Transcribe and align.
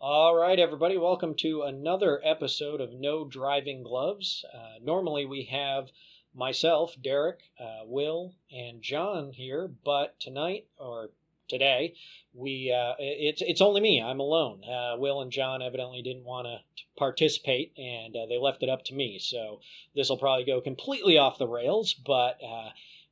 All 0.00 0.36
right, 0.36 0.60
everybody, 0.60 0.96
welcome 0.96 1.34
to 1.38 1.62
another 1.62 2.20
episode 2.22 2.80
of 2.80 2.92
No 2.92 3.24
Driving 3.24 3.82
Gloves. 3.82 4.44
Uh, 4.54 4.78
normally 4.80 5.26
we 5.26 5.48
have 5.50 5.88
myself, 6.32 6.94
Derek, 7.02 7.40
uh, 7.58 7.84
Will, 7.84 8.36
and 8.52 8.80
John 8.80 9.32
here, 9.32 9.68
but 9.84 10.14
tonight 10.20 10.68
or 10.76 11.10
today 11.48 11.94
we 12.32 12.72
uh, 12.72 12.94
it's 13.00 13.42
it's 13.42 13.60
only 13.60 13.80
me. 13.80 14.00
I'm 14.00 14.20
alone. 14.20 14.62
Uh, 14.62 14.96
Will 14.98 15.20
and 15.20 15.32
John 15.32 15.62
evidently 15.62 16.00
didn't 16.00 16.24
want 16.24 16.46
to 16.46 16.58
participate, 16.96 17.72
and 17.76 18.14
uh, 18.14 18.26
they 18.28 18.38
left 18.38 18.62
it 18.62 18.68
up 18.68 18.84
to 18.84 18.94
me. 18.94 19.18
So 19.18 19.58
this 19.96 20.08
will 20.10 20.16
probably 20.16 20.44
go 20.44 20.60
completely 20.60 21.18
off 21.18 21.38
the 21.38 21.48
rails, 21.48 21.92
but. 21.92 22.38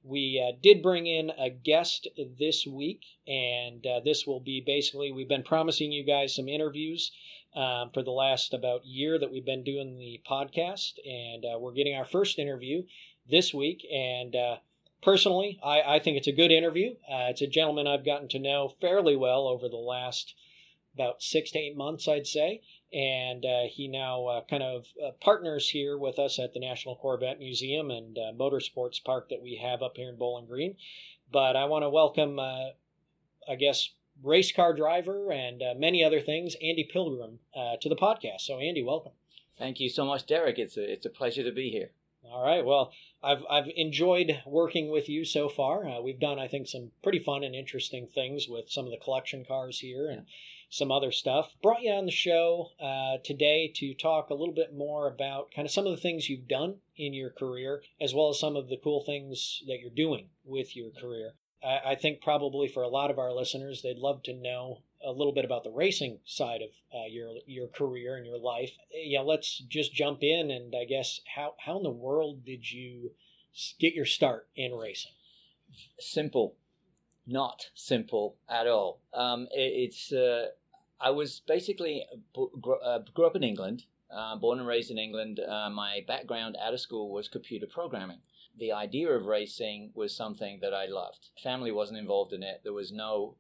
We 0.07 0.41
uh, 0.41 0.57
did 0.62 0.82
bring 0.82 1.07
in 1.07 1.30
a 1.30 1.50
guest 1.50 2.06
this 2.38 2.64
week, 2.64 3.02
and 3.27 3.84
uh, 3.84 4.00
this 4.05 4.25
will 4.25 4.38
be 4.38 4.62
basically 4.64 5.11
we've 5.11 5.29
been 5.29 5.43
promising 5.43 5.91
you 5.91 6.05
guys 6.05 6.34
some 6.34 6.48
interviews 6.48 7.11
um, 7.56 7.91
for 7.93 8.05
the 8.05 8.12
last 8.12 8.55
about 8.55 8.87
year 8.87 9.19
that 9.19 9.32
we've 9.32 9.45
been 9.45 9.65
doing 9.65 9.98
the 9.98 10.20
podcast, 10.29 10.92
and 11.05 11.45
uh, 11.45 11.59
we're 11.59 11.73
getting 11.73 11.96
our 11.96 12.05
first 12.05 12.38
interview 12.38 12.84
this 13.29 13.52
week. 13.52 13.84
And 13.92 14.37
uh, 14.37 14.56
personally, 15.02 15.59
I, 15.65 15.96
I, 15.96 15.98
think 15.98 16.16
it's 16.16 16.29
a 16.29 16.32
good 16.32 16.52
interview. 16.52 16.91
Uh, 17.10 17.30
it's 17.30 17.43
a 17.43 17.48
gentleman 17.48 17.88
I've 17.88 18.04
gotten 18.04 18.29
to 18.29 18.38
know 18.38 18.74
fairly 18.80 19.16
well 19.16 19.48
over 19.48 19.68
the 19.68 19.77
last 19.77 20.34
about 20.95 21.20
six 21.20 21.51
to 21.51 21.59
eight 21.59 21.77
months, 21.77 22.09
I'd 22.09 22.27
say 22.27 22.62
and 22.92 23.45
uh, 23.45 23.62
he 23.68 23.88
now 23.88 24.26
uh, 24.26 24.40
kind 24.48 24.62
of 24.62 24.86
uh, 25.04 25.10
partners 25.20 25.68
here 25.68 25.98
with 25.98 26.18
us 26.18 26.38
at 26.38 26.54
the 26.54 26.60
National 26.60 26.96
Corvette 26.96 27.38
Museum 27.38 27.90
and 27.90 28.16
uh, 28.16 28.32
Motorsports 28.32 29.02
Park 29.02 29.28
that 29.30 29.42
we 29.42 29.56
have 29.56 29.82
up 29.82 29.96
here 29.96 30.09
in 30.09 30.16
Bowling 30.16 30.46
Green. 30.46 30.76
But 31.32 31.56
I 31.56 31.64
want 31.64 31.82
to 31.82 31.90
welcome, 31.90 32.38
uh, 32.38 32.70
I 33.48 33.56
guess, 33.59 33.90
race 34.22 34.52
car 34.52 34.72
driver 34.72 35.32
and 35.32 35.62
uh, 35.62 35.74
many 35.76 36.04
other 36.04 36.20
things, 36.20 36.54
Andy 36.62 36.88
Pilgrim, 36.90 37.40
to 37.54 37.88
the 37.88 37.96
podcast. 37.96 38.42
So, 38.42 38.60
Andy, 38.60 38.82
welcome. 38.82 39.12
Thank 39.59 39.80
you 39.80 39.88
so 39.88 40.04
much, 40.04 40.26
Derek. 40.26 40.59
It's 40.59 40.76
a 40.76 40.93
it's 40.93 41.06
a 41.06 41.10
pleasure 41.10 41.43
to 41.43 41.52
be 41.52 41.71
here. 41.71 41.90
All 42.24 42.45
right. 42.45 42.65
Well, 42.65 42.93
I've 43.23 43.43
I've 43.50 43.68
enjoyed 43.74 44.43
working 44.46 44.90
with 44.90 45.09
you 45.09 45.24
so 45.24 45.48
far. 45.48 46.00
we've 46.00 46.21
done, 46.21 46.38
I 46.38 46.46
think, 46.46 46.68
some 46.68 46.93
pretty 47.02 47.18
fun 47.18 47.43
and 47.43 47.54
interesting 47.54 48.06
things 48.06 48.46
with 48.48 48.71
some 48.71 48.84
of 48.84 48.90
the 48.93 48.98
collection 49.02 49.45
cars 49.45 49.80
here 49.80 50.09
and 50.09 50.26
some 50.68 50.90
other 50.90 51.12
stuff. 51.12 51.52
Brought 51.62 51.82
you 51.82 51.92
on 51.92 52.06
the 52.06 52.12
show 52.12 52.70
uh, 52.80 53.18
today 53.24 53.72
to 53.76 53.95
talk 53.95 54.30
a 54.30 54.34
little 54.34 54.54
bit 54.54 54.74
more 54.74 55.09
about 55.09 55.50
kind 55.54 55.66
of 55.66 55.72
some 55.72 55.86
of 55.86 55.95
the 55.95 56.02
things 56.02 56.28
you've 56.28 56.48
done 56.48 56.76
in 56.96 57.14
your 57.14 57.30
career, 57.30 57.82
as 58.00 58.14
well 58.14 58.30
as 58.30 58.40
some 58.40 58.56
of 58.56 58.68
the 58.68 58.78
cool 58.82 59.04
things 59.04 59.62
that 59.66 59.78
you're 59.80 59.90
doing 59.90 60.28
with 60.44 60.76
your 60.76 60.90
career. 60.90 61.34
I, 61.62 61.92
I 61.92 61.94
think 61.94 62.20
probably 62.20 62.68
for 62.68 62.82
a 62.82 62.88
lot 62.88 63.10
of 63.10 63.18
our 63.18 63.32
listeners, 63.32 63.82
they'd 63.82 63.98
love 63.98 64.22
to 64.25 64.34
know 64.34 64.82
a 65.04 65.12
little 65.12 65.32
bit 65.32 65.44
about 65.44 65.62
the 65.62 65.70
racing 65.70 66.19
side 66.25 66.62
of 66.62 66.70
uh, 66.92 67.06
your 67.09 67.34
your 67.47 67.69
career 67.69 68.16
and 68.16 68.26
your 68.26 68.38
life. 68.38 68.72
Yeah, 68.92 69.20
let's 69.20 69.59
just 69.59 69.94
jump 69.94 70.22
in 70.22 70.50
and 70.50 70.75
I 70.75 70.84
guess 70.84 71.20
how 71.37 71.54
how 71.64 71.76
in 71.76 71.82
the 71.82 71.91
world 71.91 72.44
did 72.44 72.72
you 72.72 73.12
get 73.78 73.94
your 73.94 74.04
start 74.04 74.48
in 74.56 74.72
racing? 74.72 75.12
Simple 75.98 76.56
not 77.27 77.71
simple 77.75 78.37
at 78.49 78.66
all. 78.66 79.00
Um, 79.12 79.49
it, 79.53 79.72
it's 79.91 80.12
uh, 80.12 80.47
I 81.00 81.10
was 81.10 81.41
basically 81.47 82.05
grew, 82.33 82.78
uh, 82.84 83.00
grew 83.15 83.27
up 83.27 83.37
in 83.37 83.43
England, 83.43 83.84
uh, 84.10 84.37
born 84.37 84.59
and 84.59 84.69
raised 84.69 84.91
in 84.91 84.99
England. 84.99 85.41
Uh, 85.41 85.71
my 85.71 86.05
background 86.06 86.56
out 86.60 86.75
of 86.75 86.81
school 86.81 87.10
was 87.10 87.28
computer 87.28 87.66
programming. 87.66 88.21
The 88.59 88.72
idea 88.72 89.10
of 89.10 89.27
racing 89.27 89.91
was 89.94 90.16
something 90.16 90.60
that 90.62 90.72
I 90.72 90.87
loved. 90.87 91.28
Family 91.43 91.72
wasn't 91.72 91.99
involved 91.99 92.33
in 92.33 92.43
it. 92.43 92.60
There 92.65 92.72
was 92.72 92.91
no 92.91 93.37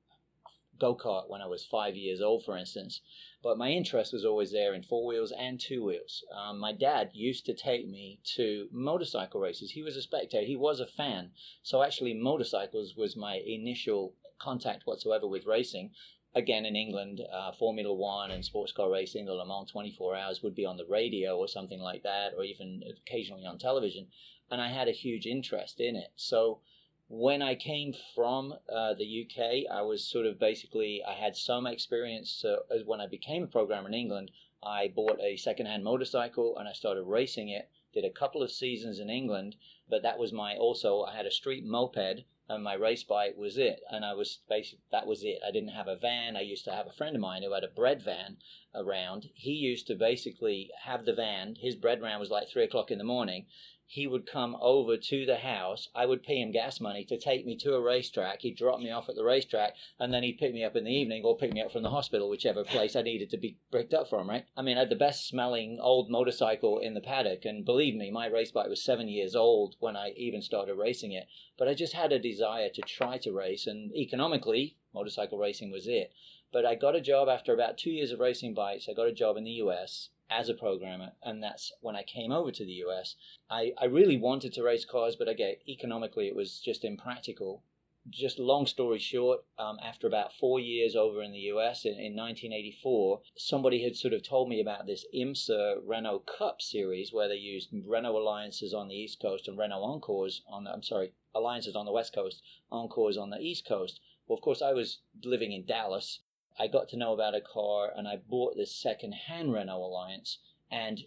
go 0.78 0.94
kart 0.94 1.28
when 1.28 1.42
I 1.42 1.46
was 1.46 1.64
five 1.64 1.96
years 1.96 2.20
old, 2.20 2.44
for 2.44 2.56
instance. 2.56 3.00
But 3.42 3.58
my 3.58 3.70
interest 3.70 4.12
was 4.12 4.24
always 4.24 4.52
there 4.52 4.74
in 4.74 4.82
four 4.82 5.06
wheels 5.06 5.32
and 5.32 5.60
two 5.60 5.84
wheels. 5.84 6.24
Um, 6.34 6.58
my 6.58 6.72
dad 6.72 7.10
used 7.12 7.46
to 7.46 7.54
take 7.54 7.86
me 7.86 8.20
to 8.36 8.68
motorcycle 8.72 9.40
races. 9.40 9.70
He 9.70 9.82
was 9.82 9.96
a 9.96 10.02
spectator, 10.02 10.44
he 10.44 10.56
was 10.56 10.80
a 10.80 10.86
fan. 10.86 11.30
So 11.62 11.82
actually, 11.82 12.14
motorcycles 12.14 12.96
was 12.96 13.16
my 13.16 13.36
initial 13.36 14.14
contact 14.38 14.86
whatsoever 14.86 15.26
with 15.26 15.46
racing. 15.46 15.92
Again, 16.34 16.66
in 16.66 16.76
England, 16.76 17.22
uh, 17.32 17.52
Formula 17.52 17.94
One 17.94 18.30
and 18.30 18.44
sports 18.44 18.72
car 18.72 18.90
racing, 18.90 19.24
the 19.24 19.32
Le 19.32 19.46
Mans 19.46 19.70
24 19.70 20.16
hours 20.16 20.42
would 20.42 20.54
be 20.54 20.66
on 20.66 20.76
the 20.76 20.84
radio 20.84 21.38
or 21.38 21.48
something 21.48 21.80
like 21.80 22.02
that, 22.02 22.34
or 22.36 22.44
even 22.44 22.82
occasionally 23.06 23.46
on 23.46 23.58
television. 23.58 24.08
And 24.50 24.60
I 24.60 24.68
had 24.68 24.88
a 24.88 24.92
huge 24.92 25.26
interest 25.26 25.80
in 25.80 25.96
it. 25.96 26.12
So 26.16 26.60
when 27.08 27.40
I 27.40 27.54
came 27.54 27.94
from 28.14 28.54
uh, 28.68 28.94
the 28.94 29.26
UK, 29.26 29.70
I 29.72 29.82
was 29.82 30.04
sort 30.04 30.26
of 30.26 30.40
basically 30.40 31.02
I 31.06 31.14
had 31.14 31.36
some 31.36 31.66
experience. 31.66 32.30
So 32.30 32.62
when 32.84 33.00
I 33.00 33.06
became 33.06 33.44
a 33.44 33.48
programmer 33.48 33.88
in 33.88 33.94
England, 33.94 34.32
I 34.62 34.88
bought 34.88 35.20
a 35.20 35.36
secondhand 35.36 35.84
motorcycle 35.84 36.58
and 36.58 36.68
I 36.68 36.72
started 36.72 37.04
racing 37.04 37.48
it. 37.48 37.70
Did 37.94 38.04
a 38.04 38.10
couple 38.10 38.42
of 38.42 38.50
seasons 38.50 38.98
in 38.98 39.08
England, 39.08 39.56
but 39.88 40.02
that 40.02 40.18
was 40.18 40.32
my 40.32 40.56
also 40.56 41.02
I 41.04 41.14
had 41.14 41.26
a 41.26 41.30
street 41.30 41.64
moped 41.64 42.24
and 42.48 42.62
my 42.62 42.74
race 42.74 43.04
bike 43.04 43.36
was 43.36 43.56
it. 43.56 43.80
And 43.90 44.04
I 44.04 44.14
was 44.14 44.40
basically 44.48 44.82
that 44.90 45.06
was 45.06 45.22
it. 45.22 45.38
I 45.46 45.52
didn't 45.52 45.70
have 45.70 45.88
a 45.88 45.96
van. 45.96 46.36
I 46.36 46.40
used 46.40 46.64
to 46.64 46.72
have 46.72 46.88
a 46.88 46.92
friend 46.92 47.14
of 47.14 47.22
mine 47.22 47.44
who 47.44 47.54
had 47.54 47.64
a 47.64 47.68
bread 47.68 48.02
van 48.02 48.38
around. 48.74 49.30
He 49.34 49.52
used 49.52 49.86
to 49.86 49.94
basically 49.94 50.70
have 50.82 51.04
the 51.04 51.14
van. 51.14 51.54
His 51.54 51.76
bread 51.76 52.00
van 52.00 52.18
was 52.18 52.30
like 52.30 52.48
three 52.48 52.64
o'clock 52.64 52.90
in 52.90 52.98
the 52.98 53.04
morning 53.04 53.46
he 53.88 54.04
would 54.04 54.26
come 54.26 54.56
over 54.60 54.96
to 54.96 55.24
the 55.24 55.36
house. 55.36 55.88
I 55.94 56.06
would 56.06 56.24
pay 56.24 56.40
him 56.40 56.50
gas 56.50 56.80
money 56.80 57.04
to 57.04 57.16
take 57.16 57.46
me 57.46 57.54
to 57.58 57.76
a 57.76 57.80
racetrack. 57.80 58.40
He'd 58.40 58.56
drop 58.56 58.80
me 58.80 58.90
off 58.90 59.08
at 59.08 59.14
the 59.14 59.22
racetrack, 59.22 59.76
and 60.00 60.12
then 60.12 60.24
he'd 60.24 60.38
pick 60.38 60.52
me 60.52 60.64
up 60.64 60.74
in 60.74 60.82
the 60.82 60.90
evening 60.90 61.22
or 61.24 61.36
pick 61.36 61.52
me 61.52 61.62
up 61.62 61.70
from 61.70 61.84
the 61.84 61.90
hospital, 61.90 62.28
whichever 62.28 62.64
place 62.64 62.96
I 62.96 63.02
needed 63.02 63.30
to 63.30 63.36
be 63.36 63.58
picked 63.70 63.94
up 63.94 64.10
from, 64.10 64.28
right? 64.28 64.44
I 64.56 64.62
mean, 64.62 64.76
I 64.76 64.80
had 64.80 64.90
the 64.90 64.96
best 64.96 65.28
smelling 65.28 65.78
old 65.80 66.10
motorcycle 66.10 66.80
in 66.80 66.94
the 66.94 67.00
paddock, 67.00 67.44
and 67.44 67.64
believe 67.64 67.94
me, 67.94 68.10
my 68.10 68.26
race 68.26 68.50
bike 68.50 68.68
was 68.68 68.82
seven 68.82 69.08
years 69.08 69.36
old 69.36 69.76
when 69.78 69.96
I 69.96 70.10
even 70.16 70.42
started 70.42 70.74
racing 70.74 71.12
it. 71.12 71.28
But 71.56 71.68
I 71.68 71.74
just 71.74 71.92
had 71.92 72.10
a 72.10 72.18
desire 72.18 72.70
to 72.70 72.82
try 72.82 73.18
to 73.18 73.32
race, 73.32 73.68
and 73.68 73.94
economically, 73.94 74.78
motorcycle 74.92 75.38
racing 75.38 75.70
was 75.70 75.86
it. 75.86 76.12
But 76.52 76.66
I 76.66 76.74
got 76.74 76.96
a 76.96 77.00
job 77.00 77.28
after 77.28 77.54
about 77.54 77.78
two 77.78 77.90
years 77.90 78.10
of 78.10 78.18
racing 78.18 78.52
bikes. 78.52 78.88
I 78.88 78.94
got 78.94 79.06
a 79.06 79.12
job 79.12 79.36
in 79.36 79.44
the 79.44 79.62
US 79.62 80.08
as 80.28 80.48
a 80.48 80.54
programmer, 80.54 81.12
and 81.22 81.42
that's 81.42 81.72
when 81.80 81.94
I 81.94 82.02
came 82.02 82.32
over 82.32 82.50
to 82.50 82.64
the 82.64 82.82
US. 82.86 83.14
I, 83.48 83.72
I 83.78 83.84
really 83.84 84.16
wanted 84.16 84.52
to 84.54 84.62
race 84.62 84.84
cars, 84.84 85.16
but 85.16 85.28
again, 85.28 85.56
economically, 85.68 86.26
it 86.26 86.34
was 86.34 86.60
just 86.60 86.84
impractical. 86.84 87.62
Just 88.08 88.38
long 88.38 88.66
story 88.66 89.00
short, 89.00 89.44
um, 89.58 89.78
after 89.82 90.06
about 90.06 90.32
four 90.32 90.60
years 90.60 90.94
over 90.94 91.22
in 91.22 91.32
the 91.32 91.50
US 91.54 91.84
in, 91.84 91.92
in 91.92 92.14
1984, 92.14 93.20
somebody 93.36 93.82
had 93.82 93.96
sort 93.96 94.14
of 94.14 94.22
told 94.22 94.48
me 94.48 94.60
about 94.60 94.86
this 94.86 95.04
IMSA 95.14 95.80
Renault 95.84 96.24
Cup 96.38 96.62
series 96.62 97.12
where 97.12 97.28
they 97.28 97.36
used 97.36 97.70
Renault 97.72 98.16
alliances 98.16 98.72
on 98.72 98.88
the 98.88 98.94
East 98.94 99.20
Coast 99.20 99.48
and 99.48 99.58
Renault 99.58 99.82
Encores 99.82 100.42
on 100.48 100.64
the, 100.64 100.70
I'm 100.72 100.82
sorry, 100.82 101.12
alliances 101.34 101.74
on 101.74 101.84
the 101.84 101.92
West 101.92 102.14
Coast, 102.14 102.42
Encores 102.70 103.16
on 103.16 103.30
the 103.30 103.38
East 103.38 103.66
Coast. 103.66 104.00
Well, 104.26 104.36
of 104.36 104.42
course, 104.42 104.62
I 104.62 104.72
was 104.72 104.98
living 105.24 105.52
in 105.52 105.66
Dallas 105.66 106.20
I 106.58 106.66
got 106.66 106.88
to 106.90 106.96
know 106.96 107.12
about 107.12 107.34
a 107.34 107.40
car 107.40 107.92
and 107.94 108.08
I 108.08 108.16
bought 108.16 108.56
this 108.56 108.74
second-hand 108.74 109.52
Renault 109.52 109.84
Alliance 109.84 110.38
and 110.70 111.04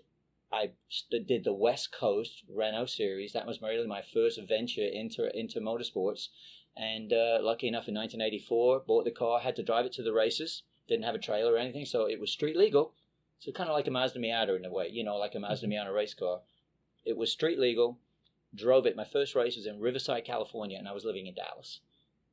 I 0.52 0.72
did 1.12 1.44
the 1.44 1.54
West 1.54 1.92
Coast 1.92 2.44
Renault 2.50 2.88
series. 2.88 3.34
That 3.34 3.46
was 3.46 3.62
really 3.62 3.88
my 3.88 4.02
first 4.02 4.40
venture 4.48 4.86
into 4.86 5.36
into 5.38 5.59
motorsports. 5.59 6.30
And 6.76 7.14
uh, 7.14 7.40
lucky 7.42 7.68
enough, 7.68 7.88
in 7.88 7.96
1984, 7.96 8.84
bought 8.88 9.06
the 9.06 9.12
car, 9.12 9.42
had 9.42 9.56
to 9.58 9.64
drive 9.64 9.86
it 9.86 9.94
to 9.94 10.04
the 10.04 10.14
races. 10.14 10.64
Didn't 10.88 11.04
have 11.06 11.16
a 11.16 11.20
trailer 11.20 11.54
or 11.54 11.58
anything, 11.58 11.86
so 11.86 12.06
it 12.06 12.20
was 12.20 12.32
street 12.32 12.56
legal. 12.56 12.94
So 13.40 13.52
kind 13.52 13.70
of 13.70 13.76
like 13.76 13.88
a 13.88 13.92
Mazda 13.92 14.20
Miata 14.20 14.56
in 14.56 14.66
a 14.66 14.72
way, 14.72 14.90
you 14.90 15.04
know, 15.04 15.18
like 15.18 15.36
a 15.36 15.40
Mazda 15.40 15.68
mm-hmm. 15.68 15.88
Miata 15.88 15.94
race 15.94 16.14
car. 16.14 16.42
It 17.06 17.18
was 17.18 17.32
street 17.32 17.59
legal. 17.59 18.00
Drove 18.54 18.86
it. 18.86 18.96
My 18.96 19.06
first 19.06 19.36
race 19.36 19.56
was 19.56 19.68
in 19.68 19.80
Riverside, 19.80 20.26
California, 20.26 20.78
and 20.78 20.88
I 20.88 20.94
was 20.94 21.06
living 21.06 21.28
in 21.28 21.36
Dallas. 21.36 21.82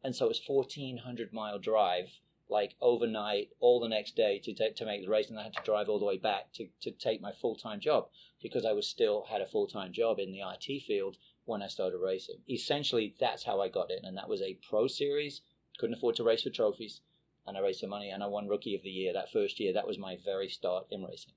And 0.03 0.17
so 0.17 0.27
it 0.27 0.29
was 0.29 0.43
1,400 0.47 1.33
mile 1.33 1.59
drive 1.59 2.21
like 2.49 2.77
overnight, 2.81 3.49
all 3.61 3.81
the 3.81 3.89
next 3.89 4.15
day 4.15 4.39
to 4.45 4.55
take, 4.55 4.77
to 4.77 4.87
make 4.87 5.03
the 5.03 5.11
race, 5.11 5.29
and 5.29 5.39
I 5.39 5.45
had 5.45 5.55
to 5.55 5.63
drive 5.65 5.89
all 5.89 5.99
the 5.99 6.05
way 6.05 6.17
back 6.17 6.53
to, 6.55 6.69
to 6.83 6.91
take 6.91 7.21
my 7.21 7.33
full 7.33 7.57
time 7.57 7.81
job 7.81 8.09
because 8.43 8.65
I 8.65 8.73
was 8.73 8.87
still 8.87 9.27
had 9.29 9.41
a 9.41 9.47
full 9.47 9.67
time 9.67 9.93
job 9.93 10.19
in 10.19 10.31
the 10.31 10.41
IT 10.41 10.83
field 10.83 11.17
when 11.45 11.63
I 11.63 11.69
started 11.69 11.99
racing. 11.99 12.37
Essentially, 12.49 13.15
that's 13.19 13.45
how 13.45 13.61
I 13.61 13.69
got 13.69 13.91
in, 13.91 14.05
and 14.05 14.17
that 14.17 14.29
was 14.29 14.43
a 14.43 14.59
pro 14.69 14.87
series. 14.87 15.43
Couldn't 15.79 15.97
afford 15.97 16.17
to 16.17 16.25
race 16.25 16.43
for 16.43 16.51
trophies, 16.51 17.01
and 17.47 17.57
I 17.57 17.61
raised 17.61 17.81
some 17.81 17.91
money, 17.91 18.11
and 18.11 18.23
I 18.23 18.27
won 18.27 18.49
Rookie 18.49 18.77
of 18.77 18.83
the 18.83 18.91
Year 18.91 19.13
that 19.13 19.33
first 19.33 19.59
year. 19.59 19.73
That 19.73 19.87
was 19.87 19.99
my 19.99 20.17
very 20.25 20.49
start 20.49 20.87
in 20.91 21.03
racing. 21.03 21.33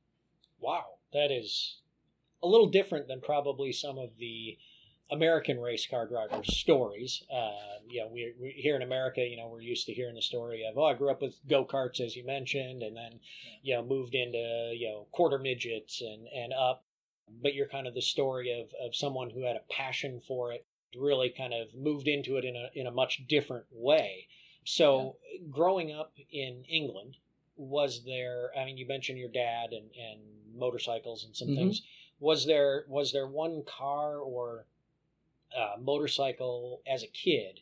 Wow, 0.59 0.85
that 1.13 1.31
is 1.31 1.81
a 2.43 2.47
little 2.47 2.69
different 2.69 3.07
than 3.07 3.21
probably 3.21 3.71
some 3.71 3.97
of 3.97 4.17
the 4.17 4.57
American 5.11 5.59
race 5.59 5.87
car 5.87 6.05
drivers' 6.07 6.55
stories. 6.57 7.23
Uh, 7.33 7.51
you 7.87 8.01
know, 8.01 8.07
we, 8.07 8.33
we, 8.39 8.49
here 8.51 8.75
in 8.75 8.81
America, 8.83 9.21
you 9.21 9.37
know, 9.37 9.47
we're 9.47 9.61
used 9.61 9.85
to 9.87 9.93
hearing 9.93 10.15
the 10.15 10.21
story 10.21 10.63
of, 10.69 10.77
oh, 10.77 10.85
I 10.85 10.93
grew 10.93 11.09
up 11.09 11.21
with 11.21 11.35
go 11.47 11.65
karts, 11.65 11.99
as 11.99 12.15
you 12.15 12.23
mentioned, 12.25 12.83
and 12.83 12.95
then, 12.95 13.19
you 13.63 13.75
know, 13.75 13.83
moved 13.83 14.13
into 14.15 14.71
you 14.75 14.87
know 14.87 15.07
quarter 15.11 15.39
midgets 15.39 16.01
and 16.01 16.27
and 16.27 16.53
up. 16.53 16.83
But 17.41 17.53
you're 17.53 17.67
kind 17.67 17.87
of 17.87 17.93
the 17.93 18.01
story 18.01 18.51
of 18.59 18.69
of 18.83 18.95
someone 18.95 19.29
who 19.31 19.41
had 19.43 19.55
a 19.55 19.61
passion 19.73 20.21
for 20.27 20.51
it, 20.51 20.65
really 20.95 21.29
kind 21.29 21.53
of 21.53 21.73
moved 21.75 22.07
into 22.07 22.37
it 22.37 22.45
in 22.45 22.55
a 22.55 22.69
in 22.75 22.87
a 22.87 22.91
much 22.91 23.25
different 23.27 23.65
way. 23.71 24.27
So, 24.65 25.15
yeah. 25.33 25.47
growing 25.49 25.91
up 25.91 26.13
in 26.31 26.63
England, 26.69 27.17
was 27.55 28.03
there? 28.05 28.51
I 28.59 28.65
mean, 28.65 28.77
you 28.77 28.87
mentioned 28.87 29.17
your 29.17 29.29
dad 29.29 29.71
and, 29.71 29.89
and 29.95 30.19
motorcycles 30.55 31.23
and 31.23 31.35
some 31.35 31.49
Mhm. 31.49 31.55
things. 31.55 31.81
Was 32.19 32.45
there 32.45 32.85
was 32.87 33.11
there 33.11 33.25
one 33.27 33.63
car 33.63 34.17
or 34.19 34.65
uh, 35.57 35.79
motorcycle 35.79 36.81
as 36.87 37.03
a 37.03 37.07
kid 37.07 37.61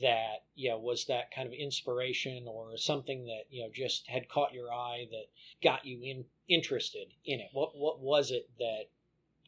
that 0.00 0.44
you 0.54 0.70
know 0.70 0.78
was 0.78 1.04
that 1.06 1.30
kind 1.34 1.46
of 1.46 1.52
inspiration 1.52 2.46
or 2.48 2.76
something 2.76 3.26
that 3.26 3.44
you 3.50 3.62
know 3.62 3.70
just 3.72 4.06
had 4.08 4.28
caught 4.28 4.54
your 4.54 4.72
eye 4.72 5.06
that 5.10 5.26
got 5.62 5.84
you 5.84 6.00
in 6.02 6.24
interested 6.48 7.08
in 7.24 7.40
it? 7.40 7.48
What 7.52 7.76
what 7.76 8.00
was 8.00 8.30
it 8.30 8.50
that 8.58 8.84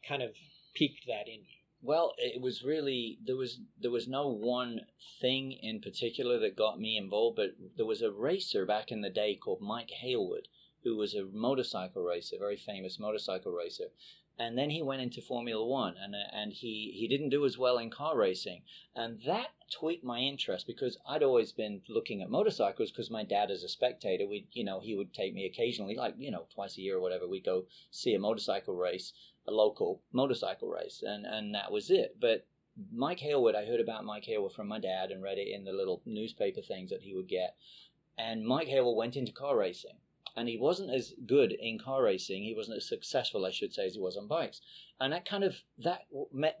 kind 0.07 0.21
of 0.21 0.31
piqued 0.73 1.07
that 1.07 1.27
in 1.27 1.41
you? 1.41 1.57
Well, 1.81 2.15
it 2.17 2.41
was 2.41 2.63
really 2.63 3.19
there 3.23 3.35
was 3.35 3.59
there 3.79 3.91
was 3.91 4.07
no 4.07 4.27
one 4.27 4.81
thing 5.21 5.51
in 5.51 5.79
particular 5.79 6.39
that 6.39 6.55
got 6.55 6.79
me 6.79 6.97
involved, 6.97 7.35
but 7.37 7.55
there 7.75 7.85
was 7.85 8.01
a 8.01 8.11
racer 8.11 8.65
back 8.65 8.91
in 8.91 9.01
the 9.01 9.09
day 9.09 9.35
called 9.35 9.61
Mike 9.61 9.91
Hailwood, 10.03 10.47
who 10.83 10.95
was 10.95 11.13
a 11.13 11.25
motorcycle 11.25 12.03
racer, 12.03 12.37
very 12.39 12.57
famous 12.57 12.99
motorcycle 12.99 13.51
racer, 13.51 13.91
and 14.39 14.57
then 14.57 14.69
he 14.69 14.81
went 14.81 15.01
into 15.01 15.21
Formula 15.21 15.65
One, 15.65 15.95
and 16.01 16.15
uh, 16.15 16.19
and 16.33 16.53
he 16.53 16.91
he 16.95 17.07
didn't 17.07 17.29
do 17.29 17.45
as 17.45 17.57
well 17.57 17.77
in 17.77 17.89
car 17.89 18.17
racing, 18.17 18.61
and 18.95 19.21
that 19.25 19.47
tweaked 19.71 20.03
my 20.03 20.19
interest 20.19 20.65
because 20.67 20.97
I'd 21.07 21.23
always 21.23 21.51
been 21.51 21.81
looking 21.89 22.21
at 22.21 22.29
motorcycles 22.29 22.91
because 22.91 23.11
my 23.11 23.23
dad, 23.23 23.51
as 23.51 23.63
a 23.63 23.67
spectator, 23.67 24.27
we 24.27 24.47
you 24.51 24.63
know 24.63 24.79
he 24.79 24.95
would 24.95 25.13
take 25.13 25.33
me 25.33 25.45
occasionally, 25.45 25.95
like 25.95 26.15
you 26.17 26.31
know 26.31 26.47
twice 26.53 26.77
a 26.77 26.81
year 26.81 26.97
or 26.97 27.01
whatever, 27.01 27.27
we'd 27.27 27.45
go 27.45 27.65
see 27.91 28.13
a 28.13 28.19
motorcycle 28.19 28.75
race 28.75 29.13
a 29.47 29.51
local 29.51 30.01
motorcycle 30.11 30.67
race, 30.67 31.01
and 31.05 31.25
and 31.25 31.55
that 31.55 31.71
was 31.71 31.89
it. 31.89 32.17
But 32.19 32.45
Mike 32.91 33.19
Hailwood, 33.19 33.55
I 33.55 33.65
heard 33.65 33.79
about 33.79 34.05
Mike 34.05 34.25
Hailwood 34.25 34.53
from 34.53 34.67
my 34.67 34.79
dad 34.79 35.09
and 35.11 35.23
read 35.23 35.37
it 35.37 35.47
in 35.47 35.63
the 35.63 35.71
little 35.71 36.01
newspaper 36.05 36.61
things 36.61 36.89
that 36.89 37.01
he 37.01 37.13
would 37.13 37.27
get. 37.27 37.55
And 38.17 38.45
Mike 38.45 38.67
Hailwood 38.67 38.95
went 38.95 39.15
into 39.15 39.31
car 39.31 39.57
racing, 39.57 39.97
and 40.37 40.47
he 40.47 40.55
wasn't 40.55 40.93
as 40.93 41.15
good 41.25 41.51
in 41.51 41.79
car 41.79 42.03
racing. 42.03 42.43
He 42.43 42.53
wasn't 42.53 42.77
as 42.77 42.87
successful, 42.87 43.43
I 43.43 43.49
should 43.49 43.73
say, 43.73 43.87
as 43.87 43.95
he 43.95 43.99
was 43.99 44.15
on 44.15 44.27
bikes. 44.27 44.61
And 44.99 45.11
that 45.11 45.25
kind 45.25 45.43
of 45.43 45.55
that 45.79 46.05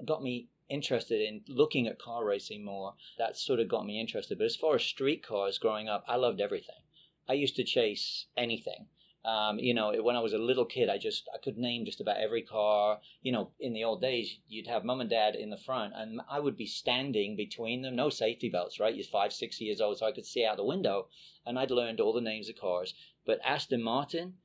got 0.03 0.23
me 0.23 0.49
interested 0.67 1.21
in 1.21 1.43
looking 1.47 1.87
at 1.87 1.99
car 1.99 2.25
racing 2.25 2.65
more. 2.65 2.95
That 3.19 3.37
sort 3.37 3.59
of 3.59 3.69
got 3.69 3.85
me 3.85 4.01
interested. 4.01 4.39
But 4.39 4.45
as 4.45 4.55
far 4.55 4.75
as 4.75 4.83
street 4.83 5.23
cars 5.23 5.59
growing 5.59 5.87
up, 5.87 6.03
I 6.07 6.15
loved 6.15 6.41
everything. 6.41 6.81
I 7.29 7.33
used 7.33 7.55
to 7.57 7.63
chase 7.63 8.25
anything. 8.35 8.87
Um, 9.23 9.59
you 9.59 9.73
know, 9.73 9.91
when 10.01 10.15
I 10.15 10.21
was 10.21 10.33
a 10.33 10.37
little 10.37 10.65
kid, 10.65 10.89
I 10.89 10.97
just 10.97 11.27
I 11.33 11.37
could 11.37 11.57
name 11.57 11.85
just 11.85 12.01
about 12.01 12.17
every 12.17 12.41
car. 12.41 12.99
You 13.21 13.31
know, 13.31 13.51
in 13.59 13.73
the 13.73 13.83
old 13.83 14.01
days, 14.01 14.39
you'd 14.47 14.67
have 14.67 14.85
mum 14.85 15.01
and 15.01 15.09
dad 15.09 15.35
in 15.35 15.49
the 15.51 15.57
front, 15.57 15.93
and 15.95 16.21
I 16.29 16.39
would 16.39 16.57
be 16.57 16.65
standing 16.65 17.35
between 17.35 17.81
them. 17.81 17.95
No 17.95 18.09
safety 18.09 18.49
belts, 18.49 18.79
right? 18.79 18.95
You're 18.95 19.03
five, 19.03 19.33
six 19.33 19.61
years 19.61 19.81
old, 19.81 19.99
so 19.99 20.05
I 20.07 20.13
could 20.13 20.25
see 20.25 20.45
out 20.45 20.57
the 20.57 20.63
window, 20.63 21.09
and 21.45 21.59
I'd 21.59 21.71
learned 21.71 21.99
all 21.99 22.13
the 22.13 22.21
names 22.21 22.49
of 22.49 22.55
cars. 22.55 22.93
But 23.27 23.41
Aston 23.43 23.83
Martin, 23.83 24.35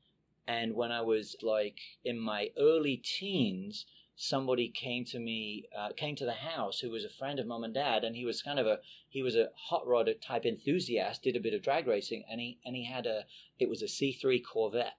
and 0.47 0.75
when 0.75 0.91
I 0.91 1.03
was 1.03 1.37
like 1.41 1.79
in 2.05 2.19
my 2.19 2.51
early 2.59 2.97
teens, 2.97 3.87
somebody 4.17 4.69
came 4.69 5.05
to 5.05 5.21
me, 5.21 5.69
uh, 5.77 5.91
came 5.97 6.17
to 6.17 6.25
the 6.25 6.33
house 6.33 6.81
who 6.81 6.91
was 6.91 7.05
a 7.05 7.09
friend 7.09 7.39
of 7.39 7.47
mom 7.47 7.63
and 7.63 7.73
dad, 7.73 8.03
and 8.03 8.17
he 8.17 8.25
was 8.25 8.43
kind 8.43 8.59
of 8.59 8.67
a 8.67 8.81
he 9.09 9.23
was 9.23 9.37
a 9.37 9.51
hot 9.55 9.87
rod 9.87 10.11
type 10.21 10.45
enthusiast, 10.45 11.23
did 11.23 11.37
a 11.37 11.41
bit 11.41 11.55
of 11.55 11.63
drag 11.63 11.87
racing, 11.87 12.25
and 12.29 12.41
he 12.41 12.59
and 12.65 12.75
he 12.75 12.85
had 12.85 13.07
a 13.07 13.25
it 13.57 13.69
was 13.69 13.83
a 13.83 13.87
C3 13.87 14.43
Corvette. 14.45 14.99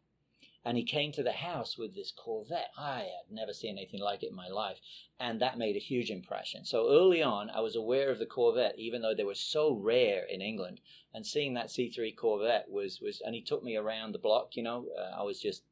And 0.66 0.78
he 0.78 0.86
came 0.86 1.12
to 1.12 1.24
the 1.24 1.34
house 1.34 1.78
with 1.78 1.94
this 1.94 2.12
Corvette. 2.12 2.72
I 2.78 3.00
had 3.00 3.30
never 3.30 3.54
seen 3.54 3.78
anything 3.78 4.00
like 4.00 4.24
it 4.24 4.30
in 4.30 4.36
my 4.36 4.48
life. 4.48 4.80
And 5.20 5.42
that 5.42 5.58
made 5.58 5.76
a 5.76 5.80
huge 5.80 6.10
impression. 6.10 6.64
So 6.64 6.90
early 6.90 7.22
on, 7.22 7.50
I 7.50 7.60
was 7.60 7.76
aware 7.76 8.10
of 8.10 8.20
the 8.20 8.26
Corvette, 8.26 8.80
even 8.80 9.02
though 9.02 9.14
they 9.14 9.26
were 9.26 9.36
so 9.36 9.74
rare 9.74 10.24
in 10.24 10.42
England. 10.42 10.80
And 11.14 11.28
seeing 11.28 11.54
that 11.56 11.68
C3 11.68 12.16
Corvette 12.16 12.70
was, 12.70 13.02
was 13.02 13.22
and 13.22 13.36
he 13.36 13.42
took 13.42 13.62
me 13.62 13.76
around 13.76 14.14
the 14.14 14.20
block, 14.20 14.56
you 14.56 14.64
know, 14.64 14.88
uh, 14.98 15.20
I 15.20 15.24
was 15.24 15.42
just, 15.42 15.64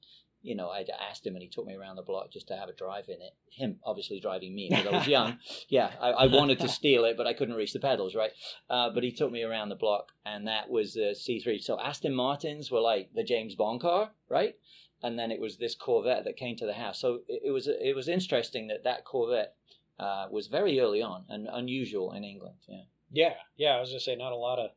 you 0.44 0.56
know, 0.56 0.70
I 0.70 0.86
asked 1.10 1.26
him 1.26 1.36
and 1.36 1.44
he 1.44 1.50
took 1.50 1.66
me 1.66 1.76
around 1.76 1.98
the 1.98 2.02
block 2.02 2.32
just 2.32 2.48
to 2.48 2.56
have 2.56 2.70
a 2.70 2.74
drive 2.74 3.06
in 3.10 3.22
it. 3.22 3.36
Him 3.52 3.78
obviously 3.84 4.20
driving 4.20 4.56
me 4.56 4.70
because 4.70 4.88
I 4.88 4.98
was 4.98 5.08
young. 5.08 5.38
yeah, 5.70 5.92
I, 6.00 6.10
I, 6.12 6.26
wanted 6.28 6.60
to 6.62 6.68
steal 6.68 7.06
it, 7.06 7.16
but 7.16 7.28
I 7.28 7.34
couldn't 7.34 7.56
reach 7.56 7.74
the 7.74 7.80
pedals, 7.80 8.16
right? 8.16 8.32
Uh, 8.70 8.90
but 8.90 9.04
he 9.04 9.12
took 9.12 9.32
me 9.32 9.44
around 9.44 9.70
the 9.70 9.76
block, 9.76 10.12
and 10.26 10.48
that 10.48 10.70
was 10.70 10.98
uh, 10.98 11.14
C3. 11.14 11.62
So 11.62 11.80
Aston 11.80 12.16
Martins 12.16 12.72
were 12.72 12.80
like 12.80 13.10
the 13.14 13.24
James 13.24 13.56
Bond 13.56 13.82
car, 13.82 14.12
right? 14.30 14.56
And 15.04 15.18
then 15.18 15.32
it 15.32 15.40
was 15.40 15.58
this 15.58 15.76
Corvette 15.76 16.26
that 16.26 16.38
came 16.38 16.56
to 16.58 16.66
the 16.66 16.74
house. 16.74 17.00
So 17.00 17.22
it, 17.28 17.44
it 17.46 17.52
was 17.52 17.68
it 17.68 17.96
was 17.96 18.08
interesting 18.08 18.68
that 18.68 18.84
that 18.84 19.06
Corvette 19.06 19.56
uh, 20.00 20.28
was 20.32 20.48
very 20.48 20.80
early 20.80 21.02
on 21.02 21.26
and 21.30 21.48
unusual 21.52 22.14
in 22.14 22.24
England. 22.24 22.58
Yeah. 22.68 22.84
Yeah, 23.14 23.34
yeah. 23.58 23.76
I 23.76 23.80
was 23.80 23.90
gonna 23.90 24.00
say 24.00 24.16
not 24.16 24.32
a 24.32 24.38
lot 24.38 24.58
of 24.58 24.72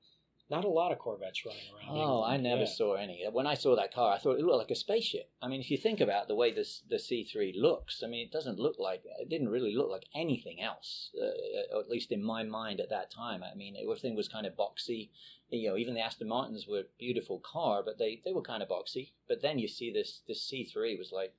not 0.50 0.64
a 0.64 0.69
lot 0.69 0.93
of 0.93 0.99
Corvettes 0.99 1.44
running 1.46 1.62
around. 1.75 1.96
Oh, 1.96 2.00
England. 2.19 2.32
I 2.32 2.37
never 2.37 2.61
Yeah. 2.62 2.67
saw 2.67 2.94
any. 2.94 3.25
When 3.31 3.46
I 3.46 3.55
saw 3.55 3.75
that 3.76 3.93
car, 3.94 4.12
I 4.12 4.19
thought 4.19 4.38
it 4.38 4.43
looked 4.44 4.58
like 4.58 4.70
a 4.70 4.75
spaceship. 4.75 5.31
I 5.41 5.49
mean, 5.49 5.61
if 5.61 5.70
you 5.70 5.79
think 5.79 6.00
about 6.00 6.29
the 6.29 6.35
way 6.35 6.52
this 6.52 6.82
the 6.88 6.96
C3 6.99 7.55
looks, 7.56 8.02
I 8.02 8.06
mean, 8.08 8.26
it 8.26 8.31
doesn't 8.32 8.58
look 8.58 8.79
like 8.79 9.02
it 9.20 9.29
didn't 9.29 9.49
really 9.49 9.75
look 9.75 9.88
like 9.91 10.05
anything 10.14 10.61
else, 10.61 11.11
uh, 11.20 11.79
at 11.81 11.88
least 11.88 12.12
in 12.12 12.23
my 12.23 12.43
mind 12.43 12.81
at 12.81 12.91
that 12.91 13.11
time. 13.11 13.43
I 13.43 13.55
mean, 13.55 13.76
everything 13.81 14.14
was 14.14 14.29
kind 14.29 14.46
of 14.46 14.55
boxy. 14.55 15.11
You 15.50 15.70
know, 15.70 15.76
even 15.76 15.94
the 15.94 16.00
Aston 16.00 16.29
Martins 16.29 16.67
were 16.67 16.81
a 16.81 16.85
beautiful 16.99 17.38
car, 17.41 17.82
but 17.82 17.99
they, 17.99 18.20
they 18.25 18.32
were 18.32 18.43
kind 18.43 18.62
of 18.62 18.69
boxy. 18.69 19.12
But 19.29 19.41
then 19.41 19.58
you 19.58 19.69
see 19.69 19.91
this 19.93 20.20
this 20.26 20.43
C3 20.50 20.99
was 20.99 21.11
like, 21.12 21.35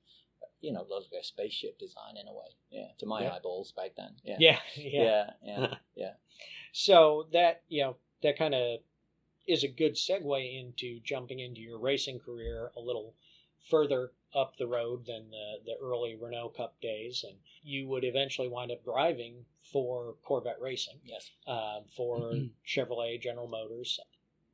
you 0.61 0.71
know, 0.71 0.85
like 0.89 1.11
a 1.19 1.23
spaceship 1.23 1.77
design 1.77 2.17
in 2.19 2.27
a 2.27 2.33
way. 2.33 2.55
Yeah, 2.71 2.87
to 2.97 3.05
my 3.05 3.21
Yeah. 3.23 3.35
eyeballs 3.35 3.71
back 3.71 3.95
then. 3.95 4.15
Yeah, 4.23 4.37
Yeah, 4.39 4.59
yeah. 4.77 5.03
yeah, 5.03 5.29
yeah. 5.43 5.75
yeah. 5.95 6.13
So 6.71 7.27
that 7.33 7.61
you 7.67 7.83
know 7.83 7.95
that 8.23 8.37
kind 8.37 8.55
of 8.55 8.79
is 9.47 9.63
a 9.63 9.67
good 9.67 9.95
segue 9.95 10.59
into 10.59 10.99
jumping 11.03 11.39
into 11.39 11.61
your 11.61 11.77
racing 11.79 12.19
career 12.19 12.71
a 12.75 12.79
little 12.79 13.13
further 13.69 14.11
up 14.33 14.57
the 14.57 14.67
road 14.67 15.05
than 15.05 15.29
the, 15.31 15.55
the 15.65 15.75
early 15.81 16.15
Renault 16.19 16.49
Cup 16.57 16.75
days, 16.81 17.23
and 17.27 17.37
you 17.63 17.87
would 17.87 18.03
eventually 18.03 18.47
wind 18.47 18.71
up 18.71 18.83
driving 18.83 19.45
for 19.71 20.15
Corvette 20.23 20.59
Racing, 20.61 20.99
Yes. 21.05 21.31
um, 21.47 21.83
for 21.95 22.35
Chevrolet, 22.67 23.19
General 23.21 23.47
Motors. 23.47 23.99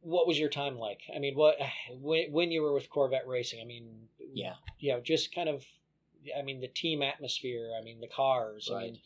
What 0.01 0.27
was 0.27 0.39
your 0.39 0.49
time 0.49 0.77
like? 0.77 1.01
I 1.13 1.19
mean, 1.19 1.35
what 1.35 1.57
when 1.99 2.31
when 2.31 2.51
you 2.51 2.61
were 2.61 2.73
with 2.73 2.89
Corvette 2.89 3.27
Racing? 3.27 3.59
I 3.61 3.65
mean, 3.65 4.07
Yeah. 4.33 4.55
you 4.79 4.91
know, 4.93 5.01
just 5.01 5.33
kind 5.33 5.49
of, 5.49 5.65
I 6.37 6.41
mean, 6.41 6.61
the 6.61 6.67
team 6.67 7.01
atmosphere. 7.01 7.71
I 7.77 7.83
mean, 7.83 7.99
the 8.01 8.07
cars. 8.07 8.69
I 8.71 8.75
Right. 8.75 8.91
mean, 8.93 9.01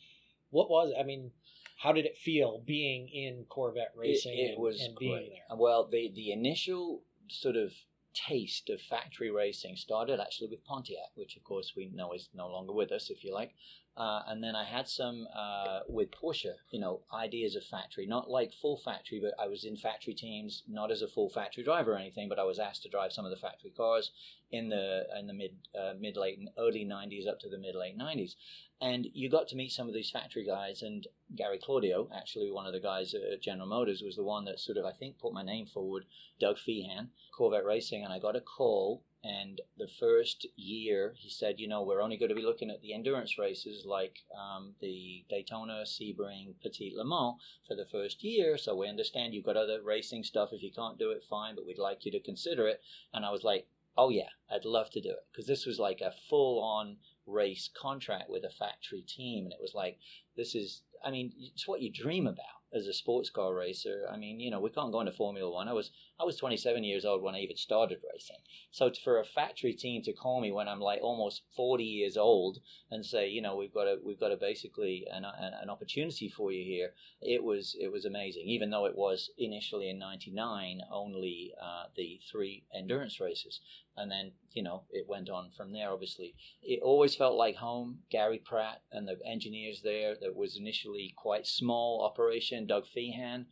what 0.50 0.70
was? 0.70 0.92
I 0.98 1.02
mean, 1.02 1.32
how 1.76 1.92
did 1.92 2.06
it 2.06 2.16
feel 2.16 2.62
being 2.64 3.08
in 3.08 3.44
Corvette 3.48 3.92
racing 3.94 4.38
it, 4.38 4.54
and, 4.54 4.62
was 4.62 4.80
and 4.80 4.94
great. 4.94 5.08
being 5.08 5.30
there? 5.30 5.56
Well, 5.56 5.86
the 5.86 6.10
the 6.14 6.32
initial 6.32 7.02
sort 7.28 7.56
of 7.56 7.72
taste 8.14 8.70
of 8.70 8.80
factory 8.80 9.30
racing 9.30 9.76
started 9.76 10.18
actually 10.20 10.48
with 10.48 10.64
Pontiac, 10.64 11.10
which 11.14 11.36
of 11.36 11.44
course 11.44 11.74
we 11.76 11.90
know 11.92 12.12
is 12.12 12.30
no 12.34 12.48
longer 12.48 12.72
with 12.72 12.90
us, 12.92 13.10
if 13.10 13.22
you 13.22 13.32
like. 13.32 13.54
Uh, 13.96 14.22
and 14.28 14.44
then 14.44 14.54
I 14.54 14.64
had 14.64 14.88
some 14.88 15.26
uh, 15.34 15.80
with 15.88 16.10
Porsche, 16.10 16.52
you 16.70 16.78
know, 16.78 17.00
ideas 17.14 17.56
of 17.56 17.64
factory, 17.64 18.06
not 18.06 18.28
like 18.28 18.52
full 18.52 18.76
factory, 18.76 19.20
but 19.20 19.32
I 19.42 19.48
was 19.48 19.64
in 19.64 19.76
factory 19.76 20.12
teams, 20.12 20.64
not 20.68 20.90
as 20.90 21.00
a 21.00 21.08
full 21.08 21.30
factory 21.30 21.64
driver 21.64 21.94
or 21.94 21.96
anything, 21.96 22.28
but 22.28 22.38
I 22.38 22.44
was 22.44 22.58
asked 22.58 22.82
to 22.82 22.90
drive 22.90 23.12
some 23.12 23.24
of 23.24 23.30
the 23.30 23.38
factory 23.38 23.70
cars 23.70 24.10
in 24.50 24.68
the 24.68 25.06
in 25.18 25.26
the 25.26 25.32
mid 25.32 25.52
uh, 25.78 25.94
mid 25.98 26.16
late 26.16 26.38
and 26.38 26.50
early 26.58 26.84
'90s 26.84 27.26
up 27.26 27.40
to 27.40 27.48
the 27.48 27.56
mid 27.56 27.74
late 27.74 27.98
'90s, 27.98 28.34
and 28.82 29.06
you 29.14 29.30
got 29.30 29.48
to 29.48 29.56
meet 29.56 29.72
some 29.72 29.88
of 29.88 29.94
these 29.94 30.10
factory 30.10 30.44
guys. 30.44 30.82
And 30.82 31.06
Gary 31.34 31.58
Claudio, 31.58 32.10
actually 32.14 32.50
one 32.50 32.66
of 32.66 32.74
the 32.74 32.80
guys 32.80 33.14
at 33.14 33.40
General 33.40 33.66
Motors, 33.66 34.02
was 34.02 34.16
the 34.16 34.24
one 34.24 34.44
that 34.44 34.60
sort 34.60 34.76
of 34.76 34.84
I 34.84 34.92
think 34.92 35.18
put 35.18 35.32
my 35.32 35.42
name 35.42 35.66
forward. 35.66 36.04
Doug 36.38 36.56
Fehan, 36.58 37.08
Corvette 37.34 37.64
Racing, 37.64 38.04
and 38.04 38.12
I 38.12 38.18
got 38.18 38.36
a 38.36 38.42
call. 38.42 39.02
And 39.26 39.60
the 39.76 39.88
first 39.88 40.46
year, 40.54 41.14
he 41.16 41.28
said, 41.28 41.58
you 41.58 41.66
know, 41.66 41.82
we're 41.82 42.00
only 42.00 42.16
going 42.16 42.28
to 42.28 42.34
be 42.34 42.44
looking 42.44 42.70
at 42.70 42.80
the 42.80 42.94
endurance 42.94 43.38
races 43.38 43.84
like 43.84 44.18
um, 44.38 44.74
the 44.80 45.24
Daytona, 45.28 45.82
Sebring, 45.84 46.54
Petit 46.62 46.92
Le 46.94 47.04
Mans 47.04 47.34
for 47.66 47.74
the 47.74 47.86
first 47.90 48.22
year. 48.22 48.56
So 48.56 48.76
we 48.76 48.88
understand 48.88 49.34
you've 49.34 49.44
got 49.44 49.56
other 49.56 49.82
racing 49.82 50.22
stuff. 50.22 50.50
If 50.52 50.62
you 50.62 50.70
can't 50.70 50.98
do 50.98 51.10
it, 51.10 51.24
fine, 51.28 51.56
but 51.56 51.66
we'd 51.66 51.78
like 51.78 52.04
you 52.04 52.12
to 52.12 52.20
consider 52.20 52.68
it. 52.68 52.80
And 53.12 53.24
I 53.24 53.30
was 53.30 53.42
like, 53.42 53.66
oh 53.96 54.10
yeah, 54.10 54.28
I'd 54.50 54.64
love 54.64 54.90
to 54.90 55.00
do 55.00 55.10
it 55.10 55.26
because 55.32 55.48
this 55.48 55.66
was 55.66 55.80
like 55.80 56.00
a 56.00 56.14
full 56.30 56.62
on 56.62 56.98
race 57.26 57.68
contract 57.80 58.30
with 58.30 58.44
a 58.44 58.50
factory 58.50 59.02
team. 59.02 59.44
And 59.44 59.52
it 59.52 59.60
was 59.60 59.74
like, 59.74 59.98
this 60.36 60.54
is, 60.54 60.82
I 61.04 61.10
mean, 61.10 61.32
it's 61.36 61.66
what 61.66 61.82
you 61.82 61.90
dream 61.90 62.28
about 62.28 62.55
as 62.74 62.86
a 62.86 62.92
sports 62.92 63.30
car 63.30 63.54
racer. 63.54 64.06
I 64.10 64.16
mean, 64.16 64.40
you 64.40 64.50
know, 64.50 64.60
we 64.60 64.70
can't 64.70 64.92
go 64.92 65.00
into 65.00 65.12
Formula 65.12 65.50
One. 65.50 65.68
I 65.68 65.72
was, 65.72 65.90
I 66.20 66.24
was 66.24 66.36
27 66.36 66.84
years 66.84 67.04
old 67.04 67.22
when 67.22 67.34
I 67.34 67.40
even 67.40 67.56
started 67.56 67.98
racing. 68.12 68.38
So 68.70 68.90
for 69.02 69.18
a 69.18 69.24
factory 69.24 69.72
team 69.72 70.02
to 70.02 70.12
call 70.12 70.40
me 70.40 70.52
when 70.52 70.68
I'm 70.68 70.80
like 70.80 71.00
almost 71.02 71.42
40 71.56 71.84
years 71.84 72.16
old 72.16 72.58
and 72.90 73.04
say, 73.04 73.28
you 73.28 73.40
know, 73.40 73.56
we've 73.56 73.72
got 73.72 73.86
a, 73.86 73.98
we've 74.04 74.20
got 74.20 74.32
a 74.32 74.36
basically 74.36 75.06
an, 75.12 75.24
an, 75.24 75.52
an 75.62 75.70
opportunity 75.70 76.28
for 76.28 76.52
you 76.52 76.64
here, 76.64 76.92
it 77.20 77.42
was, 77.42 77.76
it 77.80 77.92
was 77.92 78.04
amazing. 78.04 78.42
Even 78.46 78.70
though 78.70 78.86
it 78.86 78.96
was 78.96 79.30
initially 79.38 79.88
in 79.88 79.98
'99 79.98 80.80
only 80.90 81.52
uh, 81.62 81.84
the 81.96 82.20
three 82.30 82.64
endurance 82.74 83.20
races, 83.20 83.60
and 83.96 84.10
then 84.10 84.32
you 84.52 84.62
know 84.62 84.82
it 84.90 85.08
went 85.08 85.30
on 85.30 85.50
from 85.56 85.72
there. 85.72 85.90
Obviously, 85.90 86.34
it 86.62 86.80
always 86.82 87.14
felt 87.14 87.36
like 87.36 87.56
home. 87.56 87.98
Gary 88.10 88.38
Pratt 88.38 88.82
and 88.92 89.08
the 89.08 89.18
engineers 89.26 89.82
there. 89.82 90.14
That 90.20 90.36
was 90.36 90.56
initially 90.56 91.14
quite 91.16 91.46
small 91.46 92.02
operation. 92.04 92.66
Doug 92.66 92.84
Fehan, 92.86 93.46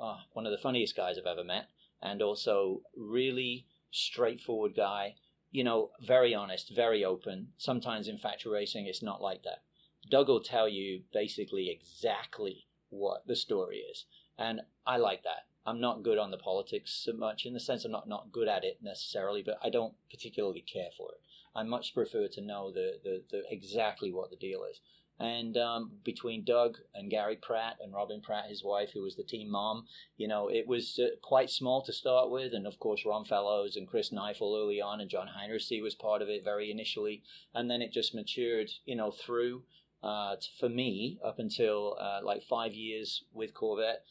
uh, 0.00 0.18
one 0.32 0.46
of 0.46 0.52
the 0.52 0.58
funniest 0.58 0.96
guys 0.96 1.16
I've 1.18 1.26
ever 1.26 1.44
met, 1.44 1.68
and 2.02 2.22
also 2.22 2.82
really 2.96 3.66
straightforward 3.90 4.74
guy. 4.76 5.14
You 5.50 5.64
know, 5.64 5.90
very 6.04 6.34
honest, 6.34 6.74
very 6.74 7.04
open. 7.04 7.48
Sometimes 7.56 8.08
in 8.08 8.18
factory 8.18 8.52
racing, 8.52 8.86
it's 8.86 9.02
not 9.02 9.22
like 9.22 9.42
that. 9.44 9.62
Doug 10.10 10.28
will 10.28 10.42
tell 10.42 10.68
you 10.68 11.02
basically 11.12 11.70
exactly 11.70 12.66
what 12.90 13.26
the 13.26 13.36
story 13.36 13.78
is, 13.78 14.04
and 14.38 14.60
I 14.86 14.98
like 14.98 15.22
that. 15.22 15.46
I'm 15.66 15.80
not 15.80 16.02
good 16.02 16.18
on 16.18 16.30
the 16.30 16.38
politics 16.38 16.92
so 17.04 17.12
much 17.12 17.44
in 17.44 17.52
the 17.52 17.60
sense 17.60 17.84
I'm 17.84 17.92
not, 17.92 18.08
not 18.08 18.32
good 18.32 18.48
at 18.48 18.64
it 18.64 18.78
necessarily, 18.82 19.42
but 19.42 19.58
I 19.62 19.68
don't 19.68 19.94
particularly 20.10 20.60
care 20.60 20.90
for 20.96 21.10
it. 21.10 21.20
I 21.54 21.64
much 21.64 21.94
prefer 21.94 22.28
to 22.28 22.40
know 22.40 22.70
the, 22.70 23.00
the, 23.02 23.22
the 23.30 23.42
exactly 23.50 24.12
what 24.12 24.30
the 24.30 24.36
deal 24.36 24.64
is. 24.70 24.80
And 25.18 25.56
um, 25.56 25.92
between 26.04 26.44
Doug 26.44 26.76
and 26.94 27.10
Gary 27.10 27.36
Pratt 27.36 27.78
and 27.82 27.94
Robin 27.94 28.20
Pratt, 28.20 28.50
his 28.50 28.62
wife, 28.62 28.90
who 28.92 29.02
was 29.02 29.16
the 29.16 29.24
team 29.24 29.50
mom, 29.50 29.86
you 30.18 30.28
know, 30.28 30.48
it 30.48 30.68
was 30.68 31.00
uh, 31.02 31.16
quite 31.22 31.48
small 31.48 31.82
to 31.84 31.92
start 31.92 32.30
with. 32.30 32.52
And 32.52 32.66
of 32.66 32.78
course, 32.78 33.06
Ron 33.06 33.24
Fellows 33.24 33.76
and 33.76 33.88
Chris 33.88 34.10
Kneifel 34.10 34.62
early 34.62 34.80
on, 34.80 35.00
and 35.00 35.08
John 35.08 35.28
Heinricy 35.28 35.82
was 35.82 35.94
part 35.94 36.20
of 36.20 36.28
it 36.28 36.44
very 36.44 36.70
initially. 36.70 37.22
And 37.54 37.70
then 37.70 37.80
it 37.80 37.92
just 37.92 38.14
matured, 38.14 38.68
you 38.84 38.94
know, 38.94 39.10
through 39.10 39.62
uh, 40.02 40.36
for 40.60 40.68
me 40.68 41.18
up 41.24 41.38
until 41.38 41.96
uh, 41.98 42.20
like 42.22 42.42
five 42.42 42.74
years 42.74 43.24
with 43.32 43.54
Corvette. 43.54 44.04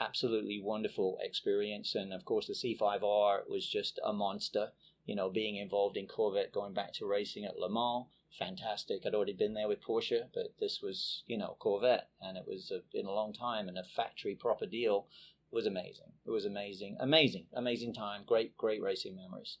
Absolutely 0.00 0.60
wonderful 0.60 1.18
experience. 1.20 1.94
And 1.94 2.12
of 2.12 2.24
course, 2.24 2.46
the 2.46 2.54
C5R 2.54 3.48
was 3.48 3.68
just 3.68 4.00
a 4.02 4.12
monster 4.12 4.70
you 5.10 5.16
know, 5.16 5.28
being 5.28 5.56
involved 5.56 5.96
in 5.96 6.06
Corvette, 6.06 6.52
going 6.52 6.72
back 6.72 6.92
to 6.92 7.04
racing 7.04 7.44
at 7.44 7.58
Le 7.58 7.68
Mans, 7.68 8.06
fantastic. 8.38 9.04
I'd 9.04 9.14
already 9.14 9.32
been 9.32 9.54
there 9.54 9.66
with 9.66 9.82
Porsche, 9.82 10.28
but 10.32 10.54
this 10.60 10.80
was, 10.80 11.24
you 11.26 11.36
know, 11.36 11.56
Corvette, 11.58 12.10
and 12.20 12.36
it 12.36 12.44
was 12.46 12.70
a, 12.70 12.82
in 12.96 13.06
a 13.06 13.10
long 13.10 13.32
time 13.32 13.68
and 13.68 13.76
a 13.76 13.82
factory 13.82 14.36
proper 14.36 14.66
deal. 14.66 15.08
It 15.50 15.54
was 15.56 15.66
amazing. 15.66 16.12
It 16.24 16.30
was 16.30 16.44
amazing, 16.44 16.96
amazing, 17.00 17.46
amazing 17.54 17.92
time. 17.92 18.22
Great, 18.24 18.56
great 18.56 18.80
racing 18.80 19.16
memories. 19.16 19.58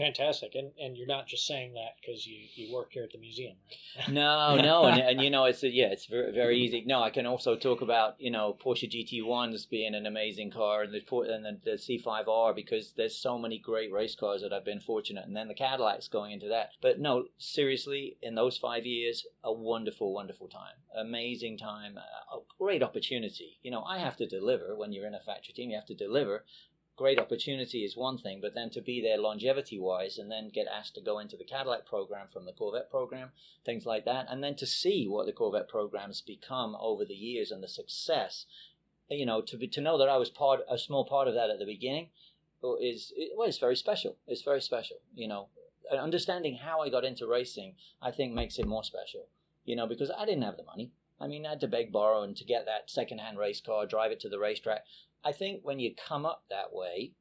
Fantastic, 0.00 0.54
and 0.54 0.70
and 0.80 0.96
you're 0.96 1.06
not 1.06 1.26
just 1.26 1.46
saying 1.46 1.74
that 1.74 1.96
because 2.00 2.26
you, 2.26 2.38
you 2.54 2.72
work 2.72 2.88
here 2.90 3.04
at 3.04 3.12
the 3.12 3.18
museum, 3.18 3.56
right? 3.98 4.08
no, 4.12 4.56
no, 4.56 4.86
and, 4.86 4.98
and 4.98 5.20
you 5.20 5.28
know 5.28 5.44
it's 5.44 5.62
yeah, 5.62 5.88
it's 5.88 6.06
very, 6.06 6.32
very 6.32 6.58
easy. 6.58 6.82
No, 6.86 7.02
I 7.02 7.10
can 7.10 7.26
also 7.26 7.54
talk 7.54 7.82
about 7.82 8.14
you 8.18 8.30
know 8.30 8.56
Porsche 8.64 8.90
GT 8.90 9.22
ones 9.22 9.66
being 9.66 9.94
an 9.94 10.06
amazing 10.06 10.52
car, 10.52 10.84
and 10.84 10.94
the 10.94 11.02
and 11.28 11.44
the, 11.44 11.58
the 11.62 11.72
C5R 11.72 12.56
because 12.56 12.94
there's 12.96 13.14
so 13.14 13.38
many 13.38 13.58
great 13.58 13.92
race 13.92 14.14
cars 14.14 14.40
that 14.40 14.54
I've 14.54 14.64
been 14.64 14.80
fortunate, 14.80 15.26
and 15.26 15.36
then 15.36 15.48
the 15.48 15.54
Cadillacs 15.54 16.08
going 16.08 16.32
into 16.32 16.48
that. 16.48 16.70
But 16.80 16.98
no, 16.98 17.24
seriously, 17.36 18.16
in 18.22 18.36
those 18.36 18.56
five 18.56 18.86
years, 18.86 19.26
a 19.44 19.52
wonderful, 19.52 20.14
wonderful 20.14 20.48
time, 20.48 20.80
amazing 20.96 21.58
time, 21.58 21.98
a 21.98 22.38
great 22.58 22.82
opportunity. 22.82 23.58
You 23.62 23.70
know, 23.70 23.82
I 23.82 23.98
have 23.98 24.16
to 24.16 24.26
deliver 24.26 24.74
when 24.74 24.94
you're 24.94 25.06
in 25.06 25.14
a 25.14 25.20
factory 25.20 25.52
team. 25.52 25.68
You 25.68 25.76
have 25.76 25.84
to 25.88 25.94
deliver, 25.94 26.46
great 27.00 27.18
opportunity 27.18 27.78
is 27.78 27.96
one 27.96 28.18
thing, 28.18 28.40
but 28.42 28.54
then 28.54 28.68
to 28.68 28.82
be 28.82 29.00
there 29.00 29.16
longevity 29.16 29.78
wise 29.78 30.18
and 30.18 30.30
then 30.30 30.50
get 30.52 30.66
asked 30.66 30.94
to 30.94 31.00
go 31.00 31.18
into 31.18 31.34
the 31.34 31.44
Cadillac 31.44 31.86
program 31.86 32.26
from 32.30 32.44
the 32.44 32.52
Corvette 32.52 32.90
program, 32.90 33.30
things 33.64 33.86
like 33.86 34.04
that, 34.04 34.26
and 34.28 34.44
then 34.44 34.54
to 34.54 34.66
see 34.66 35.08
what 35.08 35.24
the 35.24 35.32
Corvette 35.32 35.66
programs 35.66 36.20
become 36.20 36.76
over 36.78 37.06
the 37.06 37.14
years 37.14 37.50
and 37.50 37.62
the 37.62 37.68
success, 37.68 38.44
you 39.08 39.24
know, 39.24 39.40
to 39.40 39.56
be, 39.56 39.66
to 39.66 39.80
know 39.80 39.96
that 39.96 40.10
I 40.10 40.18
was 40.18 40.28
part 40.28 40.60
a 40.70 40.76
small 40.76 41.06
part 41.06 41.26
of 41.26 41.32
that 41.32 41.48
at 41.48 41.58
the 41.58 41.64
beginning 41.64 42.10
uh, 42.62 42.74
is 42.74 43.14
well, 43.34 43.48
it's 43.48 43.56
very 43.56 43.76
special. 43.76 44.16
It's 44.26 44.42
very 44.42 44.60
special, 44.60 44.98
you 45.14 45.26
know. 45.26 45.48
Understanding 45.90 46.56
how 46.56 46.82
I 46.82 46.90
got 46.90 47.06
into 47.06 47.26
racing, 47.26 47.76
I 48.02 48.10
think, 48.10 48.34
makes 48.34 48.58
it 48.58 48.66
more 48.66 48.84
special, 48.84 49.26
you 49.64 49.74
know, 49.74 49.86
because 49.86 50.10
I 50.10 50.26
didn't 50.26 50.42
have 50.42 50.58
the 50.58 50.64
money. 50.64 50.92
I 51.20 51.26
mean, 51.26 51.44
I 51.44 51.50
had 51.50 51.60
to 51.60 51.68
beg, 51.68 51.92
borrow, 51.92 52.22
and 52.22 52.36
to 52.36 52.44
get 52.44 52.64
that 52.64 52.90
second-hand 52.90 53.38
race 53.38 53.60
car, 53.60 53.86
drive 53.86 54.10
it 54.10 54.20
to 54.20 54.28
the 54.28 54.38
racetrack. 54.38 54.84
I 55.22 55.32
think 55.32 55.60
when 55.62 55.78
you 55.78 55.94
come 55.94 56.24
up 56.24 56.44
that 56.48 56.72
way, 56.72 57.12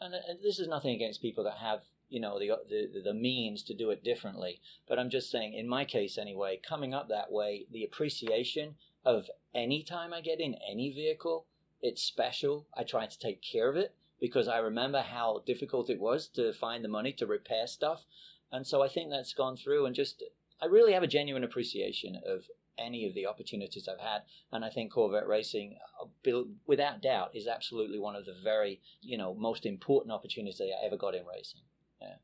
and, 0.00 0.14
this 0.42 0.58
is 0.58 0.68
nothing 0.68 0.94
against 0.94 1.22
people 1.22 1.44
that 1.44 1.58
have 1.58 1.80
you 2.08 2.20
know 2.20 2.38
the, 2.38 2.50
the 2.68 3.00
the 3.00 3.14
means 3.14 3.62
to 3.64 3.74
do 3.74 3.90
it 3.90 4.04
differently, 4.04 4.60
but 4.88 4.98
I'm 4.98 5.10
just 5.10 5.30
saying 5.30 5.54
in 5.54 5.68
my 5.68 5.84
case 5.84 6.18
anyway, 6.18 6.60
coming 6.66 6.94
up 6.94 7.08
that 7.08 7.32
way, 7.32 7.66
the 7.70 7.84
appreciation 7.84 8.74
of 9.04 9.30
any 9.54 9.82
time 9.82 10.12
I 10.12 10.20
get 10.20 10.40
in 10.40 10.56
any 10.68 10.92
vehicle, 10.92 11.46
it's 11.80 12.02
special. 12.02 12.66
I 12.76 12.82
try 12.82 13.06
to 13.06 13.18
take 13.18 13.40
care 13.40 13.68
of 13.68 13.76
it 13.76 13.94
because 14.20 14.48
I 14.48 14.58
remember 14.58 15.00
how 15.00 15.42
difficult 15.46 15.90
it 15.90 16.00
was 16.00 16.28
to 16.28 16.52
find 16.52 16.84
the 16.84 16.88
money 16.88 17.12
to 17.14 17.26
repair 17.26 17.66
stuff. 17.66 18.04
And 18.52 18.66
so 18.66 18.82
I 18.82 18.88
think 18.88 19.10
that's 19.10 19.32
gone 19.32 19.56
through 19.56 19.86
and 19.86 19.94
just 19.94 20.22
I 20.60 20.66
really 20.66 20.92
have 20.92 21.02
a 21.02 21.08
genuine 21.08 21.44
appreciation 21.44 22.20
of 22.26 22.44
any 22.78 23.06
of 23.06 23.14
the 23.14 23.26
opportunities 23.26 23.88
I've 23.88 24.00
had. 24.00 24.22
And 24.52 24.64
I 24.64 24.70
think 24.70 24.92
Corvette 24.92 25.26
racing, 25.26 25.78
uh, 26.00 26.42
without 26.66 27.02
doubt, 27.02 27.30
is 27.34 27.46
absolutely 27.46 27.98
one 27.98 28.16
of 28.16 28.26
the 28.26 28.34
very, 28.42 28.80
you 29.00 29.16
know, 29.16 29.34
most 29.34 29.66
important 29.66 30.12
opportunities 30.12 30.60
I 30.60 30.84
ever 30.84 30.96
got 30.96 31.14
in 31.14 31.24
racing. 31.26 31.62
Yeah. 32.00 32.16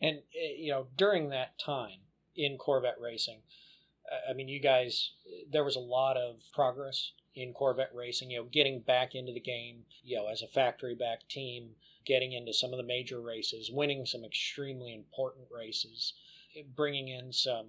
And, 0.00 0.18
eh, 0.34 0.54
you 0.56 0.70
know, 0.70 0.86
during 0.96 1.30
that 1.30 1.58
time 1.58 2.00
in 2.36 2.56
Corvette 2.58 3.00
racing, 3.00 3.42
I 4.28 4.32
mean, 4.32 4.48
you 4.48 4.60
guys, 4.60 5.12
there 5.50 5.64
was 5.64 5.76
a 5.76 5.80
lot 5.80 6.16
of 6.16 6.40
progress 6.52 7.12
in 7.34 7.52
Corvette 7.52 7.94
racing, 7.94 8.30
you 8.30 8.38
know, 8.38 8.44
getting 8.44 8.80
back 8.80 9.14
into 9.14 9.32
the 9.32 9.40
game, 9.40 9.84
you 10.02 10.16
know, 10.16 10.26
as 10.28 10.42
a 10.42 10.46
factory 10.46 10.94
back 10.94 11.28
team, 11.28 11.70
getting 12.04 12.32
into 12.32 12.52
some 12.52 12.72
of 12.72 12.76
the 12.76 12.82
major 12.82 13.20
races, 13.20 13.70
winning 13.72 14.04
some 14.04 14.24
extremely 14.24 14.94
important 14.94 15.46
races, 15.50 16.14
bringing 16.76 17.08
in 17.08 17.32
some 17.32 17.66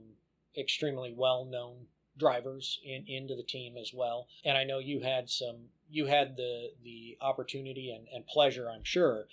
extremely 0.57 1.13
well 1.15 1.45
known 1.45 1.88
drivers 2.17 2.79
in, 2.83 3.05
into 3.07 3.36
the 3.36 3.43
team 3.43 3.75
as 3.77 3.91
well. 3.93 4.27
And 4.45 4.57
I 4.57 4.63
know 4.63 4.79
you 4.79 5.01
had 5.01 5.29
some 5.29 5.69
you 5.89 6.05
had 6.07 6.36
the 6.36 6.72
the 6.83 7.17
opportunity 7.22 7.91
and, 7.91 8.07
and 8.13 8.25
pleasure, 8.25 8.69
I'm 8.69 8.83
sure, 8.83 9.25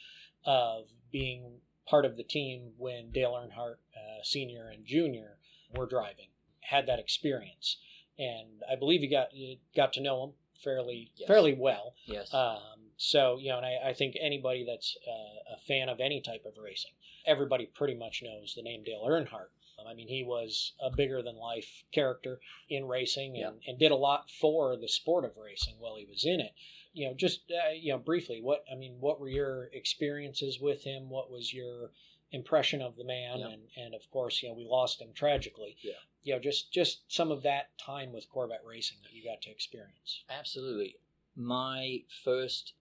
of 0.44 0.84
being 1.10 1.60
part 1.86 2.04
of 2.04 2.16
the 2.16 2.22
team 2.22 2.72
when 2.78 3.10
Dale 3.10 3.32
Earnhardt 3.32 3.76
uh, 3.96 4.22
Senior 4.22 4.68
and 4.68 4.84
Junior 4.86 5.38
were 5.74 5.86
driving. 5.86 6.28
Had 6.60 6.86
that 6.86 6.98
experience, 6.98 7.78
and 8.18 8.62
I 8.70 8.76
believe 8.76 9.02
you 9.02 9.10
got 9.10 9.34
you 9.34 9.56
got 9.74 9.92
to 9.94 10.00
know 10.00 10.24
him 10.24 10.30
fairly 10.62 11.10
yes. 11.16 11.26
fairly 11.26 11.54
well. 11.54 11.94
Yes. 12.04 12.32
Um, 12.32 12.60
so 12.96 13.38
you 13.40 13.48
know, 13.48 13.56
and 13.56 13.66
I, 13.66 13.90
I 13.90 13.94
think 13.94 14.14
anybody 14.20 14.64
that's 14.64 14.96
uh, 15.08 15.54
a 15.56 15.60
fan 15.66 15.88
of 15.88 16.00
any 16.00 16.20
type 16.20 16.44
of 16.46 16.52
racing, 16.62 16.92
everybody 17.26 17.66
pretty 17.66 17.94
much 17.94 18.22
knows 18.22 18.54
the 18.54 18.62
name 18.62 18.84
Dale 18.84 19.04
Earnhardt. 19.08 19.50
I 19.86 19.94
mean, 19.94 20.08
he 20.08 20.22
was 20.22 20.72
a 20.80 20.90
bigger 20.90 21.22
than 21.22 21.36
life 21.36 21.84
character 21.92 22.40
in 22.68 22.86
racing 22.86 23.42
and, 23.42 23.56
and 23.66 23.78
did 23.78 23.92
a 23.92 23.96
lot 23.96 24.30
for 24.30 24.76
the 24.76 24.88
sport 24.88 25.24
of 25.24 25.36
racing 25.36 25.74
while 25.78 25.96
he 25.96 26.06
was 26.06 26.24
in 26.24 26.40
it. 26.40 26.52
You 26.92 27.08
know, 27.08 27.14
just 27.14 27.50
uh, 27.50 27.72
you 27.72 27.92
know, 27.92 27.98
briefly, 27.98 28.40
what 28.40 28.64
I 28.70 28.76
mean, 28.76 28.96
what 29.00 29.20
were 29.20 29.28
your 29.28 29.70
experiences 29.72 30.58
with 30.60 30.82
him? 30.82 31.08
What 31.08 31.30
was 31.30 31.54
your 31.54 31.90
impression 32.32 32.82
of 32.82 32.96
the 32.96 33.04
man? 33.04 33.42
And 33.42 33.62
and 33.76 33.94
of 33.94 34.02
course, 34.10 34.42
you 34.42 34.48
know, 34.48 34.54
we 34.54 34.66
lost 34.66 35.00
him 35.00 35.08
tragically. 35.14 35.76
Yeah. 35.82 35.92
You 36.22 36.34
know, 36.34 36.40
just 36.40 36.72
just 36.72 37.02
some 37.08 37.30
of 37.30 37.42
that 37.42 37.78
time 37.78 38.12
with 38.12 38.28
Corvette 38.28 38.64
racing 38.66 38.98
that 39.04 39.12
you 39.12 39.24
got 39.24 39.40
to 39.42 39.50
experience. 39.50 40.24
Absolutely. 40.28 40.96
My 41.36 42.02
first 42.24 42.74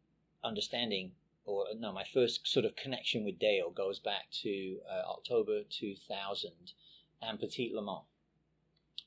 understanding 0.43 1.11
or 1.49 1.65
no, 1.77 1.91
my 1.91 2.03
first 2.13 2.47
sort 2.47 2.65
of 2.65 2.75
connection 2.75 3.25
with 3.25 3.39
Dale 3.39 3.71
goes 3.71 3.99
back 3.99 4.29
to 4.43 4.79
uh, 4.89 5.09
October 5.09 5.63
2000 5.69 6.51
and 7.21 7.39
Petit 7.39 7.71
Le 7.73 7.81
Mans. 7.81 8.03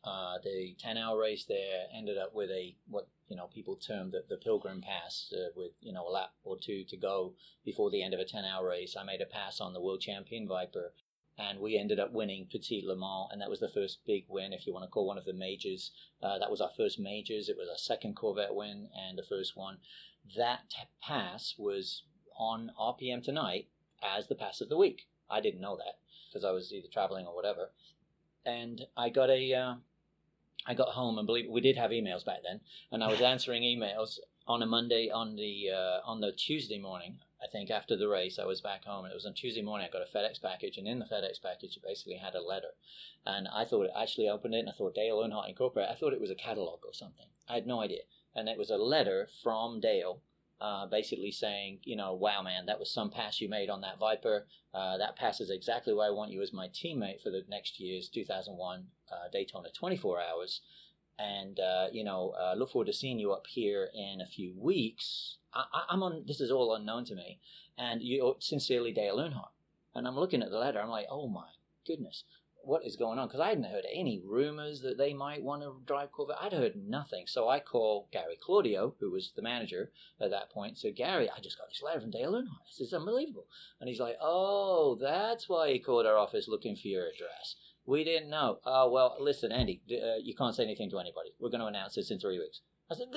Uh, 0.04 0.38
the 0.42 0.74
10 0.80 0.96
hour 0.96 1.20
race 1.20 1.44
there 1.44 1.86
ended 1.96 2.18
up 2.18 2.34
with 2.34 2.50
a 2.50 2.74
what 2.88 3.06
you 3.28 3.36
know 3.36 3.46
people 3.46 3.76
term 3.76 4.10
the, 4.10 4.24
the 4.28 4.36
pilgrim 4.36 4.80
pass 4.80 5.32
uh, 5.32 5.50
with 5.54 5.70
you 5.80 5.92
know 5.92 6.08
a 6.08 6.10
lap 6.10 6.32
or 6.42 6.56
two 6.58 6.82
to 6.82 6.96
go 6.96 7.34
before 7.64 7.88
the 7.88 8.02
end 8.02 8.12
of 8.12 8.18
a 8.18 8.24
10 8.24 8.44
hour 8.44 8.66
race 8.66 8.96
i 8.98 9.04
made 9.04 9.20
a 9.20 9.26
pass 9.26 9.60
on 9.60 9.72
the 9.72 9.80
world 9.80 10.00
champion 10.00 10.48
viper 10.48 10.92
and 11.38 11.60
we 11.60 11.78
ended 11.78 11.98
up 11.98 12.12
winning 12.12 12.46
Petit 12.50 12.82
Le 12.84 12.94
Mans, 12.94 13.28
and 13.30 13.40
that 13.40 13.48
was 13.48 13.60
the 13.60 13.68
first 13.68 14.00
big 14.06 14.26
win, 14.28 14.52
if 14.52 14.66
you 14.66 14.72
want 14.72 14.84
to 14.84 14.90
call 14.90 15.06
one 15.06 15.16
of 15.16 15.24
the 15.24 15.32
majors. 15.32 15.90
Uh, 16.22 16.38
that 16.38 16.50
was 16.50 16.60
our 16.60 16.70
first 16.76 16.98
majors. 16.98 17.48
It 17.48 17.56
was 17.56 17.68
our 17.68 17.78
second 17.78 18.16
Corvette 18.16 18.54
win 18.54 18.88
and 18.94 19.16
the 19.16 19.22
first 19.22 19.56
one. 19.56 19.78
That 20.36 20.74
pass 21.02 21.54
was 21.58 22.02
on 22.38 22.70
RPM 22.78 23.24
tonight 23.24 23.68
as 24.02 24.28
the 24.28 24.34
pass 24.34 24.60
of 24.60 24.68
the 24.68 24.76
week. 24.76 25.08
I 25.30 25.40
didn't 25.40 25.60
know 25.60 25.76
that 25.76 25.98
because 26.28 26.44
I 26.44 26.50
was 26.50 26.72
either 26.72 26.88
traveling 26.92 27.26
or 27.26 27.34
whatever 27.34 27.70
and 28.44 28.86
I 28.96 29.08
got 29.08 29.30
a, 29.30 29.54
uh, 29.54 29.74
I 30.66 30.74
got 30.74 30.90
home 30.90 31.18
and 31.18 31.26
believe 31.26 31.50
we 31.50 31.60
did 31.60 31.76
have 31.76 31.90
emails 31.90 32.24
back 32.24 32.38
then, 32.42 32.60
and 32.90 33.02
I 33.02 33.08
was 33.08 33.20
answering 33.32 33.62
emails 33.62 34.18
on 34.46 34.62
a 34.62 34.66
Monday 34.66 35.10
on 35.10 35.36
the 35.36 35.70
uh, 35.70 36.00
on 36.04 36.20
the 36.20 36.32
Tuesday 36.32 36.78
morning. 36.78 37.18
I 37.42 37.48
think 37.48 37.70
after 37.70 37.96
the 37.96 38.08
race, 38.08 38.38
I 38.38 38.44
was 38.44 38.60
back 38.60 38.84
home, 38.84 39.04
and 39.04 39.12
it 39.12 39.16
was 39.16 39.26
on 39.26 39.34
Tuesday 39.34 39.62
morning. 39.62 39.88
I 39.88 39.92
got 39.92 40.06
a 40.06 40.16
FedEx 40.16 40.40
package, 40.40 40.78
and 40.78 40.86
in 40.86 41.00
the 41.00 41.04
FedEx 41.04 41.42
package, 41.42 41.76
it 41.76 41.82
basically 41.82 42.16
had 42.16 42.36
a 42.36 42.42
letter. 42.42 42.74
And 43.26 43.48
I 43.48 43.64
thought, 43.64 43.88
I 43.96 44.02
actually 44.02 44.28
opened 44.28 44.54
it, 44.54 44.60
and 44.60 44.68
I 44.68 44.72
thought 44.72 44.94
Dale 44.94 45.18
Earnhardt 45.18 45.48
Incorporated. 45.48 45.92
I 45.92 45.98
thought 45.98 46.12
it 46.12 46.20
was 46.20 46.30
a 46.30 46.36
catalog 46.36 46.80
or 46.84 46.94
something. 46.94 47.26
I 47.48 47.54
had 47.54 47.66
no 47.66 47.80
idea, 47.80 48.02
and 48.34 48.48
it 48.48 48.58
was 48.58 48.70
a 48.70 48.76
letter 48.76 49.28
from 49.42 49.80
Dale 49.80 50.20
uh, 50.62 50.86
basically 50.86 51.32
saying, 51.32 51.80
you 51.82 51.96
know, 51.96 52.14
wow, 52.14 52.40
man, 52.40 52.66
that 52.66 52.78
was 52.78 52.88
some 52.88 53.10
pass 53.10 53.40
you 53.40 53.48
made 53.48 53.68
on 53.68 53.80
that 53.80 53.98
Viper. 53.98 54.46
Uh, 54.72 54.96
that 54.96 55.16
pass 55.16 55.40
is 55.40 55.50
exactly 55.50 55.92
why 55.92 56.06
I 56.06 56.10
want 56.10 56.30
you 56.30 56.40
as 56.40 56.52
my 56.52 56.68
teammate 56.68 57.20
for 57.20 57.30
the 57.30 57.42
next 57.48 57.80
year's 57.80 58.08
2001 58.08 58.84
uh, 59.10 59.14
Daytona 59.32 59.70
24 59.76 60.20
Hours. 60.20 60.60
and 61.18 61.58
uh, 61.58 61.88
you 61.92 62.04
know, 62.04 62.34
uh, 62.40 62.54
look 62.56 62.70
forward 62.70 62.86
to 62.86 62.92
seeing 62.92 63.18
you 63.18 63.32
up 63.32 63.48
here 63.48 63.90
in 63.92 64.20
a 64.20 64.26
few 64.26 64.54
weeks. 64.56 65.38
I, 65.52 65.82
am 65.90 66.02
on. 66.04 66.22
This 66.26 66.40
is 66.40 66.52
all 66.52 66.74
unknown 66.76 67.04
to 67.06 67.16
me, 67.16 67.40
and 67.76 68.00
you 68.00 68.36
sincerely, 68.38 68.92
Dale 68.92 69.18
Earnhardt. 69.18 69.50
And 69.94 70.06
I'm 70.06 70.14
looking 70.16 70.42
at 70.42 70.50
the 70.50 70.58
letter. 70.58 70.80
I'm 70.80 70.88
like, 70.88 71.06
oh 71.10 71.28
my 71.28 71.48
goodness, 71.84 72.22
what 72.64 72.84
is 72.84 72.96
going 72.96 73.18
on? 73.18 73.28
Because 73.28 73.40
I 73.40 73.48
hadn't 73.48 73.64
heard 73.64 73.84
any 73.92 74.22
rumors 74.24 74.80
that 74.82 74.98
they 74.98 75.12
might 75.12 75.42
want 75.42 75.62
to 75.62 75.80
drive 75.86 76.12
Corvette. 76.12 76.36
I'd 76.40 76.52
heard 76.52 76.76
nothing. 76.76 77.24
So 77.26 77.48
I 77.48 77.60
call 77.60 78.08
Gary 78.12 78.38
Claudio, 78.40 78.94
who 79.00 79.10
was 79.10 79.32
the 79.34 79.42
manager 79.42 79.90
at 80.20 80.30
that 80.30 80.50
point. 80.50 80.78
So 80.78 80.90
Gary, 80.94 81.28
I 81.30 81.40
just 81.40 81.58
got 81.58 81.68
this 81.68 81.82
letter 81.82 82.00
from 82.00 82.10
Dale 82.10 82.32
Earnhardt. 82.32 82.66
This 82.68 82.88
is 82.88 82.94
unbelievable. 82.94 83.46
And 83.80 83.88
he's 83.88 84.00
like, 84.00 84.16
oh, 84.20 84.98
that's 85.00 85.48
why 85.48 85.72
he 85.72 85.78
called 85.78 86.06
our 86.06 86.16
office 86.16 86.48
looking 86.48 86.76
for 86.76 86.88
your 86.88 87.06
address. 87.06 87.56
We 87.84 88.04
didn't 88.04 88.30
know. 88.30 88.58
Oh, 88.64 88.90
well, 88.90 89.16
listen, 89.18 89.50
Andy, 89.50 89.82
uh, 89.90 90.18
you 90.22 90.34
can't 90.36 90.54
say 90.54 90.62
anything 90.62 90.90
to 90.90 91.00
anybody. 91.00 91.30
We're 91.40 91.50
going 91.50 91.60
to 91.60 91.66
announce 91.66 91.96
this 91.96 92.10
in 92.10 92.20
three 92.20 92.38
weeks. 92.38 92.60
I 92.90 92.94
said, 92.94 93.08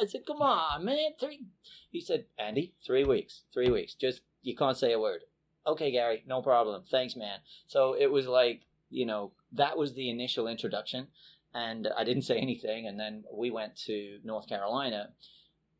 I 0.00 0.06
said, 0.06 0.22
come 0.26 0.40
on, 0.40 0.84
man, 0.84 1.10
three. 1.18 1.46
He 1.90 2.00
said, 2.00 2.26
Andy, 2.38 2.74
three 2.86 3.04
weeks, 3.04 3.42
three 3.52 3.70
weeks. 3.70 3.94
Just, 3.94 4.22
you 4.42 4.56
can't 4.56 4.76
say 4.76 4.92
a 4.92 5.00
word. 5.00 5.20
Okay, 5.66 5.90
Gary, 5.90 6.22
no 6.26 6.40
problem. 6.40 6.84
Thanks, 6.90 7.16
man. 7.16 7.40
So 7.66 7.94
it 7.98 8.10
was 8.10 8.26
like, 8.26 8.62
you 8.90 9.06
know, 9.06 9.32
that 9.52 9.78
was 9.78 9.94
the 9.94 10.10
initial 10.10 10.46
introduction. 10.46 11.08
And 11.54 11.88
I 11.96 12.04
didn't 12.04 12.22
say 12.22 12.38
anything. 12.38 12.86
And 12.86 12.98
then 12.98 13.24
we 13.32 13.50
went 13.50 13.76
to 13.86 14.18
North 14.24 14.48
Carolina 14.48 15.10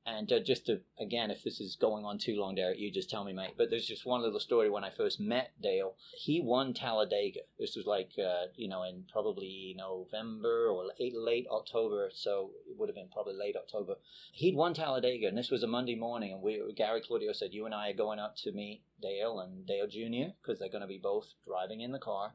and 0.08 0.32
just 0.44 0.66
to, 0.66 0.80
again, 0.98 1.30
if 1.30 1.44
this 1.44 1.60
is 1.60 1.76
going 1.76 2.04
on 2.06 2.16
too 2.18 2.40
long, 2.40 2.54
Derek, 2.54 2.78
you 2.78 2.90
just 2.90 3.10
tell 3.10 3.24
me, 3.24 3.34
mate. 3.34 3.54
But 3.58 3.68
there's 3.68 3.86
just 3.86 4.06
one 4.06 4.22
little 4.22 4.40
story 4.40 4.70
when 4.70 4.82
I 4.82 4.90
first 4.90 5.20
met 5.20 5.52
Dale. 5.60 5.96
He 6.16 6.40
won 6.40 6.72
Talladega. 6.72 7.40
This 7.58 7.76
was 7.76 7.84
like, 7.84 8.12
uh, 8.18 8.46
you 8.56 8.68
know, 8.68 8.84
in 8.84 9.04
probably 9.12 9.74
November 9.76 10.68
or 10.68 10.84
late, 10.98 11.14
late 11.14 11.46
October. 11.50 12.08
So 12.14 12.52
it 12.66 12.78
would 12.78 12.88
have 12.88 12.96
been 12.96 13.10
probably 13.12 13.34
late 13.34 13.56
October. 13.56 13.96
He'd 14.32 14.56
won 14.56 14.72
Talladega, 14.72 15.26
and 15.26 15.36
this 15.36 15.50
was 15.50 15.62
a 15.62 15.66
Monday 15.66 15.94
morning. 15.94 16.32
And 16.32 16.42
we, 16.42 16.62
Gary 16.74 17.02
Claudio 17.06 17.32
said, 17.32 17.52
You 17.52 17.66
and 17.66 17.74
I 17.74 17.90
are 17.90 17.94
going 17.94 18.18
up 18.18 18.34
to 18.44 18.52
meet 18.52 18.82
Dale 19.02 19.40
and 19.40 19.66
Dale 19.66 19.88
Jr., 19.88 20.32
because 20.40 20.58
they're 20.58 20.70
going 20.70 20.80
to 20.80 20.86
be 20.86 21.00
both 21.02 21.34
driving 21.46 21.82
in 21.82 21.92
the 21.92 21.98
car. 21.98 22.32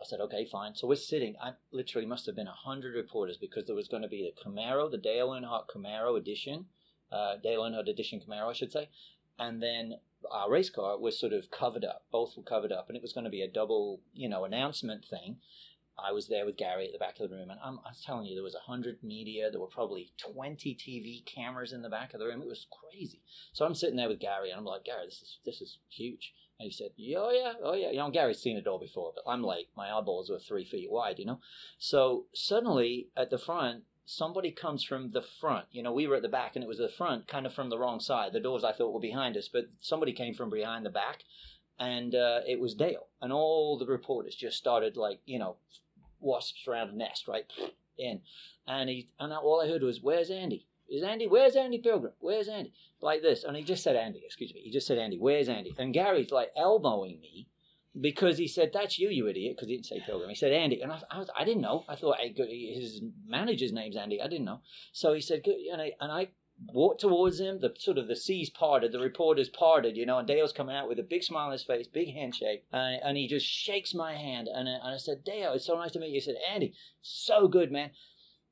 I 0.00 0.06
said, 0.06 0.20
okay, 0.20 0.46
fine. 0.50 0.74
So 0.74 0.86
we're 0.86 0.96
sitting. 0.96 1.36
I 1.42 1.52
literally 1.72 2.06
must 2.06 2.26
have 2.26 2.34
been 2.34 2.46
hundred 2.46 2.94
reporters 2.94 3.36
because 3.36 3.66
there 3.66 3.76
was 3.76 3.88
going 3.88 4.02
to 4.02 4.08
be 4.08 4.22
the 4.22 4.50
Camaro, 4.50 4.90
the 4.90 4.96
Dale 4.96 5.28
Earnhardt 5.28 5.64
Camaro 5.68 6.16
edition, 6.16 6.66
uh, 7.12 7.36
Dale 7.42 7.62
Earnhardt 7.62 7.88
Edition 7.88 8.20
Camaro, 8.20 8.48
I 8.48 8.54
should 8.54 8.72
say. 8.72 8.88
And 9.38 9.62
then 9.62 9.96
our 10.30 10.50
race 10.50 10.70
car 10.70 10.98
was 10.98 11.18
sort 11.18 11.32
of 11.32 11.50
covered 11.50 11.84
up. 11.84 12.04
Both 12.10 12.36
were 12.36 12.42
covered 12.42 12.72
up, 12.72 12.88
and 12.88 12.96
it 12.96 13.02
was 13.02 13.12
going 13.12 13.24
to 13.24 13.30
be 13.30 13.42
a 13.42 13.48
double, 13.48 14.00
you 14.14 14.28
know, 14.28 14.44
announcement 14.44 15.04
thing. 15.04 15.36
I 16.02 16.12
was 16.12 16.28
there 16.28 16.46
with 16.46 16.56
Gary 16.56 16.86
at 16.86 16.92
the 16.92 16.98
back 16.98 17.20
of 17.20 17.28
the 17.28 17.36
room, 17.36 17.50
and 17.50 17.60
I'm, 17.62 17.78
I 17.84 17.90
was 17.90 18.02
telling 18.04 18.26
you, 18.26 18.34
there 18.34 18.42
was 18.42 18.54
hundred 18.54 19.02
media. 19.02 19.50
There 19.50 19.60
were 19.60 19.66
probably 19.66 20.12
twenty 20.16 20.74
TV 20.74 21.24
cameras 21.26 21.72
in 21.72 21.82
the 21.82 21.90
back 21.90 22.14
of 22.14 22.20
the 22.20 22.26
room. 22.26 22.40
It 22.40 22.48
was 22.48 22.66
crazy. 22.70 23.20
So 23.52 23.66
I'm 23.66 23.74
sitting 23.74 23.96
there 23.96 24.08
with 24.08 24.20
Gary, 24.20 24.50
and 24.50 24.58
I'm 24.58 24.64
like, 24.64 24.84
Gary, 24.84 25.04
this 25.04 25.20
is 25.20 25.38
this 25.44 25.60
is 25.60 25.78
huge. 25.90 26.32
And 26.60 26.66
he 26.66 26.72
said, 26.72 26.90
oh 27.16 27.30
yeah, 27.30 27.54
oh 27.64 27.72
yeah. 27.72 27.90
You 27.90 27.96
know, 27.96 28.10
Gary's 28.10 28.38
seen 28.38 28.58
it 28.58 28.66
all 28.66 28.78
before, 28.78 29.12
but 29.14 29.24
I'm 29.26 29.42
like, 29.42 29.68
my 29.78 29.90
eyeballs 29.90 30.28
were 30.28 30.38
three 30.38 30.66
feet 30.66 30.90
wide, 30.90 31.18
you 31.18 31.24
know. 31.24 31.40
So 31.78 32.26
suddenly 32.34 33.08
at 33.16 33.30
the 33.30 33.38
front, 33.38 33.84
somebody 34.04 34.50
comes 34.50 34.84
from 34.84 35.12
the 35.12 35.22
front. 35.22 35.68
You 35.72 35.82
know, 35.82 35.90
we 35.90 36.06
were 36.06 36.16
at 36.16 36.22
the 36.22 36.28
back 36.28 36.56
and 36.56 36.62
it 36.62 36.68
was 36.68 36.76
the 36.76 36.90
front, 36.90 37.26
kind 37.26 37.46
of 37.46 37.54
from 37.54 37.70
the 37.70 37.78
wrong 37.78 37.98
side. 37.98 38.34
The 38.34 38.40
doors 38.40 38.62
I 38.62 38.72
thought 38.72 38.92
were 38.92 39.00
behind 39.00 39.38
us, 39.38 39.48
but 39.48 39.70
somebody 39.80 40.12
came 40.12 40.34
from 40.34 40.50
behind 40.50 40.84
the 40.84 40.90
back, 40.90 41.24
and 41.78 42.14
uh, 42.14 42.40
it 42.46 42.60
was 42.60 42.74
Dale. 42.74 43.06
And 43.22 43.32
all 43.32 43.78
the 43.78 43.86
reporters 43.86 44.34
just 44.34 44.58
started 44.58 44.98
like, 44.98 45.20
you 45.24 45.38
know, 45.38 45.56
wasps 46.20 46.68
around 46.68 46.90
a 46.90 46.94
nest, 46.94 47.26
right? 47.26 47.50
In, 47.96 48.20
and 48.66 48.90
he 48.90 49.08
and 49.18 49.32
all 49.32 49.62
I 49.62 49.68
heard 49.68 49.82
was, 49.82 50.02
"Where's 50.02 50.30
Andy? 50.30 50.66
Is 50.90 51.04
Andy? 51.04 51.26
Where's 51.26 51.56
Andy 51.56 51.78
Pilgrim? 51.78 52.12
Where's 52.18 52.48
Andy?" 52.48 52.72
Like 53.00 53.22
this, 53.22 53.44
and 53.44 53.56
he 53.56 53.62
just 53.62 53.82
said 53.82 53.96
Andy. 53.96 54.22
Excuse 54.24 54.52
me. 54.52 54.60
He 54.60 54.70
just 54.70 54.86
said 54.86 54.98
Andy. 54.98 55.18
Where's 55.18 55.48
Andy? 55.48 55.72
And 55.78 55.94
Gary's 55.94 56.32
like 56.32 56.50
elbowing 56.56 57.20
me 57.20 57.48
because 57.98 58.38
he 58.38 58.48
said, 58.48 58.72
"That's 58.72 58.98
you, 58.98 59.08
you 59.08 59.28
idiot," 59.28 59.56
because 59.56 59.68
he 59.68 59.76
didn't 59.76 59.86
say 59.86 60.02
Pilgrim. 60.04 60.28
He 60.28 60.34
said 60.34 60.52
Andy, 60.52 60.80
and 60.80 60.92
I, 60.92 61.00
I, 61.10 61.18
was, 61.18 61.30
I 61.36 61.44
didn't 61.44 61.62
know. 61.62 61.84
I 61.88 61.94
thought 61.94 62.18
his 62.20 63.02
manager's 63.26 63.72
name's 63.72 63.96
Andy. 63.96 64.20
I 64.20 64.28
didn't 64.28 64.44
know. 64.44 64.60
So 64.92 65.12
he 65.12 65.20
said, 65.20 65.42
and 65.72 65.80
I, 65.80 65.92
and 66.00 66.10
I 66.10 66.28
walked 66.72 67.00
towards 67.00 67.40
him. 67.40 67.60
The 67.60 67.72
sort 67.78 67.98
of 67.98 68.08
the 68.08 68.16
seas 68.16 68.50
parted, 68.50 68.92
the 68.92 68.98
reporters 68.98 69.48
parted, 69.48 69.96
you 69.96 70.06
know, 70.06 70.18
and 70.18 70.26
Dale's 70.26 70.52
coming 70.52 70.76
out 70.76 70.88
with 70.88 70.98
a 70.98 71.04
big 71.04 71.22
smile 71.22 71.46
on 71.46 71.52
his 71.52 71.62
face, 71.62 71.86
big 71.86 72.12
handshake, 72.12 72.64
and, 72.72 73.00
and 73.02 73.16
he 73.16 73.28
just 73.28 73.46
shakes 73.46 73.94
my 73.94 74.14
hand, 74.14 74.48
and, 74.52 74.68
and 74.68 74.82
I 74.82 74.96
said, 74.96 75.24
Dale, 75.24 75.52
it's 75.52 75.66
so 75.66 75.76
nice 75.76 75.92
to 75.92 76.00
meet 76.00 76.08
you. 76.08 76.14
He 76.14 76.20
said, 76.20 76.36
Andy, 76.52 76.74
so 77.00 77.48
good, 77.48 77.70
man 77.72 77.90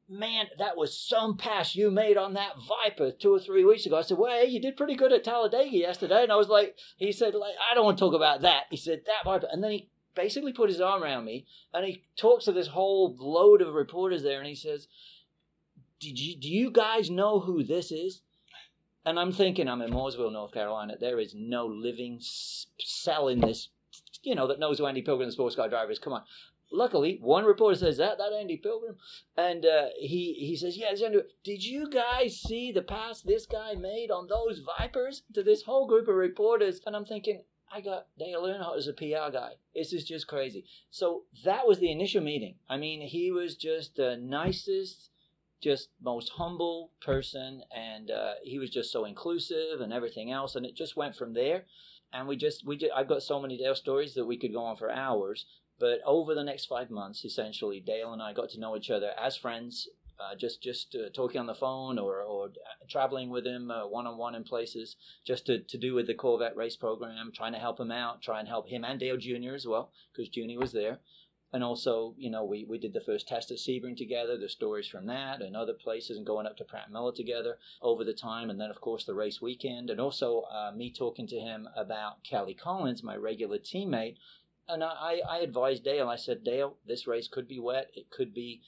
man, 0.08 0.46
that 0.58 0.76
was 0.76 0.98
some 0.98 1.36
pass 1.36 1.76
you 1.76 1.90
made 1.90 2.16
on 2.16 2.34
that 2.34 2.54
Viper 2.66 3.10
two 3.10 3.34
or 3.34 3.38
three 3.38 3.64
weeks 3.64 3.84
ago. 3.84 3.98
I 3.98 4.02
said, 4.02 4.18
well, 4.18 4.46
you 4.46 4.60
did 4.60 4.76
pretty 4.76 4.96
good 4.96 5.12
at 5.12 5.24
Talladega 5.24 5.76
yesterday. 5.76 6.22
And 6.22 6.32
I 6.32 6.36
was 6.36 6.48
like, 6.48 6.76
he 6.96 7.12
said, 7.12 7.34
like, 7.34 7.54
I 7.70 7.74
don't 7.74 7.84
want 7.84 7.98
to 7.98 8.04
talk 8.04 8.14
about 8.14 8.42
that. 8.42 8.64
He 8.70 8.76
said, 8.76 9.02
that 9.06 9.24
Viper. 9.24 9.48
And 9.50 9.62
then 9.62 9.72
he 9.72 9.90
basically 10.14 10.52
put 10.52 10.70
his 10.70 10.80
arm 10.80 11.02
around 11.02 11.24
me 11.24 11.46
and 11.72 11.84
he 11.84 12.04
talks 12.16 12.46
to 12.46 12.52
this 12.52 12.68
whole 12.68 13.14
load 13.18 13.62
of 13.62 13.74
reporters 13.74 14.22
there 14.22 14.38
and 14.38 14.48
he 14.48 14.54
says, 14.54 14.88
did 16.00 16.18
you, 16.18 16.36
do 16.40 16.48
you 16.48 16.70
guys 16.70 17.10
know 17.10 17.40
who 17.40 17.62
this 17.62 17.92
is? 17.92 18.22
And 19.04 19.18
I'm 19.18 19.32
thinking, 19.32 19.68
I'm 19.68 19.82
in 19.82 19.90
Mooresville, 19.90 20.32
North 20.32 20.52
Carolina. 20.52 20.94
There 20.98 21.20
is 21.20 21.34
no 21.36 21.66
living 21.66 22.18
cell 22.20 23.28
in 23.28 23.40
this, 23.40 23.68
you 24.22 24.34
know, 24.34 24.46
that 24.48 24.58
knows 24.58 24.78
who 24.78 24.86
Andy 24.86 25.02
Pilgrim, 25.02 25.28
the 25.28 25.32
sports 25.32 25.56
car 25.56 25.68
driver 25.68 25.90
is. 25.92 25.98
Come 25.98 26.12
on. 26.12 26.22
Luckily, 26.70 27.18
one 27.22 27.44
reporter 27.44 27.76
says 27.76 27.96
that 27.96 28.18
that 28.18 28.32
Andy 28.32 28.56
Pilgrim, 28.56 28.96
and 29.36 29.64
uh, 29.64 29.86
he 29.98 30.34
he 30.34 30.56
says, 30.56 30.76
"Yeah. 30.76 30.94
Did 31.42 31.64
you 31.64 31.88
guys 31.90 32.40
see 32.40 32.72
the 32.72 32.82
pass 32.82 33.22
this 33.22 33.46
guy 33.46 33.74
made 33.74 34.10
on 34.10 34.26
those 34.28 34.60
Vipers 34.60 35.22
to 35.34 35.42
this 35.42 35.62
whole 35.62 35.86
group 35.86 36.08
of 36.08 36.14
reporters?" 36.14 36.80
And 36.86 36.94
I'm 36.94 37.06
thinking, 37.06 37.42
I 37.72 37.80
got 37.80 38.06
Dale 38.18 38.42
Earnhardt 38.42 38.78
as 38.78 38.88
a 38.88 38.92
PR 38.92 39.30
guy. 39.32 39.54
This 39.74 39.92
is 39.92 40.04
just 40.04 40.26
crazy. 40.26 40.64
So 40.90 41.24
that 41.44 41.66
was 41.66 41.78
the 41.78 41.90
initial 41.90 42.22
meeting. 42.22 42.56
I 42.68 42.76
mean, 42.76 43.00
he 43.00 43.30
was 43.30 43.56
just 43.56 43.96
the 43.96 44.16
nicest, 44.16 45.10
just 45.60 45.90
most 46.00 46.30
humble 46.30 46.92
person, 47.00 47.62
and 47.74 48.10
uh, 48.10 48.34
he 48.42 48.58
was 48.58 48.70
just 48.70 48.90
so 48.90 49.04
inclusive 49.04 49.80
and 49.80 49.92
everything 49.92 50.32
else. 50.32 50.56
And 50.56 50.64
it 50.64 50.76
just 50.76 50.96
went 50.96 51.16
from 51.16 51.34
there. 51.34 51.64
And 52.12 52.26
we 52.26 52.36
just 52.36 52.66
we 52.66 52.76
just, 52.76 52.92
I've 52.94 53.08
got 53.08 53.22
so 53.22 53.40
many 53.40 53.58
Dale 53.58 53.74
stories 53.74 54.14
that 54.14 54.26
we 54.26 54.38
could 54.38 54.52
go 54.52 54.64
on 54.64 54.76
for 54.76 54.90
hours. 54.90 55.46
But 55.78 56.00
over 56.04 56.34
the 56.34 56.42
next 56.42 56.66
five 56.66 56.90
months, 56.90 57.24
essentially, 57.24 57.80
Dale 57.80 58.12
and 58.12 58.20
I 58.22 58.32
got 58.32 58.50
to 58.50 58.60
know 58.60 58.76
each 58.76 58.90
other 58.90 59.12
as 59.20 59.36
friends, 59.36 59.88
uh, 60.18 60.34
just 60.34 60.60
just 60.60 60.96
uh, 60.96 61.10
talking 61.10 61.40
on 61.40 61.46
the 61.46 61.54
phone 61.54 61.98
or, 61.98 62.20
or 62.22 62.50
traveling 62.88 63.30
with 63.30 63.46
him 63.46 63.70
one 63.88 64.06
on 64.06 64.18
one 64.18 64.34
in 64.34 64.42
places, 64.42 64.96
just 65.24 65.46
to, 65.46 65.60
to 65.60 65.78
do 65.78 65.94
with 65.94 66.08
the 66.08 66.14
Corvette 66.14 66.56
race 66.56 66.76
program, 66.76 67.30
trying 67.32 67.52
to 67.52 67.58
help 67.60 67.78
him 67.78 67.92
out, 67.92 68.20
try 68.20 68.40
and 68.40 68.48
help 68.48 68.68
him 68.68 68.84
and 68.84 68.98
Dale 68.98 69.16
Jr. 69.16 69.54
as 69.54 69.66
well, 69.66 69.92
because 70.12 70.28
Junior 70.28 70.58
was 70.58 70.72
there. 70.72 70.98
And 71.52 71.64
also, 71.64 72.14
you 72.18 72.30
know, 72.30 72.44
we, 72.44 72.64
we 72.64 72.78
did 72.78 72.92
the 72.92 73.00
first 73.00 73.26
test 73.26 73.50
at 73.50 73.56
Sebring 73.56 73.96
together, 73.96 74.36
the 74.36 74.48
stories 74.48 74.86
from 74.86 75.06
that 75.06 75.40
and 75.40 75.56
other 75.56 75.72
places, 75.72 76.18
and 76.18 76.26
going 76.26 76.46
up 76.46 76.56
to 76.58 76.64
Pratt 76.64 76.92
Miller 76.92 77.12
together 77.12 77.56
over 77.80 78.04
the 78.04 78.12
time. 78.12 78.50
And 78.50 78.60
then, 78.60 78.70
of 78.70 78.80
course, 78.80 79.04
the 79.04 79.14
race 79.14 79.40
weekend. 79.40 79.88
And 79.88 80.00
also, 80.00 80.42
uh, 80.52 80.72
me 80.76 80.92
talking 80.92 81.26
to 81.28 81.40
him 81.40 81.68
about 81.74 82.22
Kelly 82.22 82.54
Collins, 82.54 83.02
my 83.02 83.16
regular 83.16 83.58
teammate, 83.58 84.16
and 84.68 84.84
I, 84.84 85.20
I 85.28 85.38
advised 85.38 85.84
Dale. 85.84 86.08
I 86.08 86.16
said, 86.16 86.44
Dale, 86.44 86.76
this 86.86 87.06
race 87.06 87.26
could 87.26 87.48
be 87.48 87.58
wet. 87.58 87.90
It 87.94 88.10
could 88.10 88.34
be. 88.34 88.60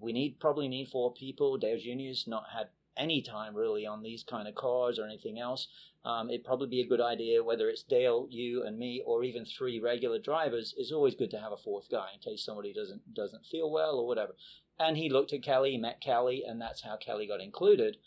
We 0.00 0.12
need 0.12 0.38
probably 0.38 0.68
need 0.68 0.88
four 0.88 1.12
people. 1.12 1.56
Dale 1.56 1.78
Junior's 1.78 2.26
not 2.28 2.44
had 2.54 2.68
any 2.96 3.22
time 3.22 3.54
really 3.54 3.86
on 3.86 4.02
these 4.02 4.22
kind 4.22 4.48
of 4.48 4.54
cars 4.54 4.98
or 4.98 5.04
anything 5.04 5.38
else. 5.38 5.68
Um, 6.04 6.30
it'd 6.30 6.44
probably 6.44 6.68
be 6.68 6.80
a 6.80 6.86
good 6.86 7.00
idea, 7.00 7.44
whether 7.44 7.68
it's 7.68 7.84
Dale, 7.84 8.26
you, 8.28 8.64
and 8.64 8.78
me, 8.78 9.02
or 9.06 9.22
even 9.22 9.44
three 9.44 9.78
regular 9.78 10.18
drivers. 10.18 10.74
It's 10.76 10.90
always 10.90 11.14
good 11.14 11.30
to 11.30 11.38
have 11.38 11.52
a 11.52 11.56
fourth 11.56 11.88
guy 11.90 12.08
in 12.12 12.20
case 12.20 12.44
somebody 12.44 12.72
doesn't 12.72 13.14
doesn't 13.14 13.46
feel 13.46 13.70
well 13.70 13.98
or 13.98 14.06
whatever. 14.06 14.34
And 14.78 14.96
he 14.96 15.08
looked 15.08 15.32
at 15.32 15.42
Kelly, 15.42 15.76
met 15.76 16.00
Kelly, 16.00 16.42
and 16.46 16.60
that's 16.60 16.82
how 16.82 16.96
Kelly 16.96 17.26
got 17.26 17.40
included. 17.40 17.98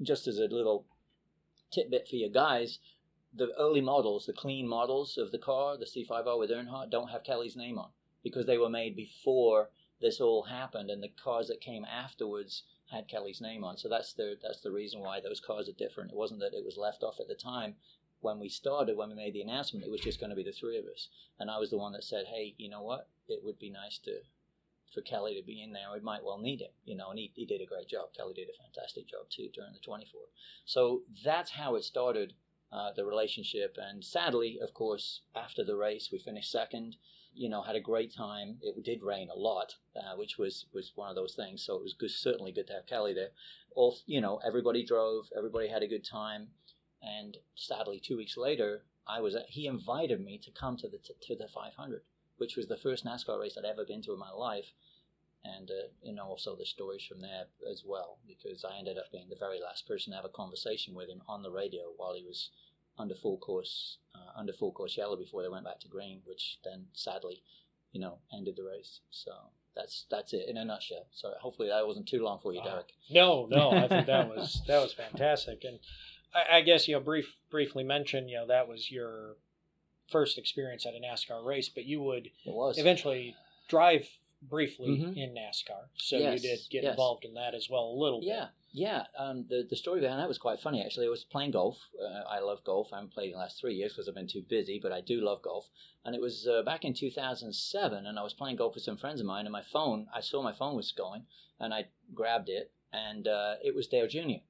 Just 0.00 0.26
as 0.26 0.38
a 0.38 0.44
little 0.44 0.86
tidbit 1.72 2.06
for 2.08 2.16
you 2.16 2.30
guys, 2.30 2.78
the 3.34 3.52
early 3.58 3.80
models, 3.80 4.26
the 4.26 4.32
clean 4.32 4.68
models 4.68 5.18
of 5.18 5.32
the 5.32 5.38
car, 5.38 5.76
the 5.76 5.86
C5R 5.86 6.38
with 6.38 6.50
Earnhardt, 6.50 6.90
don't 6.90 7.08
have 7.08 7.24
Kelly's 7.24 7.56
name 7.56 7.78
on 7.78 7.90
because 8.22 8.46
they 8.46 8.58
were 8.58 8.68
made 8.68 8.94
before 8.94 9.70
this 10.00 10.20
all 10.20 10.44
happened, 10.44 10.90
and 10.90 11.02
the 11.02 11.08
cars 11.08 11.48
that 11.48 11.60
came 11.60 11.84
afterwards 11.84 12.64
had 12.92 13.08
Kelly's 13.08 13.40
name 13.40 13.64
on. 13.64 13.76
So 13.76 13.88
that's 13.88 14.12
the 14.12 14.36
that's 14.42 14.60
the 14.60 14.70
reason 14.70 15.00
why 15.00 15.20
those 15.20 15.40
cars 15.40 15.68
are 15.68 15.72
different. 15.72 16.12
It 16.12 16.16
wasn't 16.16 16.40
that 16.40 16.54
it 16.54 16.64
was 16.64 16.76
left 16.76 17.02
off 17.02 17.20
at 17.20 17.28
the 17.28 17.34
time 17.34 17.74
when 18.20 18.38
we 18.38 18.48
started, 18.48 18.96
when 18.96 19.08
we 19.08 19.16
made 19.16 19.34
the 19.34 19.42
announcement. 19.42 19.84
It 19.84 19.90
was 19.90 20.00
just 20.00 20.20
going 20.20 20.30
to 20.30 20.36
be 20.36 20.44
the 20.44 20.52
three 20.52 20.78
of 20.78 20.84
us, 20.84 21.08
and 21.38 21.50
I 21.50 21.58
was 21.58 21.70
the 21.70 21.78
one 21.78 21.92
that 21.92 22.04
said, 22.04 22.26
"Hey, 22.26 22.54
you 22.58 22.68
know 22.68 22.82
what? 22.82 23.08
It 23.28 23.40
would 23.42 23.58
be 23.58 23.70
nice 23.70 23.98
to." 24.04 24.20
For 24.94 25.00
Kelly 25.00 25.34
to 25.40 25.42
be 25.42 25.62
in 25.62 25.72
there, 25.72 25.86
we 25.90 26.00
might 26.00 26.22
well 26.22 26.36
need 26.36 26.60
him, 26.60 26.72
you 26.84 26.94
know, 26.94 27.08
and 27.08 27.18
he, 27.18 27.32
he 27.34 27.46
did 27.46 27.62
a 27.62 27.66
great 27.66 27.88
job. 27.88 28.12
Kelly 28.14 28.34
did 28.34 28.50
a 28.50 28.62
fantastic 28.62 29.08
job 29.08 29.24
too 29.30 29.48
during 29.54 29.72
the 29.72 29.78
24. 29.78 30.20
So 30.66 31.04
that's 31.24 31.52
how 31.52 31.76
it 31.76 31.84
started 31.84 32.34
uh, 32.72 32.92
the 32.94 33.04
relationship. 33.04 33.76
And 33.80 34.04
sadly, 34.04 34.58
of 34.62 34.74
course, 34.74 35.22
after 35.34 35.64
the 35.64 35.76
race, 35.76 36.10
we 36.12 36.18
finished 36.18 36.50
second. 36.50 36.96
You 37.34 37.48
know, 37.48 37.62
had 37.62 37.76
a 37.76 37.80
great 37.80 38.14
time. 38.14 38.58
It 38.60 38.82
did 38.84 39.02
rain 39.02 39.28
a 39.30 39.38
lot, 39.38 39.76
uh, 39.96 40.16
which 40.16 40.38
was 40.38 40.66
was 40.72 40.92
one 40.94 41.08
of 41.08 41.16
those 41.16 41.34
things. 41.34 41.64
So 41.64 41.76
it 41.76 41.82
was 41.82 41.94
good, 41.94 42.10
certainly 42.10 42.52
good 42.52 42.66
to 42.68 42.74
have 42.74 42.86
Kelly 42.86 43.14
there. 43.14 43.30
All 43.74 43.98
you 44.06 44.20
know, 44.20 44.40
everybody 44.46 44.84
drove, 44.84 45.26
everybody 45.36 45.68
had 45.68 45.82
a 45.82 45.88
good 45.88 46.04
time. 46.04 46.48
And 47.02 47.38
sadly, 47.56 48.00
two 48.00 48.16
weeks 48.16 48.36
later, 48.36 48.84
I 49.06 49.20
was 49.20 49.34
at, 49.34 49.46
he 49.48 49.66
invited 49.66 50.20
me 50.20 50.38
to 50.38 50.50
come 50.50 50.76
to 50.78 50.88
the 50.88 50.98
to 50.98 51.36
the 51.36 51.48
500, 51.48 52.02
which 52.36 52.56
was 52.56 52.68
the 52.68 52.76
first 52.76 53.04
NASCAR 53.04 53.40
race 53.40 53.56
I'd 53.58 53.64
ever 53.64 53.84
been 53.84 54.02
to 54.02 54.12
in 54.12 54.18
my 54.18 54.30
life 54.30 54.72
and 55.44 55.70
uh, 55.70 55.88
you 56.02 56.14
know 56.14 56.24
also 56.24 56.56
the 56.56 56.66
stories 56.66 57.04
from 57.04 57.20
there 57.20 57.46
as 57.70 57.82
well 57.86 58.18
because 58.26 58.64
I 58.64 58.78
ended 58.78 58.98
up 58.98 59.10
being 59.10 59.28
the 59.28 59.36
very 59.36 59.60
last 59.60 59.86
person 59.86 60.12
to 60.12 60.16
have 60.16 60.24
a 60.24 60.28
conversation 60.28 60.94
with 60.94 61.08
him 61.08 61.22
on 61.28 61.42
the 61.42 61.50
radio 61.50 61.92
while 61.96 62.14
he 62.14 62.24
was 62.24 62.50
under 62.98 63.14
full 63.14 63.38
course 63.38 63.98
uh, 64.14 64.38
under 64.38 64.52
full 64.52 64.72
course 64.72 64.96
yellow 64.96 65.16
before 65.16 65.42
they 65.42 65.48
went 65.48 65.64
back 65.64 65.80
to 65.80 65.88
green, 65.88 66.20
which 66.24 66.58
then 66.64 66.86
sadly 66.92 67.42
you 67.92 68.00
know 68.00 68.18
ended 68.32 68.56
the 68.56 68.64
race. 68.64 69.00
So 69.10 69.32
that's 69.74 70.06
that's 70.10 70.32
it 70.32 70.48
in 70.48 70.56
a 70.56 70.64
nutshell. 70.64 71.06
So 71.12 71.32
hopefully 71.40 71.68
that 71.68 71.86
wasn't 71.86 72.08
too 72.08 72.22
long 72.22 72.38
for 72.42 72.52
you, 72.52 72.62
Derek. 72.62 72.92
No, 73.10 73.46
no, 73.50 73.70
I 73.70 73.88
think 73.88 74.06
that 74.06 74.28
was 74.36 74.62
that 74.66 74.80
was 74.80 74.92
fantastic, 74.92 75.64
and 75.64 75.78
I, 76.34 76.58
I 76.58 76.60
guess 76.62 76.88
you 76.88 76.94
know 76.94 77.00
brief 77.00 77.36
briefly 77.50 77.84
mention 77.84 78.28
you 78.28 78.36
know 78.36 78.46
that 78.46 78.68
was 78.68 78.90
your 78.90 79.36
first 80.10 80.38
experience 80.38 80.84
at 80.84 80.94
a 80.94 80.98
NASCAR 80.98 81.44
race, 81.44 81.68
but 81.68 81.84
you 81.84 82.02
would 82.02 82.30
eventually 82.78 83.34
drive 83.68 84.06
briefly 84.42 84.98
Mhm. 84.98 85.16
in 85.16 85.34
NASCAR, 85.34 85.88
so 85.96 86.18
Yes, 86.18 86.42
you 86.42 86.50
did 86.50 86.60
get 86.70 86.82
yes. 86.82 86.90
involved 86.90 87.24
in 87.24 87.34
that 87.34 87.54
as 87.54 87.70
well 87.70 87.84
a 87.90 87.96
little 87.96 88.20
bit. 88.20 88.26
Yeah, 88.28 88.48
yeah. 88.72 89.06
Um, 89.16 89.46
the 89.48 89.62
the 89.62 89.76
story 89.76 90.00
behind 90.00 90.18
that 90.20 90.28
was 90.28 90.38
quite 90.38 90.58
funny 90.60 90.82
actually. 90.82 91.06
I 91.06 91.10
was 91.10 91.24
playing 91.24 91.52
golf. 91.52 91.78
Uh, 92.00 92.24
I 92.28 92.40
love 92.40 92.64
golf. 92.64 92.92
I 92.92 92.96
haven't 92.96 93.12
played 93.14 93.26
in 93.26 93.32
the 93.32 93.38
last 93.38 93.60
three 93.60 93.74
years 93.76 93.92
because 93.92 94.08
I've 94.08 94.14
been 94.16 94.26
too 94.26 94.42
busy, 94.42 94.78
but 94.80 94.90
I 94.92 95.00
do 95.00 95.20
love 95.20 95.42
golf. 95.42 95.70
And 96.04 96.14
it 96.16 96.20
was 96.20 96.46
uh, 96.48 96.62
back 96.62 96.84
in 96.84 96.92
2007, 96.92 98.06
and 98.06 98.18
I 98.18 98.22
was 98.22 98.34
playing 98.34 98.56
golf 98.56 98.74
with 98.74 98.82
some 98.84 98.96
friends 98.96 99.20
of 99.20 99.26
mine. 99.26 99.46
And 99.46 99.52
my 99.52 99.62
phone, 99.62 100.08
I 100.12 100.20
saw 100.20 100.42
my 100.42 100.52
phone 100.52 100.74
was 100.76 100.90
going, 100.92 101.26
and 101.60 101.72
I 101.72 101.88
grabbed 102.12 102.48
it, 102.48 102.72
and 102.92 103.28
uh, 103.28 103.56
it 103.62 103.74
was 103.74 103.86
Dale 103.86 104.08
Jr. 104.08 104.42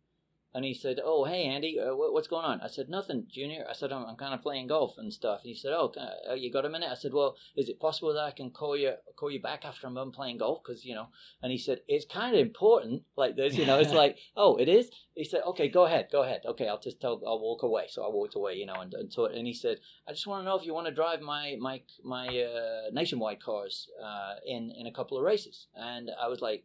And 0.55 0.65
he 0.67 0.75
said, 0.75 1.01
"Oh, 1.03 1.25
hey 1.25 1.45
Andy, 1.45 1.81
uh, 1.81 1.95
what, 1.97 2.13
what's 2.13 2.29
going 2.29 2.45
on?" 2.45 2.61
I 2.61 2.67
said, 2.67 2.89
"Nothing, 2.91 3.27
Junior." 3.31 3.65
I 3.69 3.73
said, 3.73 3.91
"I'm, 3.91 4.05
I'm 4.05 4.17
kind 4.17 4.35
of 4.35 4.43
playing 4.43 4.67
golf 4.67 4.99
and 4.99 5.13
stuff." 5.13 5.41
And 5.43 5.49
he 5.49 5.55
said, 5.55 5.73
"Oh, 5.73 5.93
I- 5.99 6.33
uh, 6.33 6.35
you 6.35 6.53
got 6.53 6.67
a 6.67 6.69
minute?" 6.69 6.91
I 6.91 6.95
said, 6.95 7.15
"Well, 7.15 7.37
is 7.57 7.69
it 7.71 7.81
possible 7.81 8.13
that 8.13 8.25
I 8.25 8.33
can 8.33 8.51
call 8.51 8.77
you 8.77 8.93
call 9.17 9.31
you 9.31 9.41
back 9.41 9.65
after 9.65 9.87
I'm 9.87 9.95
done 9.95 10.11
playing 10.13 10.39
golf? 10.39 10.61
Because 10.63 10.85
you 10.85 10.95
know." 10.95 11.09
And 11.43 11.51
he 11.53 11.59
said, 11.59 11.81
"It's 11.89 12.05
kind 12.05 12.35
of 12.35 12.41
important, 12.43 13.03
like 13.17 13.35
this, 13.37 13.57
you 13.57 13.65
know." 13.65 13.79
It's 13.79 13.93
like, 14.05 14.19
"Oh, 14.37 14.57
it 14.57 14.69
is." 14.69 14.91
He 15.15 15.25
said, 15.25 15.43
"Okay, 15.47 15.69
go 15.69 15.85
ahead, 15.87 16.09
go 16.13 16.23
ahead. 16.23 16.43
Okay, 16.47 16.69
I'll 16.69 16.81
just 16.81 17.01
tell. 17.01 17.21
I'll 17.27 17.41
walk 17.41 17.63
away." 17.63 17.87
So 17.89 18.05
I 18.05 18.11
walked 18.11 18.35
away, 18.35 18.55
you 18.55 18.67
know, 18.67 18.75
and 18.75 18.93
and, 18.93 19.11
so, 19.13 19.25
and 19.27 19.47
he 19.47 19.55
said, 19.55 19.79
"I 20.07 20.13
just 20.13 20.27
want 20.27 20.41
to 20.43 20.45
know 20.45 20.57
if 20.59 20.67
you 20.67 20.75
want 20.75 20.87
to 20.87 20.93
drive 20.95 21.21
my 21.23 21.57
my 21.59 21.81
my 22.05 22.27
uh, 22.29 22.91
nationwide 22.93 23.43
cars 23.43 23.89
uh, 24.03 24.35
in 24.47 24.71
in 24.79 24.87
a 24.87 24.93
couple 24.93 25.17
of 25.17 25.25
races." 25.25 25.67
And 25.75 26.11
I 26.21 26.29
was 26.29 26.41
like, 26.43 26.65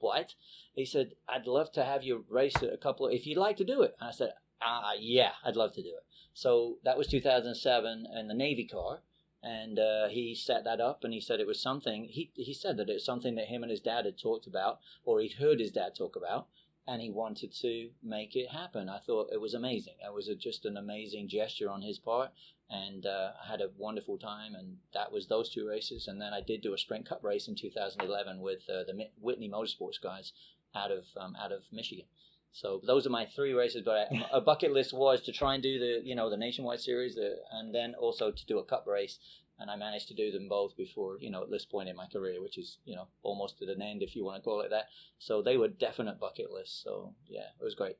"What?" 0.00 0.34
He 0.74 0.84
said, 0.84 1.14
"I'd 1.28 1.46
love 1.46 1.72
to 1.72 1.84
have 1.84 2.02
you 2.02 2.24
race 2.28 2.62
a 2.62 2.76
couple 2.76 3.06
of, 3.06 3.12
if 3.12 3.26
you'd 3.26 3.38
like 3.38 3.56
to 3.58 3.64
do 3.64 3.82
it." 3.82 3.96
And 4.00 4.08
I 4.08 4.12
said, 4.12 4.34
"Ah, 4.60 4.94
yeah, 4.98 5.32
I'd 5.44 5.56
love 5.56 5.72
to 5.74 5.82
do 5.82 5.96
it." 5.96 6.04
So 6.34 6.78
that 6.84 6.98
was 6.98 7.06
2007 7.08 8.06
in 8.06 8.28
the 8.28 8.34
Navy 8.34 8.64
car, 8.64 9.02
and 9.42 9.78
uh, 9.78 10.08
he 10.08 10.34
set 10.34 10.64
that 10.64 10.80
up, 10.80 11.04
and 11.04 11.12
he 11.12 11.20
said 11.20 11.40
it 11.40 11.46
was 11.46 11.60
something. 11.60 12.04
He 12.04 12.30
he 12.34 12.54
said 12.54 12.76
that 12.76 12.90
it's 12.90 13.04
something 13.04 13.34
that 13.36 13.48
him 13.48 13.62
and 13.62 13.70
his 13.70 13.80
dad 13.80 14.04
had 14.04 14.18
talked 14.18 14.46
about, 14.46 14.80
or 15.04 15.20
he'd 15.20 15.34
heard 15.34 15.60
his 15.60 15.72
dad 15.72 15.94
talk 15.94 16.16
about, 16.16 16.48
and 16.86 17.00
he 17.00 17.10
wanted 17.10 17.52
to 17.52 17.90
make 18.02 18.36
it 18.36 18.50
happen. 18.50 18.88
I 18.88 18.98
thought 18.98 19.32
it 19.32 19.40
was 19.40 19.54
amazing. 19.54 19.94
It 20.04 20.12
was 20.12 20.28
a, 20.28 20.34
just 20.34 20.64
an 20.64 20.76
amazing 20.76 21.28
gesture 21.28 21.70
on 21.70 21.82
his 21.82 21.98
part, 21.98 22.32
and 22.70 23.04
uh, 23.04 23.32
I 23.44 23.50
had 23.50 23.60
a 23.60 23.70
wonderful 23.76 24.16
time. 24.18 24.54
And 24.54 24.76
that 24.94 25.12
was 25.12 25.26
those 25.26 25.50
two 25.50 25.66
races, 25.68 26.08
and 26.08 26.20
then 26.20 26.32
I 26.32 26.40
did 26.40 26.62
do 26.62 26.72
a 26.74 26.78
Sprint 26.78 27.08
Cup 27.08 27.24
race 27.24 27.48
in 27.48 27.54
2011 27.56 28.40
with 28.40 28.60
uh, 28.68 28.84
the 28.84 28.94
Mi- 28.94 29.10
Whitney 29.20 29.48
Motorsports 29.48 30.00
guys 30.02 30.32
out 30.74 30.90
of 30.90 31.04
um, 31.16 31.36
out 31.42 31.52
of 31.52 31.62
Michigan. 31.72 32.06
So 32.52 32.80
those 32.84 33.06
are 33.06 33.10
my 33.10 33.26
three 33.26 33.52
races. 33.52 33.82
But 33.84 34.08
I, 34.12 34.26
a 34.32 34.40
bucket 34.40 34.72
list 34.72 34.92
was 34.92 35.20
to 35.22 35.32
try 35.32 35.54
and 35.54 35.62
do 35.62 35.78
the 35.78 36.00
you 36.04 36.14
know 36.14 36.30
the 36.30 36.36
nationwide 36.36 36.80
series, 36.80 37.14
the, 37.16 37.36
and 37.52 37.74
then 37.74 37.94
also 37.94 38.30
to 38.30 38.46
do 38.46 38.58
a 38.58 38.64
cup 38.64 38.86
race. 38.86 39.18
And 39.58 39.70
I 39.70 39.76
managed 39.76 40.08
to 40.08 40.14
do 40.14 40.30
them 40.32 40.48
both 40.48 40.74
before 40.76 41.18
you 41.20 41.30
know 41.30 41.42
at 41.42 41.50
this 41.50 41.66
point 41.66 41.88
in 41.88 41.96
my 41.96 42.06
career, 42.06 42.40
which 42.40 42.56
is 42.56 42.78
you 42.84 42.96
know 42.96 43.08
almost 43.22 43.60
at 43.60 43.68
an 43.68 43.82
end 43.82 44.02
if 44.02 44.16
you 44.16 44.24
want 44.24 44.36
to 44.36 44.42
call 44.42 44.62
it 44.62 44.70
that. 44.70 44.86
So 45.18 45.42
they 45.42 45.56
were 45.58 45.68
definite 45.68 46.18
bucket 46.18 46.50
lists. 46.50 46.80
So 46.82 47.14
yeah, 47.28 47.48
it 47.60 47.64
was 47.64 47.74
great. 47.74 47.96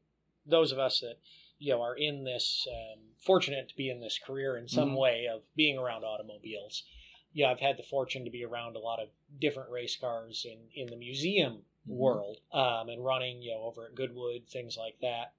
those 0.46 0.72
of 0.72 0.78
us 0.78 1.00
that 1.00 1.16
you 1.60 1.72
know 1.72 1.82
are 1.82 1.94
in 1.94 2.24
this 2.24 2.66
um, 2.72 2.98
fortunate 3.18 3.68
to 3.68 3.76
be 3.76 3.88
in 3.88 4.00
this 4.00 4.18
career 4.18 4.56
in 4.56 4.66
some 4.66 4.90
Mhm. 4.90 4.98
way 4.98 5.26
of 5.28 5.42
being 5.54 5.78
around 5.78 6.02
automobiles 6.02 6.82
yeah 7.32 7.50
i've 7.50 7.60
had 7.60 7.76
the 7.76 7.82
fortune 7.84 8.24
to 8.24 8.30
be 8.30 8.44
around 8.44 8.74
a 8.74 8.80
lot 8.80 8.98
of 8.98 9.08
different 9.38 9.70
race 9.70 9.96
cars 9.96 10.44
in 10.44 10.58
in 10.74 10.88
the 10.88 10.96
museum 10.96 11.64
Mhm. 11.86 11.96
world 11.96 12.40
um, 12.50 12.88
and 12.88 13.04
running 13.04 13.42
you 13.42 13.52
know 13.52 13.62
over 13.62 13.86
at 13.86 13.94
goodwood 13.94 14.48
things 14.48 14.76
like 14.76 14.98
that 15.00 15.34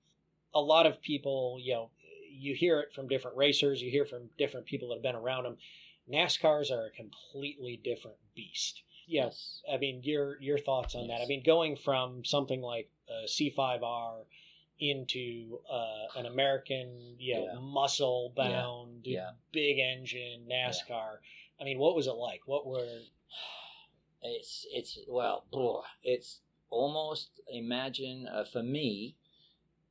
a 0.54 0.62
lot 0.62 0.86
of 0.86 1.02
people 1.02 1.58
you 1.60 1.74
know 1.74 1.90
you 2.30 2.54
hear 2.56 2.80
it 2.80 2.94
from 2.94 3.10
different 3.10 3.36
racers 3.36 3.82
you 3.82 3.92
hear 3.92 4.06
from 4.06 4.30
different 4.38 4.66
people 4.66 4.88
that 4.90 4.96
have 4.96 5.04
been 5.04 5.16
around 5.16 5.44
them 5.44 5.58
nascars 6.10 6.72
are 6.72 6.86
a 6.86 6.92
completely 6.92 7.76
different 7.84 8.18
beast 8.36 8.84
Yes. 9.08 9.62
I 9.70 9.76
mean, 9.78 10.04
your 10.04 10.40
your 10.40 10.58
thoughts 10.58 10.96
on 10.96 11.08
that? 11.08 11.22
I 11.22 11.26
mean, 11.26 11.44
going 11.44 11.76
from 11.76 12.24
something 12.24 12.62
like 12.62 12.90
a 13.10 13.26
C5R 13.28 14.24
into 14.82 15.60
uh, 15.72 16.08
an 16.20 16.26
American, 16.26 17.16
you 17.20 17.36
know, 17.36 17.46
Yeah. 17.54 17.60
muscle 17.60 18.34
bound, 18.36 19.06
Yeah. 19.06 19.32
big 19.52 19.80
engine 19.80 20.48
NASCAR. 20.48 21.20
I 21.60 21.64
mean, 21.64 21.78
what 21.78 21.96
was 21.96 22.08
it 22.08 22.14
like? 22.14 22.48
What 22.48 22.66
were 22.66 23.02
It's 24.24 24.68
it's 24.72 25.00
well, 25.08 25.46
blah, 25.52 25.84
it's 26.04 26.42
almost 26.70 27.42
imagine 27.48 28.28
uh, 28.28 28.44
for 28.46 28.62
me 28.62 29.16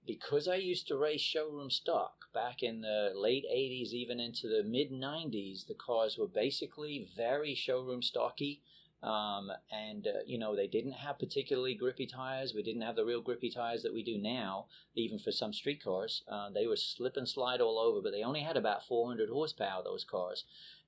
because 0.07 0.46
I 0.48 0.55
used 0.57 0.87
to 0.88 0.96
race 0.96 1.20
showroom 1.20 1.70
stock 1.70 2.33
back 2.33 2.62
in 2.62 2.81
the 2.81 3.12
late 3.14 3.44
80s 3.44 3.92
even 3.92 4.20
into 4.20 4.48
the 4.48 4.62
mid 4.62 4.90
90s 4.92 5.66
the 5.66 5.74
cars 5.74 6.16
were 6.16 6.29
basically 6.29 7.09
very 7.16 7.55
showroom 7.57 8.03
stocky 8.03 8.62
um, 9.03 9.51
and 9.71 10.07
uh, 10.07 10.21
you 10.27 10.39
know 10.39 10.55
they 10.55 10.67
didn't 10.67 10.93
have 10.93 11.19
particularly 11.19 11.75
grippy 11.75 12.07
tires. 12.07 12.53
We 12.55 12.63
didn't 12.63 12.83
have 12.83 12.97
the 12.97 13.05
real 13.05 13.23
grippy 13.23 13.51
tires 13.51 13.83
that 13.83 13.95
we 13.95 14.03
do 14.03 14.19
now 14.19 14.67
even 14.95 15.19
for 15.19 15.33
some 15.33 15.53
street 15.53 15.83
cars 15.83 16.23
uh, 16.31 16.51
they 16.51 16.67
were 16.67 16.77
slip 16.77 17.17
and 17.17 17.29
slide 17.29 17.61
all 17.61 17.79
over 17.79 18.01
but 18.03 18.13
they 18.13 18.23
only 18.23 18.41
had 18.41 18.57
about 18.57 18.87
400 18.87 19.29
horsepower 19.31 19.83
those 19.83 20.05
cars. 20.05 20.45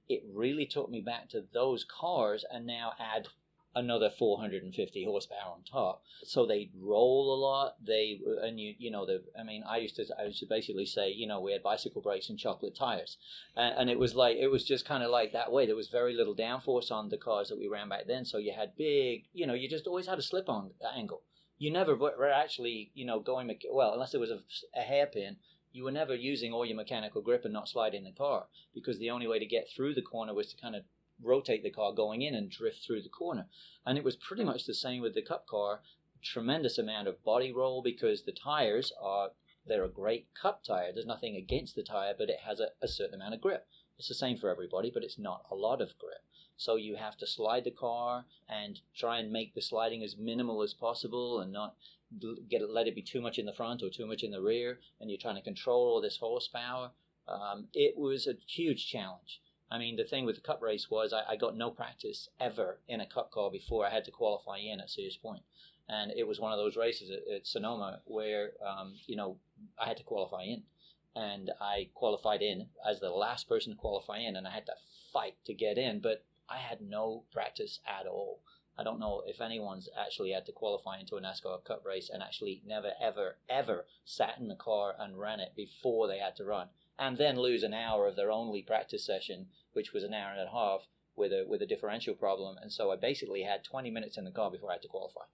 It 0.08 0.22
really 0.32 0.66
took 0.66 0.90
me 0.90 1.00
back 1.00 1.28
to 1.30 1.44
those 1.52 1.84
cars 1.84 2.44
and 2.50 2.66
now 2.66 2.92
add 2.98 3.28
another 3.74 4.10
450 4.10 5.04
horsepower 5.04 5.54
on 5.54 5.62
top. 5.62 6.02
So 6.24 6.46
they 6.46 6.70
roll 6.78 7.34
a 7.34 7.38
lot. 7.38 7.76
They 7.84 8.20
and 8.42 8.60
you 8.60 8.74
you 8.78 8.90
know 8.90 9.06
the 9.06 9.22
i 9.38 9.42
mean 9.42 9.64
i 9.68 9.78
used 9.78 9.96
to 9.96 10.04
i 10.18 10.24
used 10.24 10.40
to 10.40 10.46
basically 10.46 10.86
say 10.86 11.10
you 11.10 11.26
know 11.26 11.40
we 11.40 11.52
had 11.52 11.62
bicycle 11.62 12.02
brakes 12.02 12.28
and 12.28 12.38
chocolate 12.38 12.76
tires. 12.76 13.16
And, 13.56 13.74
and 13.78 13.90
it 13.90 13.98
was 13.98 14.14
like 14.14 14.36
it 14.36 14.48
was 14.48 14.64
just 14.64 14.86
kind 14.86 15.02
of 15.02 15.10
like 15.10 15.32
that 15.32 15.52
way. 15.52 15.66
There 15.66 15.76
was 15.76 15.88
very 15.88 16.14
little 16.14 16.34
downforce 16.34 16.90
on 16.90 17.08
the 17.08 17.18
cars 17.18 17.48
that 17.48 17.58
we 17.58 17.68
ran 17.68 17.88
back 17.88 18.06
then. 18.06 18.24
So 18.24 18.38
you 18.38 18.52
had 18.52 18.76
big 18.76 19.24
you 19.32 19.46
know 19.46 19.54
you 19.54 19.68
just 19.68 19.86
always 19.86 20.06
had 20.06 20.18
a 20.18 20.22
slip 20.22 20.48
on 20.48 20.70
angle. 20.94 21.22
You 21.58 21.70
never 21.70 21.96
were 21.96 22.30
actually 22.30 22.90
you 22.94 23.06
know 23.06 23.20
going 23.20 23.56
well 23.72 23.92
unless 23.92 24.14
it 24.14 24.20
was 24.20 24.30
a, 24.30 24.40
a 24.76 24.82
hairpin 24.82 25.36
you 25.72 25.84
were 25.84 25.90
never 25.90 26.14
using 26.14 26.52
all 26.52 26.66
your 26.66 26.76
mechanical 26.76 27.22
grip 27.22 27.44
and 27.44 27.52
not 27.52 27.68
sliding 27.68 28.04
the 28.04 28.12
car 28.12 28.46
because 28.74 28.98
the 28.98 29.08
only 29.10 29.26
way 29.26 29.38
to 29.38 29.46
get 29.46 29.68
through 29.74 29.94
the 29.94 30.02
corner 30.02 30.34
was 30.34 30.52
to 30.52 30.60
kind 30.60 30.76
of 30.76 30.82
rotate 31.22 31.62
the 31.62 31.70
car 31.70 31.92
going 31.92 32.22
in 32.22 32.34
and 32.34 32.50
drift 32.50 32.84
through 32.84 33.02
the 33.02 33.08
corner. 33.08 33.46
And 33.86 33.96
it 33.96 34.04
was 34.04 34.16
pretty 34.16 34.44
much 34.44 34.66
the 34.66 34.74
same 34.74 35.02
with 35.02 35.14
the 35.14 35.22
cup 35.22 35.46
car. 35.46 35.80
Tremendous 36.22 36.78
amount 36.78 37.08
of 37.08 37.22
body 37.24 37.52
roll 37.52 37.82
because 37.82 38.22
the 38.22 38.32
tires 38.32 38.92
are 39.00 39.30
they're 39.66 39.84
a 39.84 39.88
great 39.88 40.26
cup 40.34 40.64
tire. 40.64 40.92
There's 40.92 41.06
nothing 41.06 41.36
against 41.36 41.76
the 41.76 41.82
tire, 41.82 42.14
but 42.16 42.28
it 42.28 42.40
has 42.46 42.58
a, 42.58 42.68
a 42.80 42.88
certain 42.88 43.14
amount 43.14 43.34
of 43.34 43.40
grip. 43.40 43.66
It's 43.98 44.08
the 44.08 44.14
same 44.14 44.36
for 44.36 44.50
everybody, 44.50 44.90
but 44.92 45.04
it's 45.04 45.18
not 45.18 45.44
a 45.50 45.54
lot 45.54 45.80
of 45.80 45.96
grip. 45.98 46.24
So 46.56 46.76
you 46.76 46.96
have 46.96 47.16
to 47.18 47.26
slide 47.26 47.64
the 47.64 47.70
car 47.70 48.24
and 48.48 48.80
try 48.94 49.18
and 49.18 49.30
make 49.30 49.54
the 49.54 49.62
sliding 49.62 50.02
as 50.02 50.16
minimal 50.16 50.62
as 50.62 50.74
possible 50.74 51.40
and 51.40 51.52
not 51.52 51.76
get 52.48 52.62
it, 52.62 52.70
let 52.70 52.86
it 52.86 52.94
be 52.94 53.02
too 53.02 53.20
much 53.20 53.38
in 53.38 53.46
the 53.46 53.52
front 53.52 53.82
or 53.82 53.90
too 53.90 54.06
much 54.06 54.22
in 54.22 54.32
the 54.32 54.42
rear. 54.42 54.80
And 55.00 55.10
you're 55.10 55.18
trying 55.18 55.36
to 55.36 55.42
control 55.42 55.86
all 55.86 56.00
this 56.00 56.18
horsepower. 56.18 56.90
Um, 57.28 57.68
it 57.72 57.96
was 57.96 58.26
a 58.26 58.34
huge 58.46 58.88
challenge. 58.88 59.40
I 59.72 59.78
mean, 59.78 59.96
the 59.96 60.04
thing 60.04 60.26
with 60.26 60.36
the 60.36 60.42
cup 60.42 60.60
race 60.60 60.90
was 60.90 61.14
I, 61.14 61.32
I 61.32 61.36
got 61.36 61.56
no 61.56 61.70
practice 61.70 62.28
ever 62.38 62.80
in 62.88 63.00
a 63.00 63.06
cup 63.06 63.30
car 63.30 63.50
before 63.50 63.86
I 63.86 63.90
had 63.90 64.04
to 64.04 64.10
qualify 64.10 64.58
in 64.58 64.80
at 64.80 64.90
Sears 64.90 65.16
Point. 65.16 65.42
And 65.88 66.12
it 66.12 66.26
was 66.26 66.38
one 66.38 66.52
of 66.52 66.58
those 66.58 66.76
races 66.76 67.10
at, 67.10 67.34
at 67.34 67.46
Sonoma 67.46 68.00
where, 68.04 68.50
um, 68.66 68.92
you 69.06 69.16
know, 69.16 69.38
I 69.82 69.86
had 69.86 69.96
to 69.96 70.02
qualify 70.02 70.42
in. 70.42 70.64
And 71.16 71.50
I 71.58 71.88
qualified 71.94 72.42
in 72.42 72.66
as 72.86 73.00
the 73.00 73.08
last 73.08 73.48
person 73.48 73.72
to 73.72 73.78
qualify 73.78 74.18
in, 74.18 74.36
and 74.36 74.46
I 74.46 74.50
had 74.50 74.66
to 74.66 74.74
fight 75.10 75.36
to 75.46 75.54
get 75.54 75.78
in, 75.78 76.00
but 76.00 76.24
I 76.50 76.58
had 76.58 76.82
no 76.82 77.24
practice 77.32 77.80
at 77.86 78.06
all. 78.06 78.40
I 78.78 78.84
don't 78.84 79.00
know 79.00 79.22
if 79.26 79.40
anyone's 79.40 79.88
actually 79.98 80.32
had 80.32 80.46
to 80.46 80.52
qualify 80.52 80.98
into 80.98 81.16
a 81.16 81.20
NASCAR 81.20 81.64
Cup 81.64 81.84
race 81.84 82.10
and 82.12 82.22
actually 82.22 82.62
never, 82.66 82.92
ever, 83.00 83.36
ever 83.48 83.86
sat 84.04 84.38
in 84.38 84.48
the 84.48 84.54
car 84.54 84.94
and 84.98 85.18
ran 85.18 85.40
it 85.40 85.52
before 85.54 86.08
they 86.08 86.18
had 86.18 86.36
to 86.36 86.44
run, 86.44 86.68
and 86.98 87.18
then 87.18 87.36
lose 87.36 87.62
an 87.62 87.74
hour 87.74 88.06
of 88.06 88.16
their 88.16 88.30
only 88.30 88.62
practice 88.62 89.04
session, 89.04 89.46
which 89.72 89.92
was 89.92 90.04
an 90.04 90.14
hour 90.14 90.30
and 90.32 90.40
a 90.40 90.50
half 90.50 90.86
with 91.16 91.32
a 91.32 91.44
with 91.46 91.62
a 91.62 91.66
differential 91.66 92.14
problem. 92.14 92.56
And 92.60 92.72
so 92.72 92.90
I 92.90 92.96
basically 92.96 93.42
had 93.42 93.64
20 93.64 93.90
minutes 93.90 94.16
in 94.16 94.24
the 94.24 94.30
car 94.30 94.50
before 94.50 94.70
I 94.70 94.74
had 94.74 94.82
to 94.82 94.88
qualify. 94.88 95.24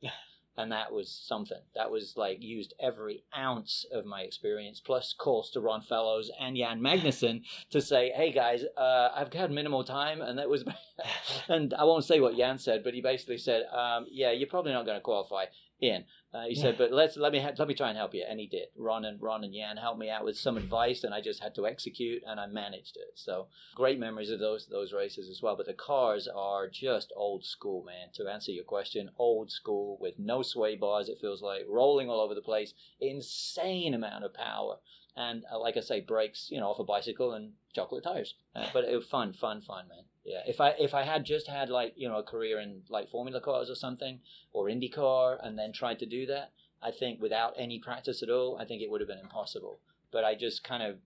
and 0.59 0.73
that 0.73 0.92
was 0.92 1.09
something. 1.09 1.61
That 1.77 1.90
was 1.90 2.14
like 2.16 2.42
used 2.42 2.75
every 2.81 3.23
ounce 3.37 3.87
of 3.92 4.05
my 4.05 4.23
experience, 4.23 4.81
plus 4.81 5.14
calls 5.16 5.51
to 5.51 5.61
Ron 5.61 5.83
Fellows 5.83 6.31
and 6.40 6.57
Jan 6.57 6.81
Magnussen 6.81 7.42
to 7.71 7.81
say, 7.81 8.11
"Hey 8.11 8.33
guys, 8.33 8.64
uh, 8.77 9.11
I've 9.14 9.33
had 9.33 9.53
minimal 9.53 9.85
time," 9.85 10.21
and 10.21 10.38
that 10.38 10.49
was, 10.49 10.64
and 11.49 11.73
I 11.75 11.85
won't 11.85 12.05
say 12.05 12.18
what 12.18 12.37
Jan 12.37 12.59
said, 12.59 12.83
but 12.83 12.92
he 12.92 13.01
basically 13.01 13.38
said, 13.38 13.66
um, 13.73 14.07
"Yeah, 14.11 14.33
you're 14.33 14.49
probably 14.49 14.73
not 14.73 14.85
going 14.85 14.99
to 14.99 15.03
qualify 15.03 15.44
in." 15.81 16.05
Uh, 16.33 16.45
he 16.47 16.55
said, 16.55 16.77
"But 16.77 16.93
let's 16.93 17.17
let 17.17 17.33
me 17.33 17.41
ha- 17.41 17.53
let 17.59 17.69
me 17.69 17.75
try 17.75 17.88
and 17.88 17.97
help 17.97 18.14
you," 18.14 18.25
and 18.29 18.38
he 18.38 18.47
did. 18.47 18.69
Ron 18.77 19.05
and 19.05 19.21
Ron 19.21 19.45
and 19.45 19.55
Jan 19.55 19.79
helped 19.79 19.99
me 19.99 20.11
out 20.11 20.25
with 20.25 20.37
some 20.37 20.57
advice, 20.57 21.05
and 21.05 21.14
I 21.14 21.21
just 21.21 21.43
had 21.43 21.55
to 21.55 21.67
execute, 21.67 22.23
and 22.27 22.38
I 22.38 22.47
managed 22.47 22.97
it. 22.97 23.12
So 23.14 23.49
great 23.75 23.99
memories 23.99 24.31
of 24.31 24.38
those 24.38 24.67
those 24.67 24.93
races 24.93 25.31
as 25.31 25.41
well. 25.43 25.57
But 25.57 25.67
the 25.67 25.75
cars 25.75 26.29
are 26.29 26.69
just 26.69 27.12
old 27.17 27.45
school, 27.45 27.83
man. 27.85 28.09
To 28.14 28.29
answer 28.29 28.53
your 28.53 28.64
question, 28.64 29.11
old 29.17 29.51
school 29.51 29.97
with 30.01 30.19
no 30.19 30.43
sway 30.43 30.77
bars. 30.77 31.09
It 31.09 31.19
feels 31.21 31.43
like 31.43 31.64
rolling 31.67 32.11
all 32.11 32.21
over 32.21 32.35
the 32.35 32.43
place, 32.43 32.75
insane 33.01 33.95
amount 33.95 34.25
of 34.25 34.35
power, 34.35 34.77
and 35.17 35.45
uh, 35.51 35.59
like 35.59 35.77
I 35.77 35.81
say, 35.81 36.01
brakes, 36.01 36.49
you 36.51 36.61
know, 36.61 36.69
off 36.69 36.79
a 36.79 36.85
bicycle 36.85 37.33
and 37.33 37.55
chocolate 37.75 38.05
tires. 38.05 38.35
Uh, 38.55 38.67
but 38.73 38.85
it 38.85 38.95
was 38.95 39.07
fun, 39.07 39.33
fun, 39.33 39.62
fun, 39.62 39.88
man. 39.88 40.05
Yeah, 40.24 40.42
if 40.46 40.61
I 40.61 40.70
if 40.78 40.94
I 40.94 41.04
had 41.04 41.24
just 41.24 41.48
had 41.48 41.70
like 41.70 41.94
you 41.96 42.09
know 42.09 42.18
a 42.18 42.22
career 42.22 42.61
in 42.61 42.83
like 42.88 43.11
Formula 43.11 43.40
cars 43.40 43.70
or 43.70 43.74
something 43.74 44.20
or 44.52 44.66
IndyCar 44.66 45.38
and 45.42 45.59
then 45.59 45.72
tried 45.72 45.98
to 46.00 46.07
do 46.07 46.26
that, 46.26 46.52
I 46.83 46.90
think 46.90 47.20
without 47.20 47.54
any 47.57 47.78
practice 47.78 48.22
at 48.22 48.31
all, 48.31 48.59
I 48.59 48.64
think 48.64 48.83
it 48.83 48.90
would 48.90 49.00
have 49.00 49.09
been 49.09 49.18
impossible. 49.18 49.81
But 50.11 50.24
I 50.24 50.35
just 50.35 50.64
kind 50.64 50.83
of 50.83 50.96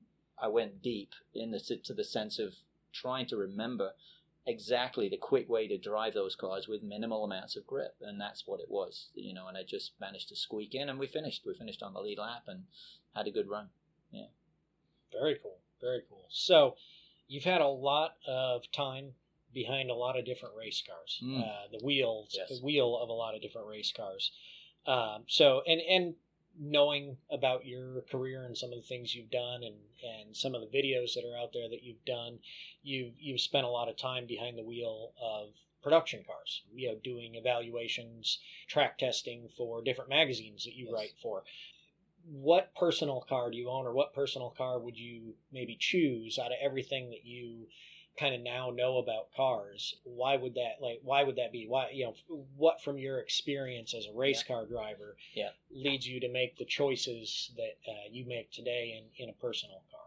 I 0.40 0.48
went 0.48 0.82
deep 0.82 1.12
in 1.34 1.50
the 1.50 1.60
to 1.60 1.94
the 1.94 2.04
sense 2.04 2.38
of 2.38 2.54
trying 2.92 3.26
to 3.26 3.36
remember 3.36 3.92
exactly 4.46 5.08
the 5.08 5.16
quick 5.16 5.48
way 5.48 5.68
to 5.68 5.78
drive 5.78 6.14
those 6.14 6.34
cars 6.34 6.66
with 6.66 6.82
minimal 6.82 7.24
amounts 7.24 7.56
of 7.56 7.66
grip, 7.66 7.94
and 8.00 8.20
that's 8.20 8.46
what 8.46 8.60
it 8.60 8.70
was, 8.70 9.08
you 9.14 9.32
know. 9.32 9.46
And 9.46 9.56
I 9.56 9.62
just 9.62 9.92
managed 10.00 10.28
to 10.30 10.36
squeak 10.36 10.74
in, 10.74 10.88
and 10.88 10.98
we 10.98 11.06
finished. 11.06 11.42
We 11.46 11.54
finished 11.54 11.82
on 11.82 11.94
the 11.94 12.00
lead 12.00 12.18
lap 12.18 12.44
and 12.48 12.64
had 13.14 13.26
a 13.26 13.30
good 13.30 13.48
run. 13.48 13.68
Yeah. 14.10 14.26
Very 15.12 15.38
cool. 15.42 15.58
Very 15.80 16.02
cool. 16.08 16.26
So 16.28 16.76
you've 17.28 17.44
had 17.44 17.60
a 17.60 17.68
lot 17.68 18.16
of 18.26 18.70
time 18.72 19.14
behind 19.52 19.90
a 19.90 19.94
lot 19.94 20.18
of 20.18 20.24
different 20.24 20.54
race 20.56 20.82
cars. 20.86 21.20
Mm. 21.22 21.42
Uh, 21.42 21.68
the 21.70 21.84
wheels, 21.84 22.34
Yes. 22.36 22.48
the 22.48 22.64
wheel 22.64 22.96
of 22.96 23.08
a 23.08 23.12
lot 23.12 23.34
of 23.34 23.42
different 23.42 23.68
race 23.68 23.92
cars. 23.92 24.32
Um, 24.86 25.24
so 25.28 25.62
and 25.66 25.80
and 25.80 26.14
knowing 26.58 27.16
about 27.30 27.64
your 27.64 28.02
career 28.10 28.44
and 28.44 28.56
some 28.56 28.70
of 28.72 28.76
the 28.76 28.86
things 28.86 29.14
you've 29.14 29.30
done 29.30 29.62
and 29.62 29.76
and 30.02 30.36
some 30.36 30.54
of 30.54 30.60
the 30.60 30.66
videos 30.78 31.14
that 31.14 31.24
are 31.24 31.36
out 31.38 31.52
there 31.52 31.68
that 31.68 31.82
you've 31.82 32.04
done, 32.04 32.38
you've 32.82 33.14
you've 33.18 33.40
spent 33.40 33.64
a 33.66 33.70
lot 33.70 33.88
of 33.88 33.96
time 33.96 34.26
behind 34.26 34.58
the 34.58 34.62
wheel 34.62 35.12
of 35.20 35.50
production 35.82 36.24
cars. 36.26 36.62
You 36.74 36.88
know, 36.88 36.98
doing 37.02 37.34
evaluations, 37.36 38.38
track 38.66 38.98
testing 38.98 39.48
for 39.56 39.82
different 39.82 40.10
magazines 40.10 40.64
that 40.64 40.74
you 40.74 40.86
Yes. 40.86 40.94
write 40.94 41.14
for 41.22 41.44
what 42.24 42.74
personal 42.74 43.24
car 43.28 43.50
do 43.50 43.56
you 43.56 43.68
own 43.68 43.86
or 43.86 43.92
what 43.92 44.14
personal 44.14 44.50
car 44.50 44.78
would 44.78 44.98
you 44.98 45.34
maybe 45.52 45.76
choose 45.78 46.38
out 46.38 46.52
of 46.52 46.58
everything 46.62 47.10
that 47.10 47.24
you 47.24 47.66
kind 48.18 48.34
of 48.34 48.40
now 48.40 48.70
know 48.70 48.98
about 48.98 49.32
cars? 49.34 49.96
Why 50.04 50.36
would 50.36 50.54
that 50.54 50.76
like 50.80 51.00
why 51.02 51.22
would 51.24 51.36
that 51.36 51.52
be? 51.52 51.66
Why 51.66 51.90
you 51.92 52.04
know 52.04 52.44
what 52.56 52.82
from 52.82 52.98
your 52.98 53.18
experience 53.18 53.94
as 53.94 54.06
a 54.06 54.12
race 54.12 54.42
car 54.42 54.66
driver 54.66 55.16
Yeah. 55.34 55.50
leads 55.70 56.06
you 56.06 56.20
to 56.20 56.28
make 56.28 56.56
the 56.56 56.64
choices 56.64 57.50
that 57.56 57.78
uh, 57.90 58.08
you 58.10 58.24
make 58.26 58.50
today 58.50 58.98
in, 58.98 59.24
in 59.24 59.30
a 59.30 59.34
personal 59.34 59.82
car? 59.90 60.00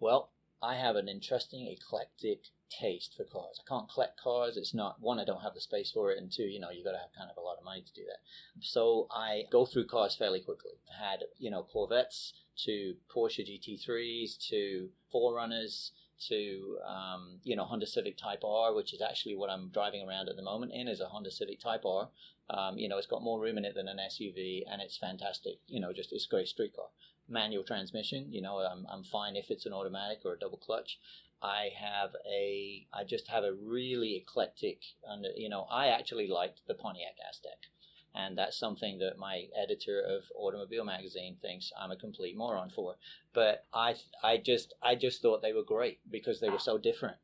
Well, 0.00 0.30
I 0.62 0.76
have 0.76 0.96
an 0.96 1.08
interesting 1.08 1.66
eclectic 1.66 2.46
taste 2.80 3.14
for 3.16 3.24
cars. 3.24 3.60
I 3.64 3.68
can't 3.68 3.90
collect 3.90 4.20
cars. 4.20 4.56
It's 4.56 4.74
not 4.74 5.00
one, 5.00 5.18
I 5.18 5.24
don't 5.24 5.42
have 5.42 5.54
the 5.54 5.60
space 5.60 5.90
for 5.90 6.10
it, 6.10 6.18
and 6.18 6.30
two, 6.30 6.44
you 6.44 6.60
know, 6.60 6.70
you've 6.70 6.84
got 6.84 6.92
to 6.92 6.98
have 6.98 7.14
kind 7.16 7.30
of 7.30 7.36
a 7.36 7.44
lot 7.44 7.58
of 7.58 7.64
money 7.64 7.82
to 7.82 7.92
do 7.92 8.04
that. 8.06 8.18
So 8.60 9.06
I 9.10 9.44
go 9.50 9.66
through 9.66 9.86
cars 9.86 10.14
fairly 10.14 10.40
quickly. 10.40 10.72
I 10.90 11.10
had 11.10 11.20
you 11.38 11.50
know 11.50 11.62
Corvettes 11.62 12.32
to 12.64 12.94
Porsche 13.14 13.40
GT3s 13.40 14.38
to 14.48 14.90
4Runners 15.14 15.90
to 16.28 16.78
um, 16.86 17.40
you 17.42 17.56
know 17.56 17.64
Honda 17.64 17.86
Civic 17.86 18.16
Type 18.16 18.44
R, 18.44 18.74
which 18.74 18.92
is 18.92 19.02
actually 19.02 19.36
what 19.36 19.50
I'm 19.50 19.68
driving 19.68 20.06
around 20.06 20.28
at 20.28 20.36
the 20.36 20.42
moment 20.42 20.72
in 20.72 20.88
is 20.88 21.00
a 21.00 21.06
Honda 21.06 21.30
Civic 21.30 21.60
Type 21.60 21.84
R. 21.84 22.08
Um, 22.50 22.76
you 22.76 22.88
know, 22.88 22.98
it's 22.98 23.06
got 23.06 23.22
more 23.22 23.40
room 23.40 23.56
in 23.58 23.64
it 23.64 23.74
than 23.74 23.88
an 23.88 23.98
SUV, 23.98 24.62
and 24.70 24.82
it's 24.82 24.96
fantastic. 24.96 25.58
You 25.66 25.80
know, 25.80 25.92
just 25.92 26.12
it's 26.12 26.26
a 26.26 26.28
great 26.28 26.48
street 26.48 26.74
car. 26.76 26.88
Manual 27.28 27.64
transmission. 27.64 28.26
You 28.30 28.42
know, 28.42 28.58
I'm 28.58 28.86
I'm 28.90 29.04
fine 29.04 29.36
if 29.36 29.50
it's 29.50 29.66
an 29.66 29.72
automatic 29.72 30.20
or 30.24 30.34
a 30.34 30.38
double 30.38 30.58
clutch. 30.58 30.98
I 31.42 31.70
have 31.76 32.14
a 32.26 32.86
I 32.92 33.04
just 33.04 33.28
have 33.28 33.42
a 33.44 33.52
really 33.52 34.14
eclectic 34.14 34.80
and 35.04 35.26
you 35.36 35.48
know 35.48 35.66
I 35.70 35.88
actually 35.88 36.28
liked 36.28 36.60
the 36.66 36.74
Pontiac 36.74 37.16
Aztek. 37.18 37.68
And 38.14 38.36
that's 38.36 38.58
something 38.58 38.98
that 38.98 39.16
my 39.16 39.46
editor 39.56 39.98
of 39.98 40.30
Automobile 40.36 40.84
magazine 40.84 41.38
thinks 41.40 41.72
I'm 41.80 41.90
a 41.90 41.96
complete 41.96 42.36
moron 42.36 42.68
for. 42.70 42.96
But 43.32 43.64
I 43.72 43.96
I 44.22 44.36
just 44.36 44.74
I 44.82 44.94
just 44.94 45.20
thought 45.22 45.42
they 45.42 45.52
were 45.52 45.64
great 45.64 45.98
because 46.10 46.38
they 46.40 46.50
were 46.50 46.58
so 46.58 46.78
different. 46.78 47.16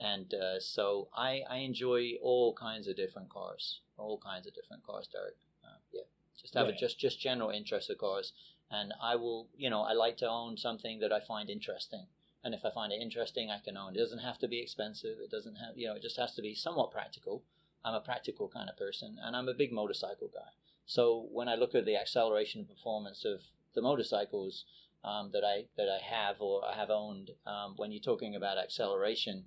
And 0.00 0.34
uh, 0.34 0.60
so 0.60 1.08
I 1.16 1.42
I 1.48 1.58
enjoy 1.58 2.14
all 2.20 2.54
kinds 2.54 2.88
of 2.88 2.96
different 2.96 3.30
cars 3.30 3.80
all 3.96 4.18
kinds 4.18 4.46
of 4.48 4.54
different 4.54 4.82
cars 4.84 5.06
Derek. 5.06 5.36
Uh, 5.64 5.78
yeah 5.92 6.02
just 6.40 6.54
have 6.54 6.66
Yeah. 6.68 6.74
a 6.74 6.76
just 6.76 6.98
just 6.98 7.20
general 7.20 7.50
interest 7.50 7.88
of 7.88 7.98
cars. 7.98 8.32
And 8.70 8.92
I 9.00 9.16
will 9.16 9.48
you 9.56 9.70
know 9.70 9.82
I 9.82 9.92
like 9.92 10.16
to 10.18 10.28
own 10.28 10.56
something 10.56 10.98
that 11.00 11.12
I 11.12 11.20
find 11.20 11.48
interesting 11.48 12.06
and 12.44 12.54
if 12.54 12.64
I 12.64 12.70
find 12.70 12.92
it 12.92 13.00
interesting, 13.00 13.50
I 13.50 13.58
can 13.58 13.76
own. 13.76 13.94
It 13.94 13.98
doesn't 13.98 14.18
have 14.18 14.38
to 14.38 14.48
be 14.48 14.60
expensive. 14.60 15.18
It 15.22 15.30
doesn't 15.30 15.56
have, 15.56 15.76
you 15.76 15.86
know, 15.86 15.94
it 15.94 16.02
just 16.02 16.18
has 16.18 16.34
to 16.34 16.42
be 16.42 16.54
somewhat 16.54 16.90
practical. 16.90 17.44
I'm 17.84 17.94
a 17.94 18.00
practical 18.00 18.48
kind 18.48 18.68
of 18.68 18.76
person, 18.76 19.16
and 19.22 19.36
I'm 19.36 19.48
a 19.48 19.54
big 19.54 19.72
motorcycle 19.72 20.28
guy. 20.32 20.50
So 20.86 21.28
when 21.30 21.48
I 21.48 21.54
look 21.54 21.74
at 21.74 21.84
the 21.84 21.96
acceleration 21.96 22.64
performance 22.64 23.24
of 23.24 23.40
the 23.74 23.82
motorcycles 23.82 24.64
um, 25.04 25.30
that 25.32 25.44
I 25.44 25.66
that 25.76 25.88
I 25.88 26.02
have 26.02 26.40
or 26.40 26.64
I 26.64 26.74
have 26.74 26.90
owned, 26.90 27.30
um, 27.46 27.74
when 27.76 27.92
you're 27.92 28.02
talking 28.02 28.34
about 28.34 28.58
acceleration 28.58 29.44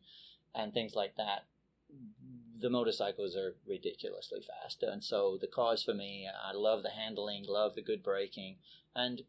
and 0.54 0.74
things 0.74 0.96
like 0.96 1.16
that, 1.18 1.46
the 2.60 2.70
motorcycles 2.70 3.36
are 3.36 3.56
ridiculously 3.68 4.42
fast. 4.42 4.84
And 4.84 5.04
so 5.04 5.38
the 5.40 5.48
cars 5.48 5.84
for 5.84 5.94
me, 5.94 6.28
I 6.28 6.54
love 6.54 6.84
the 6.84 6.90
handling, 6.90 7.46
love 7.48 7.76
the 7.76 7.82
good 7.82 8.04
braking, 8.04 8.56
and 8.96 9.22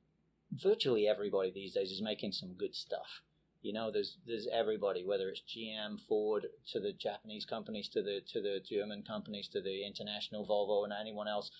virtually 0.52 1.08
everybody 1.08 1.50
these 1.50 1.74
days 1.74 1.90
is 1.90 2.00
making 2.00 2.32
some 2.32 2.54
good 2.54 2.74
stuff. 2.74 3.22
You 3.66 3.72
know, 3.72 3.90
there's 3.90 4.18
there's 4.24 4.46
everybody, 4.46 5.04
whether 5.04 5.28
it's 5.28 5.42
GM, 5.42 6.00
Ford, 6.08 6.46
to 6.70 6.78
the 6.78 6.92
Japanese 6.92 7.44
companies, 7.44 7.88
to 7.88 8.00
the 8.00 8.20
to 8.32 8.40
the 8.40 8.60
German 8.60 9.02
companies, 9.02 9.48
to 9.48 9.60
the 9.60 9.84
international 9.84 10.46
Volvo, 10.46 10.84
and 10.84 10.92
anyone 10.92 11.26
else. 11.26 11.50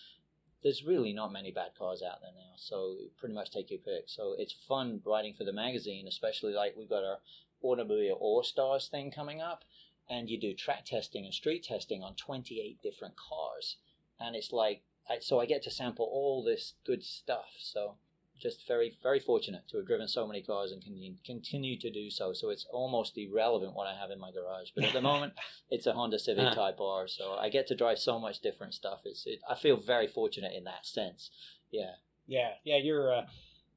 There's 0.63 0.85
really 0.85 1.13
not 1.13 1.33
many 1.33 1.51
bad 1.51 1.73
cars 1.77 2.05
out 2.09 2.21
there 2.21 2.31
now, 2.33 2.55
so 2.57 2.95
pretty 3.19 3.35
much 3.35 3.51
take 3.51 3.73
your 3.73 3.81
pick. 3.81 4.05
So 4.07 4.37
it's 4.39 4.55
fun 4.69 5.01
writing 5.05 5.35
for 5.35 5.43
the 5.43 5.53
magazine, 5.53 6.07
especially 6.07 6.53
like 6.53 6.77
we've 6.77 6.89
got 6.89 7.03
our 7.03 7.19
Automobile 7.61 8.17
All 8.21 8.45
Stars 8.45 8.87
thing 8.87 9.11
coming 9.11 9.41
up, 9.41 9.65
and 10.09 10.31
you 10.31 10.39
do 10.41 10.55
track 10.55 10.85
testing 10.85 11.25
and 11.25 11.35
street 11.35 11.65
testing 11.65 12.05
on 12.05 12.15
28 12.15 12.81
different 12.85 13.15
cars, 13.17 13.79
and 14.21 14.37
it's 14.37 14.53
like 14.53 14.83
so 15.23 15.41
I 15.41 15.47
get 15.47 15.63
to 15.65 15.73
sample 15.73 16.07
all 16.07 16.45
this 16.45 16.75
good 16.87 17.03
stuff. 17.03 17.51
So 17.59 17.97
just 18.41 18.67
very 18.67 18.97
very 19.03 19.21
fortunate 19.21 19.63
to 19.71 19.79
have 19.79 19.87
driven 19.87 20.09
so 20.09 20.27
many 20.27 20.43
cars 20.43 20.73
and 20.73 20.83
can 20.83 21.19
continue 21.25 21.79
to 21.79 21.91
do 21.91 22.11
so. 22.11 22.33
So 22.33 22.51
it's 22.51 22.67
almost 22.71 23.17
irrelevant 23.17 23.75
what 23.75 23.87
I 23.87 23.95
have 23.99 24.11
in 24.11 24.19
my 24.19 24.31
garage. 24.31 24.71
But 24.75 24.85
at 24.85 24.93
the 24.93 25.01
moment, 25.01 25.35
it's 25.71 25.87
a 25.87 25.93
Honda 25.93 26.19
Civic 26.19 26.55
Type 26.55 26.81
R, 26.81 27.09
so 27.09 27.35
I 27.35 27.49
get 27.49 27.67
to 27.69 27.77
drive 27.77 27.99
so 27.99 28.19
much 28.19 28.41
different 28.41 28.75
stuff. 28.75 29.01
It's 29.05 29.27
it, 29.27 29.41
I 29.49 29.55
feel 29.55 29.77
very 29.77 30.07
fortunate 30.07 30.53
in 30.55 30.65
that 30.65 30.87
sense. 30.87 31.31
Yeah. 31.73 31.93
yeah 32.27 32.51
yeah 32.65 32.77
you're 32.77 33.13
uh, 33.13 33.27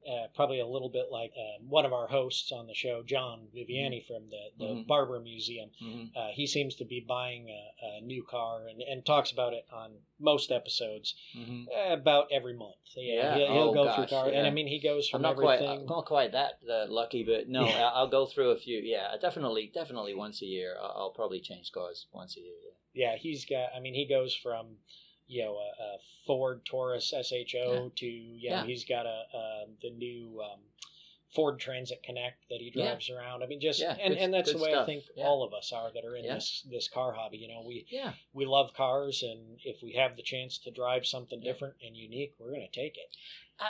uh, 0.07 0.27
probably 0.35 0.59
a 0.59 0.67
little 0.67 0.89
bit 0.89 1.07
like 1.11 1.31
uh, 1.37 1.61
one 1.67 1.85
of 1.85 1.93
our 1.93 2.07
hosts 2.07 2.51
on 2.51 2.67
the 2.67 2.73
show 2.73 3.03
john 3.05 3.47
viviani 3.55 4.05
from 4.05 4.29
the, 4.29 4.43
the 4.57 4.73
Mhm. 4.73 4.87
barber 4.87 5.19
museum 5.19 5.69
hmm 5.79 6.05
uh, 6.15 6.29
he 6.29 6.47
seems 6.47 6.75
to 6.75 6.85
be 6.85 6.99
buying 6.99 7.49
a, 7.49 7.97
a 7.97 8.01
new 8.01 8.23
car 8.23 8.67
and, 8.67 8.81
and 8.81 9.05
talks 9.05 9.31
about 9.31 9.53
it 9.53 9.65
on 9.71 9.91
most 10.19 10.51
episodes 10.51 11.15
hmm 11.33 11.65
uh, 11.69 11.93
about 11.93 12.27
every 12.31 12.53
month. 12.53 12.75
Yeah. 12.95 13.35
he'll, 13.35 13.47
he'll 13.51 13.69
Oh, 13.69 13.73
go 13.73 13.83
gosh, 13.85 13.95
through 14.09 14.17
car, 14.17 14.29
and 14.29 14.47
I 14.47 14.49
mean 14.49 14.65
he 14.67 14.79
goes 14.79 15.07
I'm 15.07 15.19
from 15.19 15.21
not 15.21 15.35
quite 15.37 15.59
everything. 15.61 15.81
I'm 15.81 15.85
not 15.85 16.05
quite 16.05 16.31
that 16.31 16.53
uh, 16.69 16.87
lucky, 16.89 17.23
but 17.23 17.47
no, 17.47 17.67
Yeah. 17.67 17.89
I'll 17.93 18.07
go 18.09 18.25
through 18.25 18.51
a 18.51 18.57
few. 18.57 18.79
Yeah, 18.79 19.15
definitely, 19.21 19.71
definitely 19.73 20.15
once 20.15 20.41
a 20.41 20.45
year. 20.45 20.75
I'll, 20.81 20.93
I'll 20.97 21.09
probably 21.11 21.39
change 21.39 21.71
cars 21.71 22.07
once 22.11 22.35
a 22.37 22.39
year. 22.41 22.55
Yeah. 22.93 23.11
yeah, 23.11 23.17
he's 23.17 23.45
got. 23.45 23.69
I 23.75 23.79
mean, 23.79 23.93
he 23.93 24.05
goes 24.07 24.33
from 24.33 24.77
you 25.29 25.43
know 25.43 25.53
a, 25.55 25.83
a 25.83 25.97
Ford 26.27 26.65
Taurus 26.65 27.13
SHO 27.13 27.91
to 27.95 28.05
you 28.05 28.49
know 28.49 28.55
Yeah. 28.57 28.65
he's 28.65 28.83
got 28.83 29.05
a, 29.05 29.23
a 29.33 29.65
the 29.81 29.91
new 29.91 30.41
um, 30.43 30.59
Ford 31.35 31.59
Transit 31.59 32.01
Connect 32.03 32.49
that 32.49 32.59
he 32.59 32.71
Yeah. 32.73 32.85
drives 32.89 33.09
around. 33.11 33.43
I 33.43 33.45
mean, 33.45 33.61
just 33.61 33.79
Yeah, 33.79 33.95
and, 34.01 34.15
good- 34.15 34.17
and 34.23 34.33
that's 34.33 34.51
the 34.51 34.57
way 34.57 34.73
I 34.73 34.83
think 34.85 35.03
Yeah. 35.15 35.25
all 35.27 35.43
of 35.43 35.53
us 35.53 35.71
are 35.71 35.91
that 35.93 36.03
are 36.03 36.15
in 36.15 36.25
Yeah. 36.25 36.33
this 36.35 36.63
this 36.69 36.87
car 36.89 37.13
hobby. 37.13 37.37
You 37.37 37.47
know, 37.47 37.61
we 37.65 37.85
Yeah. 37.89 38.13
we 38.33 38.45
love 38.45 38.73
cars, 38.73 39.21
and 39.23 39.59
if 39.63 39.81
we 39.83 39.93
have 39.93 40.15
the 40.17 40.23
chance 40.23 40.57
to 40.59 40.71
drive 40.71 41.05
something 41.05 41.41
Yeah. 41.41 41.51
different 41.53 41.75
and 41.85 41.95
unique, 41.95 42.33
we're 42.39 42.49
going 42.51 42.67
to 42.67 42.81
take 42.83 42.97
it. 42.97 43.15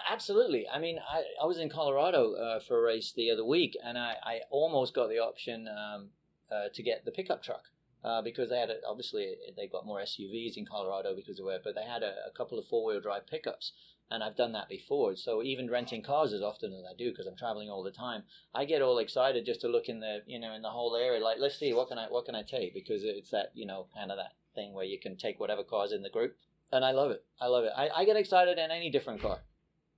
Absolutely. 0.08 0.68
I 0.70 0.78
mean, 0.80 1.00
I, 1.00 1.24
I 1.42 1.46
was 1.46 1.58
in 1.58 1.68
Colorado 1.70 2.36
uh, 2.36 2.60
for 2.60 2.78
a 2.78 2.82
race 2.82 3.12
the 3.12 3.32
other 3.32 3.44
week, 3.44 3.76
and 3.84 3.98
I, 3.98 4.16
I 4.24 4.42
almost 4.52 4.94
got 4.94 5.08
the 5.10 5.18
option 5.20 5.68
um, 5.68 6.12
uh, 6.52 6.70
to 6.74 6.84
get 6.84 7.06
the 7.06 7.12
pickup 7.12 7.42
truck 7.42 7.64
uh, 8.04 8.22
because 8.22 8.50
they 8.50 8.60
had 8.60 8.70
a, 8.70 8.78
obviously 8.88 9.36
they've 9.58 9.72
got 9.72 9.86
more 9.86 10.00
SUVs 10.00 10.58
in 10.58 10.66
Colorado 10.66 11.16
because 11.16 11.40
of 11.40 11.46
where, 11.46 11.60
but 11.64 11.76
they 11.76 11.84
had 11.84 12.04
a, 12.04 12.14
a 12.28 12.32
couple 12.36 12.58
of 12.60 12.66
four 12.68 12.86
wheel 12.86 13.02
drive 13.02 13.28
pickups, 13.28 13.74
and 14.10 14.24
I've 14.24 14.38
done 14.38 14.54
that 14.54 14.70
before. 14.70 15.16
So 15.16 15.44
even 15.44 15.70
renting 15.70 16.02
cars 16.02 16.34
as 16.34 16.42
often 16.42 16.74
as 16.74 16.84
I 16.90 16.96
do 16.98 17.12
because 17.12 17.28
I'm 17.28 17.36
traveling 17.36 17.70
all 17.70 17.84
the 17.84 17.92
time, 17.92 18.24
I 18.56 18.66
get 18.66 18.82
all 18.82 18.98
excited 19.00 19.46
just 19.46 19.62
to 19.62 19.68
look 19.68 19.90
in 19.90 20.00
the 20.00 20.22
you 20.26 20.40
know 20.40 20.54
in 20.54 20.62
the 20.62 20.70
whole 20.70 20.96
area 20.96 21.24
like 21.24 21.38
let's 21.40 21.58
see 21.60 21.74
what 21.74 21.90
can 21.90 21.98
I 21.98 22.08
what 22.08 22.26
can 22.26 22.36
I 22.36 22.44
take 22.44 22.74
because 22.74 23.04
it's 23.04 23.32
that 23.32 23.52
you 23.54 23.66
know 23.66 23.88
kind 23.96 24.12
of 24.12 24.18
that 24.18 24.34
thing 24.56 24.74
where 24.74 24.86
you 24.86 25.00
can 25.00 25.16
take 25.16 25.40
whatever 25.40 25.64
cars 25.64 25.92
in 25.92 26.02
the 26.04 26.10
group. 26.10 26.36
And 26.72 26.86
I 26.86 26.92
love 26.92 27.10
it. 27.12 27.24
I 27.42 27.48
love 27.48 27.64
it. 27.64 27.72
I, 27.76 27.90
I 27.90 28.06
get 28.06 28.16
excited 28.16 28.60
in 28.60 28.70
any 28.70 28.92
different 28.92 29.22
car. 29.22 29.40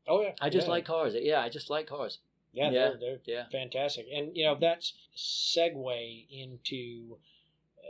Oh 0.08 0.22
yeah, 0.22 0.32
I 0.42 0.50
just 0.50 0.68
yeah. 0.68 0.72
like 0.72 0.86
cars. 0.86 1.14
Yeah, 1.16 1.42
I 1.42 1.50
just 1.50 1.70
like 1.70 1.88
cars. 1.88 2.20
yeah, 2.54 2.72
yeah, 2.72 2.72
they're, 2.72 2.98
they're 3.00 3.20
Yeah. 3.26 3.44
fantastic, 3.52 4.08
and 4.14 4.36
you 4.36 4.46
know 4.46 4.58
that's 4.60 4.94
segue 5.16 6.28
into 6.30 7.18
uh, 7.18 7.18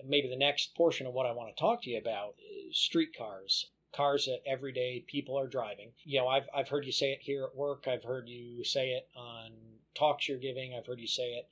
maybe 0.08 0.30
the 0.30 0.36
next 0.36 0.76
portion 0.76 1.08
of 1.08 1.14
what 1.14 1.26
I 1.26 1.32
want 1.32 1.56
to 1.56 1.60
talk 1.60 1.84
to 1.84 1.90
you 1.90 1.98
about: 1.98 2.36
is 2.70 2.78
street 2.78 3.16
cars. 3.18 3.68
Cars 3.94 4.26
that 4.26 4.42
everyday 4.50 5.04
people 5.06 5.38
are 5.38 5.48
driving. 5.48 5.92
You 6.04 6.20
know, 6.20 6.28
I've 6.28 6.48
I've 6.56 6.70
heard 6.70 6.86
you 6.86 6.92
say 6.92 7.12
it 7.12 7.20
here 7.22 7.44
at 7.44 7.56
work. 7.56 7.86
I've 7.88 8.04
heard 8.04 8.30
you 8.30 8.64
say 8.64 8.92
it 8.92 9.08
on 9.16 9.52
talks 9.96 10.28
you're 10.28 10.38
giving. 10.38 10.74
I've 10.74 10.86
heard 10.86 11.00
you 11.00 11.08
say 11.08 11.34
it 11.34 11.48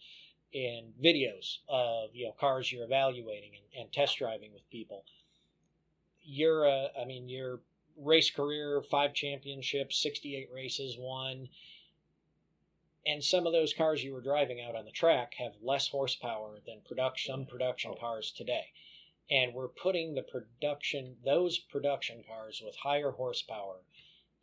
in 0.51 0.93
videos 1.03 1.57
of 1.67 2.09
you 2.13 2.25
know 2.25 2.33
cars 2.39 2.71
you're 2.71 2.85
evaluating 2.85 3.51
and, 3.55 3.81
and 3.81 3.93
test 3.93 4.17
driving 4.17 4.53
with 4.53 4.69
people. 4.69 5.03
You're 6.23 6.67
uh, 6.67 6.87
I 6.99 7.05
mean 7.05 7.29
your 7.29 7.59
race 7.97 8.31
career, 8.31 8.81
five 8.89 9.13
championships, 9.13 10.01
sixty 10.01 10.35
eight 10.35 10.49
races, 10.53 10.95
won. 10.97 11.49
And 13.05 13.23
some 13.23 13.47
of 13.47 13.53
those 13.53 13.73
cars 13.73 14.03
you 14.03 14.13
were 14.13 14.21
driving 14.21 14.61
out 14.61 14.75
on 14.75 14.85
the 14.85 14.91
track 14.91 15.33
have 15.37 15.53
less 15.61 15.87
horsepower 15.87 16.57
than 16.65 16.81
production 16.87 17.33
some 17.33 17.45
production 17.45 17.91
oh. 17.95 17.99
cars 17.99 18.31
today. 18.35 18.67
And 19.31 19.53
we're 19.53 19.67
putting 19.67 20.15
the 20.15 20.23
production 20.23 21.15
those 21.23 21.59
production 21.59 22.23
cars 22.27 22.61
with 22.63 22.75
higher 22.75 23.11
horsepower 23.11 23.77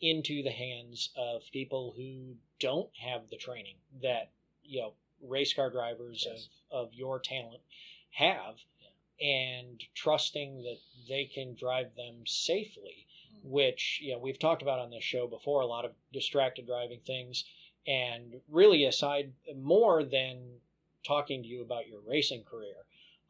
into 0.00 0.42
the 0.42 0.50
hands 0.50 1.10
of 1.16 1.42
people 1.52 1.94
who 1.96 2.34
don't 2.60 2.90
have 2.98 3.28
the 3.30 3.36
training 3.36 3.76
that 4.02 4.30
you 4.62 4.80
know 4.80 4.92
race 5.22 5.54
car 5.54 5.70
drivers 5.70 6.26
Yes. 6.26 6.48
of, 6.70 6.88
of 6.88 6.94
your 6.94 7.18
talent 7.18 7.62
have 8.10 8.56
and 9.20 9.82
trusting 9.94 10.62
that 10.62 10.78
they 11.08 11.24
can 11.24 11.54
drive 11.54 11.94
them 11.96 12.26
safely 12.26 13.06
hmm. 13.30 13.50
which 13.50 14.00
you 14.02 14.12
know 14.12 14.18
we've 14.18 14.38
talked 14.38 14.62
about 14.62 14.78
on 14.78 14.90
this 14.90 15.04
show 15.04 15.26
before 15.26 15.62
a 15.62 15.66
lot 15.66 15.84
of 15.84 15.92
distracted 16.12 16.66
driving 16.66 17.00
things 17.06 17.44
and 17.86 18.40
really 18.50 18.84
aside 18.84 19.32
more 19.56 20.02
than 20.02 20.38
talking 21.06 21.42
to 21.42 21.48
you 21.48 21.62
about 21.62 21.86
your 21.88 22.00
racing 22.06 22.42
career 22.44 22.74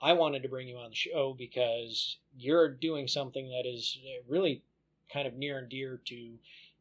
i 0.01 0.13
wanted 0.13 0.43
to 0.43 0.49
bring 0.49 0.69
you 0.69 0.77
on 0.77 0.91
the 0.91 0.97
show 0.97 1.35
because 1.37 2.19
you're 2.37 2.69
doing 2.69 3.07
something 3.07 3.49
that 3.51 3.67
is 3.67 3.99
uh, 4.07 4.23
really 4.29 4.63
kind 5.13 5.27
of 5.29 5.35
near 5.35 5.59
and 5.59 5.69
dear 5.69 6.01
to 6.05 6.39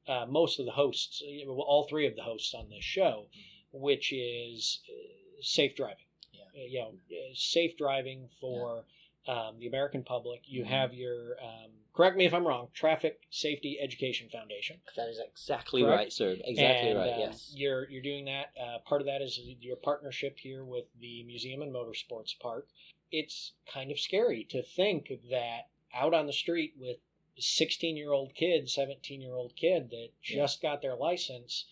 uh, 0.08 0.26
most 0.28 0.60
of 0.60 0.66
the 0.66 0.72
hosts 0.72 1.22
uh, 1.26 1.50
all 1.52 1.86
three 1.90 2.08
of 2.08 2.16
the 2.16 2.22
hosts 2.24 2.54
on 2.54 2.70
this 2.70 2.84
show 2.84 3.26
which 3.72 4.14
is 4.14 4.80
uh, 4.90 5.42
safe 5.42 5.76
driving 5.76 6.06
Yeah. 6.34 6.64
You 6.68 6.80
know 6.80 6.94
safe 7.34 7.78
driving 7.78 8.30
for 8.40 8.86
um, 9.28 9.60
the 9.60 9.68
american 9.68 10.04
public 10.04 10.42
you 10.46 10.64
Mhm. 10.64 10.68
have 10.68 10.94
your 10.94 11.38
um, 11.44 11.72
correct 11.96 12.18
me 12.18 12.26
if 12.26 12.34
i'm 12.34 12.46
wrong 12.46 12.68
traffic 12.74 13.20
safety 13.30 13.78
education 13.82 14.28
foundation 14.32 14.78
That 14.96 15.08
is 15.08 15.20
exactly 15.20 15.82
Correct? 15.82 15.98
right, 15.98 16.14
sir. 16.14 16.36
Exactly 16.44 16.90
and, 16.92 17.00
right. 17.00 17.14
um, 17.14 17.20
yes. 17.20 17.52
You're 17.56 17.90
you're 17.90 18.02
doing 18.02 18.26
that. 18.26 18.52
Uh, 18.62 18.80
part 18.88 19.02
of 19.02 19.08
that 19.08 19.22
is 19.22 19.40
your 19.62 19.76
partnership 19.78 20.38
here 20.40 20.64
with 20.64 20.86
the 21.00 21.24
Museum 21.24 21.62
and 21.62 21.74
Motorsports 21.74 22.38
Park. 22.40 22.68
It's 23.12 23.54
kind 23.72 23.92
of 23.92 24.00
scary 24.00 24.46
to 24.50 24.62
think 24.64 25.12
that 25.30 25.70
out 25.94 26.14
on 26.14 26.26
the 26.28 26.34
street 26.34 26.74
with 26.78 26.98
16 27.38 27.96
year 27.98 28.12
old 28.12 28.34
kid, 28.36 28.70
17 28.70 29.22
year 29.22 29.36
old 29.36 29.56
kid 29.56 29.90
that 29.92 30.10
Yeah. 30.24 30.38
just 30.44 30.62
got 30.62 30.82
their 30.82 30.96
license 30.96 31.66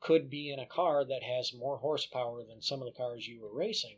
could 0.00 0.30
be 0.30 0.50
in 0.50 0.58
a 0.58 0.66
car 0.66 1.04
that 1.04 1.22
has 1.22 1.52
more 1.52 1.78
horsepower 1.78 2.42
than 2.42 2.62
some 2.62 2.80
of 2.80 2.86
the 2.86 2.96
cars 2.96 3.28
you 3.28 3.40
were 3.40 3.52
racing. 3.52 3.96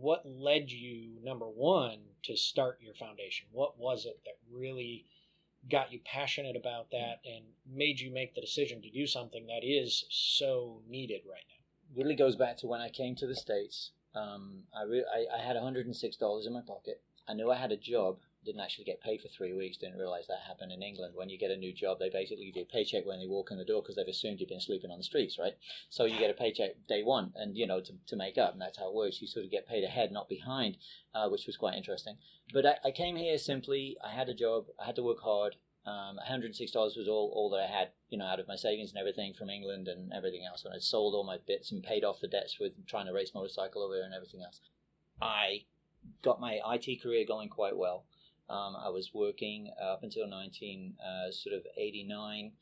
What 0.00 0.24
led 0.26 0.70
you, 0.70 1.18
number 1.22 1.46
one, 1.46 1.98
to 2.24 2.36
start 2.36 2.78
your 2.80 2.94
foundation? 2.94 3.48
What 3.52 3.78
was 3.78 4.06
it 4.06 4.20
that 4.24 4.38
really 4.50 5.06
got 5.70 5.92
you 5.92 6.00
passionate 6.04 6.56
about 6.56 6.90
that 6.92 7.20
and 7.24 7.44
made 7.66 8.00
you 8.00 8.12
make 8.12 8.34
the 8.34 8.40
decision 8.40 8.80
to 8.82 8.90
do 8.90 9.06
something 9.06 9.46
that 9.46 9.64
is 9.64 10.04
so 10.08 10.82
needed 10.88 11.22
right 11.28 11.44
now? 11.48 11.58
really 11.94 12.14
goes 12.14 12.36
back 12.36 12.56
to 12.58 12.66
when 12.66 12.80
I 12.80 12.90
came 12.90 13.14
to 13.16 13.26
the 13.26 13.34
states. 13.34 13.90
Um, 14.14 14.62
I, 14.76 14.82
re- 14.82 15.04
I 15.12 15.36
I 15.36 15.40
had 15.40 15.54
one 15.54 15.64
hundred 15.64 15.86
and 15.86 15.96
six 15.96 16.16
dollars 16.16 16.46
in 16.46 16.52
my 16.52 16.60
pocket. 16.60 17.02
I 17.28 17.34
knew 17.34 17.50
I 17.50 17.56
had 17.56 17.72
a 17.72 17.76
job. 17.76 18.18
Didn't 18.44 18.60
actually 18.60 18.84
get 18.84 19.02
paid 19.02 19.20
for 19.20 19.28
three 19.28 19.52
weeks. 19.52 19.76
Didn't 19.76 19.98
realize 19.98 20.26
that 20.28 20.46
happened 20.46 20.72
in 20.72 20.82
England. 20.82 21.14
When 21.16 21.28
you 21.28 21.38
get 21.38 21.50
a 21.50 21.56
new 21.56 21.72
job, 21.72 21.98
they 21.98 22.08
basically 22.08 22.52
a 22.56 22.64
paycheck 22.64 23.04
when 23.04 23.18
they 23.18 23.26
walk 23.26 23.50
in 23.50 23.58
the 23.58 23.64
door 23.64 23.82
because 23.82 23.96
they've 23.96 24.06
assumed 24.06 24.40
you've 24.40 24.48
been 24.48 24.60
sleeping 24.60 24.90
on 24.90 24.98
the 24.98 25.04
streets, 25.04 25.38
right? 25.38 25.54
So 25.90 26.04
you 26.04 26.18
get 26.18 26.30
a 26.30 26.34
paycheck 26.34 26.86
day 26.88 27.02
one, 27.02 27.32
and 27.34 27.56
you 27.56 27.66
know 27.66 27.80
to, 27.80 27.92
to 28.06 28.16
make 28.16 28.38
up, 28.38 28.52
and 28.52 28.60
that's 28.60 28.78
how 28.78 28.88
it 28.88 28.94
works. 28.94 29.20
You 29.20 29.26
sort 29.26 29.44
of 29.44 29.50
get 29.50 29.68
paid 29.68 29.84
ahead, 29.84 30.12
not 30.12 30.28
behind, 30.28 30.78
uh, 31.14 31.28
which 31.28 31.46
was 31.46 31.56
quite 31.56 31.74
interesting. 31.74 32.16
But 32.52 32.64
I, 32.64 32.76
I 32.84 32.90
came 32.90 33.16
here 33.16 33.38
simply. 33.38 33.96
I 34.04 34.12
had 34.12 34.28
a 34.28 34.34
job. 34.34 34.66
I 34.80 34.86
had 34.86 34.96
to 34.96 35.02
work 35.02 35.20
hard. 35.22 35.56
Um, 35.88 36.18
$106 36.28 36.74
was 36.74 37.08
all, 37.08 37.32
all 37.34 37.48
that 37.50 37.60
I 37.60 37.66
had, 37.66 37.88
you 38.10 38.18
know, 38.18 38.26
out 38.26 38.40
of 38.40 38.48
my 38.48 38.56
savings 38.56 38.90
and 38.90 38.98
everything 38.98 39.32
from 39.32 39.48
England 39.48 39.88
and 39.88 40.12
everything 40.12 40.44
else. 40.44 40.64
And 40.64 40.74
I 40.74 40.78
sold 40.78 41.14
all 41.14 41.24
my 41.24 41.38
bits 41.46 41.72
and 41.72 41.82
paid 41.82 42.04
off 42.04 42.20
the 42.20 42.28
debts 42.28 42.58
with 42.60 42.72
trying 42.86 43.06
to 43.06 43.12
race 43.12 43.32
motorcycle 43.34 43.82
over 43.82 44.02
and 44.02 44.12
everything 44.12 44.42
else. 44.42 44.60
I 45.22 45.64
got 46.22 46.40
my 46.40 46.60
IT 46.74 47.02
career 47.02 47.24
going 47.26 47.48
quite 47.48 47.76
well. 47.76 48.04
Um, 48.48 48.76
I 48.76 48.88
was 48.88 49.12
working 49.14 49.70
up 49.80 50.02
until 50.02 50.26
19, 50.26 50.96
uh, 51.00 51.30
sort 51.30 51.54
of 51.54 51.66
89, 51.76 52.52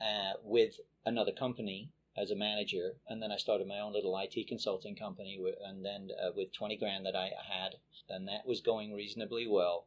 uh, 0.00 0.32
with 0.42 0.80
another 1.04 1.32
company 1.32 1.90
as 2.16 2.30
a 2.30 2.36
manager, 2.36 2.96
and 3.08 3.20
then 3.20 3.32
I 3.32 3.36
started 3.36 3.66
my 3.66 3.80
own 3.80 3.92
little 3.92 4.16
IT 4.18 4.46
consulting 4.46 4.94
company, 4.94 5.38
and 5.64 5.84
then 5.84 6.10
uh, 6.22 6.30
with 6.34 6.52
20 6.52 6.76
grand 6.76 7.04
that 7.06 7.16
I 7.16 7.30
had, 7.50 7.76
and 8.08 8.28
that 8.28 8.46
was 8.46 8.60
going 8.60 8.94
reasonably 8.94 9.46
well 9.48 9.86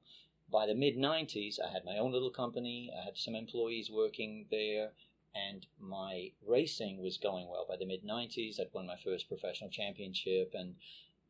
by 0.50 0.66
the 0.66 0.76
mid 0.76 0.98
90s, 0.98 1.60
I 1.60 1.72
had 1.72 1.84
my 1.84 1.98
own 1.98 2.12
little 2.12 2.30
company. 2.30 2.90
I 2.98 3.04
had 3.04 3.18
some 3.18 3.36
employees 3.36 3.92
working 3.92 4.46
there, 4.50 4.92
and 5.36 5.66
my 5.80 6.32
racing 6.46 7.02
was 7.02 7.18
going 7.18 7.50
well. 7.50 7.66
By 7.68 7.76
the 7.78 7.86
mid 7.86 8.04
90s, 8.04 8.60
I'd 8.60 8.74
won 8.74 8.88
my 8.88 8.98
first 9.04 9.28
professional 9.28 9.70
championship, 9.70 10.54
and 10.54 10.76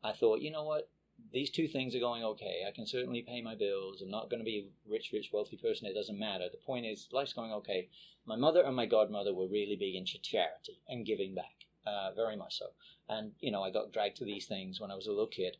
I 0.02 0.12
thought, 0.12 0.40
you 0.40 0.50
know 0.50 0.64
what? 0.64 0.88
These 1.32 1.50
two 1.50 1.68
things 1.68 1.94
are 1.94 2.00
going 2.00 2.24
okay. 2.24 2.64
I 2.66 2.72
can 2.72 2.86
certainly 2.86 3.22
pay 3.22 3.42
my 3.42 3.54
bills. 3.54 4.00
I'm 4.00 4.10
not 4.10 4.30
going 4.30 4.40
to 4.40 4.44
be 4.44 4.58
a 4.58 4.90
rich, 4.90 5.10
rich, 5.12 5.30
wealthy 5.32 5.56
person. 5.56 5.86
It 5.86 5.94
doesn't 5.94 6.18
matter. 6.18 6.48
The 6.50 6.58
point 6.58 6.86
is, 6.86 7.08
life's 7.12 7.32
going 7.32 7.52
okay. 7.52 7.88
My 8.24 8.36
mother 8.36 8.62
and 8.62 8.74
my 8.74 8.86
godmother 8.86 9.34
were 9.34 9.46
really 9.46 9.76
big 9.76 9.94
into 9.94 10.18
charity 10.18 10.80
and 10.88 11.04
giving 11.04 11.34
back, 11.34 11.66
uh, 11.86 12.12
very 12.14 12.36
much 12.36 12.58
so. 12.58 12.66
And, 13.08 13.32
you 13.40 13.50
know, 13.50 13.62
I 13.62 13.70
got 13.70 13.92
dragged 13.92 14.16
to 14.18 14.24
these 14.24 14.46
things 14.46 14.80
when 14.80 14.90
I 14.90 14.94
was 14.94 15.06
a 15.06 15.10
little 15.10 15.26
kid 15.26 15.56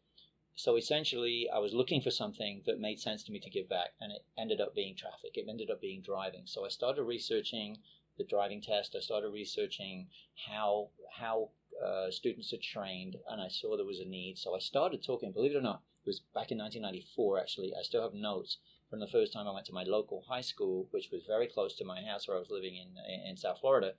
so 0.59 0.77
essentially 0.77 1.49
i 1.55 1.59
was 1.59 1.73
looking 1.73 2.01
for 2.01 2.11
something 2.11 2.62
that 2.66 2.81
made 2.81 2.99
sense 2.99 3.23
to 3.23 3.31
me 3.31 3.38
to 3.38 3.49
give 3.49 3.68
back 3.68 3.90
and 4.01 4.11
it 4.11 4.25
ended 4.37 4.61
up 4.61 4.75
being 4.75 4.97
traffic 4.97 5.31
it 5.35 5.47
ended 5.49 5.71
up 5.71 5.81
being 5.81 6.03
driving 6.03 6.42
so 6.47 6.66
i 6.66 6.68
started 6.68 7.05
researching 7.05 7.79
the 8.18 8.25
driving 8.25 8.61
test 8.61 8.97
i 8.97 9.01
started 9.01 9.29
researching 9.29 10.09
how 10.49 10.88
how 11.21 11.49
uh, 11.85 12.11
students 12.11 12.53
are 12.53 12.59
trained 12.62 13.17
and 13.29 13.41
i 13.41 13.49
saw 13.49 13.77
there 13.77 13.87
was 13.87 14.01
a 14.01 14.05
need 14.05 14.37
so 14.37 14.55
i 14.55 14.59
started 14.59 15.03
talking 15.03 15.33
believe 15.33 15.55
it 15.55 15.59
or 15.59 15.62
not 15.62 15.83
it 16.05 16.09
was 16.09 16.21
back 16.35 16.51
in 16.51 16.59
1994 16.59 17.38
actually 17.38 17.73
i 17.79 17.83
still 17.83 18.03
have 18.03 18.14
notes 18.14 18.59
from 18.91 19.01
the 19.01 19.07
first 19.07 19.33
time 19.33 19.47
i 19.47 19.53
went 19.53 19.67
to 19.67 19.73
my 19.73 19.85
local 19.85 20.25
high 20.29 20.41
school 20.41 20.88
which 20.91 21.11
was 21.12 21.23
very 21.27 21.47
close 21.47 21.77
to 21.77 21.85
my 21.85 22.03
house 22.03 22.27
where 22.27 22.37
i 22.37 22.41
was 22.41 22.51
living 22.51 22.77
in 22.77 22.88
in 23.29 23.37
south 23.37 23.61
florida 23.61 23.93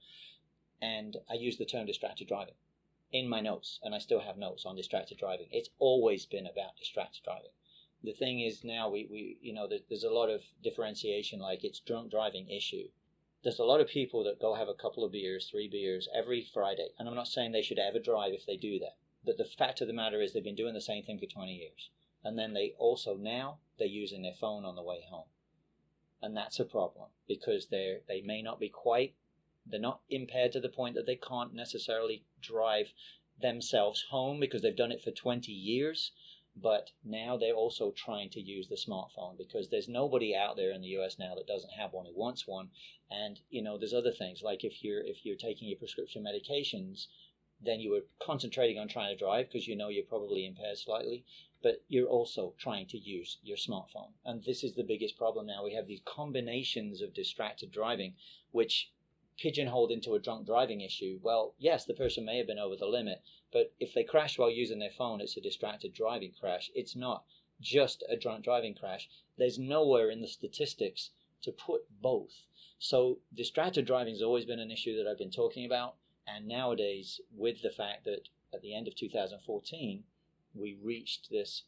and 0.82 1.18
i 1.30 1.34
used 1.34 1.60
the 1.60 1.65
term 1.65 1.86
distracted 1.86 2.28
driving 2.28 2.56
in 3.12 3.28
my 3.28 3.39
notes, 3.42 3.80
and 3.82 3.96
I 3.96 3.98
still 3.98 4.20
have 4.20 4.38
notes 4.38 4.65
on 4.65 4.76
distracted 4.76 5.18
driving. 5.18 5.48
It's 5.52 5.70
always 5.80 6.26
been 6.26 6.46
about 6.46 6.78
distracted 6.78 7.24
driving. 7.24 7.52
The 8.04 8.13
thing 8.13 8.39
is 8.39 8.63
now 8.63 8.89
we, 8.89 9.08
we 9.10 9.38
you 9.42 9.54
know 9.54 9.68
there, 9.68 9.80
there's 9.89 10.04
a 10.04 10.12
lot 10.12 10.30
of 10.30 10.42
differentiation, 10.63 11.39
like 11.39 11.63
it's 11.63 11.80
drunk 11.80 12.12
driving 12.12 12.50
issue. 12.50 12.89
There's 13.41 13.60
a 13.60 13.63
lot 13.63 13.80
of 13.80 13.88
people 13.88 14.23
that 14.25 14.39
go 14.39 14.56
have 14.56 14.67
a 14.67 14.73
couple 14.73 15.04
of 15.06 15.14
beers, 15.14 15.49
three 15.49 15.70
beers 15.70 16.09
every 16.14 16.41
Friday, 16.43 16.89
and 16.97 17.07
I'm 17.07 17.16
not 17.16 17.28
saying 17.28 17.53
they 17.53 17.61
should 17.61 17.80
ever 17.80 17.99
drive 17.99 18.34
if 18.34 18.45
they 18.45 18.57
do 18.57 18.80
that. 18.80 18.97
But 19.24 19.38
the 19.38 19.45
fact 19.45 19.80
of 19.80 19.88
the 19.88 19.93
matter 19.93 20.22
is 20.22 20.34
they've 20.34 20.43
been 20.43 20.55
doing 20.55 20.74
the 20.74 20.82
same 20.82 21.03
thing 21.03 21.20
for 21.20 21.26
20 21.26 21.53
years, 21.53 21.89
and 22.22 22.38
then 22.38 22.53
they 22.53 22.76
also 22.78 23.16
now 23.16 23.59
they're 23.78 23.88
using 23.88 24.24
their 24.24 24.34
phone 24.34 24.66
on 24.66 24.76
the 24.76 24.84
way 24.84 25.05
home, 25.09 25.30
and 26.22 26.36
that's 26.36 26.59
a 26.59 26.66
problem 26.66 27.11
because 27.28 27.68
they're 27.68 28.01
they 28.07 28.22
may 28.22 28.41
not 28.41 28.59
be 28.59 28.70
quite 28.70 29.16
they're 29.66 29.80
not 29.80 30.01
impaired 30.09 30.51
to 30.53 30.59
the 30.59 30.68
point 30.68 30.95
that 30.95 31.05
they 31.05 31.16
can't 31.16 31.53
necessarily 31.53 32.26
drive 32.41 32.93
themselves 33.39 34.01
home 34.09 34.39
because 34.39 34.61
they've 34.61 34.76
done 34.76 34.91
it 34.91 35.01
for 35.01 35.11
20 35.11 35.51
years 35.51 36.11
but 36.56 36.91
now 37.04 37.38
they're 37.38 37.54
also 37.54 37.91
trying 37.91 38.30
to 38.30 38.41
use 38.41 38.68
the 38.68 38.76
smartphone 38.76 39.38
because 39.38 39.70
there's 39.70 39.88
nobody 39.88 40.36
out 40.36 40.56
there 40.56 40.72
in 40.72 40.82
the 40.82 40.97
US 41.00 41.18
now 41.20 41.36
that 41.36 41.47
doesn't 41.47 41.74
have 41.74 41.93
one 41.93 42.06
who 42.06 42.14
wants 42.14 42.47
one. 42.47 42.72
And 43.10 43.39
you 43.50 43.62
know 43.62 43.78
there's 43.78 43.93
other 43.93 44.12
things 44.12 44.41
like 44.41 44.64
if 44.64 44.84
you're 44.84 45.02
if 45.02 45.26
you're 45.26 45.36
taking 45.36 45.68
your 45.68 45.78
prescription 45.78 46.24
medications 46.24 47.08
then 47.62 47.80
you 47.80 47.91
were 47.91 48.06
concentrating 48.20 48.80
on 48.80 48.88
trying 48.88 49.12
to 49.14 49.18
drive 49.18 49.47
because 49.47 49.68
you 49.68 49.76
know 49.76 49.89
you're 49.89 50.06
probably 50.06 50.45
impaired 50.45 50.78
slightly 50.78 51.26
but 51.62 51.84
you're 51.88 52.08
also 52.08 52.54
trying 52.58 52.88
to 52.88 52.97
use 52.97 53.38
your 53.43 53.58
smartphone. 53.58 54.14
And 54.24 54.43
this 54.43 54.64
is 54.64 54.76
the 54.76 54.84
biggest 54.84 55.18
problem 55.18 55.45
now. 55.45 55.64
We 55.64 55.74
have 55.74 55.88
these 55.88 56.02
combinations 56.06 57.02
of 57.02 57.14
distracted 57.14 57.72
driving 57.72 58.16
which 58.52 58.91
pigeonholed 59.39 59.91
into 59.91 60.16
a 60.16 60.20
drunk 60.20 60.45
driving 60.45 60.82
issue, 60.82 61.20
well, 61.22 61.56
yes, 61.58 61.86
the 61.86 61.93
person 61.93 62.26
may 62.26 62.38
have 62.38 62.47
been 62.47 62.60
over 62.60 62.76
the 62.76 62.86
limit, 62.86 63.22
but 63.52 63.74
if 63.80 63.93
they 63.93 64.04
crash 64.04 64.38
while 64.38 64.50
using 64.50 64.80
their 64.80 64.91
phone, 64.91 65.22
it's 65.22 65.38
a 65.38 65.41
distracted 65.41 65.93
driving 65.93 66.34
crash. 66.39 66.72
It's 66.76 66.95
not 66.95 67.24
just 67.60 68.04
a 68.08 68.16
drunk 68.16 68.43
driving 68.43 68.76
crash. 68.76 69.10
There's 69.38 69.58
nowhere 69.58 70.10
in 70.10 70.22
the 70.22 70.28
statistics 70.28 71.12
to 71.41 71.52
put 71.52 71.82
both. 72.02 72.45
So, 72.78 73.20
distracted 73.34 73.86
driving 73.86 74.14
has 74.14 74.22
always 74.22 74.45
been 74.45 74.60
an 74.60 74.72
issue 74.72 74.95
that 74.97 75.08
I've 75.10 75.18
been 75.18 75.32
talking 75.32 75.66
about. 75.66 75.95
And 76.28 76.47
nowadays, 76.47 77.20
with 77.36 77.62
the 77.62 77.72
fact 77.72 78.06
that 78.06 78.30
at 78.54 78.62
the 78.62 78.76
end 78.76 78.88
of 78.88 78.95
2014, 78.95 80.04
we 80.54 80.78
reached 80.82 81.30
this 81.30 81.64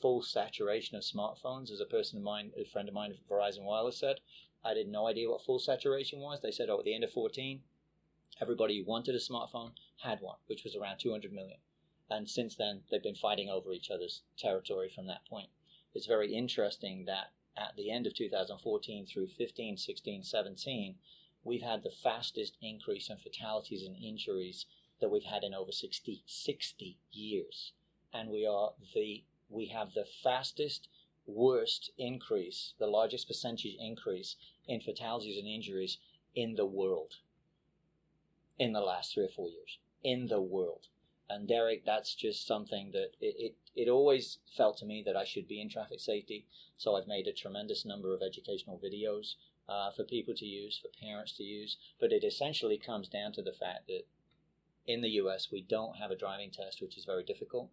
full 0.00 0.22
saturation 0.22 0.96
of 0.96 1.02
smartphones, 1.02 1.70
as 1.70 1.80
a 1.80 1.86
person 1.86 2.18
of 2.18 2.24
mine, 2.24 2.52
a 2.56 2.64
friend 2.64 2.88
of 2.88 2.94
mine 2.94 3.12
at 3.12 3.28
Verizon 3.28 3.64
Wireless 3.64 3.98
said, 3.98 4.20
I 4.64 4.74
had 4.74 4.88
no 4.88 5.06
idea 5.06 5.30
what 5.30 5.44
full 5.44 5.58
saturation 5.58 6.20
was. 6.20 6.40
They 6.40 6.50
said, 6.50 6.68
oh, 6.68 6.78
at 6.78 6.84
the 6.84 6.94
end 6.94 7.04
of 7.04 7.12
14, 7.12 7.60
everybody 8.40 8.78
who 8.78 8.84
wanted 8.84 9.14
a 9.14 9.18
smartphone 9.18 9.72
had 10.02 10.20
one, 10.20 10.36
which 10.46 10.62
was 10.62 10.76
around 10.76 10.98
200 10.98 11.32
million. 11.32 11.58
And 12.08 12.28
since 12.28 12.54
then, 12.54 12.82
they've 12.90 13.02
been 13.02 13.14
fighting 13.14 13.48
over 13.48 13.72
each 13.72 13.90
other's 13.90 14.22
territory 14.38 14.88
from 14.88 15.06
that 15.06 15.26
point. 15.26 15.48
It's 15.94 16.06
very 16.06 16.34
interesting 16.34 17.06
that 17.06 17.32
at 17.56 17.74
the 17.76 17.90
end 17.90 18.06
of 18.06 18.14
2014 18.14 19.06
through 19.06 19.28
15, 19.28 19.76
16, 19.76 20.22
17, 20.22 20.96
we've 21.42 21.62
had 21.62 21.82
the 21.82 21.90
fastest 21.90 22.56
increase 22.60 23.08
in 23.08 23.16
fatalities 23.16 23.82
and 23.82 23.96
injuries 23.96 24.66
that 25.00 25.10
we've 25.10 25.24
had 25.24 25.42
in 25.42 25.54
over 25.54 25.72
60, 25.72 26.22
60 26.26 26.98
years. 27.10 27.72
And 28.12 28.30
we 28.30 28.46
are 28.46 28.72
the 28.94 29.24
we 29.48 29.66
have 29.66 29.94
the 29.94 30.06
fastest 30.24 30.88
worst 31.26 31.90
increase, 31.98 32.74
the 32.78 32.86
largest 32.86 33.28
percentage 33.28 33.76
increase 33.78 34.36
in 34.66 34.80
fatalities 34.80 35.38
and 35.38 35.46
injuries 35.46 35.98
in 36.34 36.56
the 36.56 36.66
world 36.66 37.16
in 38.58 38.72
the 38.72 38.80
last 38.80 39.14
three 39.14 39.24
or 39.24 39.28
four 39.28 39.48
years 39.48 39.78
in 40.02 40.26
the 40.26 40.40
world. 40.40 40.88
And 41.28 41.48
Derek, 41.48 41.84
that's 41.84 42.14
just 42.14 42.46
something 42.46 42.92
that 42.92 43.16
it, 43.20 43.34
it, 43.38 43.56
it 43.74 43.88
always 43.88 44.38
felt 44.56 44.78
to 44.78 44.86
me 44.86 45.02
that 45.04 45.16
I 45.16 45.24
should 45.24 45.48
be 45.48 45.60
in 45.60 45.68
traffic 45.68 46.00
safety. 46.00 46.46
So 46.76 46.94
I've 46.94 47.08
made 47.08 47.26
a 47.26 47.32
tremendous 47.32 47.84
number 47.84 48.14
of 48.14 48.22
educational 48.22 48.78
videos 48.78 49.34
uh, 49.68 49.90
for 49.90 50.04
people 50.04 50.34
to 50.34 50.44
use, 50.44 50.78
for 50.78 50.88
parents 51.00 51.32
to 51.32 51.42
use. 51.42 51.78
But 51.98 52.12
it 52.12 52.22
essentially 52.22 52.78
comes 52.78 53.08
down 53.08 53.32
to 53.32 53.42
the 53.42 53.52
fact 53.52 53.88
that 53.88 54.06
in 54.86 55.00
the 55.00 55.10
US, 55.22 55.50
we 55.50 55.62
don't 55.62 55.96
have 55.96 56.12
a 56.12 56.16
driving 56.16 56.52
test, 56.52 56.80
which 56.80 56.96
is 56.96 57.04
very 57.04 57.24
difficult. 57.24 57.70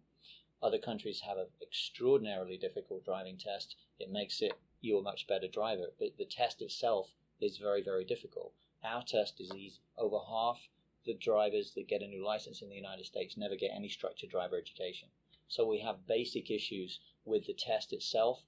Other 0.60 0.78
countries 0.78 1.20
have 1.20 1.36
an 1.36 1.46
extraordinarily 1.62 2.56
difficult 2.56 3.04
driving 3.04 3.36
test. 3.36 3.76
It 4.00 4.10
makes 4.10 4.42
it 4.42 4.54
you 4.80 4.98
a 4.98 5.02
much 5.02 5.26
better 5.28 5.46
driver. 5.46 5.92
But 5.98 6.16
the 6.18 6.24
test 6.24 6.60
itself 6.60 7.10
is 7.40 7.58
very, 7.58 7.82
very 7.82 8.04
difficult. 8.04 8.52
Our 8.82 9.04
test 9.04 9.40
is 9.40 9.52
easy. 9.54 9.80
Over 9.96 10.18
half 10.28 10.58
the 11.04 11.14
drivers 11.14 11.72
that 11.74 11.88
get 11.88 12.02
a 12.02 12.06
new 12.06 12.24
license 12.24 12.62
in 12.62 12.68
the 12.68 12.76
United 12.76 13.06
States 13.06 13.36
never 13.36 13.56
get 13.56 13.70
any 13.74 13.88
structured 13.88 14.30
driver 14.30 14.56
education. 14.56 15.08
So 15.48 15.66
we 15.66 15.80
have 15.80 16.06
basic 16.06 16.50
issues 16.50 17.00
with 17.24 17.46
the 17.46 17.54
test 17.54 17.92
itself. 17.92 18.44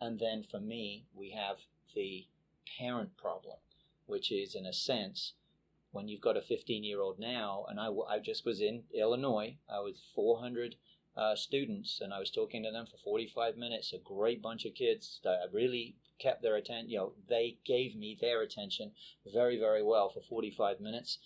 And 0.00 0.18
then 0.18 0.42
for 0.42 0.60
me, 0.60 1.06
we 1.14 1.30
have 1.30 1.58
the 1.94 2.26
parent 2.78 3.16
problem, 3.16 3.58
which 4.06 4.32
is, 4.32 4.54
in 4.54 4.66
a 4.66 4.72
sense, 4.72 5.34
when 5.92 6.08
you've 6.08 6.20
got 6.20 6.36
a 6.36 6.42
15 6.42 6.84
year 6.84 7.00
old 7.00 7.18
now, 7.18 7.66
and 7.68 7.80
I, 7.80 7.88
I 8.08 8.18
just 8.18 8.44
was 8.44 8.60
in 8.60 8.84
Illinois, 8.92 9.56
I 9.68 9.80
was 9.80 10.02
400 10.14 10.76
uh, 11.16 11.34
students, 11.34 12.00
and 12.00 12.14
I 12.14 12.18
was 12.18 12.30
talking 12.30 12.62
to 12.62 12.70
them 12.70 12.86
for 12.86 12.96
45 12.98 13.56
minutes. 13.56 13.92
A 13.92 13.98
great 13.98 14.40
bunch 14.40 14.64
of 14.64 14.74
kids 14.74 15.20
that 15.24 15.52
really 15.52 15.96
kept 16.18 16.42
their 16.42 16.56
attention. 16.56 16.90
You 16.90 16.98
know, 16.98 17.12
they 17.28 17.58
gave 17.64 17.96
me 17.96 18.16
their 18.20 18.42
attention 18.42 18.92
very, 19.32 19.58
very 19.58 19.82
well 19.82 20.08
for 20.08 20.20
45 20.20 20.80
minutes. 20.80 21.18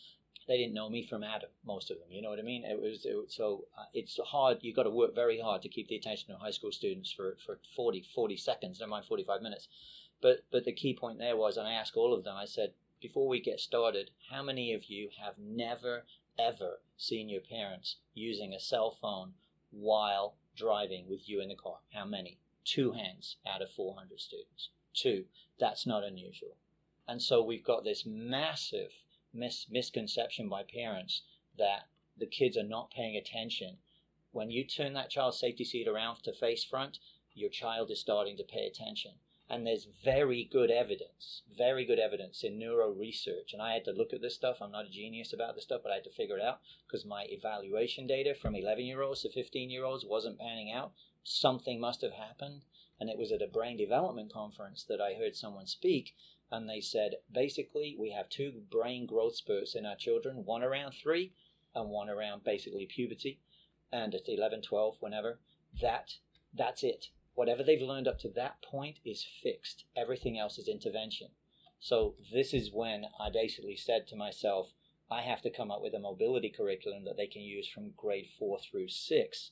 They 0.46 0.58
didn't 0.58 0.74
know 0.74 0.90
me 0.90 1.06
from 1.06 1.24
Adam, 1.24 1.48
most 1.64 1.90
of 1.90 1.98
them. 1.98 2.08
You 2.10 2.20
know 2.20 2.30
what 2.30 2.38
I 2.38 2.42
mean? 2.42 2.64
It 2.64 2.80
was 2.80 3.06
it, 3.06 3.32
so 3.32 3.64
uh, 3.78 3.84
it's 3.94 4.18
hard. 4.26 4.58
You've 4.60 4.76
got 4.76 4.82
to 4.82 4.90
work 4.90 5.14
very 5.14 5.40
hard 5.40 5.62
to 5.62 5.68
keep 5.68 5.88
the 5.88 5.96
attention 5.96 6.32
of 6.32 6.40
high 6.40 6.50
school 6.50 6.72
students 6.72 7.10
for, 7.10 7.36
for 7.44 7.58
40, 7.74 8.04
40 8.14 8.36
seconds, 8.36 8.80
never 8.80 8.90
mind 8.90 9.06
45 9.06 9.40
minutes. 9.42 9.68
But 10.20 10.44
but 10.50 10.64
the 10.64 10.72
key 10.72 10.94
point 10.94 11.18
there 11.18 11.36
was, 11.36 11.56
and 11.56 11.66
I 11.66 11.72
asked 11.72 11.96
all 11.96 12.14
of 12.14 12.24
them. 12.24 12.36
I 12.36 12.44
said, 12.44 12.74
before 13.00 13.28
we 13.28 13.40
get 13.40 13.60
started, 13.60 14.10
how 14.30 14.42
many 14.42 14.72
of 14.72 14.84
you 14.84 15.10
have 15.22 15.38
never 15.38 16.04
ever 16.38 16.80
seen 16.96 17.28
your 17.28 17.40
parents 17.40 17.96
using 18.14 18.52
a 18.52 18.60
cell 18.60 18.90
phone 18.90 19.34
while 19.70 20.36
driving 20.56 21.08
with 21.08 21.28
you 21.28 21.40
in 21.40 21.48
the 21.48 21.54
car? 21.54 21.78
How 21.92 22.04
many? 22.04 22.38
Two 22.64 22.92
hands 22.92 23.36
out 23.46 23.60
of 23.60 23.70
400 23.70 24.20
students. 24.20 24.70
Two. 24.94 25.26
That's 25.58 25.86
not 25.86 26.02
unusual. 26.02 26.56
And 27.06 27.20
so 27.20 27.42
we've 27.42 27.64
got 27.64 27.84
this 27.84 28.06
massive 28.06 28.90
mis- 29.34 29.66
misconception 29.68 30.48
by 30.48 30.62
parents 30.62 31.22
that 31.58 31.88
the 32.16 32.26
kids 32.26 32.56
are 32.56 32.62
not 32.62 32.90
paying 32.90 33.16
attention. 33.16 33.78
When 34.30 34.50
you 34.50 34.64
turn 34.64 34.94
that 34.94 35.10
child's 35.10 35.38
safety 35.38 35.64
seat 35.64 35.88
around 35.88 36.22
to 36.22 36.32
face 36.32 36.64
front, 36.64 36.98
your 37.34 37.50
child 37.50 37.90
is 37.90 38.00
starting 38.00 38.36
to 38.36 38.44
pay 38.44 38.66
attention. 38.66 39.12
And 39.48 39.66
there's 39.66 39.84
very 39.84 40.44
good 40.44 40.70
evidence, 40.70 41.42
very 41.54 41.84
good 41.84 41.98
evidence 41.98 42.42
in 42.42 42.58
neuro 42.58 42.90
research. 42.90 43.52
And 43.52 43.60
I 43.60 43.74
had 43.74 43.84
to 43.84 43.92
look 43.92 44.14
at 44.14 44.22
this 44.22 44.34
stuff. 44.34 44.62
I'm 44.62 44.72
not 44.72 44.86
a 44.86 44.90
genius 44.90 45.32
about 45.32 45.54
this 45.54 45.64
stuff, 45.64 45.82
but 45.82 45.92
I 45.92 45.96
had 45.96 46.04
to 46.04 46.10
figure 46.10 46.38
it 46.38 46.42
out 46.42 46.60
because 46.86 47.04
my 47.04 47.26
evaluation 47.28 48.06
data 48.06 48.34
from 48.34 48.54
11 48.54 48.84
year 48.84 49.02
olds 49.02 49.22
to 49.22 49.30
15 49.30 49.68
year 49.68 49.84
olds 49.84 50.04
wasn't 50.04 50.38
panning 50.38 50.72
out. 50.72 50.92
Something 51.24 51.78
must 51.78 52.00
have 52.00 52.12
happened. 52.12 52.64
And 52.98 53.10
it 53.10 53.18
was 53.18 53.32
at 53.32 53.42
a 53.42 53.46
brain 53.46 53.76
development 53.76 54.32
conference 54.32 54.84
that 54.84 55.00
I 55.00 55.14
heard 55.14 55.36
someone 55.36 55.66
speak. 55.66 56.14
And 56.50 56.68
they 56.68 56.80
said 56.80 57.16
basically, 57.32 57.96
we 57.98 58.10
have 58.10 58.28
two 58.28 58.62
brain 58.70 59.06
growth 59.06 59.36
spurts 59.36 59.74
in 59.74 59.86
our 59.86 59.96
children 59.96 60.44
one 60.44 60.62
around 60.62 60.92
three 60.92 61.32
and 61.74 61.90
one 61.90 62.08
around 62.08 62.44
basically 62.44 62.86
puberty. 62.86 63.40
And 63.92 64.14
at 64.14 64.28
11, 64.28 64.62
12, 64.62 64.96
whenever. 65.00 65.38
That, 65.80 66.14
that's 66.52 66.82
it 66.82 67.06
whatever 67.34 67.62
they've 67.62 67.82
learned 67.82 68.08
up 68.08 68.18
to 68.20 68.28
that 68.28 68.62
point 68.62 68.98
is 69.04 69.26
fixed. 69.42 69.84
Everything 69.96 70.38
else 70.38 70.58
is 70.58 70.68
intervention. 70.68 71.28
So 71.80 72.14
this 72.32 72.54
is 72.54 72.72
when 72.72 73.04
I 73.20 73.30
basically 73.30 73.76
said 73.76 74.06
to 74.08 74.16
myself, 74.16 74.68
I 75.10 75.22
have 75.22 75.42
to 75.42 75.50
come 75.50 75.70
up 75.70 75.82
with 75.82 75.94
a 75.94 75.98
mobility 75.98 76.48
curriculum 76.48 77.04
that 77.04 77.16
they 77.16 77.26
can 77.26 77.42
use 77.42 77.68
from 77.68 77.92
grade 77.96 78.28
four 78.38 78.58
through 78.58 78.88
six. 78.88 79.50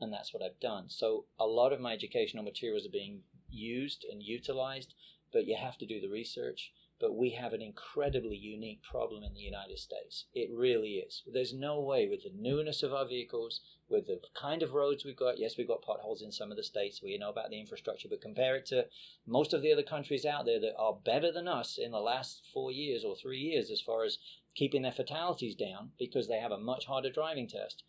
And 0.00 0.12
that's 0.12 0.34
what 0.34 0.42
I've 0.42 0.60
done. 0.60 0.88
So 0.88 1.26
a 1.38 1.46
lot 1.46 1.72
of 1.72 1.80
my 1.80 1.92
educational 1.92 2.44
materials 2.44 2.86
are 2.86 2.90
being 2.90 3.22
used 3.48 4.04
and 4.10 4.22
utilized, 4.22 4.94
but 5.32 5.46
you 5.46 5.56
have 5.56 5.78
to 5.78 5.86
do 5.86 6.00
the 6.00 6.08
research 6.08 6.72
but 7.00 7.16
we 7.16 7.30
have 7.30 7.54
an 7.54 7.62
incredibly 7.62 8.36
unique 8.36 8.82
problem 8.82 9.24
in 9.24 9.32
the 9.32 9.40
United 9.40 9.78
States. 9.78 10.26
It 10.34 10.50
really 10.52 10.96
is. 10.96 11.22
There's 11.26 11.54
no 11.54 11.80
way 11.80 12.06
with 12.06 12.24
the 12.24 12.32
newness 12.34 12.82
of 12.82 12.92
our 12.92 13.06
vehicles, 13.06 13.62
with 13.88 14.06
the 14.06 14.20
kind 14.34 14.62
of 14.62 14.74
roads 14.74 15.02
we've 15.02 15.16
got. 15.16 15.38
Yes, 15.38 15.56
we've 15.56 15.66
got 15.66 15.80
potholes 15.80 16.20
in 16.20 16.30
some 16.30 16.50
of 16.50 16.58
the 16.58 16.62
states. 16.62 17.02
We 17.02 17.16
know 17.16 17.30
about 17.30 17.48
the 17.48 17.58
infrastructure, 17.58 18.06
but 18.06 18.20
compare 18.20 18.54
it 18.54 18.66
to 18.66 18.84
most 19.26 19.54
of 19.54 19.62
the 19.62 19.72
other 19.72 19.82
countries 19.82 20.26
out 20.26 20.44
there 20.44 20.60
that 20.60 20.76
are 20.76 20.92
better 20.92 21.32
than 21.32 21.48
us 21.48 21.78
in 21.78 21.90
the 21.90 22.00
last 22.00 22.42
four 22.52 22.70
years 22.70 23.02
or 23.02 23.16
three 23.16 23.40
years 23.40 23.70
as 23.70 23.80
far 23.80 24.04
as 24.04 24.18
keeping 24.54 24.82
their 24.82 24.92
fatalities 24.92 25.54
down 25.54 25.92
because 25.98 26.28
they 26.28 26.38
have 26.38 26.52
a 26.52 26.58
much 26.58 26.84
harder 26.84 27.10
driving 27.10 27.48
test. 27.48 27.82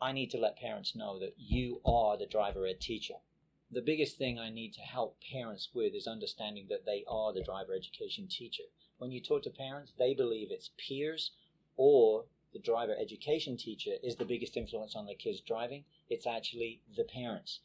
I 0.00 0.12
need 0.12 0.30
to 0.30 0.38
let 0.38 0.56
parents 0.56 0.96
know 0.96 1.18
that 1.18 1.34
you 1.36 1.82
are 1.84 2.16
the 2.16 2.24
driver 2.24 2.64
ed 2.64 2.80
teacher 2.80 3.16
the 3.72 3.80
biggest 3.80 4.18
thing 4.18 4.38
I 4.38 4.50
need 4.50 4.74
to 4.74 4.80
help 4.80 5.16
parents 5.32 5.68
with 5.72 5.94
is 5.94 6.06
understanding 6.06 6.66
that 6.68 6.86
they 6.86 7.04
are 7.08 7.32
the 7.32 7.42
driver 7.42 7.72
education 7.74 8.26
teacher. 8.26 8.64
When 8.98 9.12
you 9.12 9.20
talk 9.20 9.42
to 9.44 9.50
parents, 9.50 9.92
they 9.98 10.12
believe 10.12 10.50
it's 10.50 10.70
peers 10.76 11.30
or 11.76 12.24
the 12.52 12.58
driver 12.58 12.96
education 13.00 13.56
teacher 13.56 13.92
is 14.02 14.16
the 14.16 14.24
biggest 14.24 14.56
influence 14.56 14.96
on 14.96 15.06
their 15.06 15.14
kids 15.14 15.40
driving. 15.40 15.84
It's 16.08 16.26
actually 16.26 16.80
the 16.96 17.04
parents. 17.04 17.60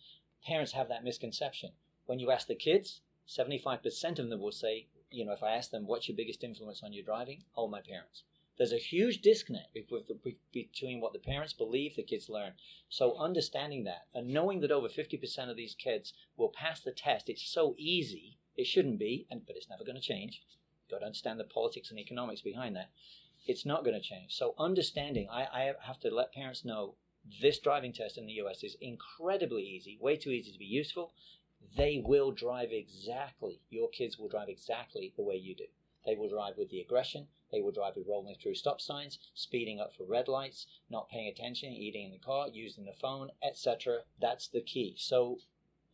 Parents 0.46 0.74
have 0.74 0.90
that 0.90 1.04
misconception. 1.04 1.72
When 2.06 2.20
you 2.20 2.30
ask 2.30 2.48
the 2.48 2.56
kids, 2.56 3.02
75% 3.28 4.20
of 4.20 4.30
them 4.30 4.40
will 4.40 4.52
say, 4.52 4.86
you 5.10 5.26
know, 5.26 5.34
if 5.34 5.42
I 5.42 5.56
ask 5.56 5.72
them, 5.72 5.88
what's 5.88 6.08
your 6.08 6.16
biggest 6.16 6.44
influence 6.44 6.84
on 6.84 6.94
your 6.94 7.04
driving? 7.04 7.44
Oh, 7.58 7.68
my 7.68 7.82
parents. 7.82 8.24
There's 8.58 8.72
a 8.72 8.78
huge 8.78 9.22
disconnect 9.22 9.74
between 9.74 11.02
what 11.02 11.12
the 11.12 11.20
parents 11.20 11.52
believe 11.52 11.96
the 11.96 12.04
kids 12.04 12.30
learn. 12.30 12.54
So 12.88 13.18
understanding 13.18 13.84
that 13.84 14.08
and 14.14 14.30
knowing 14.30 14.62
that 14.62 14.72
over 14.72 14.88
50% 14.88 15.50
of 15.50 15.58
these 15.58 15.76
kids 15.76 16.14
will 16.38 16.50
pass 16.50 16.80
the 16.80 16.94
test, 16.94 17.30
it's 17.30 17.46
so 17.46 17.76
easy. 17.78 18.38
It 18.56 18.68
shouldn't 18.68 19.00
be, 19.00 19.28
and 19.30 19.46
but 19.46 19.58
it's 19.58 19.70
never 19.70 19.84
going 19.84 19.98
to 19.98 20.02
change. 20.02 20.42
You've 20.84 20.92
got 20.92 21.00
to 21.00 21.06
understand 21.06 21.40
the 21.40 21.44
politics 21.44 21.90
and 21.90 22.00
economics 22.00 22.42
behind 22.42 22.76
that. 22.78 22.92
It's 23.46 23.66
not 23.66 23.84
going 23.84 24.00
to 24.00 24.08
change. 24.08 24.34
So 24.34 24.56
understanding, 24.58 25.28
I, 25.30 25.46
I 25.46 25.74
have 25.82 26.00
to 26.00 26.10
let 26.10 26.32
parents 26.32 26.64
know 26.64 26.96
this 27.42 27.60
driving 27.60 27.92
test 27.92 28.18
in 28.18 28.26
the 28.26 28.34
US 28.34 28.64
is 28.64 28.78
incredibly 28.80 29.64
easy, 29.64 29.98
way 30.00 30.16
too 30.16 30.30
easy 30.30 30.54
to 30.54 30.60
be 30.60 30.66
useful. 30.66 31.14
They 31.76 32.02
will 32.04 32.32
drive 32.32 32.72
exactly, 32.72 33.60
your 33.70 33.90
kids 33.90 34.18
will 34.18 34.30
drive 34.30 34.48
exactly 34.48 35.14
the 35.18 35.24
way 35.24 35.36
you 35.36 35.56
do. 35.56 35.66
They 36.06 36.16
will 36.16 36.30
drive 36.30 36.58
with 36.58 36.70
the 36.70 36.80
aggression. 36.80 37.28
They 37.52 37.62
will 37.62 37.72
drive 37.72 37.96
with 37.96 38.08
rolling 38.08 38.36
through 38.36 38.56
stop 38.56 38.82
signs, 38.82 39.20
speeding 39.34 39.80
up 39.80 39.96
for 39.96 40.06
red 40.06 40.28
lights, 40.28 40.68
not 40.90 41.10
paying 41.10 41.28
attention, 41.28 41.72
eating 41.72 42.06
in 42.06 42.12
the 42.12 42.20
car, 42.20 42.48
using 42.50 42.86
the 42.86 42.94
phone, 42.94 43.32
etc. 43.44 44.00
That's 44.20 44.48
the 44.48 44.62
key. 44.62 44.96
So 44.98 45.40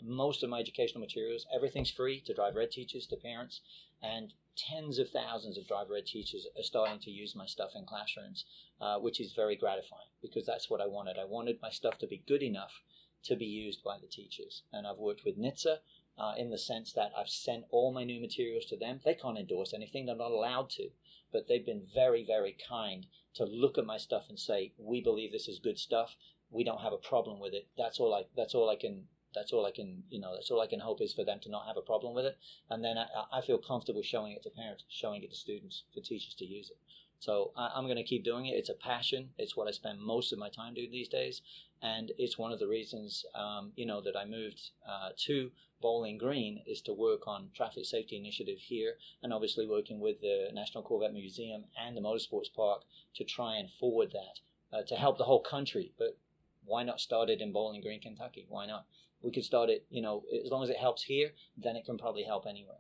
most 0.04 0.44
of 0.44 0.50
my 0.50 0.60
educational 0.60 1.02
materials, 1.02 1.46
everything's 1.54 1.92
free 1.92 2.22
to 2.22 2.34
drive 2.34 2.56
red 2.56 2.72
teachers, 2.72 3.06
to 3.08 3.16
parents, 3.16 3.62
and 4.02 4.34
tens 4.58 5.00
of 5.00 5.10
thousands 5.10 5.58
of 5.58 5.68
driver 5.68 5.96
ed 5.96 6.06
teachers 6.06 6.48
are 6.58 6.64
starting 6.64 7.00
to 7.00 7.12
use 7.12 7.36
my 7.36 7.46
stuff 7.46 7.72
in 7.76 7.86
classrooms, 7.86 8.46
uh, 8.82 8.98
which 8.98 9.20
is 9.20 9.34
very 9.34 9.56
gratifying 9.56 10.10
because 10.22 10.46
that's 10.46 10.70
what 10.70 10.82
I 10.82 10.88
wanted. 10.88 11.18
I 11.18 11.26
wanted 11.26 11.60
my 11.62 11.70
stuff 11.70 11.98
to 12.00 12.08
be 12.08 12.24
good 12.28 12.44
enough 12.44 12.82
to 13.24 13.36
be 13.36 13.46
used 13.46 13.84
by 13.84 13.98
the 14.00 14.08
teachers. 14.08 14.64
And 14.74 14.88
I've 14.88 14.98
worked 14.98 15.24
with 15.24 15.38
NHTSA 15.38 15.78
uh, 16.18 16.34
in 16.38 16.50
the 16.50 16.58
sense 16.58 16.94
that 16.94 17.12
I've 17.18 17.30
sent 17.30 17.66
all 17.72 17.94
my 17.94 18.04
new 18.04 18.20
materials 18.20 18.66
to 18.66 18.78
them. 18.78 19.00
They 19.04 19.16
can't 19.16 19.38
endorse 19.38 19.74
anything, 19.74 20.06
they're 20.06 20.16
not 20.16 20.32
allowed 20.32 20.70
to, 20.72 20.90
but 21.32 21.48
they've 21.48 21.66
been 21.66 21.88
very, 21.94 22.26
very 22.26 22.56
kind 22.68 23.08
to 23.36 23.46
look 23.46 23.78
at 23.78 23.86
my 23.86 23.98
stuff 23.98 24.26
and 24.30 24.40
say, 24.40 24.74
"We 24.78 25.02
believe 25.02 25.32
this 25.32 25.48
is 25.48 25.60
good 25.60 25.80
stuff. 25.80 26.16
We 26.50 26.64
don't 26.64 26.82
have 26.82 26.94
a 26.94 26.98
problem 26.98 27.40
with 27.40 27.54
it." 27.54 27.68
That's 27.78 28.00
all 28.00 28.14
I. 28.14 28.26
That's 28.36 28.54
all 28.54 28.70
I 28.70 28.76
can 28.76 29.08
that's 29.34 29.54
all 29.54 29.66
I 29.66 29.72
can, 29.72 30.04
you 30.10 30.20
know, 30.20 30.34
that's 30.34 30.52
all 30.52 30.62
I 30.62 30.68
can 30.68 30.80
hope 30.80 31.02
is 31.02 31.14
for 31.14 31.24
them 31.24 31.40
to 31.42 31.50
not 31.50 31.66
have 31.68 31.78
a 31.78 31.82
problem 31.82 32.14
with 32.14 32.26
it. 32.26 32.38
And 32.70 32.84
then 32.84 32.98
I, 32.98 33.08
I 33.32 33.42
feel 33.42 33.58
comfortable 33.58 34.04
showing 34.04 34.34
it 34.34 34.44
to 34.44 34.50
parents, 34.50 34.84
showing 34.90 35.24
it 35.24 35.30
to 35.30 35.36
students, 35.36 35.84
for 35.94 36.02
teachers 36.02 36.36
to 36.36 36.46
use 36.46 36.70
it. 36.70 36.78
So 37.22 37.52
I, 37.56 37.78
am 37.78 37.86
going 37.86 37.98
to 37.98 38.04
keep 38.04 38.24
doing 38.24 38.48
it. 38.48 38.58
It's 38.58 38.70
a 38.70 38.74
passion. 38.74 39.30
It's 39.38 39.56
what 39.56 39.68
I 39.68 39.72
spend 39.72 40.02
most 40.02 40.34
of 40.34 40.40
my 40.40 40.50
time 40.50 40.74
doing 40.74 40.92
these 40.92 41.08
days. 41.08 41.42
And 41.82 42.12
it's 42.18 42.38
one 42.38 42.52
of 42.52 42.60
the 42.60 42.68
reasons, 42.68 43.26
um, 43.34 43.72
you 43.76 43.86
know, 43.86 44.02
that 44.02 44.18
I 44.18 44.26
moved 44.26 44.72
uh, 44.88 45.10
to 45.26 45.52
Bowling 45.82 46.18
Green 46.18 46.62
is 46.68 46.82
to 46.82 46.94
work 46.94 47.28
on 47.28 47.50
traffic 47.56 47.86
safety 47.86 48.18
initiative 48.18 48.60
here, 48.60 48.96
and 49.24 49.34
obviously 49.34 49.66
working 49.66 50.00
with 50.00 50.22
the 50.22 50.50
National 50.54 50.84
Corvette 50.84 51.14
Museum 51.14 51.64
and 51.80 51.96
the 51.96 52.02
Motorsports 52.02 52.54
Park 52.54 52.82
to 53.16 53.24
try 53.24 53.56
and 53.56 53.70
forward 53.80 54.12
that 54.12 54.78
uh, 54.78 54.84
to 54.84 54.96
help 54.96 55.18
the 55.18 55.24
whole 55.24 55.42
country. 55.42 55.94
But 55.98 56.18
why 56.66 56.84
not 56.84 57.00
start 57.00 57.30
it 57.30 57.42
in 57.42 57.52
Bowling 57.52 57.82
Green, 57.82 58.02
Kentucky? 58.02 58.46
Why 58.50 58.66
not? 58.66 58.86
we 59.22 59.32
could 59.32 59.46
start 59.46 59.70
it. 59.70 59.86
You 59.90 60.02
know, 60.02 60.24
as 60.44 60.52
long 60.52 60.64
as 60.64 60.70
it 60.70 60.78
helps 60.78 61.04
here, 61.04 61.32
then 61.58 61.76
it 61.76 61.86
can 61.86 61.98
probably 61.98 62.24
help 62.24 62.46
anywhere. 62.48 62.78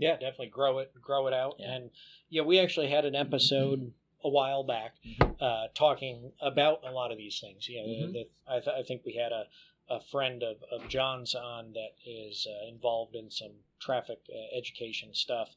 Yeah, 0.00 0.12
definitely 0.14 0.48
grow 0.48 0.78
it, 0.78 0.92
grow 1.00 1.26
it 1.26 1.34
out, 1.34 1.56
yeah. 1.58 1.74
and 1.74 1.90
yeah, 2.28 2.42
we 2.42 2.58
actually 2.58 2.90
had 2.90 3.04
an 3.04 3.14
episode. 3.14 3.80
Mm-hmm. 3.80 3.88
A 4.22 4.28
while 4.28 4.64
back, 4.64 4.96
mm-hmm. 5.02 5.30
uh, 5.42 5.68
talking 5.74 6.32
about 6.42 6.80
a 6.86 6.90
lot 6.90 7.10
of 7.10 7.16
these 7.16 7.40
things. 7.40 7.66
You 7.66 7.80
know, 7.80 7.88
mm-hmm. 7.88 8.12
the, 8.12 8.28
I, 8.46 8.60
th- 8.60 8.76
I, 8.78 8.82
think 8.82 9.00
we 9.06 9.14
had 9.14 9.32
a, 9.32 9.44
a 9.88 9.98
friend 10.12 10.42
of, 10.42 10.58
of 10.70 10.86
John's 10.90 11.34
on 11.34 11.72
that 11.72 11.94
is 12.04 12.46
uh, 12.46 12.68
involved 12.68 13.14
in 13.14 13.30
some 13.30 13.52
traffic 13.80 14.18
uh, 14.28 14.58
education 14.58 15.14
stuff, 15.14 15.48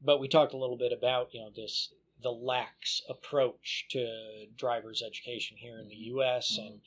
but 0.00 0.20
we 0.20 0.28
talked 0.28 0.54
a 0.54 0.56
little 0.56 0.76
bit 0.76 0.92
about 0.92 1.34
you 1.34 1.40
know 1.40 1.50
this 1.50 1.92
the 2.22 2.30
lax 2.30 3.02
approach 3.08 3.86
to 3.90 4.46
drivers 4.56 5.02
education 5.04 5.56
here 5.56 5.80
in 5.80 5.88
the 5.88 5.96
U.S. 5.96 6.52
Mm-hmm. 6.52 6.66
and 6.66 6.80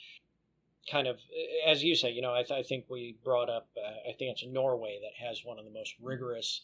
kind 0.90 1.08
of 1.08 1.18
as 1.66 1.84
you 1.84 1.96
say 1.96 2.12
you 2.12 2.22
know 2.22 2.34
i, 2.34 2.44
th- 2.44 2.60
I 2.60 2.62
think 2.62 2.86
we 2.90 3.18
brought 3.24 3.50
up 3.50 3.68
uh, 3.76 4.10
i 4.10 4.14
think 4.14 4.32
it's 4.32 4.46
norway 4.46 5.00
that 5.02 5.26
has 5.28 5.44
one 5.44 5.58
of 5.58 5.66
the 5.66 5.72
most 5.72 5.96
rigorous 6.02 6.62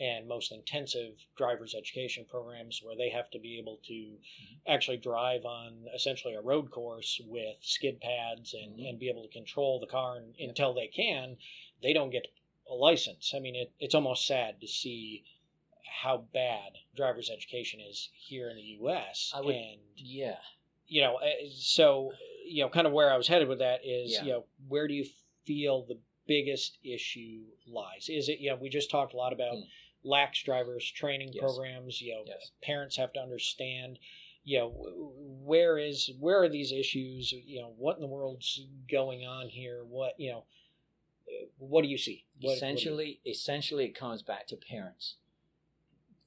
and 0.00 0.26
most 0.26 0.52
intensive 0.52 1.12
driver's 1.36 1.74
education 1.74 2.24
programs 2.28 2.80
where 2.82 2.96
they 2.96 3.10
have 3.10 3.30
to 3.30 3.38
be 3.38 3.58
able 3.58 3.78
to 3.86 3.92
mm-hmm. 3.92 4.72
actually 4.72 4.96
drive 4.96 5.44
on 5.44 5.72
essentially 5.94 6.34
a 6.34 6.40
road 6.40 6.70
course 6.70 7.20
with 7.26 7.56
skid 7.60 8.00
pads 8.00 8.54
and, 8.54 8.72
mm-hmm. 8.72 8.86
and 8.86 8.98
be 8.98 9.08
able 9.08 9.22
to 9.22 9.32
control 9.32 9.78
the 9.78 9.86
car 9.86 10.16
and, 10.16 10.34
yep. 10.36 10.48
until 10.48 10.74
they 10.74 10.88
can 10.88 11.36
they 11.82 11.92
don't 11.92 12.10
get 12.10 12.26
a 12.68 12.74
license 12.74 13.32
i 13.36 13.38
mean 13.38 13.54
it, 13.54 13.72
it's 13.78 13.94
almost 13.94 14.26
sad 14.26 14.60
to 14.60 14.66
see 14.66 15.22
how 16.02 16.24
bad 16.32 16.72
driver's 16.96 17.30
education 17.30 17.80
is 17.80 18.10
here 18.16 18.48
in 18.48 18.56
the 18.56 18.62
us 18.62 19.32
I 19.34 19.40
would, 19.40 19.54
and 19.54 19.80
yeah 19.96 20.36
you 20.86 21.02
know 21.02 21.16
uh, 21.16 21.46
so 21.56 22.10
you 22.44 22.62
know, 22.62 22.68
kind 22.68 22.86
of 22.86 22.92
where 22.92 23.12
I 23.12 23.16
was 23.16 23.26
headed 23.26 23.48
with 23.48 23.58
that 23.60 23.80
is, 23.84 24.12
yeah. 24.12 24.22
you 24.22 24.32
know, 24.32 24.44
where 24.68 24.86
do 24.86 24.94
you 24.94 25.06
feel 25.44 25.84
the 25.86 25.98
biggest 26.26 26.78
issue 26.84 27.42
lies? 27.66 28.08
Is 28.08 28.28
it, 28.28 28.38
you 28.40 28.50
know, 28.50 28.56
we 28.56 28.68
just 28.68 28.90
talked 28.90 29.14
a 29.14 29.16
lot 29.16 29.32
about 29.32 29.54
mm. 29.54 29.64
lax 30.04 30.42
drivers 30.42 30.90
training 30.90 31.30
yes. 31.32 31.42
programs. 31.42 32.00
You 32.00 32.14
know, 32.14 32.22
yes. 32.26 32.50
parents 32.62 32.96
have 32.96 33.12
to 33.14 33.20
understand. 33.20 33.98
You 34.44 34.58
know, 34.58 35.12
where 35.44 35.78
is 35.78 36.10
where 36.20 36.42
are 36.42 36.48
these 36.48 36.70
issues? 36.70 37.32
You 37.32 37.62
know, 37.62 37.72
what 37.76 37.96
in 37.96 38.02
the 38.02 38.08
world's 38.08 38.66
going 38.90 39.24
on 39.24 39.48
here? 39.48 39.82
What 39.88 40.14
you 40.18 40.32
know, 40.32 40.44
what 41.58 41.82
do 41.82 41.88
you 41.88 41.96
see? 41.96 42.26
What, 42.40 42.56
essentially, 42.56 43.20
what 43.22 43.26
you... 43.26 43.32
essentially, 43.32 43.84
it 43.86 43.98
comes 43.98 44.22
back 44.22 44.46
to 44.48 44.56
parents 44.56 45.16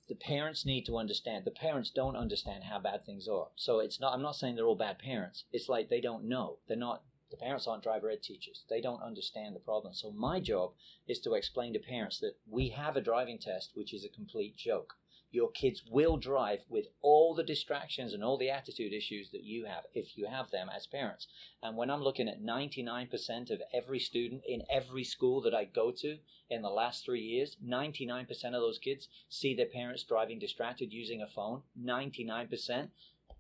the 0.08 0.16
parents 0.16 0.66
need 0.66 0.86
to 0.86 0.98
understand. 0.98 1.46
The 1.46 1.52
parents 1.52 1.90
don't 1.90 2.16
understand 2.16 2.64
how 2.64 2.80
bad 2.80 3.06
things 3.06 3.28
are. 3.28 3.48
So 3.56 3.80
it's 3.80 4.00
not. 4.00 4.14
I'm 4.14 4.22
not 4.22 4.36
saying 4.36 4.56
they're 4.56 4.66
all 4.66 4.76
bad 4.76 5.00
parents. 5.00 5.44
It's 5.52 5.70
like 5.70 5.90
they 5.90 6.02
don't 6.02 6.26
know. 6.26 6.58
They're 6.68 6.78
not. 6.78 7.04
The 7.30 7.38
parents 7.38 7.68
aren't 7.68 7.84
driver 7.84 8.10
ed 8.10 8.24
teachers. 8.24 8.64
They 8.70 8.82
don't 8.82 9.02
understand 9.02 9.56
the 9.56 9.60
problem. 9.60 9.94
So 9.94 10.12
my 10.12 10.40
job 10.40 10.74
is 11.08 11.20
to 11.22 11.34
explain 11.34 11.74
to 11.74 11.80
parents 11.80 12.20
that 12.20 12.38
we 12.48 12.70
have 12.70 12.96
a 12.96 13.02
driving 13.02 13.38
test 13.40 13.72
which 13.76 13.94
is 13.94 14.06
a 14.06 14.10
complete 14.10 14.56
joke 14.56 14.96
your 15.32 15.52
kids 15.52 15.84
will 15.90 16.18
drive 16.18 16.64
with 16.70 16.88
all 17.02 17.36
the 17.36 17.44
distractions 17.44 18.14
and 18.14 18.24
all 18.24 18.38
the 18.38 18.50
attitude 18.50 18.94
issues 18.94 19.30
that 19.32 19.44
you 19.44 19.66
have 19.66 19.84
if 19.94 20.18
you 20.18 20.26
have 20.26 20.50
them 20.52 20.70
as 20.74 20.88
parents. 20.88 21.28
And 21.62 21.76
when 21.76 21.90
I'm 21.90 22.02
looking 22.02 22.30
at 22.30 22.42
99% 22.42 23.52
of 23.52 23.62
every 23.74 24.00
student 24.00 24.44
in 24.48 24.64
every 24.70 25.04
school 25.04 25.42
that 25.42 25.54
I 25.54 25.66
go 25.66 25.92
to 25.92 26.18
in 26.50 26.62
the 26.62 26.70
last 26.70 27.04
three 27.04 27.22
years, 27.22 27.58
99% 27.64 28.30
of 28.32 28.54
those 28.54 28.80
kids 28.80 29.10
see 29.28 29.54
their 29.54 29.66
parents 29.66 30.04
driving 30.04 30.40
distracted 30.40 30.94
using 30.94 31.22
a 31.22 31.28
phone. 31.28 31.64
99%. 31.80 32.90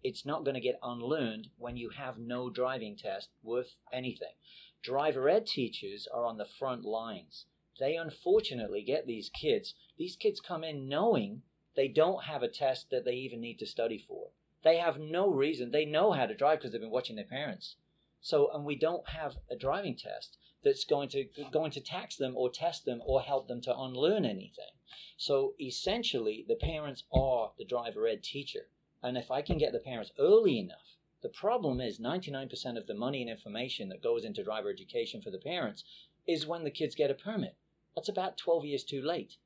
It's 0.03 0.25
not 0.25 0.43
going 0.43 0.55
to 0.55 0.61
get 0.61 0.79
unlearned 0.83 1.49
when 1.57 1.77
you 1.77 1.89
have 1.89 2.17
no 2.17 2.49
driving 2.49 2.95
test 2.95 3.29
worth 3.41 3.75
anything. 3.91 4.35
Driver 4.81 5.27
ed 5.27 5.45
teachers 5.47 6.07
are 6.07 6.25
on 6.25 6.37
the 6.37 6.45
front 6.45 6.85
lines. 6.85 7.45
They 7.79 7.95
unfortunately 7.95 8.83
get 8.83 9.07
these 9.07 9.29
kids. 9.29 9.75
These 9.97 10.15
kids 10.15 10.39
come 10.39 10.63
in 10.63 10.87
knowing 10.87 11.43
they 11.75 11.87
don't 11.87 12.23
have 12.23 12.43
a 12.43 12.47
test 12.47 12.89
that 12.89 13.05
they 13.05 13.13
even 13.13 13.41
need 13.41 13.59
to 13.59 13.65
study 13.65 13.97
for. 13.97 14.31
They 14.63 14.77
have 14.77 14.99
no 14.99 15.29
reason. 15.29 15.71
They 15.71 15.85
know 15.85 16.11
how 16.11 16.25
to 16.25 16.35
drive 16.35 16.59
because 16.59 16.71
they've 16.71 16.81
been 16.81 16.89
watching 16.89 17.15
their 17.15 17.25
parents. 17.25 17.75
So, 18.19 18.51
and 18.51 18.65
we 18.65 18.75
don't 18.75 19.09
have 19.09 19.37
a 19.49 19.55
driving 19.55 19.95
test 19.95 20.37
that's 20.63 20.85
going 20.85 21.09
to 21.09 21.27
going 21.51 21.71
to 21.71 21.81
tax 21.81 22.15
them 22.15 22.35
or 22.35 22.49
test 22.49 22.83
them 22.83 23.01
or 23.05 23.21
help 23.21 23.47
them 23.47 23.61
to 23.61 23.77
unlearn 23.77 24.25
anything. 24.25 24.71
So 25.17 25.53
essentially, 25.61 26.43
the 26.47 26.55
parents 26.55 27.03
are 27.13 27.53
the 27.57 27.65
driver 27.65 28.07
ed 28.07 28.23
teacher. 28.23 28.69
And 29.03 29.17
if 29.17 29.29
I 29.29 29.41
can 29.41 29.57
get 29.57 29.73
the 29.73 29.79
parents 29.79 30.11
early 30.17 30.57
enough, 30.57 30.97
the 31.21 31.29
problem 31.29 31.81
is 31.81 31.99
99% 31.99 32.77
of 32.77 32.87
the 32.87 32.93
money 32.93 33.21
and 33.21 33.29
information 33.29 33.89
that 33.89 34.03
goes 34.03 34.23
into 34.23 34.43
driver 34.43 34.69
education 34.69 35.21
for 35.21 35.31
the 35.31 35.37
parents 35.37 35.83
is 36.27 36.45
when 36.45 36.63
the 36.63 36.71
kids 36.71 36.95
get 36.95 37.11
a 37.11 37.15
permit. 37.15 37.55
That's 37.95 38.09
about 38.09 38.37
12 38.37 38.65
years 38.65 38.83
too 38.83 39.01
late. 39.01 39.37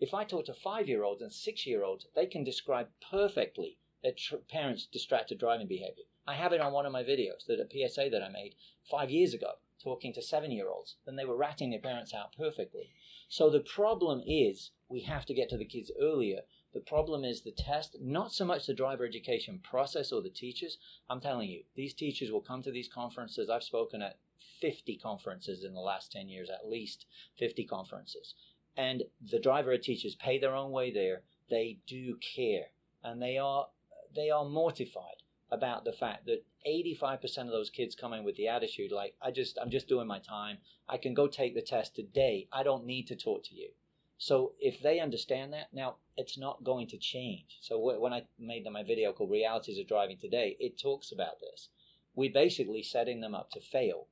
If 0.00 0.14
I 0.14 0.24
talk 0.24 0.46
to 0.46 0.54
five 0.54 0.88
year 0.88 1.02
olds 1.02 1.22
and 1.22 1.32
six 1.32 1.66
year 1.66 1.82
olds, 1.82 2.06
they 2.14 2.26
can 2.26 2.44
describe 2.44 2.88
perfectly 3.10 3.78
their 4.02 4.12
tr- 4.12 4.36
parents' 4.36 4.86
distracted 4.86 5.38
driving 5.38 5.66
behavior. 5.66 6.04
I 6.26 6.34
have 6.34 6.52
it 6.52 6.60
on 6.60 6.72
one 6.72 6.86
of 6.86 6.92
my 6.92 7.02
videos, 7.02 7.46
that 7.46 7.58
a 7.58 7.68
PSA 7.68 8.08
that 8.10 8.22
I 8.22 8.28
made 8.28 8.54
five 8.88 9.10
years 9.10 9.34
ago, 9.34 9.54
talking 9.82 10.12
to 10.12 10.22
seven 10.22 10.50
year 10.50 10.68
olds, 10.68 10.96
and 11.06 11.18
they 11.18 11.24
were 11.24 11.36
ratting 11.36 11.70
their 11.70 11.80
parents 11.80 12.14
out 12.14 12.32
perfectly. 12.36 12.92
So 13.28 13.50
the 13.50 13.60
problem 13.60 14.22
is 14.26 14.70
we 14.88 15.00
have 15.00 15.26
to 15.26 15.34
get 15.34 15.48
to 15.50 15.56
the 15.56 15.64
kids 15.64 15.90
earlier. 16.00 16.42
The 16.74 16.80
problem 16.80 17.24
is 17.24 17.42
the 17.42 17.50
test, 17.50 17.96
not 18.00 18.32
so 18.32 18.44
much 18.44 18.66
the 18.66 18.74
driver 18.74 19.06
education 19.06 19.60
process 19.62 20.12
or 20.12 20.22
the 20.22 20.28
teachers. 20.30 20.78
I'm 21.08 21.20
telling 21.20 21.48
you, 21.48 21.62
these 21.74 21.94
teachers 21.94 22.30
will 22.30 22.42
come 22.42 22.62
to 22.62 22.70
these 22.70 22.88
conferences. 22.88 23.48
I've 23.48 23.62
spoken 23.62 24.02
at 24.02 24.18
50 24.60 24.96
conferences 24.98 25.64
in 25.64 25.72
the 25.72 25.80
last 25.80 26.12
10 26.12 26.28
years, 26.28 26.50
at 26.50 26.68
least 26.68 27.06
50 27.38 27.64
conferences 27.64 28.34
and 28.78 29.02
the 29.20 29.40
driver 29.40 29.76
teachers 29.76 30.14
pay 30.14 30.38
their 30.38 30.54
own 30.54 30.70
way 30.70 30.92
there. 30.92 31.22
They 31.50 31.80
do 31.86 32.16
care, 32.16 32.66
and 33.02 33.20
they 33.20 33.36
are 33.36 33.66
they 34.14 34.30
are 34.30 34.44
mortified 34.44 35.22
about 35.50 35.84
the 35.84 35.92
fact 35.92 36.26
that 36.26 36.44
85% 36.66 37.46
of 37.46 37.48
those 37.48 37.70
kids 37.70 37.94
come 37.94 38.12
in 38.12 38.22
with 38.22 38.36
the 38.36 38.48
attitude 38.48 38.92
like 38.92 39.14
I 39.20 39.30
just 39.30 39.58
I'm 39.60 39.70
just 39.70 39.88
doing 39.88 40.06
my 40.06 40.20
time. 40.20 40.58
I 40.88 40.96
can 40.96 41.12
go 41.12 41.26
take 41.26 41.54
the 41.54 41.62
test 41.62 41.96
today. 41.96 42.46
I 42.52 42.62
don't 42.62 42.86
need 42.86 43.08
to 43.08 43.16
talk 43.16 43.44
to 43.44 43.54
you. 43.54 43.70
So 44.16 44.52
if 44.60 44.80
they 44.80 45.00
understand 45.00 45.52
that, 45.52 45.72
now 45.72 45.96
it's 46.18 46.36
not 46.36 46.62
going 46.62 46.86
to 46.88 46.98
change. 46.98 47.58
So 47.62 47.78
when 47.78 48.12
I 48.12 48.24
made 48.38 48.66
my 48.70 48.82
video 48.82 49.14
called 49.14 49.30
Realities 49.30 49.78
of 49.78 49.88
Driving 49.88 50.18
Today, 50.18 50.56
it 50.60 50.78
talks 50.78 51.10
about 51.10 51.40
this. 51.40 51.70
We're 52.14 52.32
basically 52.32 52.82
setting 52.82 53.22
them 53.22 53.34
up 53.34 53.50
to 53.52 53.60
fail. 53.60 54.08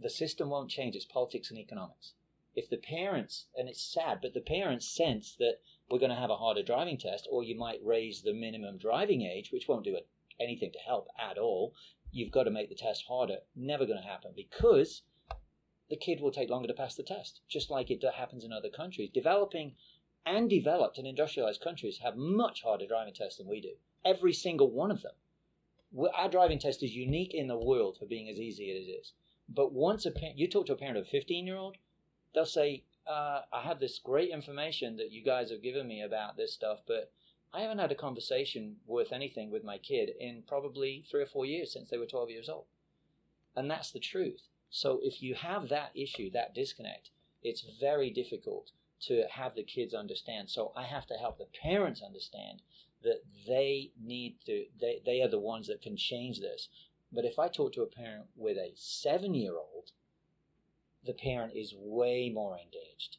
The 0.00 0.10
system 0.10 0.50
won't 0.50 0.70
change. 0.70 0.96
It's 0.96 1.04
politics 1.04 1.50
and 1.50 1.58
economics 1.58 2.14
if 2.56 2.70
the 2.70 2.78
parents, 2.78 3.48
and 3.54 3.68
it's 3.68 3.82
sad, 3.82 4.20
but 4.22 4.32
the 4.32 4.40
parents 4.40 4.88
sense 4.88 5.36
that 5.38 5.60
we're 5.90 5.98
going 5.98 6.10
to 6.10 6.16
have 6.16 6.30
a 6.30 6.38
harder 6.38 6.62
driving 6.62 6.96
test, 6.96 7.28
or 7.30 7.44
you 7.44 7.54
might 7.54 7.84
raise 7.84 8.22
the 8.22 8.32
minimum 8.32 8.78
driving 8.78 9.20
age, 9.22 9.52
which 9.52 9.68
won't 9.68 9.84
do 9.84 9.98
anything 10.40 10.72
to 10.72 10.78
help 10.78 11.08
at 11.18 11.36
all. 11.36 11.74
You've 12.10 12.32
got 12.32 12.44
to 12.44 12.50
make 12.50 12.70
the 12.70 12.74
test 12.74 13.04
harder. 13.06 13.40
Never 13.54 13.84
going 13.84 14.00
to 14.00 14.08
happen 14.08 14.32
because 14.34 15.02
the 15.90 15.96
kid 15.96 16.20
will 16.20 16.32
take 16.32 16.48
longer 16.48 16.66
to 16.66 16.74
pass 16.74 16.94
the 16.94 17.02
test, 17.02 17.42
just 17.46 17.70
like 17.70 17.90
it 17.90 18.02
happens 18.16 18.42
in 18.42 18.52
other 18.52 18.70
countries. 18.70 19.10
Developing 19.12 19.74
and 20.26 20.50
developed 20.50 20.98
and 20.98 21.06
industrialized 21.06 21.60
countries 21.60 21.98
have 21.98 22.16
much 22.16 22.62
harder 22.62 22.86
driving 22.86 23.14
tests 23.14 23.38
than 23.38 23.46
we 23.46 23.60
do. 23.60 23.76
Every 24.04 24.32
single 24.32 24.70
one 24.70 24.90
of 24.90 25.02
them. 25.02 25.14
Our 26.14 26.28
driving 26.28 26.58
test 26.58 26.82
is 26.82 26.96
unique 26.96 27.32
in 27.32 27.46
the 27.46 27.56
world 27.56 27.96
for 27.96 28.06
being 28.06 28.28
as 28.28 28.40
easy 28.40 28.70
as 28.72 28.88
it 28.88 28.90
is. 28.90 29.12
But 29.48 29.72
once 29.72 30.04
a 30.04 30.10
parent, 30.10 30.36
you 30.36 30.48
talk 30.48 30.66
to 30.66 30.72
a 30.72 30.76
parent 30.76 30.98
of 30.98 31.04
a 31.04 31.08
15 31.08 31.46
year 31.46 31.56
old, 31.56 31.76
they'll 32.34 32.44
say, 32.44 32.82
uh, 33.06 33.42
I 33.52 33.62
have 33.62 33.78
this 33.78 34.00
great 34.00 34.30
information 34.30 34.96
that 34.96 35.12
you 35.12 35.22
guys 35.22 35.50
have 35.50 35.62
given 35.62 35.86
me 35.86 36.02
about 36.02 36.36
this 36.36 36.52
stuff, 36.52 36.80
but 36.86 37.12
I 37.54 37.60
haven't 37.60 37.78
had 37.78 37.92
a 37.92 37.96
conversation 37.96 38.76
worth 38.84 39.12
anything 39.12 39.50
with 39.50 39.62
my 39.62 39.78
kid 39.78 40.10
in 40.18 40.42
probably 40.42 41.04
three 41.08 41.22
or 41.22 41.26
four 41.26 41.46
years 41.46 41.72
since 41.72 41.88
they 41.88 41.98
were 41.98 42.06
12 42.06 42.30
years 42.30 42.48
old. 42.48 42.66
And 43.54 43.70
that's 43.70 43.92
the 43.92 44.00
truth. 44.00 44.48
So 44.70 44.98
if 45.02 45.22
you 45.22 45.36
have 45.36 45.68
that 45.68 45.92
issue, 45.94 46.30
that 46.32 46.54
disconnect, 46.54 47.10
it's 47.42 47.64
very 47.80 48.10
difficult 48.10 48.72
to 49.02 49.24
have 49.30 49.54
the 49.54 49.62
kids 49.62 49.94
understand. 49.94 50.50
So 50.50 50.72
I 50.76 50.84
have 50.84 51.06
to 51.06 51.14
help 51.14 51.38
the 51.38 51.46
parents 51.62 52.02
understand 52.02 52.62
that 53.02 53.22
they 53.46 53.92
need 54.02 54.36
to, 54.46 54.66
they, 54.80 55.00
they 55.04 55.22
are 55.22 55.28
the 55.28 55.38
ones 55.38 55.66
that 55.68 55.82
can 55.82 55.96
change 55.96 56.40
this. 56.40 56.68
But 57.12 57.24
if 57.24 57.38
I 57.38 57.48
talk 57.48 57.72
to 57.74 57.82
a 57.82 57.86
parent 57.86 58.26
with 58.34 58.56
a 58.56 58.72
seven 58.74 59.34
year 59.34 59.56
old, 59.56 59.92
the 61.04 61.14
parent 61.14 61.54
is 61.54 61.74
way 61.76 62.30
more 62.30 62.58
engaged. 62.58 63.18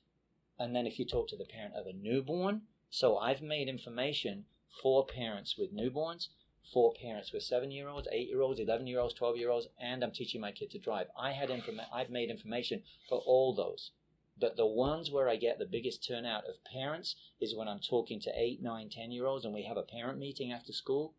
And 0.60 0.76
then 0.76 0.88
if 0.88 1.00
you 1.00 1.06
talk 1.06 1.30
to 1.30 1.38
the 1.38 1.46
parent 1.46 1.76
of 1.76 1.86
a 1.86 1.94
newborn, 1.94 2.64
so 2.90 3.18
I've 3.18 3.42
made 3.42 3.70
information 3.70 4.46
for 4.82 5.06
parents 5.06 5.58
with 5.58 5.74
newborns, 5.74 6.30
for 6.74 6.94
parents 6.94 7.32
with 7.32 7.44
seven 7.44 7.72
year 7.72 7.88
olds, 7.88 8.08
eight 8.12 8.28
year 8.28 8.42
olds, 8.42 8.60
11 8.60 8.88
year 8.88 9.00
olds, 9.00 9.14
12 9.14 9.38
year 9.38 9.50
olds, 9.50 9.68
and 9.80 10.04
I'm 10.04 10.12
teaching 10.12 10.42
my 10.42 10.52
kid 10.52 10.72
to 10.72 10.80
drive. 10.80 11.08
I 11.18 11.32
had 11.32 11.50
informa- 11.50 11.88
I've 11.94 12.10
made 12.10 12.30
information 12.30 12.84
for 13.08 13.20
all 13.20 13.54
those. 13.54 13.92
But 14.40 14.56
the 14.56 14.66
ones 14.66 15.12
where 15.12 15.30
I 15.30 15.36
get 15.36 15.58
the 15.58 15.66
biggest 15.66 16.06
turnout 16.06 16.46
of 16.46 16.64
parents 16.64 17.16
is 17.40 17.56
when 17.56 17.68
I'm 17.68 17.80
talking 17.80 18.20
to 18.22 18.32
eight, 18.36 18.62
nine, 18.62 18.90
10 18.90 19.12
year 19.12 19.26
olds 19.26 19.46
and 19.46 19.54
we 19.54 19.64
have 19.64 19.78
a 19.78 19.84
parent 19.84 20.20
meeting 20.20 20.52
after 20.52 20.72
school. 20.72 21.14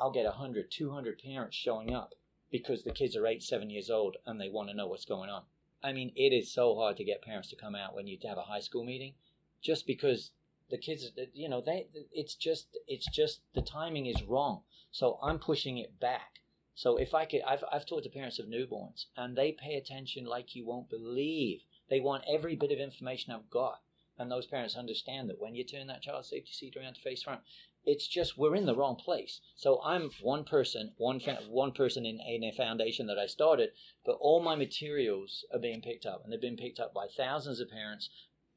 I'll 0.00 0.10
get 0.10 0.24
100, 0.24 0.70
200 0.70 1.18
parents 1.22 1.56
showing 1.56 1.92
up 1.92 2.14
because 2.50 2.84
the 2.84 2.92
kids 2.92 3.16
are 3.16 3.26
eight, 3.26 3.42
seven 3.42 3.70
years 3.70 3.90
old 3.90 4.16
and 4.26 4.40
they 4.40 4.48
want 4.48 4.68
to 4.68 4.76
know 4.76 4.86
what's 4.86 5.04
going 5.04 5.30
on. 5.30 5.42
I 5.82 5.92
mean, 5.92 6.12
it 6.16 6.32
is 6.32 6.52
so 6.52 6.74
hard 6.74 6.96
to 6.96 7.04
get 7.04 7.22
parents 7.22 7.48
to 7.50 7.56
come 7.56 7.74
out 7.74 7.94
when 7.94 8.06
you 8.06 8.18
have 8.26 8.38
a 8.38 8.42
high 8.42 8.60
school 8.60 8.84
meeting 8.84 9.14
just 9.62 9.86
because 9.86 10.30
the 10.70 10.78
kids 10.78 11.10
you 11.32 11.48
know 11.48 11.62
they 11.64 11.86
it's 12.12 12.34
just 12.34 12.76
it's 12.86 13.10
just 13.10 13.40
the 13.54 13.62
timing 13.62 14.06
is 14.06 14.22
wrong 14.22 14.62
so 14.90 15.18
i'm 15.22 15.38
pushing 15.38 15.78
it 15.78 15.98
back 15.98 16.40
so 16.74 16.96
if 16.96 17.14
i 17.14 17.24
could 17.24 17.40
i've, 17.46 17.64
I've 17.72 17.86
talked 17.86 18.04
to 18.04 18.10
parents 18.10 18.38
of 18.38 18.46
newborns 18.46 19.06
and 19.16 19.36
they 19.36 19.52
pay 19.52 19.74
attention 19.74 20.24
like 20.24 20.54
you 20.54 20.66
won't 20.66 20.90
believe 20.90 21.62
they 21.90 22.00
want 22.00 22.24
every 22.30 22.56
bit 22.56 22.72
of 22.72 22.78
information 22.78 23.32
i've 23.32 23.50
got 23.50 23.80
and 24.18 24.30
those 24.30 24.46
parents 24.46 24.76
understand 24.76 25.28
that 25.28 25.40
when 25.40 25.54
you 25.54 25.64
turn 25.64 25.86
that 25.86 26.02
child 26.02 26.24
safety 26.24 26.52
seat 26.52 26.76
around 26.76 26.94
to 26.94 27.00
face 27.00 27.22
front 27.22 27.40
it's 27.88 28.06
just 28.06 28.36
we're 28.36 28.54
in 28.54 28.66
the 28.66 28.74
wrong 28.74 28.96
place. 28.96 29.40
So 29.56 29.80
I'm 29.82 30.10
one 30.20 30.44
person, 30.44 30.92
one 30.98 31.20
one 31.48 31.72
person 31.72 32.04
in, 32.04 32.20
in 32.20 32.44
a 32.44 32.52
foundation 32.52 33.06
that 33.06 33.18
I 33.18 33.26
started, 33.26 33.70
but 34.04 34.18
all 34.20 34.42
my 34.42 34.54
materials 34.54 35.44
are 35.52 35.58
being 35.58 35.80
picked 35.80 36.04
up, 36.04 36.22
and 36.22 36.32
they've 36.32 36.40
been 36.40 36.56
picked 36.56 36.80
up 36.80 36.92
by 36.92 37.06
thousands 37.16 37.60
of 37.60 37.70
parents. 37.70 38.10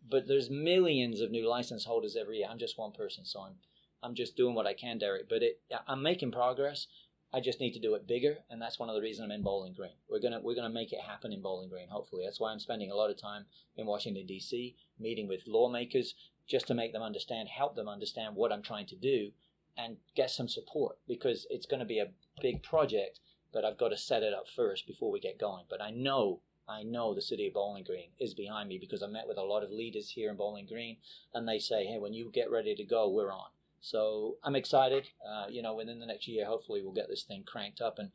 But 0.08 0.28
there's 0.28 0.50
millions 0.50 1.22
of 1.22 1.32
new 1.32 1.48
license 1.48 1.86
holders 1.86 2.18
every 2.20 2.40
year. 2.40 2.48
I'm 2.50 2.60
just 2.60 2.78
one 2.78 2.92
person, 2.92 3.24
so 3.24 3.42
I'm 3.42 3.56
I'm 4.04 4.16
just 4.16 4.36
doing 4.36 4.54
what 4.54 4.68
I 4.68 4.74
can, 4.74 4.98
Derek. 4.98 5.30
But 5.30 5.44
it, 5.44 5.62
I'm 5.88 6.04
making 6.04 6.32
progress. 6.32 6.88
I 7.34 7.40
just 7.40 7.62
need 7.62 7.72
to 7.74 7.80
do 7.80 7.96
it 7.96 8.08
bigger, 8.08 8.40
and 8.50 8.62
that's 8.62 8.78
one 8.78 8.90
of 8.90 8.96
the 8.96 9.02
reasons 9.02 9.24
I'm 9.24 9.32
in 9.32 9.42
Bowling 9.42 9.72
Green. 9.72 9.96
We're 10.10 10.20
gonna 10.20 10.42
we're 10.42 10.56
gonna 10.56 10.70
make 10.70 10.92
it 10.92 11.00
happen 11.00 11.32
in 11.32 11.42
Bowling 11.42 11.70
Green. 11.70 11.88
Hopefully, 11.88 12.26
that's 12.26 12.42
why 12.42 12.52
I'm 12.52 12.60
spending 12.60 12.92
a 12.92 12.96
lot 12.96 13.10
of 13.10 13.16
time 13.18 13.46
in 13.78 13.86
Washington 13.86 14.26
D.C. 14.26 14.76
meeting 15.00 15.30
with 15.30 15.48
lawmakers, 15.48 16.14
just 16.46 16.68
to 16.68 16.74
make 16.74 16.92
them 16.92 17.02
understand, 17.02 17.48
help 17.48 17.76
them 17.76 17.88
understand 17.88 18.36
what 18.36 18.52
I'm 18.52 18.62
trying 18.62 18.86
to 18.88 18.98
do, 18.98 19.32
and 19.78 19.96
get 20.14 20.30
some 20.30 20.50
support 20.50 20.98
because 21.08 21.48
it's 21.50 21.66
going 21.66 21.80
to 21.80 21.86
be 21.86 22.00
a 22.00 22.12
big 22.42 22.64
project. 22.64 23.22
But 23.54 23.64
I've 23.64 23.78
got 23.78 23.90
to 23.90 23.98
set 23.98 24.24
it 24.24 24.34
up 24.34 24.50
first 24.50 24.86
before 24.86 25.10
we 25.10 25.22
get 25.22 25.40
going. 25.40 25.64
But 25.70 25.82
I 25.82 25.92
know, 25.92 26.42
I 26.68 26.84
know 26.84 27.14
the 27.14 27.22
city 27.22 27.48
of 27.48 27.54
Bowling 27.54 27.86
Green 27.86 28.10
is 28.20 28.34
behind 28.34 28.68
me 28.68 28.78
because 28.78 29.02
I 29.02 29.08
met 29.08 29.28
with 29.28 29.38
a 29.38 29.44
lot 29.44 29.64
of 29.64 29.72
leaders 29.72 30.10
here 30.10 30.30
in 30.30 30.36
Bowling 30.36 30.66
Green, 30.66 30.98
and 31.34 31.48
they 31.48 31.60
say, 31.60 31.86
"Hey, 31.86 31.98
when 31.98 32.14
you 32.14 32.30
get 32.30 32.52
ready 32.52 32.76
to 32.76 32.84
go, 32.84 33.10
we're 33.10 33.32
on." 33.32 33.52
So 33.82 34.38
I'm 34.44 34.56
excited. 34.56 35.10
Uh, 35.28 35.48
you 35.50 35.62
know, 35.62 35.76
within 35.76 36.00
the 36.00 36.06
next 36.06 36.28
year, 36.28 36.46
hopefully, 36.46 36.82
we'll 36.82 36.94
get 36.94 37.10
this 37.10 37.24
thing 37.24 37.44
cranked 37.44 37.82
up 37.82 38.00
and 38.00 38.12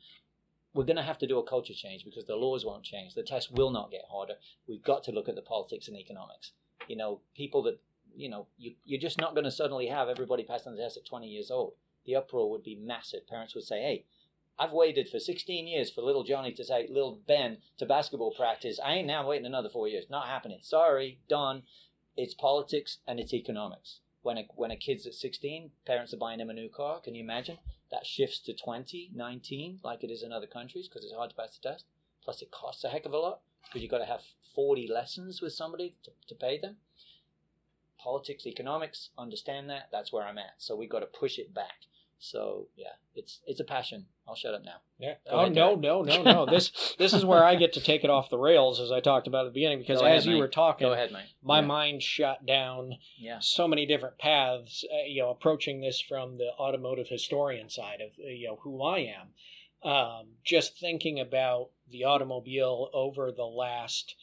we're 0.73 0.85
going 0.85 0.97
to 0.97 1.03
have 1.03 1.19
to 1.19 1.27
do 1.27 1.39
a 1.39 1.43
culture 1.43 1.73
change 1.75 2.05
because 2.05 2.27
the 2.27 2.37
laws 2.37 2.65
won't 2.65 2.85
change. 2.85 3.15
The 3.15 3.23
test 3.23 3.51
will 3.51 3.71
not 3.71 3.91
get 3.91 4.03
harder. 4.11 4.35
We've 4.69 4.83
got 4.83 5.05
to 5.05 5.11
look 5.11 5.29
at 5.29 5.35
the 5.35 5.43
politics 5.43 5.89
and 5.89 5.97
economics. 5.97 6.53
You 6.87 6.97
know, 6.97 7.21
people 7.35 7.63
that 7.63 7.81
you 8.17 8.29
know, 8.29 8.47
you, 8.59 8.75
you're 8.85 9.01
just 9.01 9.21
not 9.21 9.35
going 9.35 9.45
to 9.45 9.51
suddenly 9.51 9.89
have 9.89 10.09
everybody 10.09 10.43
passing 10.43 10.75
the 10.75 10.83
test 10.83 10.97
at 10.97 11.07
20 11.07 11.27
years 11.29 11.51
old. 11.51 11.75
The 12.07 12.17
uproar 12.17 12.51
would 12.51 12.63
be 12.63 12.77
massive. 12.77 13.29
Parents 13.29 13.55
would 13.55 13.65
say, 13.65 13.81
hey, 13.81 14.05
I've 14.59 14.73
waited 14.73 15.09
for 15.09 15.19
16 15.19 15.67
years 15.67 15.91
for 15.91 16.01
little 16.01 16.25
Johnny 16.25 16.53
to 16.53 16.65
say, 16.65 16.87
little 16.89 17.21
Ben 17.27 17.59
to 17.79 17.85
basketball 17.87 18.33
practice. 18.35 18.81
I 18.83 18.95
ain't 18.95 19.07
now 19.07 19.29
waiting 19.29 19.47
another 19.47 19.69
four 19.69 19.87
years. 19.87 20.07
Not 20.09 20.29
happening. 20.29 20.61
Sorry, 20.63 21.21
done. 21.29 21.63
It's 22.17 22.33
politics 22.33 22.99
and 23.07 23.21
it's 23.21 23.35
economics. 23.35 24.01
When 24.27 24.39
a, 24.39 24.45
when 24.57 24.73
a 24.73 24.77
kid's 24.77 25.07
at 25.07 25.15
16, 25.15 25.71
parents 25.87 26.13
are 26.13 26.17
buying 26.17 26.41
him 26.41 26.51
a 26.51 26.53
new 26.53 26.69
car. 26.69 27.01
Can 27.01 27.15
you 27.15 27.23
imagine? 27.23 27.59
That 27.93 28.05
shifts 28.05 28.41
to 28.41 28.53
20, 28.53 29.13
19, 29.15 29.79
like 29.85 30.03
it 30.03 30.11
is 30.11 30.25
in 30.25 30.33
other 30.33 30.49
countries 30.49 30.89
because 30.89 31.05
it's 31.05 31.15
hard 31.15 31.31
to 31.31 31.37
pass 31.37 31.57
the 31.57 31.69
test. 31.69 31.85
Plus, 32.25 32.43
it 32.43 32.51
costs 32.51 32.83
a 32.83 32.89
heck 32.89 33.07
of 33.07 33.13
a 33.13 33.19
lot 33.19 33.41
because 33.63 33.83
you've 33.83 33.91
got 33.91 33.99
to 33.99 34.05
have 34.05 34.23
40 34.53 34.89
lessons 34.89 35.41
with 35.41 35.53
somebody 35.53 35.95
to, 36.03 36.11
to 36.27 36.35
pay 36.35 36.59
them 36.59 36.79
politics, 38.07 38.47
economics, 38.47 39.11
understand 39.19 39.69
that. 39.71 39.89
That's 39.91 40.13
where 40.13 40.25
I'm 40.25 40.39
at. 40.39 40.55
So 40.59 40.77
we've 40.77 40.91
got 40.91 41.01
to 41.01 41.07
push 41.07 41.39
it 41.39 41.55
back. 41.55 41.87
So 42.19 42.69
yeah, 42.77 42.95
it's 43.15 43.41
it's 43.47 43.61
a 43.61 43.65
passion. 43.65 44.07
I'll 44.27 44.35
shut 44.35 44.55
up 44.55 44.65
now. 44.65 44.77
Yeah. 44.99 45.15
Go 45.31 45.37
oh 45.37 45.49
no, 45.49 45.75
no, 45.75 46.03
no, 46.03 46.23
no. 46.23 46.47
this 46.51 46.95
this 46.99 47.13
is 47.13 47.25
where 47.25 47.45
I 47.45 47.57
get 47.57 47.75
to 47.75 47.81
take 47.81 48.05
it 48.05 48.11
off 48.11 48.31
the 48.31 48.39
rails, 48.39 48.81
as 48.81 48.91
I 48.91 49.01
talked 49.01 49.27
about 49.27 49.47
at 49.47 49.51
the 49.53 49.55
beginning, 49.55 49.79
because 49.79 50.01
Go 50.01 50.07
as 50.07 50.25
ahead, 50.25 50.25
you 50.25 50.33
mate. 50.35 50.41
were 50.41 50.49
talking, 50.49 50.89
Go 50.89 50.93
ahead, 50.93 51.13
mate. 51.13 51.27
my 51.43 51.61
yeah. 51.61 51.67
mind 51.67 52.03
shot 52.03 52.47
down 52.47 52.95
yeah. 53.19 53.39
so 53.41 53.69
many 53.69 53.87
different 53.87 54.19
paths. 54.19 54.85
Uh, 54.91 55.05
you 55.07 55.23
know, 55.23 55.31
approaching 55.31 55.81
this 55.81 56.01
from 56.01 56.39
the 56.39 56.51
automotive 56.59 57.09
historian 57.09 57.69
side 57.69 58.01
of 58.01 58.11
uh, 58.19 58.29
you 58.29 58.49
know 58.49 58.59
who 58.63 58.83
I 58.83 58.99
am. 58.99 59.29
Um, 59.83 60.27
just 60.43 60.79
thinking 60.79 61.21
about 61.21 61.69
the 61.91 62.05
automobile 62.05 62.89
over 62.93 63.31
the 63.31 63.45
last 63.45 64.17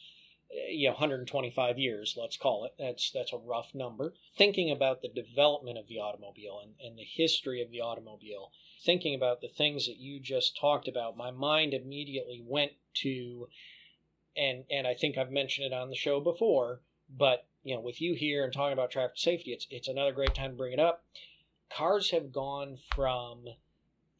you 0.68 0.88
know 0.88 0.92
125 0.92 1.78
years 1.78 2.16
let's 2.20 2.36
call 2.36 2.64
it. 2.64 2.74
That's 2.78 3.10
that's 3.10 3.32
a 3.32 3.38
rough 3.38 3.74
number. 3.74 4.14
Thinking 4.36 4.70
about 4.70 5.02
the 5.02 5.08
development 5.08 5.78
of 5.78 5.88
the 5.88 5.98
automobile 5.98 6.60
and, 6.62 6.74
and 6.84 6.98
the 6.98 7.04
history 7.04 7.62
of 7.62 7.70
the 7.70 7.80
automobile 7.80 8.50
thinking 8.84 9.14
about 9.14 9.40
the 9.40 9.48
things 9.48 9.86
that 9.86 9.96
you 9.96 10.20
just 10.20 10.58
talked 10.58 10.88
about 10.88 11.16
my 11.16 11.30
mind 11.30 11.72
immediately 11.72 12.42
went 12.46 12.72
to 12.92 13.48
and 14.36 14.64
and 14.70 14.86
i 14.86 14.92
think 14.92 15.16
i've 15.16 15.30
mentioned 15.30 15.66
it 15.66 15.72
on 15.72 15.88
the 15.88 15.96
show 15.96 16.20
before 16.20 16.80
but 17.08 17.46
you 17.62 17.74
know 17.74 17.80
with 17.80 18.00
you 18.00 18.14
here 18.14 18.44
and 18.44 18.52
talking 18.52 18.72
about 18.72 18.90
traffic 18.90 19.16
safety 19.16 19.52
it's 19.52 19.66
it's 19.70 19.88
another 19.88 20.12
great 20.12 20.34
time 20.34 20.50
to 20.50 20.56
bring 20.56 20.72
it 20.72 20.78
up. 20.78 21.04
Cars 21.70 22.10
have 22.10 22.32
gone 22.32 22.78
from 22.94 23.46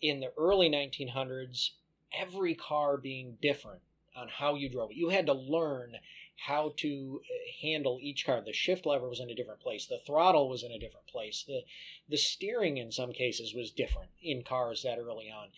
in 0.00 0.20
the 0.20 0.32
early 0.36 0.68
1900s 0.68 1.70
every 2.12 2.54
car 2.54 2.96
being 2.96 3.36
different 3.40 3.82
on 4.16 4.28
how 4.28 4.54
you 4.54 4.68
drove 4.68 4.90
it. 4.90 4.96
You 4.96 5.10
had 5.10 5.26
to 5.26 5.34
learn 5.34 5.96
how 6.36 6.74
to 6.76 7.20
uh, 7.24 7.34
handle 7.62 7.98
each 8.00 8.26
car. 8.26 8.42
The 8.44 8.52
shift 8.52 8.86
lever 8.86 9.08
was 9.08 9.20
in 9.20 9.30
a 9.30 9.34
different 9.34 9.60
place. 9.60 9.86
The 9.86 10.00
throttle 10.06 10.48
was 10.48 10.62
in 10.62 10.72
a 10.72 10.78
different 10.78 11.06
place. 11.06 11.44
The 11.46 11.62
the 12.08 12.16
steering 12.16 12.76
in 12.76 12.92
some 12.92 13.12
cases 13.12 13.54
was 13.54 13.70
different 13.70 14.10
in 14.22 14.42
cars 14.42 14.82
that 14.82 14.98
early 14.98 15.30
on. 15.30 15.48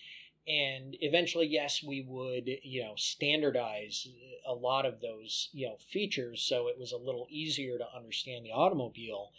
And 0.48 0.96
eventually, 1.00 1.46
yes, 1.46 1.82
we 1.82 2.02
would, 2.06 2.48
you 2.62 2.84
know, 2.84 2.94
standardize 2.96 4.06
a 4.46 4.54
lot 4.54 4.86
of 4.86 5.00
those, 5.00 5.48
you 5.52 5.66
know, 5.66 5.76
features 5.90 6.40
so 6.40 6.68
it 6.68 6.78
was 6.78 6.92
a 6.92 6.96
little 6.96 7.26
easier 7.28 7.78
to 7.78 7.96
understand 7.96 8.46
the 8.46 8.52
automobile. 8.52 9.32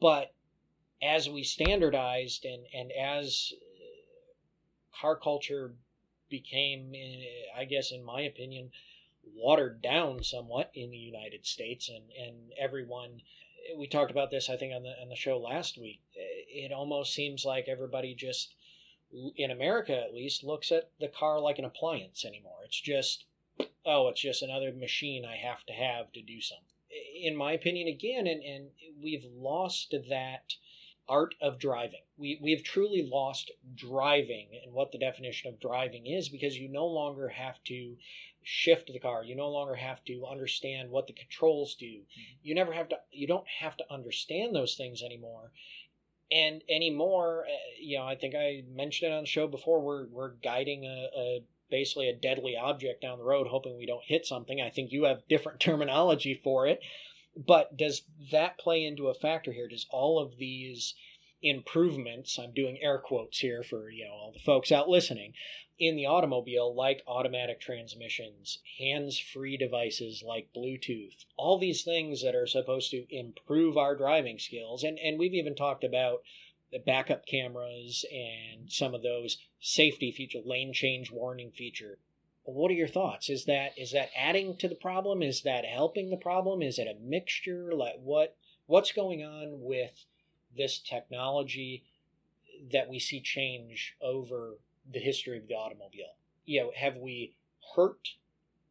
But 0.00 0.34
as 1.02 1.30
we 1.30 1.42
standardized 1.44 2.44
and, 2.44 2.66
and 2.74 2.92
as 2.92 3.52
uh, 3.56 5.00
car 5.00 5.16
culture 5.16 5.72
became, 6.28 6.92
uh, 6.94 7.58
I 7.58 7.64
guess, 7.64 7.90
in 7.90 8.04
my 8.04 8.20
opinion, 8.22 8.70
watered 9.24 9.82
down 9.82 10.22
somewhat 10.22 10.70
in 10.74 10.90
the 10.90 10.96
United 10.96 11.46
States, 11.46 11.88
and 11.88 12.04
and 12.18 12.52
everyone. 12.58 13.22
We 13.78 13.86
talked 13.86 14.10
about 14.10 14.32
this, 14.32 14.50
I 14.50 14.56
think, 14.56 14.74
on 14.74 14.82
the 14.82 15.00
on 15.00 15.08
the 15.08 15.16
show 15.16 15.38
last 15.38 15.78
week. 15.78 16.00
It 16.14 16.72
almost 16.72 17.14
seems 17.14 17.44
like 17.44 17.68
everybody 17.68 18.14
just, 18.14 18.54
in 19.36 19.50
America 19.50 19.96
at 19.96 20.12
least, 20.12 20.42
looks 20.42 20.72
at 20.72 20.90
the 20.98 21.08
car 21.08 21.40
like 21.40 21.58
an 21.58 21.64
appliance 21.64 22.24
anymore. 22.24 22.58
It's 22.64 22.80
just 22.80 23.24
oh, 23.84 24.08
it's 24.08 24.20
just 24.20 24.42
another 24.42 24.72
machine 24.72 25.24
I 25.24 25.36
have 25.36 25.64
to 25.66 25.72
have 25.72 26.12
to 26.12 26.22
do 26.22 26.40
something. 26.40 26.66
In 27.22 27.36
my 27.36 27.52
opinion, 27.52 27.88
again, 27.88 28.26
and, 28.26 28.42
and 28.42 28.66
we've 29.02 29.24
lost 29.24 29.94
that 30.08 30.54
art 31.08 31.34
of 31.40 31.58
driving. 31.58 32.02
We, 32.16 32.38
we 32.42 32.52
have 32.52 32.62
truly 32.62 33.06
lost 33.10 33.50
driving 33.74 34.48
and 34.62 34.72
what 34.72 34.92
the 34.92 34.98
definition 34.98 35.52
of 35.52 35.60
driving 35.60 36.06
is 36.06 36.28
because 36.28 36.56
you 36.56 36.68
no 36.68 36.86
longer 36.86 37.28
have 37.28 37.62
to 37.64 37.96
shift 38.44 38.90
the 38.92 38.98
car. 38.98 39.24
You 39.24 39.34
no 39.34 39.50
longer 39.50 39.74
have 39.74 40.04
to 40.06 40.26
understand 40.30 40.90
what 40.90 41.06
the 41.06 41.12
controls 41.12 41.74
do. 41.74 41.86
Mm-hmm. 41.86 42.38
You 42.42 42.54
never 42.54 42.72
have 42.72 42.88
to, 42.90 42.96
you 43.10 43.26
don't 43.26 43.46
have 43.60 43.76
to 43.78 43.84
understand 43.90 44.54
those 44.54 44.74
things 44.74 45.02
anymore. 45.02 45.52
And 46.30 46.62
anymore, 46.68 47.44
uh, 47.46 47.52
you 47.78 47.98
know, 47.98 48.04
I 48.04 48.16
think 48.16 48.34
I 48.34 48.64
mentioned 48.72 49.12
it 49.12 49.16
on 49.16 49.24
the 49.24 49.28
show 49.28 49.46
before. 49.46 49.82
We're 49.82 50.06
we're 50.06 50.32
guiding 50.42 50.84
a, 50.84 51.08
a 51.14 51.44
basically 51.70 52.08
a 52.08 52.14
deadly 52.14 52.56
object 52.56 53.02
down 53.02 53.18
the 53.18 53.24
road, 53.24 53.46
hoping 53.48 53.76
we 53.76 53.86
don't 53.86 54.04
hit 54.04 54.24
something. 54.26 54.60
I 54.60 54.70
think 54.70 54.92
you 54.92 55.04
have 55.04 55.28
different 55.28 55.60
terminology 55.60 56.40
for 56.42 56.66
it. 56.66 56.80
But 57.34 57.76
does 57.78 58.02
that 58.30 58.58
play 58.58 58.84
into 58.84 59.08
a 59.08 59.14
factor 59.14 59.52
here? 59.52 59.68
Does 59.68 59.86
all 59.90 60.18
of 60.18 60.36
these 60.36 60.94
improvements, 61.42 62.38
I'm 62.38 62.52
doing 62.52 62.78
air 62.80 62.98
quotes 62.98 63.38
here 63.38 63.62
for, 63.62 63.90
you 63.90 64.04
know, 64.04 64.12
all 64.12 64.32
the 64.32 64.40
folks 64.40 64.70
out 64.70 64.88
listening, 64.88 65.34
in 65.78 65.96
the 65.96 66.06
automobile 66.06 66.74
like 66.74 67.02
automatic 67.06 67.60
transmissions, 67.60 68.58
hands-free 68.78 69.56
devices 69.56 70.22
like 70.24 70.52
Bluetooth, 70.54 71.24
all 71.36 71.58
these 71.58 71.82
things 71.82 72.22
that 72.22 72.36
are 72.36 72.46
supposed 72.46 72.90
to 72.92 73.04
improve 73.10 73.76
our 73.76 73.96
driving 73.96 74.38
skills. 74.38 74.84
And 74.84 74.98
and 74.98 75.18
we've 75.18 75.34
even 75.34 75.56
talked 75.56 75.82
about 75.82 76.22
the 76.70 76.78
backup 76.78 77.26
cameras 77.26 78.04
and 78.12 78.70
some 78.70 78.94
of 78.94 79.02
those 79.02 79.38
safety 79.60 80.12
feature 80.12 80.40
lane 80.44 80.72
change 80.72 81.10
warning 81.10 81.50
feature. 81.50 81.98
What 82.44 82.70
are 82.70 82.74
your 82.74 82.88
thoughts? 82.88 83.28
Is 83.28 83.44
that 83.46 83.72
is 83.76 83.92
that 83.92 84.10
adding 84.16 84.56
to 84.58 84.68
the 84.68 84.74
problem? 84.74 85.22
Is 85.22 85.42
that 85.42 85.64
helping 85.64 86.10
the 86.10 86.16
problem? 86.16 86.62
Is 86.62 86.78
it 86.78 86.86
a 86.86 87.00
mixture? 87.00 87.72
Like 87.74 87.96
what 88.00 88.36
what's 88.66 88.92
going 88.92 89.24
on 89.24 89.60
with 89.60 90.06
this 90.56 90.78
technology 90.78 91.84
that 92.72 92.88
we 92.88 92.98
see 92.98 93.20
change 93.20 93.96
over 94.00 94.58
the 94.90 95.00
history 95.00 95.38
of 95.38 95.46
the 95.48 95.54
automobile 95.54 96.14
you 96.44 96.60
know 96.60 96.70
have 96.76 96.96
we 96.96 97.34
hurt 97.74 98.08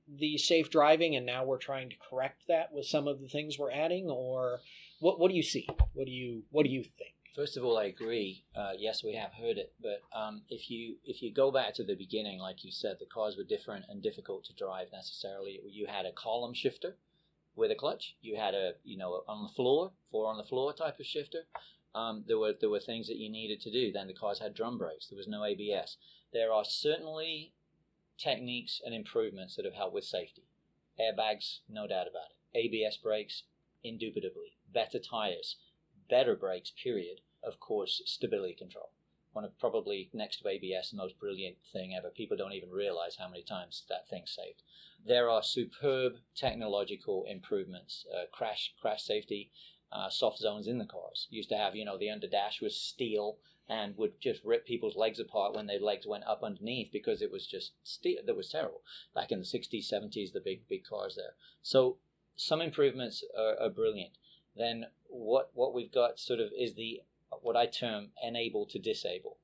the 0.08 0.38
safe 0.38 0.70
driving 0.70 1.16
and 1.16 1.26
now 1.26 1.44
we're 1.44 1.58
trying 1.58 1.90
to 1.90 1.96
correct 2.10 2.44
that 2.48 2.74
with 2.74 2.86
some 2.86 3.08
of 3.08 3.22
the 3.22 3.28
things 3.28 3.58
we're 3.58 3.72
adding 3.72 4.10
or 4.10 4.60
what 5.00 5.20
what 5.20 5.30
do 5.30 5.36
you 5.36 5.44
see 5.44 5.68
what 5.94 6.06
do 6.06 6.12
you 6.12 6.44
what 6.52 6.64
do 6.64 6.70
you 6.70 6.84
think 6.84 7.14
First 7.36 7.56
of 7.56 7.64
all, 7.64 7.78
I 7.78 7.86
agree. 7.86 8.44
Uh, 8.54 8.74
yes, 8.78 9.06
we 9.06 9.16
have 9.16 9.32
heard 9.32 9.58
it, 9.58 9.72
but 9.82 10.02
um, 10.14 10.42
if 10.50 10.70
you 10.70 10.98
if 11.06 11.22
you 11.22 11.34
go 11.34 11.50
back 11.50 11.74
to 11.76 11.84
the 11.84 11.96
beginning, 11.96 12.40
like 12.40 12.66
you 12.66 12.72
said, 12.74 12.98
the 13.00 13.06
cars 13.06 13.38
were 13.38 13.46
different 13.46 13.86
and 13.88 14.04
difficult 14.04 14.44
to 14.46 14.54
drive 14.54 14.88
necessarily. 14.92 15.62
You 15.72 15.88
had 15.88 16.06
a 16.06 16.12
column 16.12 16.54
shifter 16.54 16.98
with 17.56 17.72
a 17.72 17.76
clutch. 17.76 18.16
You 18.22 18.38
had 18.38 18.54
a 18.54 18.74
you 18.84 18.98
know 18.98 19.24
on 19.28 19.44
the 19.44 19.54
floor, 19.54 19.92
four 20.12 20.28
on 20.28 20.38
the 20.38 20.44
floor 20.44 20.74
type 20.74 21.00
of 21.00 21.06
shifter. 21.06 21.44
Um, 21.94 22.24
there 22.28 22.38
were 22.38 22.54
there 22.60 22.70
were 22.70 22.80
things 22.80 23.08
that 23.08 23.18
you 23.18 23.30
needed 23.30 23.62
to 23.62 23.72
do. 23.72 23.92
Then 23.92 24.08
the 24.08 24.14
cars 24.14 24.40
had 24.40 24.54
drum 24.54 24.78
brakes. 24.78 25.08
There 25.08 25.18
was 25.18 25.28
no 25.28 25.44
ABS. 25.44 25.98
There 26.34 26.52
are 26.52 26.64
certainly 26.64 27.54
techniques 28.18 28.82
and 28.86 28.94
improvements 28.94 29.56
that 29.56 29.66
have 29.66 29.74
helped 29.74 29.94
with 29.94 30.06
safety. 30.06 30.44
Airbags, 31.00 31.60
no 31.70 31.88
doubt 31.88 32.08
about 32.08 32.30
it. 32.32 32.58
ABS 32.58 32.98
brakes, 32.98 33.44
indubitably. 33.84 34.58
Better 34.72 35.00
tires 35.00 35.58
better 36.12 36.36
brakes, 36.36 36.74
period. 36.84 37.22
Of 37.42 37.60
course, 37.60 38.04
stability 38.06 38.54
control. 38.54 38.92
One 39.32 39.46
of 39.46 39.58
probably 39.58 40.10
next 40.14 40.42
to 40.42 40.50
ABS, 40.50 40.92
the 40.92 40.98
most 40.98 41.18
brilliant 41.18 41.56
thing 41.72 41.96
ever. 41.96 42.10
People 42.10 42.38
don't 42.38 42.52
even 42.54 42.70
realize 42.70 43.16
how 43.18 43.30
many 43.30 43.44
times 43.44 43.86
that 43.90 44.10
thing 44.10 44.24
saved. 44.26 44.62
There 45.06 45.30
are 45.30 45.44
superb 45.44 46.18
technological 46.36 47.26
improvements. 47.26 48.06
Uh, 48.14 48.26
crash 48.32 48.74
crash 48.80 49.04
safety, 49.04 49.52
uh, 49.92 50.10
soft 50.10 50.38
zones 50.40 50.68
in 50.68 50.78
the 50.78 50.86
cars. 50.86 51.28
Used 51.30 51.50
to 51.50 51.58
have, 51.58 51.76
you 51.76 51.86
know, 51.86 51.98
the 51.98 52.10
under 52.10 52.28
dash 52.28 52.62
was 52.62 52.76
steel 52.76 53.38
and 53.68 53.98
would 53.98 54.20
just 54.20 54.44
rip 54.44 54.66
people's 54.66 54.96
legs 54.96 55.20
apart 55.20 55.54
when 55.54 55.68
their 55.68 55.80
legs 55.80 56.06
went 56.06 56.26
up 56.26 56.44
underneath 56.44 56.92
because 56.92 57.22
it 57.22 57.32
was 57.32 57.48
just 57.48 57.74
steel. 57.84 58.22
That 58.26 58.36
was 58.36 58.50
terrible. 58.50 58.82
Back 59.16 59.32
in 59.32 59.40
the 59.40 59.46
60s, 59.46 59.92
70s, 59.92 60.34
the 60.34 60.42
big, 60.42 60.68
big 60.68 60.84
cars 60.84 61.16
there. 61.16 61.36
So 61.62 61.98
some 62.36 62.62
improvements 62.62 63.24
are, 63.38 63.58
are 63.60 63.70
brilliant 63.70 64.18
then 64.56 64.86
what 65.08 65.50
what 65.54 65.74
we've 65.74 65.92
got 65.92 66.20
sort 66.20 66.40
of 66.40 66.52
is 66.58 66.74
the 66.74 67.02
what 67.42 67.56
I 67.56 67.66
term 67.66 68.10
enable 68.22 68.66
to 68.68 68.80
disable. 68.80 69.38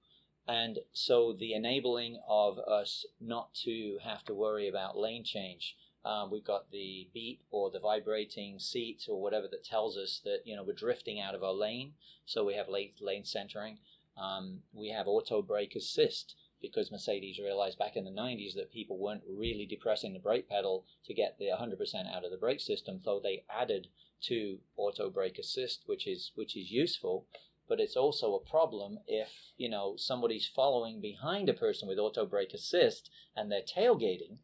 And 0.47 0.79
so 0.93 1.33
the 1.33 1.53
enabling 1.53 2.19
of 2.27 2.57
us 2.59 3.05
not 3.19 3.53
to 3.65 3.97
have 4.03 4.23
to 4.25 4.33
worry 4.33 4.67
about 4.67 4.97
lane 4.97 5.23
change. 5.23 5.75
Um, 6.05 6.31
we've 6.31 6.45
got 6.45 6.71
the 6.71 7.09
beep 7.13 7.41
or 7.51 7.69
the 7.69 7.81
vibrating 7.81 8.59
seat 8.59 9.03
or 9.09 9.21
whatever 9.21 9.47
that 9.49 9.65
tells 9.65 9.97
us 9.97 10.21
that 10.23 10.39
you 10.45 10.55
know 10.55 10.63
we're 10.63 10.73
drifting 10.73 11.19
out 11.19 11.35
of 11.35 11.43
our 11.43 11.53
lane. 11.53 11.93
So 12.25 12.45
we 12.45 12.53
have 12.53 12.69
lane 12.69 12.91
lane 13.01 13.25
centering. 13.25 13.79
Um, 14.17 14.59
we 14.73 14.89
have 14.89 15.07
auto 15.07 15.41
brake 15.41 15.75
assist 15.75 16.35
because 16.61 16.91
Mercedes 16.91 17.39
realized 17.39 17.77
back 17.77 17.95
in 17.95 18.03
the 18.03 18.09
90s 18.09 18.55
that 18.55 18.71
people 18.71 18.97
weren't 18.97 19.21
really 19.29 19.65
depressing 19.65 20.13
the 20.13 20.19
brake 20.19 20.49
pedal 20.49 20.85
to 21.05 21.13
get 21.13 21.37
the 21.37 21.45
100% 21.45 22.11
out 22.11 22.25
of 22.25 22.31
the 22.31 22.37
brake 22.37 22.59
system, 22.59 22.99
so 23.03 23.19
they 23.21 23.43
added 23.49 23.87
to 24.21 24.57
auto 24.75 25.09
brake 25.09 25.37
assist, 25.37 25.83
which 25.85 26.07
is 26.07 26.31
which 26.35 26.57
is 26.57 26.71
useful. 26.71 27.25
But 27.67 27.79
it's 27.79 27.97
also 27.97 28.33
a 28.33 28.39
problem 28.49 28.99
if 29.07 29.51
you 29.57 29.69
know 29.69 29.95
somebody's 29.97 30.47
following 30.47 31.01
behind 31.01 31.49
a 31.49 31.53
person 31.53 31.87
with 31.87 31.99
auto 31.99 32.25
brake 32.25 32.53
assist 32.53 33.09
and 33.35 33.51
they're 33.51 33.61
tailgating. 33.61 34.37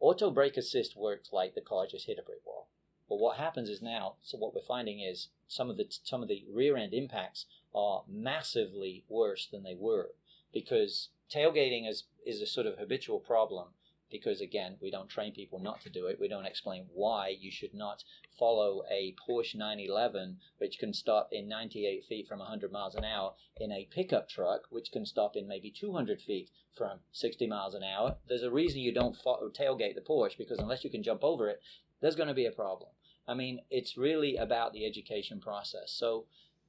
Auto 0.00 0.30
brake 0.30 0.56
assist 0.56 0.96
works 0.96 1.32
like 1.32 1.54
the 1.54 1.60
car 1.60 1.86
just 1.86 2.06
hit 2.06 2.18
a 2.18 2.22
brick 2.22 2.44
wall. 2.44 2.68
But 3.08 3.18
what 3.18 3.36
happens 3.36 3.68
is 3.68 3.80
now, 3.80 4.16
so 4.22 4.36
what 4.36 4.54
we're 4.54 4.62
finding 4.62 5.00
is 5.00 5.28
some 5.46 5.70
of 5.70 5.76
the 5.76 5.86
some 6.02 6.22
of 6.22 6.28
the 6.28 6.44
rear 6.52 6.76
end 6.76 6.92
impacts 6.92 7.46
are 7.74 8.04
massively 8.08 9.04
worse 9.08 9.46
than 9.46 9.62
they 9.62 9.76
were 9.76 10.10
because 10.52 11.10
tailgating 11.30 11.88
is 11.88 12.04
is 12.24 12.40
a 12.40 12.46
sort 12.46 12.66
of 12.66 12.78
habitual 12.78 13.20
problem 13.20 13.68
because 14.10 14.40
again 14.40 14.76
we 14.80 14.90
don't 14.90 15.08
train 15.08 15.32
people 15.32 15.58
not 15.58 15.80
to 15.80 15.90
do 15.90 16.06
it. 16.06 16.18
We 16.20 16.28
don't 16.28 16.46
explain 16.46 16.86
why 16.92 17.36
you 17.38 17.50
should 17.50 17.74
not 17.74 18.04
follow 18.38 18.82
a 18.90 19.14
porsche 19.28 19.54
911 19.54 20.38
which 20.58 20.78
can 20.78 20.92
stop 20.92 21.28
in 21.32 21.48
98 21.48 22.04
feet 22.04 22.28
from 22.28 22.38
100 22.38 22.70
miles 22.70 22.94
an 22.94 23.04
hour 23.04 23.34
in 23.58 23.72
a 23.72 23.88
pickup 23.90 24.28
truck 24.28 24.62
which 24.70 24.92
can 24.92 25.06
stop 25.06 25.36
in 25.36 25.48
maybe 25.48 25.70
200 25.70 26.20
feet 26.20 26.50
from 26.76 26.98
60 27.12 27.46
miles 27.46 27.74
an 27.74 27.82
hour. 27.82 28.16
There's 28.28 28.42
a 28.42 28.50
reason 28.50 28.80
you 28.80 28.92
don't 28.92 29.16
follow, 29.16 29.48
tailgate 29.48 29.94
the 29.94 30.00
porsche 30.00 30.38
because 30.38 30.58
unless 30.58 30.84
you 30.84 30.90
can 30.90 31.02
jump 31.02 31.24
over 31.24 31.48
it 31.48 31.60
there's 32.00 32.16
going 32.16 32.28
to 32.28 32.34
be 32.34 32.46
a 32.46 32.52
problem. 32.52 32.90
I 33.26 33.34
mean 33.34 33.60
it's 33.70 33.96
really 33.96 34.36
about 34.36 34.72
the 34.72 34.86
education 34.86 35.40
process. 35.40 35.90
So 35.90 36.26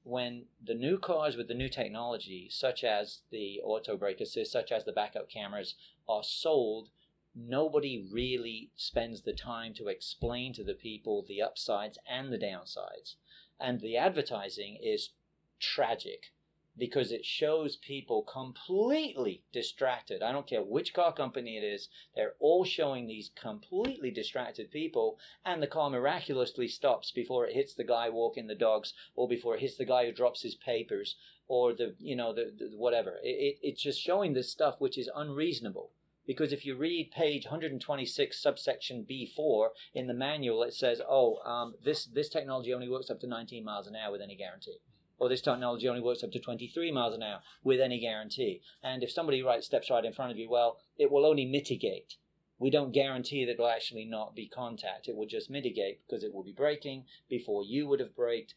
when 0.07 0.45
the 0.63 0.73
new 0.73 0.97
cars 0.97 1.35
with 1.35 1.49
the 1.49 1.53
new 1.53 1.67
technology, 1.67 2.47
such 2.49 2.83
as 2.85 3.19
the 3.29 3.59
auto 3.61 3.97
brake 3.97 4.21
assist, 4.21 4.53
such 4.53 4.71
as 4.71 4.85
the 4.85 4.93
backup 4.93 5.29
cameras, 5.29 5.75
are 6.07 6.23
sold, 6.23 6.89
nobody 7.37 8.07
really 8.11 8.71
spends 8.75 9.21
the 9.21 9.33
time 9.33 9.73
to 9.75 9.87
explain 9.87 10.53
to 10.53 10.63
the 10.63 10.73
people 10.73 11.23
the 11.27 11.41
upsides 11.41 11.99
and 12.09 12.33
the 12.33 12.37
downsides. 12.37 13.15
And 13.59 13.79
the 13.79 13.95
advertising 13.95 14.77
is 14.81 15.11
tragic 15.59 16.33
because 16.77 17.11
it 17.11 17.25
shows 17.25 17.75
people 17.75 18.21
completely 18.23 19.43
distracted. 19.51 20.21
I 20.21 20.31
don't 20.31 20.47
care 20.47 20.61
which 20.61 20.93
car 20.93 21.11
company 21.13 21.57
it 21.57 21.63
is, 21.63 21.89
they're 22.15 22.35
all 22.39 22.63
showing 22.63 23.07
these 23.07 23.31
completely 23.35 24.11
distracted 24.11 24.69
people, 24.69 25.17
and 25.43 25.61
the 25.61 25.67
car 25.67 25.89
miraculously 25.89 26.67
stops 26.67 27.11
before 27.11 27.47
it 27.47 27.55
hits 27.55 27.73
the 27.73 27.83
guy 27.83 28.09
walking 28.09 28.47
the 28.47 28.55
dogs, 28.55 28.93
or 29.15 29.27
before 29.27 29.55
it 29.55 29.61
hits 29.61 29.77
the 29.77 29.85
guy 29.85 30.05
who 30.05 30.11
drops 30.11 30.43
his 30.43 30.55
papers, 30.55 31.15
or 31.47 31.73
the, 31.73 31.95
you 31.99 32.15
know, 32.15 32.33
the, 32.33 32.53
the 32.55 32.77
whatever. 32.77 33.17
It, 33.23 33.29
it, 33.29 33.59
it's 33.63 33.81
just 33.81 33.99
showing 33.99 34.33
this 34.33 34.51
stuff 34.51 34.75
which 34.79 34.97
is 34.97 35.09
unreasonable. 35.15 35.91
Because 36.27 36.51
if 36.51 36.65
you 36.65 36.75
read 36.75 37.09
page 37.11 37.45
126, 37.45 38.39
subsection 38.39 39.05
B4 39.09 39.69
in 39.95 40.07
the 40.07 40.13
manual, 40.13 40.61
it 40.61 40.73
says, 40.73 41.01
oh, 41.09 41.37
um, 41.45 41.73
this, 41.83 42.05
this 42.05 42.29
technology 42.29 42.73
only 42.73 42.89
works 42.89 43.09
up 43.09 43.19
to 43.21 43.27
19 43.27 43.63
miles 43.63 43.87
an 43.87 43.95
hour 43.95 44.11
with 44.11 44.21
any 44.21 44.35
guarantee 44.35 44.79
or 45.19 45.29
this 45.29 45.41
technology 45.41 45.87
only 45.87 46.01
works 46.01 46.23
up 46.23 46.31
to 46.31 46.39
23 46.39 46.91
miles 46.91 47.15
an 47.15 47.23
hour 47.23 47.39
with 47.63 47.79
any 47.79 47.99
guarantee. 47.99 48.61
And 48.83 49.03
if 49.03 49.11
somebody 49.11 49.41
right 49.41 49.63
steps 49.63 49.89
right 49.89 50.05
in 50.05 50.13
front 50.13 50.31
of 50.31 50.37
you, 50.37 50.49
well, 50.49 50.77
it 50.97 51.11
will 51.11 51.25
only 51.25 51.45
mitigate. 51.45 52.15
We 52.59 52.69
don't 52.69 52.91
guarantee 52.91 53.45
that 53.45 53.53
it'll 53.53 53.67
actually 53.67 54.05
not 54.05 54.35
be 54.35 54.47
contact. 54.47 55.07
It 55.07 55.15
will 55.15 55.27
just 55.27 55.49
mitigate 55.49 56.01
because 56.05 56.23
it 56.23 56.33
will 56.33 56.43
be 56.43 56.53
braking 56.53 57.05
before 57.29 57.63
you 57.63 57.87
would 57.87 57.99
have 57.99 58.15
braked. 58.15 58.55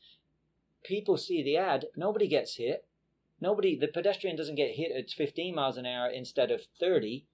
People 0.82 1.16
see 1.16 1.42
the 1.42 1.56
ad, 1.56 1.86
nobody 1.96 2.26
gets 2.26 2.56
hit. 2.56 2.86
Nobody, 3.42 3.76
the 3.76 3.88
pedestrian 3.88 4.36
doesn't 4.36 4.54
get 4.54 4.76
hit 4.76 4.92
at 4.92 5.10
15 5.10 5.54
miles 5.54 5.78
an 5.78 5.86
hour 5.86 6.08
instead 6.08 6.50
of 6.50 6.62
30. 6.78 7.24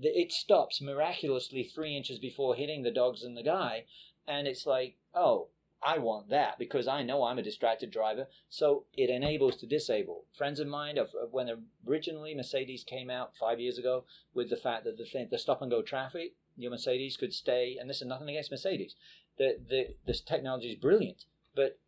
It 0.00 0.32
stops 0.32 0.80
miraculously 0.80 1.64
three 1.64 1.96
inches 1.96 2.18
before 2.18 2.54
hitting 2.54 2.82
the 2.82 2.90
dogs 2.90 3.22
and 3.22 3.36
the 3.36 3.42
guy. 3.42 3.84
And 4.28 4.46
it's 4.46 4.66
like, 4.66 4.96
oh, 5.14 5.48
I 5.82 5.98
want 5.98 6.30
that 6.30 6.58
because 6.58 6.88
I 6.88 7.02
know 7.02 7.22
I'm 7.22 7.38
a 7.38 7.42
distracted 7.42 7.90
driver. 7.90 8.26
So 8.48 8.84
it 8.96 9.08
enables 9.08 9.56
to 9.56 9.66
disable. 9.66 10.24
Friends 10.36 10.60
of 10.60 10.66
mine, 10.66 10.98
when 11.30 11.64
originally 11.86 12.34
Mercedes 12.34 12.84
came 12.84 13.08
out 13.08 13.36
five 13.38 13.60
years 13.60 13.78
ago 13.78 14.04
with 14.34 14.50
the 14.50 14.56
fact 14.56 14.84
that 14.84 14.98
the 14.98 15.04
thing, 15.04 15.28
the 15.30 15.38
stop 15.38 15.62
and 15.62 15.70
go 15.70 15.82
traffic 15.82 16.34
your 16.56 16.70
Mercedes 16.70 17.16
could 17.16 17.34
stay, 17.34 17.76
and 17.78 17.88
this 17.88 18.00
is 18.00 18.08
nothing 18.08 18.28
against 18.30 18.50
Mercedes. 18.50 18.94
The 19.38 19.58
the 19.68 19.94
this 20.06 20.20
technology 20.20 20.68
is 20.68 20.76
brilliant, 20.76 21.24
but 21.54 21.78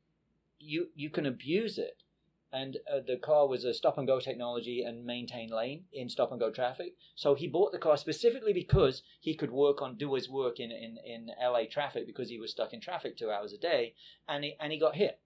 you 0.60 0.88
you 0.94 1.10
can 1.10 1.26
abuse 1.26 1.78
it. 1.78 2.02
And 2.52 2.78
uh, 2.90 3.00
the 3.06 3.16
car 3.16 3.46
was 3.46 3.64
a 3.64 3.74
stop 3.74 3.98
and 3.98 4.06
go 4.06 4.20
technology 4.20 4.82
and 4.82 5.04
maintain 5.04 5.50
lane 5.50 5.84
in 5.92 6.08
stop 6.08 6.30
and 6.30 6.40
go 6.40 6.50
traffic. 6.50 6.96
So 7.14 7.34
he 7.34 7.46
bought 7.46 7.72
the 7.72 7.78
car 7.78 7.96
specifically 7.96 8.52
because 8.54 9.02
he 9.20 9.34
could 9.34 9.50
work 9.50 9.82
on 9.82 9.96
do 9.96 10.14
his 10.14 10.30
work 10.30 10.58
in 10.58 10.70
in, 10.70 10.96
in 11.04 11.30
LA 11.42 11.64
traffic 11.70 12.06
because 12.06 12.30
he 12.30 12.38
was 12.38 12.50
stuck 12.50 12.72
in 12.72 12.80
traffic 12.80 13.16
two 13.16 13.30
hours 13.30 13.52
a 13.52 13.58
day, 13.58 13.94
and 14.26 14.44
he 14.44 14.56
and 14.60 14.72
he 14.72 14.78
got 14.78 14.96
hit. 14.96 15.20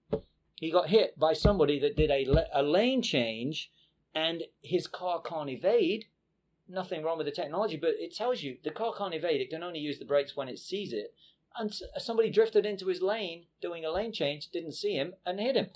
He 0.55 0.69
got 0.69 0.89
hit 0.89 1.17
by 1.17 1.33
somebody 1.33 1.79
that 1.79 1.95
did 1.95 2.11
a 2.11 2.25
a 2.53 2.61
lane 2.61 3.01
change, 3.01 3.71
and 4.13 4.43
his 4.61 4.87
car 4.87 5.21
can't 5.21 5.49
evade 5.49 6.05
nothing 6.67 7.03
wrong 7.03 7.17
with 7.17 7.27
the 7.27 7.31
technology, 7.31 7.77
but 7.77 7.91
it 7.99 8.15
tells 8.15 8.41
you 8.41 8.57
the 8.63 8.71
car 8.71 8.93
can't 8.97 9.13
evade. 9.13 9.41
It 9.41 9.49
can 9.49 9.63
only 9.63 9.79
use 9.79 9.99
the 9.99 10.05
brakes 10.05 10.35
when 10.35 10.49
it 10.49 10.59
sees 10.59 10.93
it. 10.93 11.13
And 11.57 11.71
somebody 11.97 12.31
drifted 12.31 12.65
into 12.65 12.87
his 12.87 13.01
lane 13.01 13.45
doing 13.61 13.85
a 13.85 13.91
lane 13.91 14.11
change, 14.11 14.49
didn't 14.49 14.73
see 14.73 14.95
him, 14.95 15.13
and 15.25 15.39
hit 15.39 15.55
him. 15.55 15.69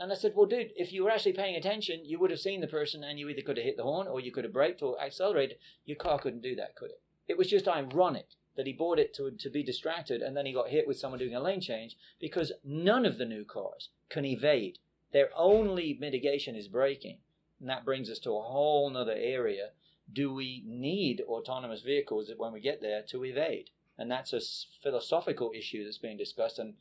And 0.00 0.12
I 0.12 0.14
said, 0.14 0.32
Well, 0.34 0.46
dude, 0.46 0.72
if 0.76 0.92
you 0.92 1.04
were 1.04 1.10
actually 1.10 1.32
paying 1.32 1.56
attention, 1.56 2.04
you 2.04 2.18
would 2.18 2.30
have 2.30 2.40
seen 2.40 2.60
the 2.60 2.66
person 2.66 3.02
and 3.02 3.18
you 3.18 3.28
either 3.28 3.42
could 3.42 3.56
have 3.56 3.66
hit 3.66 3.76
the 3.76 3.82
horn 3.82 4.06
or 4.06 4.20
you 4.20 4.30
could 4.30 4.44
have 4.44 4.52
braked 4.52 4.82
or 4.82 5.00
accelerated. 5.00 5.58
Your 5.84 5.96
car 5.96 6.18
couldn't 6.18 6.42
do 6.42 6.54
that, 6.56 6.76
could 6.76 6.90
it? 6.90 7.02
It 7.26 7.36
was 7.36 7.48
just 7.48 7.68
ironic 7.68 8.28
that 8.56 8.66
he 8.66 8.72
bought 8.72 8.98
it 8.98 9.14
to, 9.14 9.30
to 9.30 9.50
be 9.50 9.62
distracted 9.62 10.22
and 10.22 10.36
then 10.36 10.46
he 10.46 10.52
got 10.52 10.68
hit 10.68 10.86
with 10.86 10.98
someone 10.98 11.18
doing 11.18 11.34
a 11.34 11.40
lane 11.40 11.60
change 11.60 11.96
because 12.20 12.52
none 12.64 13.06
of 13.06 13.18
the 13.18 13.24
new 13.24 13.44
cars 13.44 13.90
can 14.08 14.24
evade. 14.24 14.78
Their 15.12 15.30
only 15.36 15.96
mitigation 16.00 16.54
is 16.54 16.68
braking. 16.68 17.18
And 17.60 17.68
that 17.68 17.84
brings 17.84 18.08
us 18.08 18.18
to 18.20 18.30
a 18.30 18.42
whole 18.42 18.96
other 18.96 19.16
area 19.16 19.70
do 20.10 20.32
we 20.32 20.62
need 20.66 21.20
autonomous 21.28 21.82
vehicles 21.82 22.30
when 22.36 22.52
we 22.52 22.60
get 22.60 22.80
there 22.80 23.02
to 23.02 23.24
evade? 23.24 23.70
And 23.98 24.10
that's 24.10 24.32
a 24.32 24.40
philosophical 24.82 25.52
issue 25.54 25.84
that's 25.84 25.98
being 25.98 26.16
discussed. 26.16 26.58
And 26.58 26.74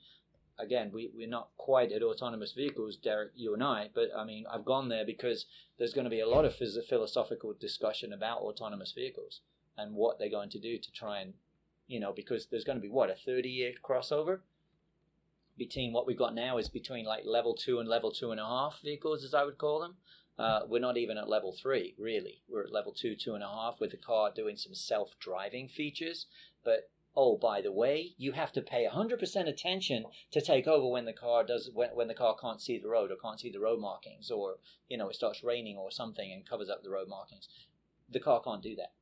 again, 0.60 0.92
we, 0.94 1.12
we're 1.14 1.28
not 1.28 1.50
quite 1.58 1.92
at 1.92 2.04
autonomous 2.04 2.54
vehicles, 2.54 2.96
Derek, 2.96 3.32
you 3.36 3.54
and 3.54 3.64
I, 3.64 3.90
but 3.94 4.10
I 4.16 4.24
mean, 4.24 4.46
I've 4.52 4.66
gone 4.66 4.90
there 4.90 5.06
because 5.06 5.46
there's 5.78 5.94
going 5.94 6.06
to 6.06 6.12
be 6.12 6.20
a 6.20 6.28
lot 6.28 6.46
of 6.46 6.56
philosophical 6.56 7.54
discussion 7.60 8.14
about 8.14 8.40
autonomous 8.40 8.92
vehicles 8.92 9.42
and 9.78 9.94
what 9.94 10.18
they're 10.18 10.30
going 10.30 10.50
to 10.50 10.60
do 10.60 10.78
to 10.78 10.92
try 10.92 11.20
and, 11.20 11.34
you 11.88 12.00
know, 12.00 12.14
because 12.14 12.48
there's 12.48 12.64
going 12.64 12.78
to 12.78 12.82
be 12.82 12.90
what, 12.90 13.10
a 13.10 13.16
30 13.16 13.50
year 13.50 13.74
crossover 13.84 14.40
between 15.58 15.92
what 15.92 16.06
we've 16.06 16.18
got 16.18 16.36
now 16.36 16.58
is 16.58 16.70
between 16.70 17.06
like 17.06 17.26
level 17.26 17.56
two 17.56 17.80
and 17.80 17.90
level 17.90 18.12
two 18.12 18.32
and 18.32 18.40
a 18.40 18.46
half 18.46 18.80
vehicles, 18.84 19.24
as 19.24 19.34
I 19.34 19.44
would 19.44 19.58
call 19.58 19.80
them. 19.80 19.96
Uh, 20.38 20.62
we're 20.68 20.80
not 20.80 20.98
even 20.98 21.18
at 21.18 21.28
level 21.28 21.52
three, 21.52 21.96
really. 21.98 22.42
We're 22.48 22.66
at 22.66 22.72
level 22.72 22.94
two, 22.94 23.16
two 23.16 23.34
and 23.34 23.44
a 23.44 23.48
half, 23.48 23.80
with 23.80 23.90
the 23.90 23.98
car 23.98 24.32
doing 24.32 24.56
some 24.56 24.76
self 24.76 25.16
driving 25.20 25.68
features. 25.68 26.28
But 26.64 26.92
oh, 27.18 27.36
by 27.36 27.62
the 27.62 27.72
way, 27.72 28.14
you 28.18 28.34
have 28.34 28.52
to 28.52 28.62
pay 28.62 28.88
100% 28.88 29.48
attention 29.50 30.06
to 30.32 30.40
take 30.40 30.68
over 30.68 30.88
when 30.88 31.06
the 31.06 31.14
car 31.14 31.44
does 31.44 31.72
when, 31.74 31.90
when 31.90 32.08
the 32.08 32.14
car 32.14 32.36
can't 32.40 32.62
see 32.62 32.78
the 32.78 32.88
road 32.88 33.12
or 33.12 33.16
can't 33.16 33.40
see 33.40 33.50
the 33.50 33.60
road 33.60 33.80
markings 33.80 34.30
or 34.30 34.58
you 34.88 34.98
know 34.98 35.10
it 35.10 35.16
starts 35.16 35.44
raining 35.44 35.78
or 35.78 35.90
something 35.90 36.32
and 36.32 36.48
covers 36.48 36.70
up 36.70 36.84
the 36.84 36.92
road 36.92 37.10
markings. 37.10 37.50
The 38.08 38.20
car 38.20 38.40
can't 38.42 38.62
do 38.62 38.76
that. 38.76 38.94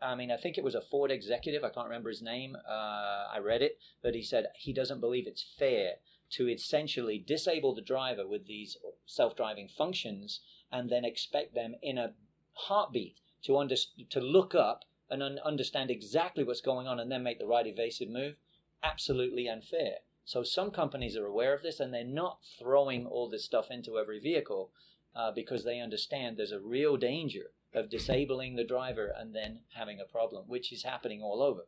I 0.00 0.14
mean, 0.14 0.30
I 0.30 0.38
think 0.38 0.56
it 0.56 0.64
was 0.64 0.74
a 0.74 0.80
Ford 0.80 1.10
executive. 1.10 1.62
I 1.64 1.68
can't 1.68 1.86
remember 1.88 2.08
his 2.08 2.22
name. 2.22 2.56
Uh, 2.66 3.26
I 3.30 3.38
read 3.44 3.62
it, 3.62 3.78
but 4.02 4.14
he 4.14 4.22
said 4.22 4.46
he 4.56 4.72
doesn't 4.72 5.00
believe 5.00 5.26
it's 5.26 5.44
fair 5.58 5.96
to 6.30 6.48
essentially 6.48 7.18
disable 7.18 7.74
the 7.74 7.82
driver 7.82 8.26
with 8.26 8.46
these 8.46 8.78
self-driving 9.06 9.68
functions 9.68 10.40
and 10.70 10.88
then 10.88 11.04
expect 11.04 11.54
them 11.54 11.74
in 11.82 11.98
a 11.98 12.12
heartbeat 12.52 13.16
to 13.42 13.56
under, 13.56 13.76
to 14.10 14.20
look 14.20 14.54
up 14.54 14.84
and 15.10 15.22
un- 15.22 15.38
understand 15.44 15.90
exactly 15.90 16.44
what's 16.44 16.60
going 16.60 16.86
on 16.86 17.00
and 17.00 17.10
then 17.10 17.22
make 17.22 17.38
the 17.38 17.46
right 17.46 17.66
evasive 17.66 18.08
move 18.08 18.36
absolutely 18.82 19.48
unfair. 19.48 19.96
So 20.24 20.42
some 20.42 20.70
companies 20.70 21.16
are 21.16 21.26
aware 21.26 21.54
of 21.54 21.62
this 21.62 21.80
and 21.80 21.92
they're 21.92 22.04
not 22.04 22.40
throwing 22.58 23.06
all 23.06 23.28
this 23.28 23.44
stuff 23.44 23.70
into 23.70 23.98
every 23.98 24.20
vehicle 24.20 24.70
uh, 25.16 25.32
because 25.32 25.64
they 25.64 25.80
understand 25.80 26.36
there's 26.36 26.52
a 26.52 26.60
real 26.60 26.96
danger 26.96 27.50
of 27.74 27.90
disabling 27.90 28.56
the 28.56 28.64
driver 28.64 29.12
and 29.16 29.34
then 29.34 29.60
having 29.74 30.00
a 30.00 30.04
problem 30.04 30.44
which 30.46 30.72
is 30.72 30.82
happening 30.82 31.22
all 31.22 31.42
over. 31.42 31.62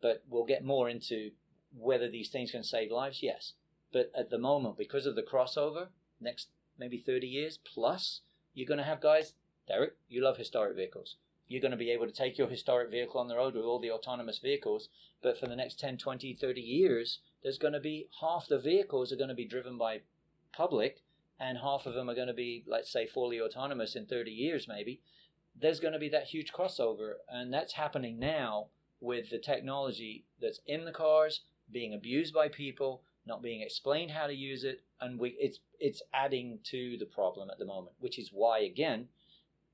But 0.00 0.24
we'll 0.28 0.44
get 0.44 0.64
more 0.64 0.88
into 0.88 1.30
whether 1.76 2.08
these 2.10 2.30
things 2.30 2.50
can 2.50 2.64
save 2.64 2.90
lives 2.90 3.22
yes. 3.22 3.54
But 3.92 4.10
at 4.16 4.30
the 4.30 4.38
moment, 4.38 4.76
because 4.76 5.06
of 5.06 5.16
the 5.16 5.22
crossover, 5.22 5.88
next 6.20 6.48
maybe 6.78 6.98
30 6.98 7.26
years 7.26 7.58
plus, 7.58 8.20
you're 8.54 8.66
going 8.66 8.78
to 8.78 8.84
have 8.84 9.00
guys, 9.00 9.34
Derek, 9.66 9.94
you 10.08 10.22
love 10.22 10.36
historic 10.36 10.76
vehicles. 10.76 11.16
You're 11.48 11.62
going 11.62 11.72
to 11.72 11.76
be 11.76 11.90
able 11.90 12.06
to 12.06 12.12
take 12.12 12.38
your 12.38 12.48
historic 12.48 12.90
vehicle 12.90 13.20
on 13.20 13.28
the 13.28 13.36
road 13.36 13.54
with 13.54 13.64
all 13.64 13.80
the 13.80 13.90
autonomous 13.90 14.38
vehicles. 14.38 14.88
But 15.22 15.38
for 15.38 15.46
the 15.46 15.56
next 15.56 15.80
10, 15.80 15.96
20, 15.96 16.34
30 16.34 16.60
years, 16.60 17.20
there's 17.42 17.58
going 17.58 17.72
to 17.72 17.80
be 17.80 18.08
half 18.20 18.46
the 18.48 18.58
vehicles 18.58 19.12
are 19.12 19.16
going 19.16 19.28
to 19.28 19.34
be 19.34 19.46
driven 19.46 19.78
by 19.78 20.02
public 20.52 21.02
and 21.40 21.58
half 21.58 21.86
of 21.86 21.94
them 21.94 22.10
are 22.10 22.14
going 22.14 22.28
to 22.28 22.34
be, 22.34 22.64
let's 22.66 22.92
say, 22.92 23.06
fully 23.06 23.40
autonomous 23.40 23.94
in 23.96 24.06
30 24.06 24.30
years, 24.30 24.66
maybe. 24.68 25.00
There's 25.60 25.80
going 25.80 25.92
to 25.92 25.98
be 25.98 26.08
that 26.10 26.24
huge 26.24 26.52
crossover. 26.52 27.14
And 27.28 27.52
that's 27.52 27.74
happening 27.74 28.18
now 28.18 28.66
with 29.00 29.30
the 29.30 29.38
technology 29.38 30.24
that's 30.40 30.60
in 30.66 30.84
the 30.84 30.92
cars 30.92 31.42
being 31.70 31.94
abused 31.94 32.34
by 32.34 32.48
people 32.48 33.02
not 33.28 33.42
being 33.42 33.60
explained 33.60 34.10
how 34.10 34.26
to 34.26 34.34
use 34.34 34.64
it, 34.64 34.82
and 35.00 35.20
we 35.20 35.36
it's 35.38 35.60
it's 35.78 36.02
adding 36.12 36.58
to 36.64 36.96
the 36.98 37.06
problem 37.06 37.50
at 37.50 37.58
the 37.58 37.66
moment, 37.66 37.94
which 38.00 38.18
is 38.18 38.30
why 38.32 38.60
again 38.60 39.06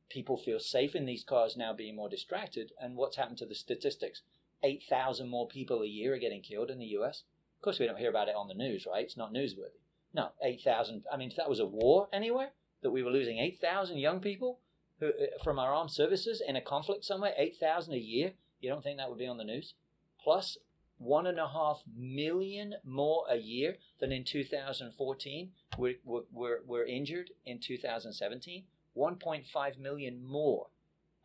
people 0.09 0.37
feel 0.37 0.61
safe 0.61 0.95
in 0.95 1.07
these 1.07 1.25
cars 1.25 1.57
now 1.57 1.73
being 1.73 1.97
more 1.97 2.09
distracted. 2.09 2.73
And 2.81 2.97
what's 2.97 3.17
happened 3.17 3.39
to 3.39 3.47
the 3.47 3.55
statistics? 3.55 4.23
Eight 4.63 4.83
thousand 4.89 5.29
more 5.29 5.47
people 5.47 5.83
a 5.83 5.87
year 5.87 6.15
are 6.15 6.19
getting 6.19 6.43
killed 6.43 6.71
in 6.71 6.79
the 6.79 6.87
U.S. 6.87 7.25
Of 7.59 7.63
course, 7.63 7.79
we 7.79 7.87
don't 7.87 7.99
hear 7.99 8.11
about 8.11 8.29
it 8.29 8.35
on 8.35 8.49
the 8.49 8.55
news, 8.55 8.87
right? 8.87 9.05
It's 9.05 9.17
not 9.17 9.33
newsworthy. 9.33 9.81
No, 10.15 10.29
eight 10.43 10.63
thousand. 10.63 11.05
I 11.13 11.17
mean, 11.17 11.31
if 11.31 11.37
that 11.37 11.49
was 11.49 11.61
a 11.61 11.67
war 11.67 12.09
anywhere, 12.13 12.51
that 12.83 12.91
we 12.91 13.03
were 13.03 13.11
losing 13.11 13.39
eight 13.39 13.59
thousand 13.61 13.99
young 13.99 14.21
people 14.21 14.61
who, 15.01 15.09
uh, 15.09 15.43
from 15.43 15.59
our 15.59 15.75
armed 15.75 15.91
services 15.91 16.43
in 16.47 16.57
a 16.57 16.61
conflict 16.61 17.05
somewhere, 17.05 17.35
eight 17.37 17.57
thousand 17.57 17.95
a 17.95 17.99
year. 17.99 18.33
You 18.61 18.71
don't 18.71 18.83
think 18.83 18.99
that 18.99 19.11
would 19.11 19.19
be 19.19 19.27
on 19.27 19.37
the 19.37 19.45
news? 19.45 19.75
Plus, 20.23 20.57
one 20.99 21.27
and 21.27 21.39
a 21.39 21.49
half 21.49 21.83
million 21.95 22.75
more 22.85 23.25
a 23.29 23.37
year 23.37 23.77
than 24.01 24.13
in 24.13 24.25
2014 24.25 25.51
were, 25.77 25.93
were, 26.05 26.63
were 26.65 26.85
injured 26.85 27.31
in 27.45 27.59
2017 27.59 28.65
1.5 28.97 29.79
million 29.79 30.25
more. 30.25 30.69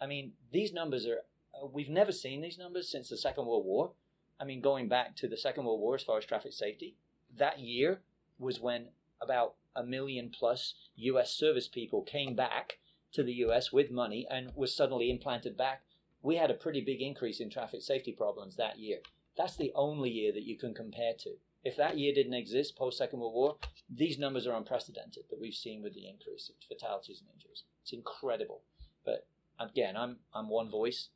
I 0.01 0.07
mean 0.07 0.33
these 0.51 0.73
numbers 0.73 1.05
are 1.05 1.19
uh, 1.53 1.67
we've 1.67 1.89
never 1.89 2.11
seen 2.11 2.41
these 2.41 2.57
numbers 2.57 2.89
since 2.89 3.09
the 3.09 3.17
second 3.17 3.45
world 3.45 3.65
war. 3.65 3.91
I 4.39 4.45
mean 4.45 4.61
going 4.61 4.87
back 4.87 5.15
to 5.17 5.27
the 5.27 5.37
second 5.37 5.65
world 5.65 5.79
war 5.79 5.95
as 5.95 6.03
far 6.03 6.17
as 6.17 6.25
traffic 6.25 6.53
safety 6.53 6.95
that 7.37 7.59
year 7.59 8.01
was 8.37 8.59
when 8.59 8.87
about 9.21 9.55
a 9.75 9.83
million 9.83 10.29
plus 10.29 10.75
us 10.97 11.33
service 11.33 11.67
people 11.67 12.01
came 12.01 12.35
back 12.35 12.79
to 13.11 13.23
the 13.23 13.33
us 13.33 13.71
with 13.71 13.91
money 13.91 14.27
and 14.29 14.51
was 14.55 14.75
suddenly 14.75 15.09
implanted 15.09 15.57
back. 15.57 15.83
We 16.21 16.35
had 16.35 16.51
a 16.51 16.55
pretty 16.55 16.81
big 16.81 17.01
increase 17.01 17.39
in 17.39 17.49
traffic 17.49 17.81
safety 17.81 18.11
problems 18.11 18.55
that 18.55 18.79
year. 18.79 18.99
That's 19.37 19.55
the 19.55 19.71
only 19.73 20.09
year 20.09 20.31
that 20.33 20.43
you 20.43 20.57
can 20.57 20.73
compare 20.73 21.13
to. 21.19 21.37
If 21.63 21.75
that 21.77 21.97
year 21.97 22.13
didn't 22.13 22.33
exist 22.33 22.77
post 22.77 22.97
Second 22.97 23.19
World 23.19 23.33
War, 23.33 23.57
these 23.93 24.17
numbers 24.17 24.47
are 24.47 24.55
unprecedented 24.55 25.23
that 25.29 25.39
we've 25.39 25.53
seen 25.53 25.81
with 25.83 25.93
the 25.93 26.07
increase 26.07 26.49
of 26.49 26.55
fatalities 26.67 27.21
and 27.21 27.29
injuries. 27.35 27.63
It's 27.81 27.93
incredible. 27.93 28.61
But 29.05 29.27
again, 29.59 29.97
I'm 29.97 30.17
I'm 30.33 30.49
one 30.49 30.69
voice, 30.69 31.09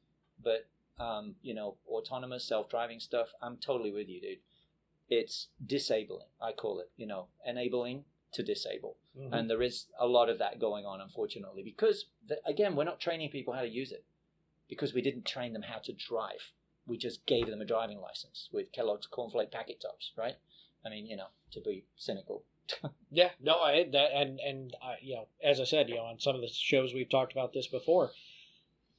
but 0.44 0.68
um, 1.00 1.36
you 1.42 1.54
know, 1.54 1.78
autonomous 1.88 2.48
self-driving 2.48 3.00
stuff, 3.00 3.30
I'm 3.42 3.58
totally 3.58 3.92
with 3.92 4.10
you, 4.10 4.22
dude. 4.22 4.40
It's 5.10 5.48
disabling, 5.66 6.28
I 6.42 6.52
call 6.52 6.80
it, 6.80 6.92
you 6.98 7.08
know, 7.08 7.28
enabling 7.46 8.06
to 8.34 8.44
disable. 8.44 8.98
Mm-hmm. 9.18 9.34
And 9.34 9.50
there 9.50 9.62
is 9.62 9.88
a 10.00 10.08
lot 10.08 10.30
of 10.30 10.40
that 10.40 10.60
going 10.60 10.86
on, 10.86 11.02
unfortunately, 11.02 11.64
because 11.64 12.06
the, 12.28 12.38
again, 12.46 12.76
we're 12.76 12.84
not 12.84 13.00
training 13.00 13.30
people 13.30 13.54
how 13.54 13.62
to 13.62 13.68
use 13.68 13.92
it 13.92 14.06
because 14.70 14.94
we 14.94 15.02
didn't 15.02 15.26
train 15.26 15.54
them 15.54 15.64
how 15.64 15.80
to 15.80 15.94
drive 15.94 16.52
we 16.86 16.98
just 16.98 17.26
gave 17.26 17.48
them 17.48 17.62
a 17.62 17.66
driving 17.66 18.00
license 18.00 18.50
with 18.52 18.72
Kellogg's 18.72 19.08
cornflake 19.08 19.52
packet 19.52 19.82
tops, 19.82 20.12
right? 20.18 20.36
I 20.86 20.90
mean, 20.90 21.06
you 21.06 21.16
know, 21.16 21.28
to 21.52 21.62
be 21.62 21.86
cynical. 21.96 22.44
yeah, 23.12 23.30
no, 23.42 23.60
I 23.60 23.88
that 23.92 24.12
and 24.16 24.40
and 24.40 24.76
I, 24.82 24.96
you 25.02 25.16
know, 25.16 25.28
as 25.44 25.60
I 25.60 25.66
said, 25.66 25.90
you 25.90 25.96
know, 25.96 26.04
on 26.04 26.20
some 26.20 26.36
of 26.36 26.42
the 26.42 26.48
shows 26.48 26.94
we've 26.94 27.10
talked 27.10 27.32
about 27.32 27.54
this 27.54 27.68
before, 27.68 28.12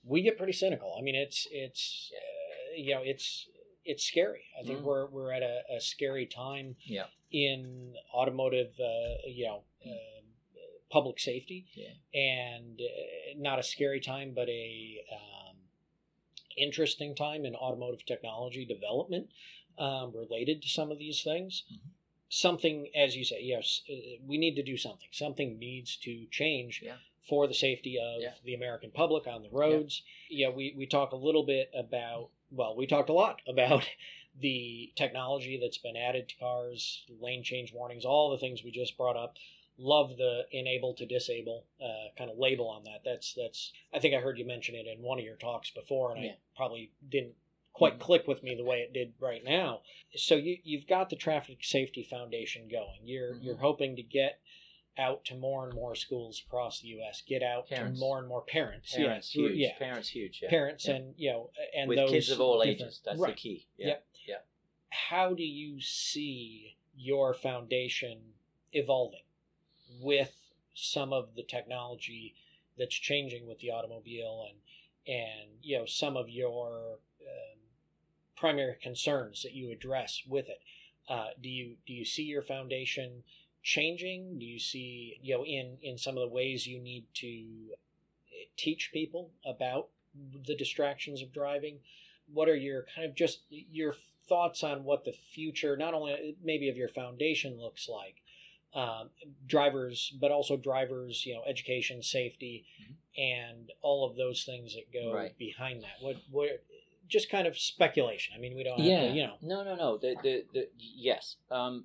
we 0.05 0.23
get 0.23 0.37
pretty 0.37 0.53
cynical. 0.53 0.95
I 0.99 1.03
mean, 1.03 1.15
it's 1.15 1.47
it's 1.51 2.13
uh, 2.15 2.77
you 2.77 2.95
know, 2.95 3.01
it's 3.03 3.49
it's 3.85 4.05
scary. 4.05 4.45
I 4.59 4.67
think 4.67 4.81
mm. 4.81 4.85
we're 4.85 5.07
we're 5.07 5.33
at 5.33 5.43
a, 5.43 5.61
a, 5.77 5.81
scary 5.81 6.27
time 6.27 6.77
yeah. 6.85 7.05
in 7.31 7.95
automotive, 8.15 8.73
uh, 8.81 9.29
you 9.29 9.47
know, 9.47 9.63
uh, 9.85 9.91
public 10.91 11.19
safety, 11.19 11.67
yeah. 11.75 11.89
and 12.19 12.81
uh, 12.81 13.39
not 13.39 13.59
a 13.59 13.63
scary 13.63 14.01
time, 14.01 14.33
but 14.35 14.49
a 14.49 14.99
uh, 15.13 15.44
interesting 16.57 17.15
time 17.15 17.45
in 17.45 17.55
automotive 17.55 18.05
technology 18.07 18.65
development 18.65 19.29
um, 19.79 20.13
related 20.15 20.63
to 20.63 20.69
some 20.69 20.91
of 20.91 20.99
these 20.99 21.23
things. 21.23 21.65
Mm-hmm. 21.73 21.89
Something, 22.29 22.89
as 22.97 23.17
you 23.17 23.25
say, 23.25 23.41
yes, 23.43 23.83
uh, 23.89 24.19
we 24.27 24.39
need 24.39 24.57
to 24.57 24.63
do 24.63 24.77
something. 24.77 25.09
Something 25.13 25.59
needs 25.59 25.97
to 25.99 26.27
change 26.31 26.81
yeah. 26.85 26.95
for 27.29 27.47
the 27.47 27.55
safety 27.55 27.97
of 28.03 28.23
yeah. 28.23 28.31
the 28.45 28.55
American 28.55 28.91
public 28.91 29.27
on 29.27 29.43
the 29.43 29.51
roads. 29.53 30.03
Yeah. 30.29 30.49
yeah, 30.49 30.55
we, 30.55 30.75
we 30.77 30.87
talk 30.87 31.13
a 31.13 31.17
little 31.17 31.45
bit 31.45 31.71
about 31.79 32.31
well, 32.51 32.77
we 32.77 32.87
talked 32.87 33.11
a 33.11 33.15
lot 33.15 33.41
about 33.49 33.89
the 34.41 34.93
technology 34.97 35.59
that's 35.61 35.79
been 35.79 35.97
added 35.97 36.29
to 36.29 36.37
cars, 36.37 37.05
lane 37.21 37.45
change 37.45 37.73
warnings, 37.73 38.05
all 38.05 38.31
the 38.31 38.39
things 38.39 38.65
we 38.65 38.71
just 38.71 38.97
brought 38.97 39.17
up. 39.17 39.37
Love 39.77 40.17
the 40.17 40.47
enable 40.53 40.95
to 40.95 41.05
disable 41.07 41.65
uh, 41.83 42.09
kind 42.17 42.31
of 42.31 42.39
label 42.39 42.69
on 42.69 42.85
that. 42.85 43.01
That's 43.05 43.35
that's. 43.35 43.73
I 43.93 43.99
think 43.99 44.15
I 44.15 44.21
heard 44.21 44.39
you 44.39 44.47
mention 44.47 44.75
it 44.77 44.87
in 44.87 45.03
one 45.03 45.19
of 45.19 45.25
your 45.25 45.37
talks 45.37 45.71
before, 45.71 46.15
and 46.15 46.25
Yeah. 46.25 46.31
I 46.33 46.37
probably 46.57 46.93
didn't 47.09 47.35
quite 47.73 47.97
Mhm. 47.97 48.01
click 48.01 48.29
with 48.29 48.45
me 48.45 48.55
the 48.55 48.63
way 48.65 48.83
it 48.83 48.93
did 48.93 49.15
right 49.19 49.43
now. 49.43 49.83
So 50.15 50.37
you 50.37 50.59
you've 50.63 50.87
got 50.87 51.11
the 51.11 51.17
Traffic 51.17 51.65
Safety 51.65 52.05
Foundation 52.05 52.69
going. 52.69 53.01
You're 53.03 53.35
Mhm. 53.35 53.43
you're 53.45 53.57
hoping 53.57 53.97
to 53.97 54.03
get 54.03 54.39
out 54.97 55.25
to 55.25 55.35
more 55.35 55.65
and 55.65 55.75
more 55.75 55.97
schools 55.97 56.41
across 56.47 56.79
the 56.81 56.87
U.S. 56.91 57.21
Get 57.21 57.43
out 57.43 57.67
Parents. 57.69 57.99
to 57.99 58.07
more 58.07 58.21
and 58.21 58.29
more 58.29 58.43
parents. 58.43 58.95
Parents 58.95 59.35
yeah, 59.35 59.43
huge. 59.43 59.57
yeah. 59.59 59.77
Parents 59.77 60.09
huge. 60.11 60.39
Yeah. 60.41 60.51
Parents 60.51 60.87
Yeah. 60.87 60.95
and 60.95 61.15
you 61.19 61.31
know 61.33 61.51
and 61.75 61.89
with 61.89 61.99
those 61.99 62.11
kids 62.13 62.31
of 62.31 62.41
all 62.41 62.63
ages. 62.63 63.01
That's 63.05 63.19
right. 63.19 63.35
the 63.35 63.41
key. 63.41 63.67
Yeah. 63.77 63.87
Yep. 63.89 64.47
How 64.91 65.35
do 65.35 65.43
you 65.43 65.81
see 65.81 66.77
your 66.97 67.35
foundation 67.35 68.35
evolving 68.73 69.25
with 70.01 70.35
some 70.75 71.13
of 71.13 71.35
the 71.37 71.43
technology 71.43 72.35
that's 72.77 72.95
changing 72.95 73.47
with 73.47 73.61
the 73.61 73.71
automobile 73.71 74.47
and 74.49 74.59
and 75.07 75.51
you 75.63 75.79
know 75.79 75.85
some 75.87 76.17
of 76.17 76.29
your 76.29 76.99
um, 77.21 77.59
primary 78.37 78.77
concerns 78.83 79.43
that 79.43 79.53
you 79.53 79.71
address 79.71 80.23
with 80.27 80.49
it? 80.49 80.61
Uh, 81.09 81.29
do 81.41 81.49
you 81.49 81.77
do 81.87 81.93
you 81.93 82.05
see 82.05 82.23
your 82.23 82.43
foundation 82.43 83.23
changing? 83.63 84.39
Do 84.39 84.45
you 84.45 84.59
see 84.59 85.19
you 85.23 85.37
know 85.37 85.45
in 85.45 85.79
in 85.83 85.99
some 85.99 86.17
of 86.17 86.23
the 86.23 86.35
ways 86.35 86.67
you 86.67 86.81
need 86.81 87.05
to 87.15 87.27
eh, 87.27 88.47
teach 88.57 88.91
people 88.93 89.31
about 89.45 89.89
the 90.47 90.57
distractions 90.57 91.23
of 91.23 91.33
driving? 91.33 91.79
What 92.33 92.49
are 92.49 92.57
your 92.57 92.87
kind 92.95 93.07
of 93.09 93.15
just 93.15 93.41
your 93.51 93.95
thoughts 94.29 94.63
on 94.63 94.85
what 94.85 95.05
the 95.05 95.13
future, 95.13 95.77
not 95.77 95.95
only 95.95 96.37
maybe 96.43 96.69
of 96.69 96.77
your 96.77 96.89
foundation 96.89 97.61
looks 97.61 97.89
like, 97.89 98.23
um, 98.75 99.11
drivers, 99.47 100.13
but 100.21 100.31
also 100.31 100.57
drivers, 100.57 101.25
you 101.25 101.35
know, 101.35 101.43
education, 101.47 102.03
safety, 102.03 102.65
and 103.17 103.71
all 103.83 104.09
of 104.09 104.17
those 104.17 104.45
things 104.45 104.75
that 104.75 104.93
go 104.93 105.15
Right. 105.15 105.37
behind 105.39 105.83
that. 105.83 106.01
What 106.01 106.17
what 106.31 106.65
just 107.09 107.31
kind 107.31 107.47
of 107.47 107.59
speculation. 107.59 108.35
I 108.37 108.41
mean, 108.41 108.57
we 108.57 108.65
don't 108.65 108.79
have 108.79 108.87
yeah. 108.87 109.01
to, 109.09 109.13
you 109.13 109.23
know. 109.27 109.35
No, 109.43 109.63
no, 109.63 109.77
no. 109.77 109.99
The, 109.99 110.17
the, 110.23 110.45
the, 110.53 110.69
yes. 110.79 111.37
Um, 111.51 111.85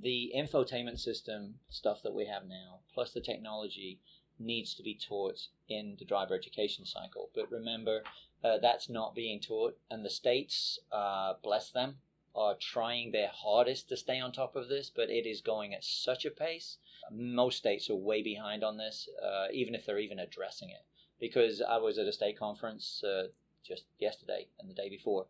the 0.00 0.32
infotainment 0.36 0.98
system 0.98 1.54
stuff 1.70 2.02
that 2.02 2.14
we 2.14 2.26
have 2.26 2.44
now, 2.46 2.80
plus 2.92 3.12
the 3.12 3.20
technology, 3.20 4.00
needs 4.38 4.74
to 4.74 4.82
be 4.82 4.94
taught 4.94 5.40
in 5.68 5.96
the 5.98 6.04
driver 6.04 6.34
education 6.34 6.84
cycle. 6.84 7.30
But 7.34 7.50
remember, 7.50 8.02
uh, 8.42 8.58
that's 8.60 8.88
not 8.88 9.14
being 9.14 9.40
taught, 9.40 9.78
and 9.90 10.04
the 10.04 10.10
states, 10.10 10.78
uh, 10.92 11.34
bless 11.42 11.70
them, 11.70 11.96
are 12.34 12.56
trying 12.56 13.12
their 13.12 13.30
hardest 13.32 13.88
to 13.88 13.96
stay 13.96 14.18
on 14.18 14.32
top 14.32 14.56
of 14.56 14.68
this, 14.68 14.90
but 14.94 15.10
it 15.10 15.26
is 15.26 15.40
going 15.40 15.72
at 15.72 15.84
such 15.84 16.24
a 16.24 16.30
pace. 16.30 16.78
Most 17.10 17.58
states 17.58 17.88
are 17.90 17.94
way 17.94 18.22
behind 18.22 18.64
on 18.64 18.76
this, 18.76 19.08
uh, 19.22 19.46
even 19.52 19.74
if 19.74 19.86
they're 19.86 19.98
even 19.98 20.18
addressing 20.18 20.70
it. 20.70 20.84
Because 21.20 21.62
I 21.62 21.76
was 21.76 21.98
at 21.98 22.06
a 22.06 22.12
state 22.12 22.38
conference 22.38 23.04
uh, 23.04 23.28
just 23.64 23.84
yesterday 23.98 24.48
and 24.58 24.68
the 24.68 24.74
day 24.74 24.88
before, 24.88 25.26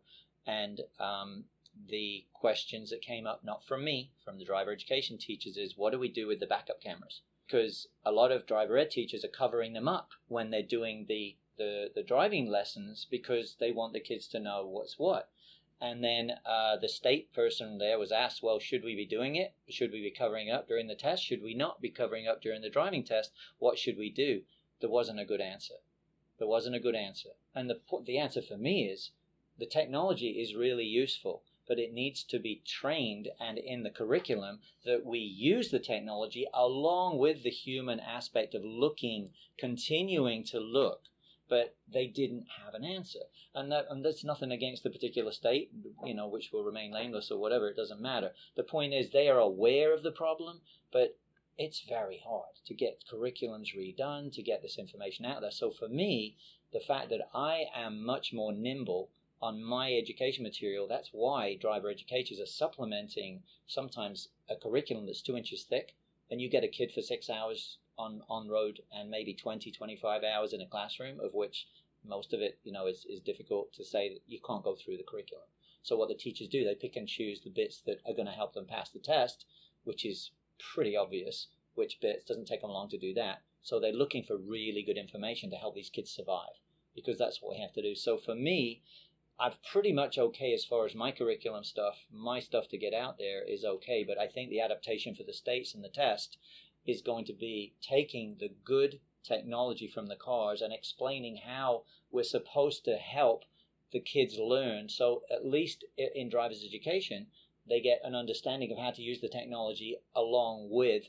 and 0.47 0.81
um, 0.99 1.45
the 1.89 2.25
questions 2.33 2.89
that 2.89 3.01
came 3.01 3.27
up, 3.27 3.43
not 3.43 3.63
from 3.63 3.83
me, 3.83 4.11
from 4.23 4.37
the 4.37 4.45
driver 4.45 4.71
education 4.71 5.17
teachers, 5.17 5.57
is 5.57 5.77
what 5.77 5.91
do 5.91 5.99
we 5.99 6.07
do 6.07 6.27
with 6.27 6.39
the 6.39 6.47
backup 6.47 6.81
cameras? 6.81 7.21
Because 7.45 7.87
a 8.03 8.11
lot 8.11 8.31
of 8.31 8.47
driver 8.47 8.77
ed 8.77 8.89
teachers 8.89 9.23
are 9.23 9.29
covering 9.29 9.73
them 9.73 9.87
up 9.87 10.09
when 10.27 10.49
they're 10.49 10.63
doing 10.63 11.05
the, 11.07 11.35
the, 11.57 11.91
the 11.93 12.03
driving 12.03 12.47
lessons 12.47 13.05
because 13.09 13.57
they 13.59 13.71
want 13.71 13.93
the 13.93 13.99
kids 13.99 14.27
to 14.29 14.39
know 14.39 14.65
what's 14.65 14.97
what. 14.97 15.29
And 15.81 16.03
then 16.03 16.31
uh, 16.45 16.77
the 16.77 16.87
state 16.87 17.33
person 17.33 17.77
there 17.77 17.99
was 17.99 18.11
asked, 18.11 18.41
well, 18.41 18.59
should 18.59 18.83
we 18.83 18.95
be 18.95 19.05
doing 19.05 19.35
it? 19.35 19.53
Should 19.69 19.91
we 19.91 20.01
be 20.01 20.11
covering 20.11 20.49
up 20.49 20.67
during 20.67 20.87
the 20.87 20.95
test? 20.95 21.23
Should 21.23 21.43
we 21.43 21.53
not 21.53 21.81
be 21.81 21.89
covering 21.89 22.27
up 22.27 22.41
during 22.41 22.61
the 22.61 22.69
driving 22.69 23.03
test? 23.03 23.31
What 23.59 23.77
should 23.77 23.97
we 23.97 24.09
do? 24.09 24.43
There 24.79 24.89
wasn't 24.89 25.19
a 25.19 25.25
good 25.25 25.41
answer. 25.41 25.75
There 26.37 26.47
wasn't 26.47 26.75
a 26.75 26.79
good 26.79 26.95
answer. 26.95 27.31
And 27.53 27.69
the, 27.69 27.81
the 28.05 28.17
answer 28.17 28.41
for 28.41 28.57
me 28.57 28.87
is 28.87 29.11
the 29.57 29.65
technology 29.65 30.41
is 30.41 30.55
really 30.55 30.85
useful, 30.85 31.43
but 31.67 31.79
it 31.79 31.93
needs 31.93 32.23
to 32.23 32.39
be 32.39 32.61
trained 32.65 33.29
and 33.39 33.57
in 33.57 33.83
the 33.83 33.89
curriculum 33.89 34.61
that 34.85 35.05
we 35.05 35.19
use 35.19 35.71
the 35.71 35.79
technology 35.79 36.47
along 36.53 37.17
with 37.17 37.43
the 37.43 37.49
human 37.49 37.99
aspect 37.99 38.53
of 38.53 38.63
looking, 38.63 39.33
continuing 39.57 40.43
to 40.45 40.59
look. 40.59 41.09
But 41.47 41.75
they 41.87 42.07
didn't 42.07 42.47
have 42.63 42.73
an 42.73 42.83
answer, 42.83 43.19
and 43.53 43.71
that 43.71 43.85
and 43.89 44.03
that's 44.03 44.23
nothing 44.23 44.51
against 44.51 44.81
the 44.83 44.89
particular 44.89 45.31
state, 45.31 45.71
you 46.03 46.15
know, 46.15 46.27
which 46.27 46.51
will 46.51 46.63
remain 46.63 46.91
nameless 46.91 47.29
or 47.29 47.39
whatever. 47.39 47.67
It 47.67 47.75
doesn't 47.75 48.01
matter. 48.01 48.31
The 48.55 48.63
point 48.63 48.93
is 48.93 49.09
they 49.09 49.29
are 49.29 49.37
aware 49.37 49.93
of 49.93 50.01
the 50.01 50.11
problem, 50.11 50.61
but 50.91 51.17
it's 51.57 51.81
very 51.81 52.21
hard 52.25 52.55
to 52.65 52.73
get 52.73 53.03
curriculums 53.09 53.75
redone 53.77 54.33
to 54.33 54.41
get 54.41 54.61
this 54.61 54.77
information 54.77 55.25
out 55.25 55.41
there. 55.41 55.51
So 55.51 55.71
for 55.71 55.87
me, 55.87 56.35
the 56.73 56.79
fact 56.79 57.09
that 57.09 57.29
I 57.33 57.65
am 57.75 58.03
much 58.03 58.33
more 58.33 58.51
nimble 58.51 59.09
on 59.41 59.63
my 59.63 59.93
education 59.93 60.43
material, 60.43 60.87
that's 60.87 61.09
why 61.11 61.55
driver 61.55 61.89
educators 61.89 62.39
are 62.39 62.45
supplementing 62.45 63.43
sometimes 63.67 64.29
a 64.49 64.55
curriculum 64.55 65.05
that's 65.05 65.21
two 65.21 65.37
inches 65.37 65.63
thick, 65.63 65.95
and 66.31 66.41
you 66.41 66.49
get 66.49 66.63
a 66.63 66.67
kid 66.67 66.91
for 66.91 67.01
six 67.01 67.29
hours 67.29 67.77
on, 67.97 68.21
on 68.29 68.49
road 68.49 68.81
and 68.91 69.09
maybe 69.09 69.33
20, 69.33 69.71
25 69.71 70.23
hours 70.23 70.53
in 70.53 70.61
a 70.61 70.67
classroom, 70.67 71.19
of 71.19 71.33
which 71.33 71.67
most 72.03 72.33
of 72.33 72.41
it, 72.41 72.59
you 72.63 72.71
know, 72.71 72.87
is, 72.87 73.05
is 73.09 73.19
difficult 73.19 73.73
to 73.73 73.83
say 73.83 74.09
that 74.09 74.21
you 74.27 74.39
can't 74.45 74.63
go 74.63 74.75
through 74.75 74.97
the 74.97 75.03
curriculum. 75.03 75.45
So 75.83 75.95
what 75.95 76.09
the 76.09 76.15
teachers 76.15 76.47
do, 76.47 76.63
they 76.63 76.75
pick 76.75 76.95
and 76.95 77.07
choose 77.07 77.41
the 77.41 77.49
bits 77.49 77.81
that 77.85 78.01
are 78.07 78.13
going 78.13 78.27
to 78.27 78.31
help 78.31 78.53
them 78.53 78.65
pass 78.65 78.89
the 78.89 78.99
test, 78.99 79.45
which 79.83 80.05
is 80.05 80.31
pretty 80.57 80.95
obvious 80.95 81.47
which 81.75 81.99
bits 81.99 82.23
doesn't 82.23 82.45
take 82.45 82.61
them 82.61 82.71
long 82.71 82.89
to 82.89 82.97
do 82.97 83.13
that. 83.13 83.41
So 83.61 83.79
they're 83.79 83.91
looking 83.91 84.23
for 84.23 84.37
really 84.37 84.81
good 84.81 84.97
information 84.97 85.49
to 85.51 85.57
help 85.57 85.75
these 85.75 85.89
kids 85.89 86.09
survive 86.09 86.61
because 86.95 87.17
that's 87.17 87.41
what 87.41 87.51
we 87.51 87.61
have 87.61 87.73
to 87.73 87.81
do. 87.81 87.95
So 87.95 88.17
for 88.17 88.33
me, 88.33 88.81
I'm 89.37 89.51
pretty 89.69 89.91
much 89.91 90.17
okay 90.17 90.53
as 90.53 90.63
far 90.63 90.85
as 90.85 90.95
my 90.95 91.11
curriculum 91.11 91.65
stuff. 91.65 92.05
My 92.09 92.39
stuff 92.39 92.69
to 92.69 92.77
get 92.77 92.93
out 92.93 93.17
there 93.17 93.43
is 93.43 93.65
okay, 93.65 94.05
but 94.07 94.17
I 94.17 94.27
think 94.27 94.49
the 94.49 94.61
adaptation 94.61 95.13
for 95.13 95.23
the 95.23 95.33
states 95.33 95.75
and 95.75 95.83
the 95.83 95.89
test 95.89 96.37
is 96.85 97.01
going 97.01 97.25
to 97.25 97.33
be 97.33 97.73
taking 97.81 98.37
the 98.39 98.51
good 98.63 98.99
technology 99.23 99.87
from 99.87 100.07
the 100.07 100.15
cars 100.15 100.61
and 100.61 100.73
explaining 100.73 101.37
how 101.45 101.83
we're 102.11 102.23
supposed 102.23 102.85
to 102.85 102.95
help 102.95 103.43
the 103.91 103.99
kids 103.99 104.37
learn. 104.37 104.89
So 104.89 105.23
at 105.31 105.45
least 105.45 105.83
in 105.97 106.29
driver's 106.29 106.63
education, 106.63 107.27
they 107.67 107.79
get 107.81 108.01
an 108.03 108.13
understanding 108.13 108.71
of 108.71 108.77
how 108.77 108.91
to 108.91 109.01
use 109.01 109.21
the 109.21 109.29
technology 109.29 109.97
along 110.15 110.69
with 110.71 111.05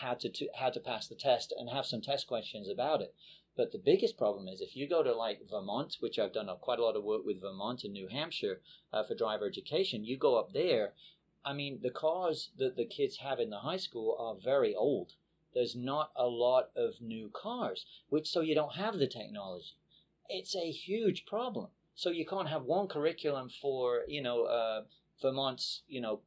how 0.00 0.14
to, 0.14 0.28
to 0.28 0.48
how 0.58 0.70
to 0.70 0.80
pass 0.80 1.06
the 1.06 1.14
test 1.14 1.54
and 1.56 1.70
have 1.70 1.86
some 1.86 2.00
test 2.00 2.26
questions 2.26 2.68
about 2.68 3.00
it. 3.00 3.14
But 3.56 3.72
the 3.72 3.78
biggest 3.78 4.18
problem 4.18 4.48
is 4.48 4.60
if 4.60 4.76
you 4.76 4.86
go 4.86 5.02
to 5.02 5.14
like 5.14 5.48
Vermont, 5.48 5.96
which 6.00 6.18
I've 6.18 6.34
done 6.34 6.50
quite 6.60 6.78
a 6.78 6.84
lot 6.84 6.96
of 6.96 7.04
work 7.04 7.24
with 7.24 7.40
Vermont 7.40 7.84
and 7.84 7.94
New 7.94 8.08
Hampshire 8.08 8.60
uh, 8.92 9.02
for 9.04 9.14
driver 9.14 9.46
education, 9.46 10.04
you 10.04 10.18
go 10.18 10.36
up 10.36 10.52
there. 10.52 10.92
I 11.46 11.52
mean, 11.52 11.78
the 11.80 11.90
cars 11.90 12.50
that 12.58 12.76
the 12.76 12.84
kids 12.84 13.18
have 13.18 13.38
in 13.38 13.50
the 13.50 13.60
high 13.60 13.76
school 13.76 14.16
are 14.18 14.34
very 14.34 14.74
old. 14.74 15.12
There's 15.54 15.76
not 15.76 16.10
a 16.16 16.26
lot 16.26 16.70
of 16.74 17.00
new 17.00 17.30
cars, 17.32 17.86
which 18.08 18.28
so 18.28 18.40
you 18.40 18.54
don't 18.54 18.74
have 18.74 18.98
the 18.98 19.06
technology. 19.06 19.76
It's 20.28 20.56
a 20.56 20.72
huge 20.72 21.24
problem. 21.24 21.68
So 21.94 22.10
you 22.10 22.26
can't 22.26 22.48
have 22.48 22.64
one 22.64 22.88
curriculum 22.88 23.48
for 23.48 24.02
you 24.08 24.20
know 24.20 24.44
uh, 24.44 24.82
Vermont's 25.22 25.82
you 25.88 26.00
know 26.00 26.20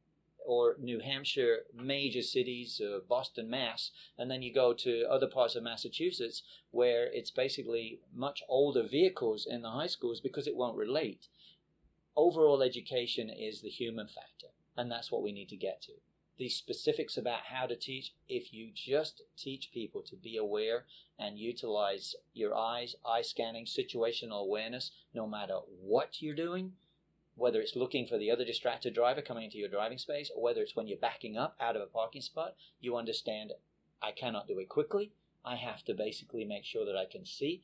or 0.46 0.76
New 0.80 1.00
Hampshire 1.00 1.66
major 1.74 2.22
cities, 2.22 2.80
uh, 2.80 3.00
Boston, 3.08 3.48
Mass, 3.50 3.90
and 4.18 4.30
then 4.30 4.42
you 4.42 4.52
go 4.52 4.72
to 4.72 5.04
other 5.08 5.26
parts 5.26 5.54
of 5.54 5.62
Massachusetts 5.62 6.42
where 6.70 7.06
it's 7.12 7.30
basically 7.30 8.00
much 8.12 8.42
older 8.48 8.82
vehicles 8.82 9.46
in 9.48 9.62
the 9.62 9.70
high 9.70 9.86
schools 9.86 10.20
because 10.20 10.46
it 10.46 10.56
won't 10.56 10.76
relate. 10.76 11.28
Overall 12.16 12.62
education 12.62 13.30
is 13.30 13.60
the 13.60 13.68
human 13.68 14.08
factor, 14.08 14.48
and 14.80 14.90
that's 14.90 15.12
what 15.12 15.22
we 15.22 15.30
need 15.30 15.50
to 15.50 15.56
get 15.56 15.82
to. 15.82 15.92
The 16.38 16.48
specifics 16.48 17.18
about 17.18 17.40
how 17.52 17.66
to 17.66 17.76
teach, 17.76 18.14
if 18.30 18.54
you 18.54 18.70
just 18.74 19.20
teach 19.36 19.70
people 19.72 20.00
to 20.04 20.16
be 20.16 20.38
aware 20.38 20.86
and 21.18 21.38
utilize 21.38 22.14
your 22.32 22.54
eyes, 22.56 22.96
eye 23.04 23.20
scanning, 23.20 23.66
situational 23.66 24.42
awareness, 24.42 24.90
no 25.12 25.26
matter 25.26 25.58
what 25.82 26.22
you're 26.22 26.34
doing, 26.34 26.72
whether 27.34 27.60
it's 27.60 27.76
looking 27.76 28.06
for 28.06 28.16
the 28.16 28.30
other 28.30 28.44
distracted 28.44 28.94
driver 28.94 29.20
coming 29.20 29.44
into 29.44 29.58
your 29.58 29.68
driving 29.68 29.98
space 29.98 30.30
or 30.34 30.42
whether 30.42 30.62
it's 30.62 30.74
when 30.74 30.86
you're 30.88 30.96
backing 30.96 31.36
up 31.36 31.56
out 31.60 31.76
of 31.76 31.82
a 31.82 31.86
parking 31.86 32.22
spot, 32.22 32.54
you 32.80 32.96
understand 32.96 33.52
I 34.00 34.12
cannot 34.12 34.48
do 34.48 34.58
it 34.58 34.70
quickly. 34.70 35.12
I 35.44 35.56
have 35.56 35.84
to 35.84 35.94
basically 35.94 36.46
make 36.46 36.64
sure 36.64 36.86
that 36.86 36.96
I 36.96 37.04
can 37.04 37.26
see. 37.26 37.62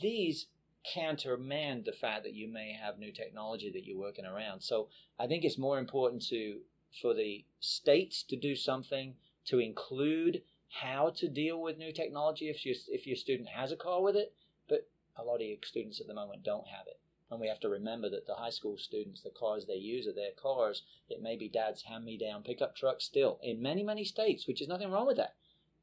These 0.00 0.46
countermand 0.94 1.84
the 1.84 1.92
fact 1.92 2.24
that 2.24 2.34
you 2.34 2.48
may 2.48 2.72
have 2.72 2.98
new 2.98 3.12
technology 3.12 3.70
that 3.70 3.84
you're 3.84 3.98
working 3.98 4.24
around. 4.24 4.62
So 4.62 4.88
I 5.18 5.26
think 5.26 5.44
it's 5.44 5.58
more 5.58 5.78
important 5.78 6.22
to 6.28 6.60
for 7.00 7.14
the 7.14 7.44
states 7.60 8.22
to 8.24 8.36
do 8.36 8.54
something 8.54 9.14
to 9.46 9.58
include 9.58 10.42
how 10.80 11.10
to 11.16 11.28
deal 11.28 11.60
with 11.60 11.78
new 11.78 11.92
technology 11.92 12.48
if 12.48 12.64
your 12.64 12.74
if 12.88 13.06
your 13.06 13.16
student 13.16 13.48
has 13.48 13.72
a 13.72 13.76
car 13.76 14.02
with 14.02 14.16
it, 14.16 14.34
but 14.68 14.88
a 15.16 15.22
lot 15.22 15.36
of 15.36 15.42
your 15.42 15.58
students 15.62 16.00
at 16.00 16.06
the 16.06 16.14
moment 16.14 16.42
don't 16.42 16.66
have 16.66 16.86
it 16.86 16.98
And 17.30 17.40
we 17.40 17.48
have 17.48 17.60
to 17.60 17.68
remember 17.68 18.08
that 18.10 18.26
the 18.26 18.34
high 18.34 18.50
school 18.50 18.76
students, 18.78 19.22
the 19.22 19.30
cars 19.30 19.66
they 19.66 19.74
use 19.74 20.06
are 20.06 20.12
their 20.12 20.32
cars. 20.32 20.82
It 21.08 21.22
may 21.22 21.36
be 21.36 21.48
dad's 21.48 21.82
hand 21.82 22.04
me 22.04 22.16
down 22.16 22.42
pickup 22.42 22.74
truck 22.74 23.00
still 23.00 23.38
in 23.42 23.62
many, 23.62 23.82
many 23.82 24.04
states, 24.04 24.46
which 24.46 24.62
is 24.62 24.68
nothing 24.68 24.90
wrong 24.90 25.06
with 25.06 25.18
that. 25.18 25.34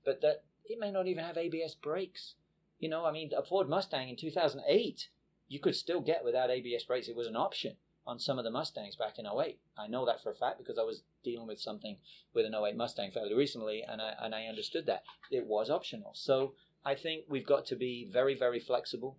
But 0.03 0.21
that 0.21 0.43
it 0.65 0.79
may 0.79 0.91
not 0.91 1.07
even 1.07 1.23
have 1.23 1.37
ABS 1.37 1.75
brakes. 1.75 2.35
You 2.79 2.89
know, 2.89 3.05
I 3.05 3.11
mean, 3.11 3.31
a 3.35 3.43
Ford 3.43 3.69
Mustang 3.69 4.09
in 4.09 4.15
2008, 4.15 5.09
you 5.47 5.59
could 5.59 5.75
still 5.75 6.01
get 6.01 6.23
without 6.23 6.49
ABS 6.49 6.83
brakes. 6.83 7.07
It 7.07 7.15
was 7.15 7.27
an 7.27 7.35
option 7.35 7.75
on 8.07 8.19
some 8.19 8.39
of 8.39 8.43
the 8.43 8.51
Mustangs 8.51 8.95
back 8.95 9.19
in 9.19 9.27
08. 9.27 9.59
I 9.77 9.87
know 9.87 10.05
that 10.05 10.23
for 10.23 10.31
a 10.31 10.35
fact 10.35 10.57
because 10.57 10.79
I 10.79 10.83
was 10.83 11.03
dealing 11.23 11.47
with 11.47 11.59
something 11.59 11.97
with 12.33 12.45
an 12.45 12.55
08 12.55 12.75
Mustang 12.75 13.11
fairly 13.11 13.35
recently 13.35 13.83
and 13.87 14.01
I, 14.01 14.13
and 14.21 14.33
I 14.33 14.45
understood 14.45 14.85
that. 14.87 15.03
It 15.29 15.45
was 15.45 15.69
optional. 15.69 16.11
So 16.15 16.53
I 16.85 16.95
think 16.95 17.25
we've 17.27 17.45
got 17.45 17.65
to 17.67 17.75
be 17.75 18.09
very, 18.11 18.35
very 18.35 18.59
flexible. 18.59 19.17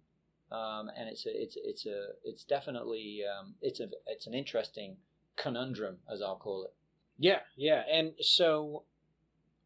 Um, 0.50 0.90
and 0.96 1.08
it's 1.08 1.26
a, 1.26 1.30
it's 1.30 1.56
it's 1.62 1.86
a 1.86 2.06
it's 2.24 2.42
definitely 2.42 3.22
um, 3.22 3.54
it's 3.62 3.78
a 3.78 3.88
it's 4.08 4.26
an 4.26 4.34
interesting 4.34 4.96
conundrum 5.36 5.98
as 6.12 6.20
I'll 6.20 6.38
call 6.38 6.64
it. 6.64 6.74
Yeah, 7.18 7.40
yeah, 7.56 7.84
and 7.88 8.14
so 8.20 8.82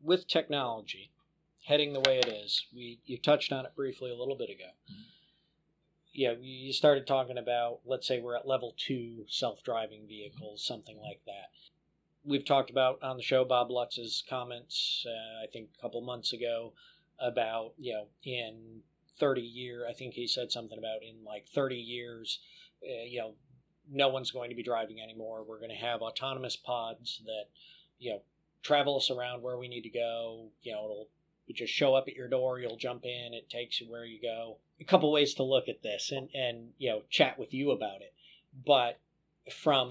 with 0.02 0.28
technology 0.28 1.10
heading 1.64 1.92
the 1.92 2.00
way 2.00 2.18
it 2.18 2.28
is, 2.28 2.66
we 2.74 3.00
you 3.04 3.18
touched 3.18 3.52
on 3.52 3.66
it 3.66 3.74
briefly 3.76 4.10
a 4.10 4.16
little 4.16 4.36
bit 4.36 4.50
ago. 4.50 4.70
Mm-hmm. 4.90 5.00
Yeah, 6.12 6.34
you 6.40 6.72
started 6.72 7.06
talking 7.06 7.38
about 7.38 7.80
let's 7.84 8.06
say 8.06 8.20
we're 8.20 8.36
at 8.36 8.46
level 8.46 8.74
two 8.76 9.24
self-driving 9.28 10.06
vehicles, 10.06 10.62
mm-hmm. 10.62 10.74
something 10.74 10.98
like 11.00 11.20
that. 11.26 11.50
We've 12.24 12.44
talked 12.44 12.70
about 12.70 13.02
on 13.02 13.16
the 13.16 13.22
show 13.22 13.44
Bob 13.44 13.70
Lutz's 13.70 14.24
comments, 14.28 15.04
uh, 15.06 15.44
I 15.44 15.46
think 15.52 15.68
a 15.76 15.82
couple 15.82 16.00
months 16.00 16.32
ago, 16.32 16.72
about 17.18 17.72
you 17.78 17.92
know 17.94 18.06
in 18.22 18.82
30 19.18 19.40
year. 19.40 19.86
I 19.88 19.92
think 19.92 20.14
he 20.14 20.26
said 20.26 20.50
something 20.50 20.78
about 20.78 21.02
in 21.02 21.24
like 21.24 21.46
30 21.54 21.76
years, 21.76 22.40
uh, 22.82 23.04
you 23.06 23.18
know, 23.18 23.34
no 23.90 24.08
one's 24.08 24.30
going 24.30 24.50
to 24.50 24.56
be 24.56 24.62
driving 24.62 25.00
anymore. 25.00 25.44
We're 25.46 25.58
going 25.58 25.70
to 25.70 25.76
have 25.76 26.00
autonomous 26.00 26.56
pods 26.56 27.20
that, 27.26 27.44
you 27.98 28.12
know, 28.12 28.22
travel 28.62 28.96
us 28.96 29.10
around 29.10 29.42
where 29.42 29.58
we 29.58 29.68
need 29.68 29.82
to 29.82 29.90
go. 29.90 30.48
You 30.62 30.72
know, 30.72 30.84
it'll 30.84 31.08
just 31.52 31.72
show 31.72 31.94
up 31.94 32.08
at 32.08 32.14
your 32.14 32.28
door. 32.28 32.58
You'll 32.58 32.76
jump 32.76 33.04
in. 33.04 33.34
It 33.34 33.50
takes 33.50 33.80
you 33.80 33.90
where 33.90 34.04
you 34.04 34.20
go. 34.20 34.56
A 34.80 34.84
couple 34.84 35.12
ways 35.12 35.34
to 35.34 35.42
look 35.42 35.68
at 35.68 35.82
this 35.82 36.10
and 36.10 36.28
and 36.34 36.70
you 36.78 36.90
know 36.90 37.02
chat 37.10 37.38
with 37.38 37.52
you 37.52 37.70
about 37.70 38.00
it, 38.00 38.14
but 38.64 38.98
from 39.52 39.90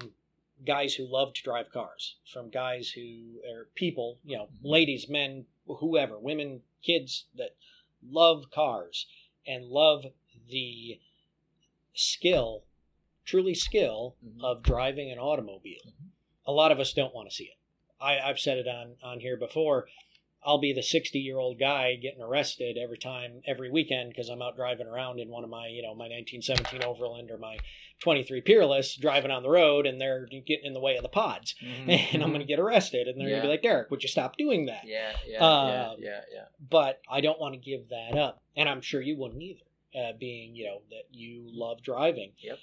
guys 0.66 0.95
who 0.95 1.06
love 1.06 1.34
to 1.34 1.43
drive 1.43 1.72
cars, 1.72 2.16
from 2.32 2.49
guys 2.49 2.89
who 2.89 3.39
are 3.49 3.68
people, 3.76 4.18
you 4.24 4.38
know, 4.38 4.45
mm-hmm. 4.45 4.68
ladies, 4.68 5.10
men, 5.10 5.45
whoever, 5.68 6.18
women, 6.20 6.62
kids 6.84 7.26
that 7.36 7.56
love 8.06 8.45
cars 8.54 9.08
and 9.45 9.66
love 9.66 10.06
the 10.49 10.99
skill, 11.93 12.64
truly 13.26 13.54
skill 13.54 14.16
mm-hmm. 14.26 14.43
of 14.43 14.64
driving 14.64 15.12
an 15.12 15.20
automobile. 15.20 15.82
Mm-hmm. 15.88 16.08
A 16.45 16.51
lot 16.51 16.72
of 16.72 16.80
us 16.80 16.93
don't 16.93 17.16
want 17.16 17.30
to 17.30 17.36
see 17.36 17.45
it. 17.45 17.58
I, 18.01 18.20
I've 18.20 18.39
said 18.39 18.58
it 18.58 18.68
on, 18.68 18.95
on 19.04 19.20
here 19.20 19.38
before. 19.38 19.88
I'll 20.46 20.60
be 20.60 20.74
the 20.74 20.84
60 20.84 21.20
year 21.20 21.38
old 21.38 21.60
guy 21.60 21.96
getting 21.96 22.22
arrested 22.22 22.78
every 22.82 22.98
time, 22.98 23.41
every 23.48 23.72
weekend, 23.72 24.10
because 24.10 24.30
I'm 24.30 24.41
out 24.41 24.56
driving 24.56 24.88
around 24.88 25.20
in 25.20 25.30
one 25.30 25.44
of 25.44 25.50
my, 25.50 25.68
you 25.68 25.82
know, 25.82 25.96
my 25.96 26.08
1917 26.10 26.84
Overland 26.84 27.32
or 27.32 27.38
my 27.38 27.58
23 28.02 28.41
Peerless 28.41 28.96
driving 28.96 29.32
on 29.32 29.44
the 29.44 29.50
road 29.50 29.86
and 29.86 30.00
they're 30.00 30.26
getting 30.26 30.66
in 30.66 30.74
the 30.74 30.80
way 30.80 30.96
of 30.96 31.04
the 31.04 31.10
pods. 31.10 31.56
Mm-hmm. 31.64 31.89
And 32.14 32.24
I'm 32.24 32.30
going 32.30 32.41
to 32.41 32.48
get 32.48 32.60
arrested. 32.60 33.08
And 33.08 33.20
they're 33.20 33.28
yeah. 33.28 33.36
going 33.36 33.44
to 33.44 33.48
be 33.48 33.52
like, 33.54 33.64
Derek, 33.64 33.91
would 33.91 34.04
you 34.04 34.10
stop 34.10 34.38
doing 34.38 34.66
that? 34.66 34.84
Yeah, 34.86 35.14
yeah, 35.28 35.44
uh, 35.44 35.68
yeah, 35.68 35.88
um, 35.89 35.96
yeah, 36.00 36.22
yeah. 36.34 36.46
But 36.70 37.02
I 37.10 37.22
don't 37.22 37.39
want 37.39 37.54
to 37.54 37.60
give 37.60 37.89
that 37.89 38.18
up. 38.18 38.41
And 38.56 38.68
I'm 38.68 38.82
sure 38.82 39.02
you 39.02 39.18
wouldn't 39.18 39.41
either, 39.41 39.62
uh, 39.96 40.14
being, 40.20 40.56
you 40.56 40.66
know, 40.66 40.82
that 40.89 41.06
you 41.12 41.46
love 41.48 41.82
driving. 41.82 42.34
Yep 42.39 42.60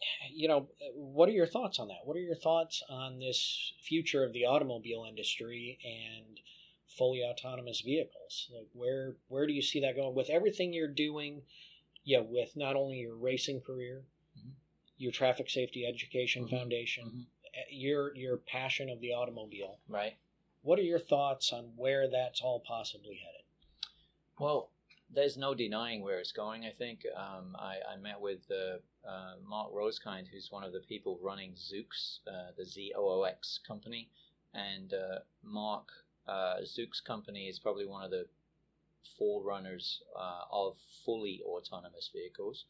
you 0.32 0.48
know, 0.48 0.68
what 0.94 1.28
are 1.28 1.32
your 1.32 1.46
thoughts 1.46 1.78
on 1.78 1.88
that? 1.88 2.04
What 2.04 2.16
are 2.16 2.20
your 2.20 2.36
thoughts 2.36 2.82
on 2.88 3.18
this 3.18 3.72
future 3.82 4.24
of 4.24 4.32
the 4.32 4.44
automobile 4.44 5.06
industry 5.08 5.78
and 5.84 6.40
fully 6.96 7.22
autonomous 7.22 7.80
vehicles. 7.80 8.50
Like 8.54 8.68
where 8.72 9.16
where 9.28 9.46
do 9.46 9.52
you 9.52 9.62
see 9.62 9.80
that 9.80 9.96
going 9.96 10.14
with 10.14 10.30
everything 10.30 10.72
you're 10.72 10.88
doing? 10.88 11.42
Yeah, 12.04 12.20
with 12.20 12.56
not 12.56 12.76
only 12.76 12.98
your 12.98 13.16
racing 13.16 13.60
career, 13.60 14.04
mm-hmm. 14.38 14.50
your 14.96 15.12
traffic 15.12 15.50
safety 15.50 15.86
education 15.86 16.44
mm-hmm. 16.44 16.56
foundation, 16.56 17.04
mm-hmm. 17.06 17.20
Eh, 17.56 17.64
your 17.70 18.14
your 18.14 18.36
passion 18.36 18.90
of 18.90 19.00
the 19.00 19.12
automobile. 19.12 19.78
Right. 19.88 20.16
What 20.62 20.78
are 20.78 20.82
your 20.82 20.98
thoughts 20.98 21.52
on 21.52 21.72
where 21.76 22.10
that's 22.10 22.40
all 22.40 22.60
possibly 22.60 23.16
headed? 23.16 23.44
Well, 24.38 24.70
there's 25.08 25.36
no 25.36 25.54
denying 25.54 26.02
where 26.02 26.18
it's 26.18 26.32
going. 26.32 26.66
I 26.66 26.72
think 26.72 27.06
um, 27.16 27.56
I, 27.58 27.76
I, 27.92 27.96
met 27.96 28.20
with 28.20 28.40
uh, 28.50 29.08
uh, 29.08 29.34
Mark 29.48 29.72
Rosekind, 29.72 30.26
who's 30.26 30.50
one 30.50 30.64
of 30.64 30.72
the 30.72 30.80
people 30.80 31.20
running 31.22 31.52
Zoox, 31.52 32.18
uh, 32.26 32.50
the 32.58 32.64
Z 32.64 32.92
O 32.96 33.20
O 33.20 33.22
X 33.22 33.60
company, 33.66 34.10
and 34.52 34.92
uh, 34.92 35.20
Mark 35.44 35.88
uh, 36.28 36.56
Zoox 36.64 37.02
company 37.04 37.48
is 37.48 37.58
probably 37.58 37.86
one 37.86 38.04
of 38.04 38.10
the 38.10 38.26
forerunners 39.18 40.02
uh, 40.18 40.44
of 40.50 40.76
fully 41.04 41.40
autonomous 41.44 42.10
vehicles, 42.12 42.64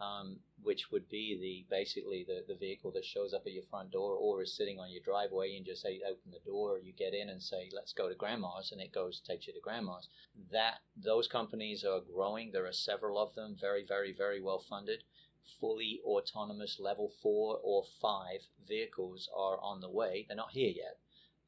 um, 0.00 0.38
which 0.62 0.90
would 0.90 1.08
be 1.08 1.36
the 1.40 1.74
basically 1.74 2.24
the, 2.26 2.44
the 2.46 2.58
vehicle 2.58 2.90
that 2.92 3.04
shows 3.04 3.34
up 3.34 3.42
at 3.46 3.52
your 3.52 3.64
front 3.64 3.90
door 3.90 4.14
or 4.14 4.42
is 4.42 4.56
sitting 4.56 4.78
on 4.78 4.90
your 4.90 5.02
driveway 5.04 5.56
and 5.56 5.66
just 5.66 5.82
say 5.82 6.00
open 6.08 6.30
the 6.30 6.50
door, 6.50 6.78
you 6.78 6.92
get 6.92 7.14
in 7.14 7.28
and 7.28 7.42
say 7.42 7.68
let's 7.74 7.92
go 7.92 8.08
to 8.08 8.14
grandma's 8.14 8.72
and 8.72 8.80
it 8.80 8.92
goes 8.92 9.20
takes 9.20 9.46
you 9.46 9.52
to 9.52 9.60
grandma's. 9.60 10.08
That 10.52 10.78
those 10.96 11.26
companies 11.26 11.84
are 11.84 12.00
growing. 12.00 12.52
There 12.52 12.66
are 12.66 12.72
several 12.72 13.18
of 13.18 13.34
them, 13.34 13.56
very 13.60 13.84
very 13.86 14.12
very 14.12 14.40
well 14.40 14.60
funded. 14.60 15.02
Fully 15.60 16.00
autonomous 16.04 16.78
level 16.78 17.12
four 17.22 17.58
or 17.62 17.84
five 18.00 18.42
vehicles 18.66 19.28
are 19.36 19.58
on 19.60 19.80
the 19.80 19.90
way. 19.90 20.24
They're 20.28 20.36
not 20.36 20.52
here 20.52 20.70
yet 20.70 20.98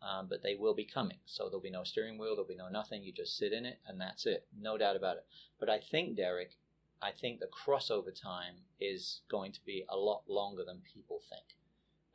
um, 0.03 0.27
but 0.29 0.43
they 0.43 0.55
will 0.55 0.75
be 0.75 0.85
coming. 0.85 1.19
So 1.27 1.45
there'll 1.45 1.61
be 1.61 1.71
no 1.71 1.85
steering 1.85 2.19
wheel, 2.19 2.35
there'll 2.35 2.49
be 2.49 2.57
no 2.57 2.69
nothing. 2.69 3.03
You 3.03 3.13
just 3.13 3.37
sit 3.37 3.53
in 3.53 3.65
it, 3.65 3.79
and 3.87 4.01
that's 4.01 4.27
it. 4.27 4.47
No 4.59 4.77
doubt 4.77 4.97
about 4.97 5.17
it. 5.17 5.27
But 5.61 5.71
I 5.71 5.79
think, 5.79 6.17
Derek, 6.17 6.57
I 7.01 7.11
think 7.11 7.41
the 7.41 7.47
crossover 7.47 8.15
time 8.15 8.55
is 8.81 9.23
going 9.31 9.53
to 9.53 9.65
be 9.65 9.85
a 9.89 9.97
lot 9.97 10.23
longer 10.29 10.65
than 10.65 10.83
people 10.95 11.21
think. 11.29 11.57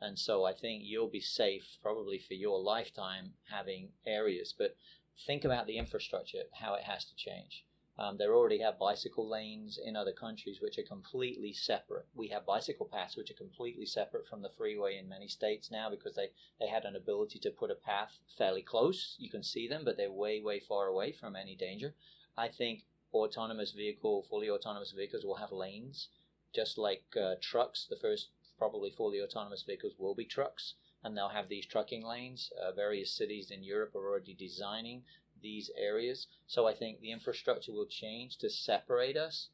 And 0.00 0.18
so 0.18 0.44
I 0.44 0.52
think 0.52 0.82
you'll 0.84 1.08
be 1.08 1.20
safe 1.20 1.78
probably 1.82 2.18
for 2.18 2.34
your 2.34 2.60
lifetime 2.60 3.32
having 3.50 3.90
areas. 4.06 4.54
But 4.56 4.76
think 5.26 5.44
about 5.44 5.66
the 5.66 5.76
infrastructure, 5.76 6.44
how 6.60 6.74
it 6.74 6.84
has 6.84 7.04
to 7.06 7.16
change. 7.16 7.64
Um, 7.98 8.16
they 8.16 8.26
already 8.26 8.60
have 8.60 8.78
bicycle 8.78 9.28
lanes 9.28 9.76
in 9.76 9.96
other 9.96 10.12
countries 10.12 10.60
which 10.60 10.78
are 10.78 10.84
completely 10.84 11.52
separate. 11.52 12.06
We 12.14 12.28
have 12.28 12.46
bicycle 12.46 12.86
paths 12.86 13.16
which 13.16 13.30
are 13.30 13.34
completely 13.34 13.86
separate 13.86 14.28
from 14.28 14.42
the 14.42 14.50
freeway 14.56 14.96
in 14.96 15.08
many 15.08 15.26
states 15.26 15.70
now 15.70 15.90
because 15.90 16.14
they, 16.14 16.28
they 16.60 16.68
had 16.68 16.84
an 16.84 16.94
ability 16.94 17.40
to 17.40 17.50
put 17.50 17.72
a 17.72 17.74
path 17.74 18.18
fairly 18.36 18.62
close. 18.62 19.16
You 19.18 19.28
can 19.28 19.42
see 19.42 19.66
them, 19.66 19.82
but 19.84 19.96
they're 19.96 20.12
way, 20.12 20.40
way 20.40 20.60
far 20.60 20.86
away 20.86 21.10
from 21.10 21.34
any 21.34 21.56
danger. 21.56 21.94
I 22.36 22.48
think 22.48 22.84
autonomous 23.12 23.72
vehicle, 23.72 24.24
fully 24.30 24.48
autonomous 24.48 24.92
vehicles 24.92 25.24
will 25.24 25.36
have 25.36 25.50
lanes, 25.50 26.08
just 26.54 26.78
like 26.78 27.02
uh, 27.20 27.34
trucks. 27.40 27.84
The 27.88 27.96
first 27.96 28.28
probably 28.58 28.90
fully 28.90 29.20
autonomous 29.20 29.64
vehicles 29.64 29.94
will 29.98 30.14
be 30.14 30.24
trucks 30.24 30.74
and 31.02 31.16
they'll 31.16 31.28
have 31.28 31.48
these 31.48 31.66
trucking 31.66 32.04
lanes. 32.04 32.52
Uh, 32.60 32.72
various 32.72 33.10
cities 33.12 33.50
in 33.50 33.62
Europe 33.62 33.94
are 33.94 34.08
already 34.08 34.34
designing 34.34 35.02
these 35.42 35.70
areas. 35.76 36.26
So 36.46 36.66
I 36.66 36.74
think 36.74 37.00
the 37.00 37.12
infrastructure 37.12 37.72
will 37.72 37.86
change 37.86 38.38
to 38.38 38.50
separate 38.50 39.16
us. 39.16 39.48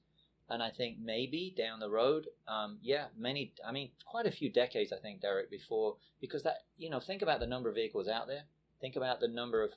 And 0.49 0.63
I 0.63 0.71
think 0.71 0.99
maybe 0.99 1.55
down 1.57 1.81
the 1.81 1.89
road, 1.89 2.29
um, 2.47 2.79
yeah, 2.83 3.07
many, 3.17 3.55
I 3.67 3.73
mean, 3.73 3.91
quite 4.05 4.27
a 4.27 4.31
few 4.31 4.51
decades, 4.51 4.93
I 4.93 4.99
think, 4.99 5.23
Derek, 5.23 5.51
before, 5.51 5.97
because 6.21 6.43
that, 6.43 6.65
you 6.77 6.91
know, 6.91 7.01
think 7.01 7.23
about 7.23 7.41
the 7.41 7.47
number 7.47 7.71
of 7.71 7.77
vehicles 7.77 8.09
out 8.09 8.27
there. 8.27 8.45
Think 8.81 8.97
about 8.97 9.21
the 9.21 9.29
number 9.29 9.63
of, 9.63 9.71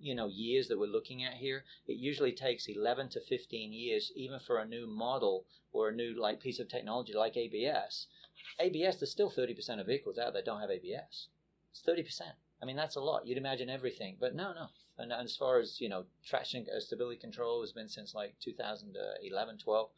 you 0.00 0.16
know, 0.16 0.26
years 0.26 0.66
that 0.68 0.78
we're 0.78 0.86
looking 0.86 1.22
at 1.22 1.34
here. 1.34 1.64
It 1.86 1.98
usually 1.98 2.32
takes 2.32 2.66
11 2.66 3.10
to 3.10 3.20
15 3.20 3.72
years, 3.72 4.10
even 4.16 4.40
for 4.40 4.58
a 4.58 4.66
new 4.66 4.88
model 4.88 5.46
or 5.72 5.88
a 5.88 5.94
new, 5.94 6.14
like, 6.18 6.40
piece 6.40 6.58
of 6.58 6.68
technology 6.68 7.12
like 7.14 7.36
ABS. 7.36 8.08
ABS, 8.58 8.96
there's 8.96 9.12
still 9.12 9.30
30% 9.30 9.80
of 9.80 9.86
vehicles 9.86 10.18
out 10.18 10.32
there 10.32 10.42
don't 10.42 10.60
have 10.60 10.70
ABS. 10.70 11.28
It's 11.70 11.82
30%. 11.86 12.32
I 12.60 12.64
mean, 12.64 12.76
that's 12.76 12.96
a 12.96 13.00
lot. 13.00 13.26
You'd 13.26 13.38
imagine 13.38 13.70
everything, 13.70 14.16
but 14.18 14.34
no, 14.34 14.52
no. 14.52 14.66
And, 14.98 15.12
and 15.12 15.24
as 15.24 15.36
far 15.36 15.58
as 15.58 15.80
you 15.80 15.88
know, 15.88 16.04
traction 16.24 16.66
uh, 16.74 16.80
stability 16.80 17.18
control 17.18 17.60
has 17.62 17.72
been 17.72 17.88
since 17.88 18.14
like 18.14 18.34
2011, 18.40 19.58
12. 19.58 19.90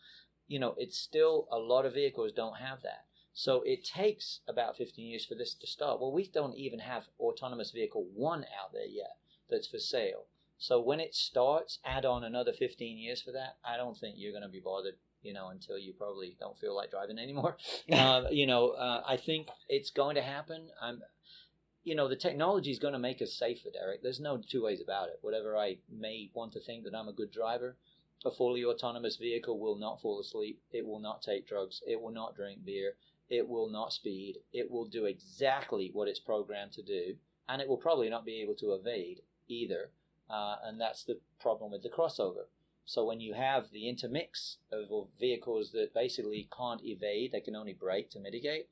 You 0.46 0.58
know, 0.58 0.74
it's 0.76 0.98
still 0.98 1.48
a 1.50 1.58
lot 1.58 1.86
of 1.86 1.94
vehicles 1.94 2.32
don't 2.32 2.58
have 2.58 2.82
that. 2.82 3.04
So 3.32 3.62
it 3.66 3.84
takes 3.84 4.40
about 4.46 4.76
15 4.76 5.06
years 5.06 5.26
for 5.26 5.34
this 5.34 5.54
to 5.54 5.66
start. 5.66 6.00
Well, 6.00 6.12
we 6.12 6.28
don't 6.28 6.54
even 6.56 6.78
have 6.78 7.08
autonomous 7.18 7.72
vehicle 7.72 8.06
one 8.14 8.44
out 8.44 8.72
there 8.72 8.86
yet 8.86 9.16
that's 9.50 9.66
for 9.66 9.78
sale. 9.78 10.26
So 10.58 10.80
when 10.80 11.00
it 11.00 11.14
starts, 11.14 11.78
add 11.84 12.04
on 12.04 12.24
another 12.24 12.52
15 12.52 12.96
years 12.96 13.20
for 13.20 13.32
that. 13.32 13.56
I 13.64 13.76
don't 13.76 13.96
think 13.98 14.14
you're 14.16 14.32
going 14.32 14.44
to 14.44 14.48
be 14.48 14.60
bothered, 14.60 14.94
you 15.22 15.32
know, 15.32 15.48
until 15.48 15.78
you 15.78 15.92
probably 15.92 16.36
don't 16.38 16.58
feel 16.58 16.76
like 16.76 16.90
driving 16.90 17.18
anymore. 17.18 17.56
uh, 17.92 18.24
you 18.30 18.46
know, 18.46 18.70
uh, 18.70 19.02
I 19.06 19.16
think 19.16 19.48
it's 19.68 19.90
going 19.90 20.14
to 20.14 20.22
happen. 20.22 20.68
I'm, 20.80 21.02
you 21.84 21.94
know, 21.94 22.08
the 22.08 22.16
technology 22.16 22.70
is 22.70 22.78
going 22.78 22.94
to 22.94 22.98
make 22.98 23.20
us 23.20 23.32
safer, 23.32 23.68
Derek. 23.70 24.02
There's 24.02 24.20
no 24.20 24.38
two 24.38 24.64
ways 24.64 24.80
about 24.80 25.08
it. 25.08 25.18
Whatever 25.20 25.56
I 25.56 25.76
may 25.90 26.30
want 26.34 26.52
to 26.54 26.60
think 26.60 26.84
that 26.84 26.94
I'm 26.94 27.08
a 27.08 27.12
good 27.12 27.30
driver, 27.30 27.76
A 28.24 28.30
fully 28.30 28.64
autonomous 28.64 29.16
vehicle 29.16 29.58
will 29.58 29.76
not 29.76 30.00
fall 30.00 30.18
asleep. 30.18 30.62
It 30.72 30.86
will 30.86 30.98
not 30.98 31.20
take 31.20 31.46
drugs. 31.46 31.82
It 31.86 32.00
will 32.00 32.10
not 32.10 32.34
drink 32.34 32.64
beer. 32.64 32.94
It 33.28 33.46
will 33.48 33.68
not 33.68 33.92
speed. 33.92 34.38
It 34.52 34.70
will 34.70 34.86
do 34.86 35.04
exactly 35.04 35.90
what 35.92 36.08
it's 36.08 36.20
programmed 36.20 36.72
to 36.72 36.82
do, 36.82 37.16
and 37.48 37.60
it 37.60 37.68
will 37.68 37.76
probably 37.76 38.08
not 38.08 38.24
be 38.24 38.40
able 38.40 38.54
to 38.56 38.72
evade 38.72 39.20
either. 39.48 39.90
Uh, 40.30 40.56
and 40.64 40.80
that's 40.80 41.04
the 41.04 41.20
problem 41.38 41.70
with 41.70 41.82
the 41.82 41.90
crossover. 41.90 42.46
So 42.86 43.04
when 43.04 43.20
you 43.20 43.34
have 43.34 43.70
the 43.70 43.88
intermix 43.88 44.58
of 44.72 45.08
vehicles 45.18 45.72
that 45.72 45.94
basically 45.94 46.48
can't 46.56 46.84
evade, 46.84 47.32
they 47.32 47.40
can 47.40 47.56
only 47.56 47.72
brake 47.74 48.10
to 48.10 48.20
mitigate, 48.20 48.68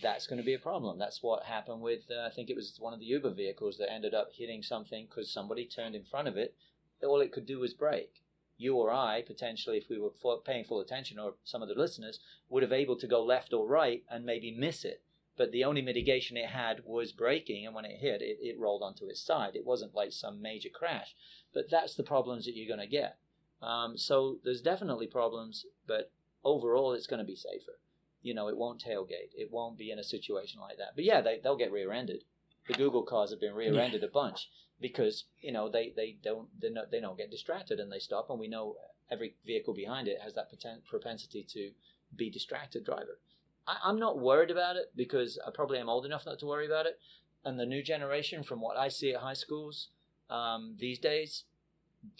that's 0.00 0.26
going 0.26 0.38
to 0.38 0.44
be 0.44 0.54
a 0.54 0.58
problem. 0.58 0.98
That's 0.98 1.22
what 1.22 1.44
happened 1.44 1.80
with, 1.80 2.10
uh, 2.10 2.26
I 2.26 2.30
think 2.30 2.48
it 2.48 2.56
was 2.56 2.76
one 2.78 2.94
of 2.94 3.00
the 3.00 3.06
Uber 3.06 3.30
vehicles 3.30 3.78
that 3.78 3.92
ended 3.92 4.14
up 4.14 4.30
hitting 4.32 4.62
something 4.62 5.06
because 5.06 5.30
somebody 5.30 5.66
turned 5.66 5.94
in 5.94 6.04
front 6.04 6.28
of 6.28 6.36
it. 6.36 6.54
All 7.02 7.20
it 7.20 7.32
could 7.32 7.46
do 7.46 7.58
was 7.58 7.74
brake. 7.74 8.22
You 8.56 8.76
or 8.76 8.92
I, 8.92 9.22
potentially, 9.26 9.78
if 9.78 9.88
we 9.88 9.98
were 9.98 10.10
paying 10.44 10.64
full 10.64 10.80
attention, 10.80 11.18
or 11.18 11.34
some 11.42 11.62
of 11.62 11.68
the 11.68 11.74
listeners, 11.74 12.20
would 12.48 12.62
have 12.62 12.72
able 12.72 12.96
to 12.96 13.06
go 13.08 13.24
left 13.24 13.52
or 13.52 13.66
right 13.66 14.04
and 14.08 14.24
maybe 14.24 14.52
miss 14.56 14.84
it. 14.84 15.02
But 15.36 15.50
the 15.50 15.64
only 15.64 15.82
mitigation 15.82 16.36
it 16.36 16.50
had 16.50 16.82
was 16.84 17.10
braking, 17.10 17.66
and 17.66 17.74
when 17.74 17.84
it 17.84 17.98
hit, 17.98 18.22
it, 18.22 18.38
it 18.40 18.60
rolled 18.60 18.82
onto 18.82 19.06
its 19.06 19.20
side. 19.20 19.56
It 19.56 19.66
wasn't 19.66 19.94
like 19.94 20.12
some 20.12 20.40
major 20.40 20.68
crash. 20.68 21.16
But 21.52 21.70
that's 21.70 21.94
the 21.96 22.04
problems 22.04 22.44
that 22.44 22.54
you're 22.54 22.68
going 22.68 22.86
to 22.86 22.96
get. 22.96 23.18
Um, 23.60 23.96
so 23.96 24.38
there's 24.44 24.60
definitely 24.60 25.06
problems, 25.06 25.66
but 25.86 26.12
overall, 26.44 26.92
it's 26.92 27.06
going 27.06 27.18
to 27.18 27.24
be 27.24 27.36
safer 27.36 27.78
you 28.22 28.34
know, 28.34 28.48
it 28.48 28.56
won't 28.56 28.82
tailgate. 28.82 29.32
It 29.34 29.50
won't 29.50 29.76
be 29.76 29.90
in 29.90 29.98
a 29.98 30.04
situation 30.04 30.60
like 30.60 30.78
that. 30.78 30.94
But 30.94 31.04
yeah, 31.04 31.20
they, 31.20 31.40
they'll 31.42 31.56
get 31.56 31.72
rear-ended. 31.72 32.24
The 32.68 32.74
Google 32.74 33.02
cars 33.02 33.30
have 33.30 33.40
been 33.40 33.54
rear-ended 33.54 34.04
a 34.04 34.08
bunch 34.08 34.48
because 34.80 35.24
you 35.40 35.52
know 35.52 35.68
they, 35.68 35.92
they 35.94 36.16
don't 36.22 36.48
they 36.60 36.70
not, 36.70 36.90
they 36.90 37.00
don't 37.00 37.18
get 37.18 37.30
distracted 37.30 37.80
and 37.80 37.90
they 37.90 37.98
stop. 37.98 38.30
And 38.30 38.38
we 38.38 38.46
know 38.48 38.76
every 39.10 39.34
vehicle 39.44 39.74
behind 39.74 40.06
it 40.08 40.18
has 40.22 40.34
that 40.34 40.50
propensity 40.88 41.44
to 41.50 41.70
be 42.16 42.30
distracted 42.30 42.84
driver. 42.84 43.18
I, 43.66 43.76
I'm 43.84 43.98
not 43.98 44.20
worried 44.20 44.50
about 44.50 44.76
it 44.76 44.92
because 44.94 45.38
I 45.44 45.50
probably 45.50 45.78
am 45.78 45.88
old 45.88 46.06
enough 46.06 46.24
not 46.24 46.38
to 46.38 46.46
worry 46.46 46.66
about 46.66 46.86
it. 46.86 46.98
And 47.44 47.58
the 47.58 47.66
new 47.66 47.82
generation, 47.82 48.44
from 48.44 48.60
what 48.60 48.76
I 48.76 48.88
see 48.88 49.12
at 49.12 49.20
high 49.20 49.34
schools 49.34 49.88
um, 50.30 50.76
these 50.78 51.00
days, 51.00 51.44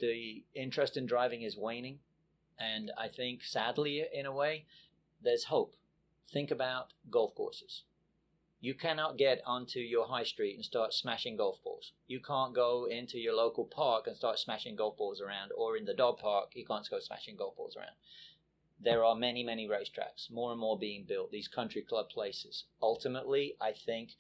the 0.01 0.43
interest 0.55 0.97
in 0.97 1.07
driving 1.07 1.43
is 1.43 1.57
waning. 1.57 2.01
And 2.59 2.91
I 2.99 3.09
think, 3.09 3.43
sadly, 3.45 4.05
in 4.13 4.27
a 4.27 4.33
way, 4.33 4.67
there's 5.23 5.45
hope 5.45 5.75
think 6.31 6.51
about 6.51 6.93
golf 7.11 7.35
courses. 7.35 7.85
You 8.61 8.75
cannot 8.75 9.19
get 9.19 9.43
onto 9.45 9.81
your 9.81 10.07
high 10.07 10.23
street 10.23 10.55
and 10.55 10.65
start 10.65 10.95
smashing 10.95 11.37
golf 11.37 11.61
balls. 11.65 11.93
You 12.07 12.21
can't 12.21 12.55
go 12.55 12.85
into 12.85 13.19
your 13.19 13.35
local 13.35 13.65
park 13.65 14.07
and 14.07 14.17
start 14.17 14.39
smashing 14.39 14.77
golf 14.77 14.97
balls 14.97 15.21
around, 15.21 15.51
or 15.57 15.77
in 15.77 15.85
the 15.85 15.95
dog 15.95 16.19
park, 16.19 16.53
you 16.55 16.65
can't 16.65 16.89
go 16.89 17.01
smashing 17.01 17.37
golf 17.37 17.57
balls 17.57 17.77
around. 17.77 17.97
There 18.79 19.05
are 19.05 19.17
many, 19.17 19.43
many 19.43 19.67
racetracks, 19.67 20.31
more 20.31 20.53
and 20.53 20.61
more 20.61 20.79
being 20.79 21.05
built, 21.05 21.33
these 21.33 21.49
country 21.49 21.83
club 21.83 22.09
places. 22.09 22.65
Ultimately, 22.81 23.57
I 23.61 23.73
think 23.73 24.11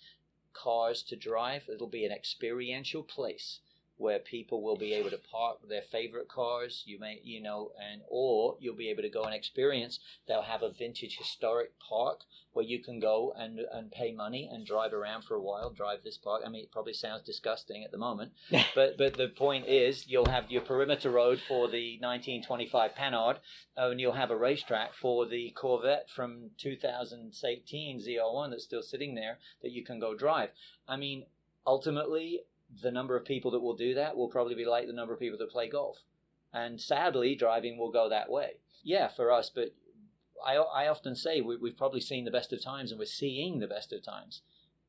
cars 0.52 1.02
to 1.04 1.16
drive, 1.16 1.68
it'll 1.68 1.86
be 1.86 2.04
an 2.04 2.12
experiential 2.12 3.02
place 3.02 3.60
where 4.02 4.18
people 4.18 4.60
will 4.60 4.76
be 4.76 4.92
able 4.92 5.10
to 5.10 5.18
park 5.30 5.58
their 5.68 5.80
favorite 5.80 6.28
cars. 6.28 6.82
You 6.84 6.98
may, 6.98 7.20
you 7.22 7.40
know, 7.40 7.70
and 7.80 8.02
or 8.08 8.56
you'll 8.58 8.74
be 8.74 8.90
able 8.90 9.02
to 9.02 9.08
go 9.08 9.22
and 9.22 9.34
experience. 9.34 10.00
They'll 10.26 10.42
have 10.42 10.62
a 10.62 10.70
vintage 10.70 11.16
historic 11.16 11.78
park 11.78 12.22
where 12.52 12.64
you 12.64 12.80
can 12.80 12.98
go 12.98 13.32
and 13.36 13.60
and 13.72 13.90
pay 13.90 14.12
money 14.12 14.50
and 14.52 14.66
drive 14.66 14.92
around 14.92 15.22
for 15.22 15.36
a 15.36 15.40
while. 15.40 15.70
Drive 15.70 16.02
this 16.02 16.18
park. 16.18 16.42
I 16.44 16.48
mean, 16.48 16.64
it 16.64 16.72
probably 16.72 16.92
sounds 16.92 17.22
disgusting 17.22 17.84
at 17.84 17.92
the 17.92 17.98
moment, 17.98 18.32
but 18.74 18.98
but 18.98 19.16
the 19.16 19.28
point 19.28 19.66
is, 19.66 20.08
you'll 20.08 20.26
have 20.26 20.50
your 20.50 20.62
perimeter 20.62 21.10
road 21.10 21.40
for 21.46 21.68
the 21.68 21.98
1925 22.00 22.94
Panhard, 22.94 23.38
and 23.76 24.00
you'll 24.00 24.12
have 24.12 24.30
a 24.30 24.36
racetrack 24.36 24.94
for 24.94 25.26
the 25.26 25.50
Corvette 25.50 26.10
from 26.10 26.50
2018 26.58 28.00
Z01 28.00 28.50
that's 28.50 28.64
still 28.64 28.82
sitting 28.82 29.14
there 29.14 29.38
that 29.62 29.70
you 29.70 29.84
can 29.84 30.00
go 30.00 30.14
drive. 30.14 30.50
I 30.88 30.96
mean, 30.96 31.26
ultimately 31.66 32.40
the 32.80 32.90
number 32.90 33.16
of 33.16 33.24
people 33.24 33.50
that 33.50 33.60
will 33.60 33.76
do 33.76 33.94
that 33.94 34.16
will 34.16 34.28
probably 34.28 34.54
be 34.54 34.64
like 34.64 34.86
the 34.86 34.92
number 34.92 35.12
of 35.12 35.20
people 35.20 35.38
that 35.38 35.50
play 35.50 35.68
golf. 35.68 35.98
And 36.52 36.80
sadly, 36.80 37.34
driving 37.34 37.78
will 37.78 37.90
go 37.90 38.08
that 38.08 38.30
way. 38.30 38.52
Yeah, 38.82 39.08
for 39.08 39.30
us, 39.30 39.50
but 39.50 39.74
I, 40.44 40.56
I 40.56 40.88
often 40.88 41.14
say 41.14 41.40
we, 41.40 41.56
we've 41.56 41.76
probably 41.76 42.00
seen 42.00 42.24
the 42.24 42.30
best 42.30 42.52
of 42.52 42.62
times 42.62 42.90
and 42.90 42.98
we're 42.98 43.06
seeing 43.06 43.58
the 43.58 43.66
best 43.66 43.92
of 43.92 44.02
times. 44.02 44.42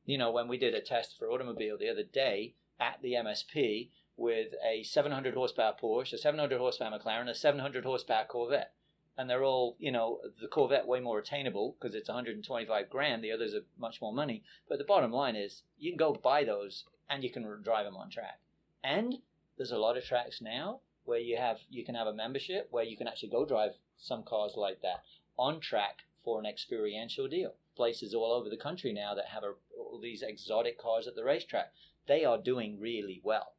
You 0.04 0.18
know, 0.18 0.30
when 0.30 0.48
we 0.48 0.58
did 0.58 0.74
a 0.74 0.80
test 0.80 1.16
for 1.18 1.30
automobile 1.30 1.78
the 1.78 1.88
other 1.88 2.02
day 2.02 2.54
at 2.78 3.00
the 3.02 3.12
MSP 3.12 3.90
with 4.16 4.48
a 4.64 4.82
700 4.82 5.34
horsepower 5.34 5.74
Porsche, 5.80 6.12
a 6.12 6.18
700 6.18 6.58
horsepower 6.58 6.98
McLaren, 6.98 7.28
a 7.28 7.34
700 7.34 7.84
horsepower 7.84 8.24
Corvette. 8.26 8.72
And 9.16 9.30
they're 9.30 9.44
all, 9.44 9.76
you 9.78 9.92
know, 9.92 10.20
the 10.40 10.48
Corvette 10.48 10.88
way 10.88 10.98
more 10.98 11.20
attainable 11.20 11.76
because 11.78 11.94
it's 11.94 12.08
125 12.08 12.90
grand. 12.90 13.22
The 13.22 13.30
others 13.30 13.54
are 13.54 13.64
much 13.78 14.00
more 14.02 14.12
money. 14.12 14.42
But 14.68 14.78
the 14.78 14.84
bottom 14.84 15.12
line 15.12 15.36
is, 15.36 15.62
you 15.78 15.92
can 15.92 15.96
go 15.96 16.14
buy 16.14 16.42
those 16.42 16.84
and 17.08 17.22
you 17.22 17.30
can 17.30 17.44
drive 17.62 17.84
them 17.84 17.96
on 17.96 18.10
track. 18.10 18.40
And 18.82 19.18
there's 19.56 19.72
a 19.72 19.78
lot 19.78 19.96
of 19.96 20.04
tracks 20.04 20.40
now 20.40 20.80
where 21.04 21.18
you 21.18 21.36
have 21.36 21.58
you 21.70 21.84
can 21.84 21.94
have 21.94 22.06
a 22.06 22.12
membership 22.12 22.68
where 22.70 22.84
you 22.84 22.96
can 22.96 23.06
actually 23.06 23.28
go 23.28 23.44
drive 23.44 23.72
some 23.98 24.22
cars 24.22 24.54
like 24.56 24.80
that 24.82 25.02
on 25.36 25.60
track 25.60 26.00
for 26.24 26.38
an 26.38 26.46
experiential 26.46 27.28
deal. 27.28 27.54
Places 27.76 28.14
all 28.14 28.32
over 28.32 28.48
the 28.48 28.56
country 28.56 28.92
now 28.92 29.14
that 29.14 29.26
have 29.26 29.42
a, 29.42 29.52
all 29.78 30.00
these 30.00 30.22
exotic 30.22 30.78
cars 30.78 31.06
at 31.06 31.14
the 31.14 31.24
racetrack, 31.24 31.72
they 32.06 32.24
are 32.24 32.38
doing 32.38 32.80
really 32.80 33.20
well. 33.22 33.54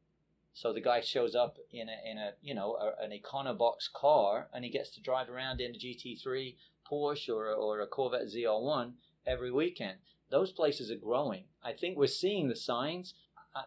So 0.54 0.72
the 0.72 0.80
guy 0.80 1.00
shows 1.00 1.34
up 1.34 1.58
in 1.70 1.88
a 1.88 2.10
in 2.10 2.18
a 2.18 2.32
you 2.40 2.54
know 2.54 2.76
a, 2.76 3.04
an 3.04 3.12
Econobox 3.12 3.92
car 3.92 4.48
and 4.52 4.64
he 4.64 4.70
gets 4.70 4.90
to 4.90 5.02
drive 5.02 5.28
around 5.28 5.60
in 5.60 5.74
a 5.74 5.78
GT3 5.78 6.56
Porsche 6.90 7.28
or 7.28 7.52
or 7.52 7.80
a 7.80 7.86
Corvette 7.86 8.28
ZR1 8.28 8.92
every 9.26 9.52
weekend. 9.52 9.98
Those 10.30 10.52
places 10.52 10.90
are 10.90 10.96
growing. 10.96 11.44
I 11.62 11.72
think 11.72 11.96
we're 11.96 12.06
seeing 12.06 12.48
the 12.48 12.56
signs 12.56 13.14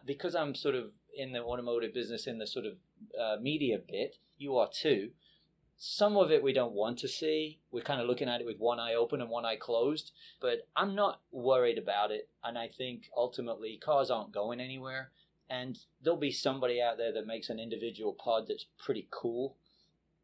because 0.04 0.34
I'm 0.34 0.54
sort 0.54 0.74
of 0.74 0.92
in 1.16 1.32
the 1.32 1.40
automotive 1.40 1.92
business 1.92 2.26
in 2.26 2.38
the 2.38 2.46
sort 2.46 2.66
of 2.66 2.74
uh, 3.20 3.40
media 3.40 3.78
bit, 3.78 4.16
you 4.38 4.56
are 4.56 4.68
too. 4.72 5.10
Some 5.76 6.16
of 6.16 6.30
it 6.30 6.42
we 6.42 6.52
don't 6.52 6.74
want 6.74 6.98
to 6.98 7.08
see. 7.08 7.60
We're 7.72 7.82
kind 7.82 8.00
of 8.00 8.06
looking 8.06 8.28
at 8.28 8.40
it 8.40 8.46
with 8.46 8.58
one 8.58 8.78
eye 8.78 8.94
open 8.94 9.20
and 9.20 9.30
one 9.30 9.46
eye 9.46 9.56
closed. 9.56 10.12
But 10.40 10.68
I'm 10.76 10.94
not 10.94 11.20
worried 11.32 11.78
about 11.78 12.10
it. 12.10 12.28
And 12.44 12.58
I 12.58 12.68
think 12.68 13.10
ultimately 13.16 13.80
cars 13.82 14.10
aren't 14.10 14.32
going 14.32 14.60
anywhere. 14.60 15.10
And 15.48 15.78
there'll 16.02 16.18
be 16.18 16.30
somebody 16.30 16.80
out 16.80 16.98
there 16.98 17.12
that 17.12 17.26
makes 17.26 17.48
an 17.48 17.58
individual 17.58 18.12
pod 18.12 18.44
that's 18.46 18.66
pretty 18.78 19.08
cool. 19.10 19.56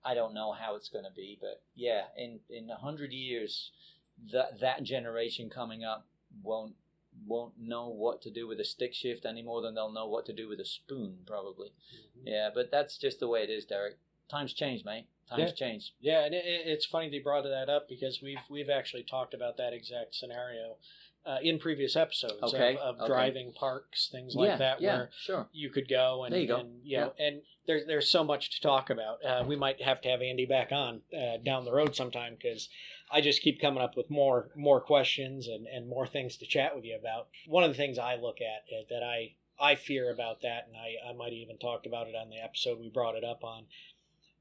I 0.05 0.15
don't 0.15 0.35
know 0.35 0.53
how 0.53 0.77
it's 0.77 0.89
going 0.89 1.05
to 1.05 1.11
be, 1.11 1.37
but 1.41 1.63
yeah, 1.75 2.03
in 2.17 2.39
in 2.49 2.71
a 2.71 2.77
hundred 2.77 3.13
years, 3.13 3.73
that 4.33 4.61
that 4.61 4.85
generation 4.85 5.51
coming 5.51 5.83
up 5.83 6.07
won't 6.45 6.77
won't 7.27 7.55
know 7.59 7.89
what 7.89 8.23
to 8.23 8.31
do 8.31 8.47
with 8.47 8.61
a 8.61 8.65
stick 8.65 8.95
shift 8.95 9.25
any 9.25 9.43
more 9.43 9.63
than 9.63 9.75
they'll 9.75 9.93
know 9.93 10.07
what 10.07 10.27
to 10.27 10.33
do 10.33 10.49
with 10.49 10.61
a 10.61 10.65
spoon, 10.65 11.19
probably. 11.27 11.69
Mm-hmm. 11.69 12.29
Yeah, 12.29 12.51
but 12.55 12.71
that's 12.71 12.99
just 12.99 13.21
the 13.21 13.29
way 13.29 13.43
it 13.43 13.51
is, 13.51 13.65
Derek. 13.65 13.99
Times 14.29 14.53
change, 14.53 14.85
mate. 14.85 15.07
Times 15.29 15.53
yeah. 15.57 15.67
change. 15.67 15.95
Yeah, 16.01 16.25
and 16.25 16.35
it, 16.35 16.45
it's 16.45 16.87
funny 16.87 17.11
they 17.11 17.19
brought 17.19 17.45
that 17.45 17.69
up 17.69 17.89
because 17.89 18.21
we've 18.23 18.39
we've 18.51 18.71
actually 18.71 19.05
talked 19.05 19.35
about 19.35 19.57
that 19.57 19.73
exact 19.73 20.15
scenario 20.15 20.77
uh, 21.27 21.39
in 21.43 21.59
previous 21.59 21.97
episodes 21.97 22.43
okay. 22.43 22.77
of, 22.77 22.97
of 22.97 23.01
okay. 23.01 23.07
driving 23.07 23.53
parks, 23.53 24.09
things 24.11 24.35
yeah, 24.35 24.41
like 24.43 24.59
that, 24.59 24.81
yeah, 24.81 24.97
where 24.97 25.11
sure. 25.25 25.49
you 25.53 25.71
could 25.71 25.89
go 25.89 26.25
and 26.25 26.33
there 26.33 26.41
you 26.41 26.47
go. 26.47 26.61
And, 26.61 26.71
you 26.85 26.99
know, 26.99 27.13
and 27.19 27.43
there's 27.67 27.87
there's 27.87 28.11
so 28.11 28.23
much 28.25 28.51
to 28.53 28.61
talk 28.61 28.91
about. 28.91 29.25
Uh, 29.25 29.45
we 29.47 29.57
might 29.57 29.83
have 29.83 30.01
to 30.03 30.09
have 30.09 30.23
Andy 30.23 30.47
back 30.47 30.71
on 30.73 31.01
uh, 31.13 31.39
down 31.45 31.65
the 31.65 31.73
road 31.73 31.97
sometime 31.97 32.37
because 32.41 32.69
I 33.11 33.21
just 33.21 33.43
keep 33.43 33.61
coming 33.61 33.83
up 33.83 33.97
with 33.97 34.11
more 34.11 34.51
more 34.57 34.81
questions 34.81 35.49
and, 35.49 35.67
and 35.67 35.89
more 35.89 36.07
things 36.07 36.37
to 36.39 36.47
chat 36.47 36.75
with 36.75 36.85
you 36.85 36.97
about. 36.99 37.29
One 37.47 37.65
of 37.65 37.71
the 37.71 37.77
things 37.77 37.99
I 37.99 38.17
look 38.17 38.39
at 38.41 38.65
uh, 38.73 38.85
that 38.91 39.03
I 39.03 39.35
I 39.59 39.75
fear 39.75 40.13
about 40.13 40.43
that, 40.43 40.69
and 40.69 40.77
I, 40.77 41.11
I 41.11 41.13
might 41.15 41.33
even 41.33 41.59
talked 41.59 41.87
about 41.87 42.09
it 42.09 42.15
on 42.15 42.31
the 42.31 42.43
episode 42.43 42.79
we 42.79 42.91
brought 42.91 43.17
it 43.17 43.25
up 43.25 43.43
on, 43.43 43.65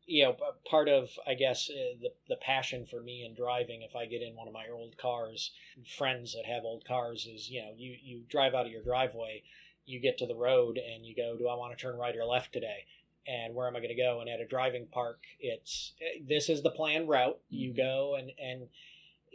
you 0.06 0.24
know, 0.24 0.36
part 0.70 0.88
of 0.88 1.10
I 1.28 1.34
guess 1.34 1.70
uh, 1.70 1.98
the 2.02 2.10
the 2.30 2.36
passion 2.38 2.86
for 2.86 3.02
me 3.02 3.26
in 3.26 3.36
driving. 3.36 3.82
If 3.82 3.96
I 3.96 4.06
get 4.06 4.22
in 4.22 4.36
one 4.36 4.48
of 4.48 4.54
my 4.54 4.66
old 4.72 4.98
cars, 4.98 5.52
friends 5.98 6.34
that 6.34 6.46
have 6.46 6.64
old 6.64 6.86
cars, 6.86 7.28
is 7.32 7.50
you 7.50 7.62
know 7.62 7.72
you 7.76 7.96
you 8.02 8.22
drive 8.30 8.54
out 8.54 8.66
of 8.66 8.72
your 8.72 8.84
driveway, 8.84 9.44
you 9.86 10.00
get 10.00 10.18
to 10.20 10.28
the 10.28 10.36
road 10.36 10.78
and 10.78 11.06
you 11.06 11.16
go, 11.16 11.36
do 11.38 11.48
I 11.48 11.56
want 11.56 11.78
to 11.78 11.82
turn 11.82 11.98
right 11.98 12.16
or 12.16 12.26
left 12.26 12.54
today? 12.54 12.86
And 13.28 13.56
where 13.56 13.68
am 13.68 13.76
I 13.76 13.80
going 13.80 13.96
to 13.96 14.02
go? 14.02 14.20
And 14.22 14.30
at 14.30 14.40
a 14.40 14.46
driving 14.46 14.88
park, 14.92 15.22
it's 15.40 15.94
eh, 16.02 16.22
this 16.28 16.50
is 16.50 16.62
the 16.62 16.70
planned 16.70 17.10
route. 17.10 17.40
You 17.50 17.70
mm-hmm. 17.70 17.78
go 17.78 18.16
and 18.16 18.32
and 18.40 18.68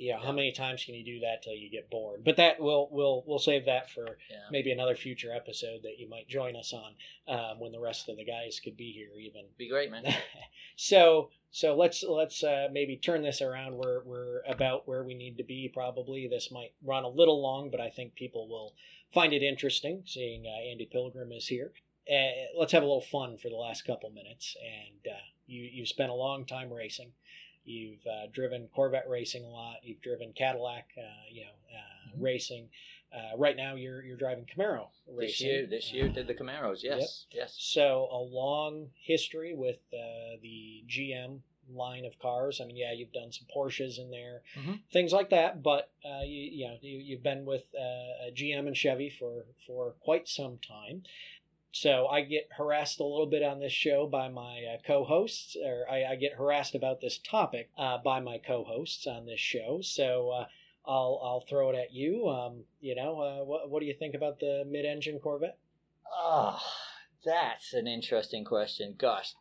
you 0.01 0.13
know, 0.13 0.19
yeah. 0.19 0.25
how 0.25 0.33
many 0.33 0.51
times 0.51 0.83
can 0.83 0.95
you 0.95 1.05
do 1.05 1.21
that 1.21 1.43
till 1.43 1.55
you 1.55 1.71
get 1.71 1.91
bored? 1.91 2.25
But 2.25 2.37
that 2.37 2.59
we'll 2.59 2.89
we'll 2.91 3.23
we'll 3.27 3.39
save 3.39 3.67
that 3.67 3.91
for 3.91 4.19
yeah. 4.31 4.37
maybe 4.51 4.73
another 4.73 4.97
future 4.97 5.33
episode 5.35 5.83
that 5.83 5.99
you 5.99 6.09
might 6.09 6.27
join 6.27 6.57
us 6.57 6.73
on 6.73 6.95
um, 7.29 7.61
when 7.61 7.71
the 7.71 7.81
rest 7.81 8.09
of 8.09 8.17
the 8.17 8.25
guys 8.25 8.61
could 8.65 8.77
be 8.77 8.93
here. 8.93 9.11
Even 9.21 9.43
be 9.59 9.69
great, 9.69 9.91
man. 9.91 10.05
so 10.77 11.29
so 11.51 11.77
let's 11.77 12.03
let's 12.03 12.43
uh, 12.43 12.69
maybe 12.73 12.97
turn 12.97 13.23
this 13.23 13.43
around. 13.43 13.77
We're 13.77 14.03
we're 14.05 14.41
about 14.49 14.89
where 14.89 15.05
we 15.05 15.15
need 15.15 15.37
to 15.37 15.45
be. 15.45 15.71
Probably 15.73 16.27
this 16.27 16.51
might 16.51 16.73
run 16.83 17.05
a 17.05 17.09
little 17.09 17.43
long, 17.43 17.71
but 17.71 17.81
I 17.81 17.91
think 17.91 18.15
people 18.15 18.49
will 18.49 18.75
find 19.13 19.33
it 19.33 19.43
interesting 19.43 20.03
seeing 20.07 20.45
uh, 20.47 20.71
Andy 20.71 20.89
Pilgrim 20.91 21.33
is 21.33 21.49
here. 21.49 21.73
uh, 22.11 22.59
let's 22.59 22.73
have 22.73 22.83
a 22.83 22.87
little 22.87 23.01
fun 23.01 23.37
for 23.37 23.51
the 23.51 23.57
last 23.57 23.85
couple 23.85 24.11
minutes. 24.11 24.57
And 24.63 25.13
uh, 25.13 25.19
you 25.47 25.69
you've 25.73 25.89
spent 25.89 26.11
a 26.11 26.15
long 26.15 26.47
time 26.47 26.73
racing. 26.73 27.13
You've 27.65 28.05
uh, 28.07 28.27
driven 28.33 28.69
Corvette 28.75 29.09
racing 29.09 29.45
a 29.45 29.49
lot. 29.49 29.77
You've 29.83 30.01
driven 30.01 30.33
Cadillac, 30.33 30.89
uh, 30.97 31.03
you 31.31 31.43
know, 31.45 31.51
uh, 31.77 32.17
Mhm. 32.17 32.23
racing. 32.23 32.71
Uh, 33.13 33.37
right 33.37 33.57
now, 33.57 33.75
you're 33.75 34.03
you're 34.05 34.17
driving 34.17 34.47
Camaro 34.47 34.89
racing. 35.07 35.27
This 35.27 35.41
year, 35.41 35.67
this 35.67 35.93
year 35.93 36.07
Uh, 36.07 36.13
did 36.13 36.27
the 36.29 36.35
Camaros. 36.35 36.83
Yes, 36.83 37.27
yes. 37.33 37.55
so 37.59 38.09
a 38.11 38.19
long 38.19 38.93
history 39.01 39.53
with 39.55 39.81
uh, 39.93 40.37
the 40.41 40.85
GM 40.87 41.43
line 41.69 42.05
of 42.05 42.19
cars. 42.19 42.61
I 42.61 42.65
mean, 42.65 42.77
yeah, 42.77 42.93
you've 42.93 43.13
done 43.13 43.31
some 43.33 43.47
Porsches 43.55 43.99
in 43.99 44.11
there, 44.11 44.43
Mhm. 44.57 44.81
things 44.91 45.13
like 45.13 45.31
that. 45.31 45.63
But 45.63 45.93
uh, 46.05 46.23
you, 46.25 46.43
you 46.51 46.67
know, 46.69 46.79
you, 46.81 46.99
you've 46.99 47.23
been 47.23 47.45
with 47.45 47.73
uh, 47.75 48.31
GM 48.33 48.67
and 48.67 48.77
Chevy 48.77 49.11
for 49.11 49.45
for 49.67 49.93
quite 50.01 50.27
some 50.29 50.59
time. 50.59 51.05
So 51.73 52.07
I 52.09 52.23
get 52.23 52.49
harassed 52.57 53.01
a 53.01 53.05
little 53.05 53.27
bit 53.27 53.43
on 53.43 53.61
this 53.61 53.73
show 53.73 54.07
by 54.07 54.29
my 54.29 54.65
uh, 54.65 54.79
co-hosts, 54.85 55.57
or 55.57 55.87
I, 55.91 56.05
I 56.05 56.17
get 56.17 56.35
harassed 56.35 56.75
about 56.75 57.01
this 57.01 57.19
topic 57.19 57.71
uh, 57.79 57.99
by 57.99 58.21
my 58.21 58.39
co-hosts 58.39 59.07
on 59.07 59.27
this 59.27 59.41
show. 59.41 59.81
So. 59.83 60.31
Uh, 60.31 60.47
I'll 60.87 61.21
I'll 61.23 61.45
throw 61.49 61.71
it 61.71 61.77
at 61.77 61.93
you. 61.93 62.29
Um, 62.29 62.65
you 62.81 62.95
know, 62.95 63.21
uh, 63.21 63.45
what 63.45 63.71
what 63.71 63.81
do 63.81 63.87
you 63.87 63.95
think 63.95 64.15
about 64.15 64.41
the 64.41 64.65
mid-engine 64.67 65.21
Corvette? 65.21 65.59
Ah, 66.11 66.61
that's 67.25 67.75
an 67.75 67.87
interesting 67.87 68.45
question. 68.45 68.95
Gosh, 68.99 69.35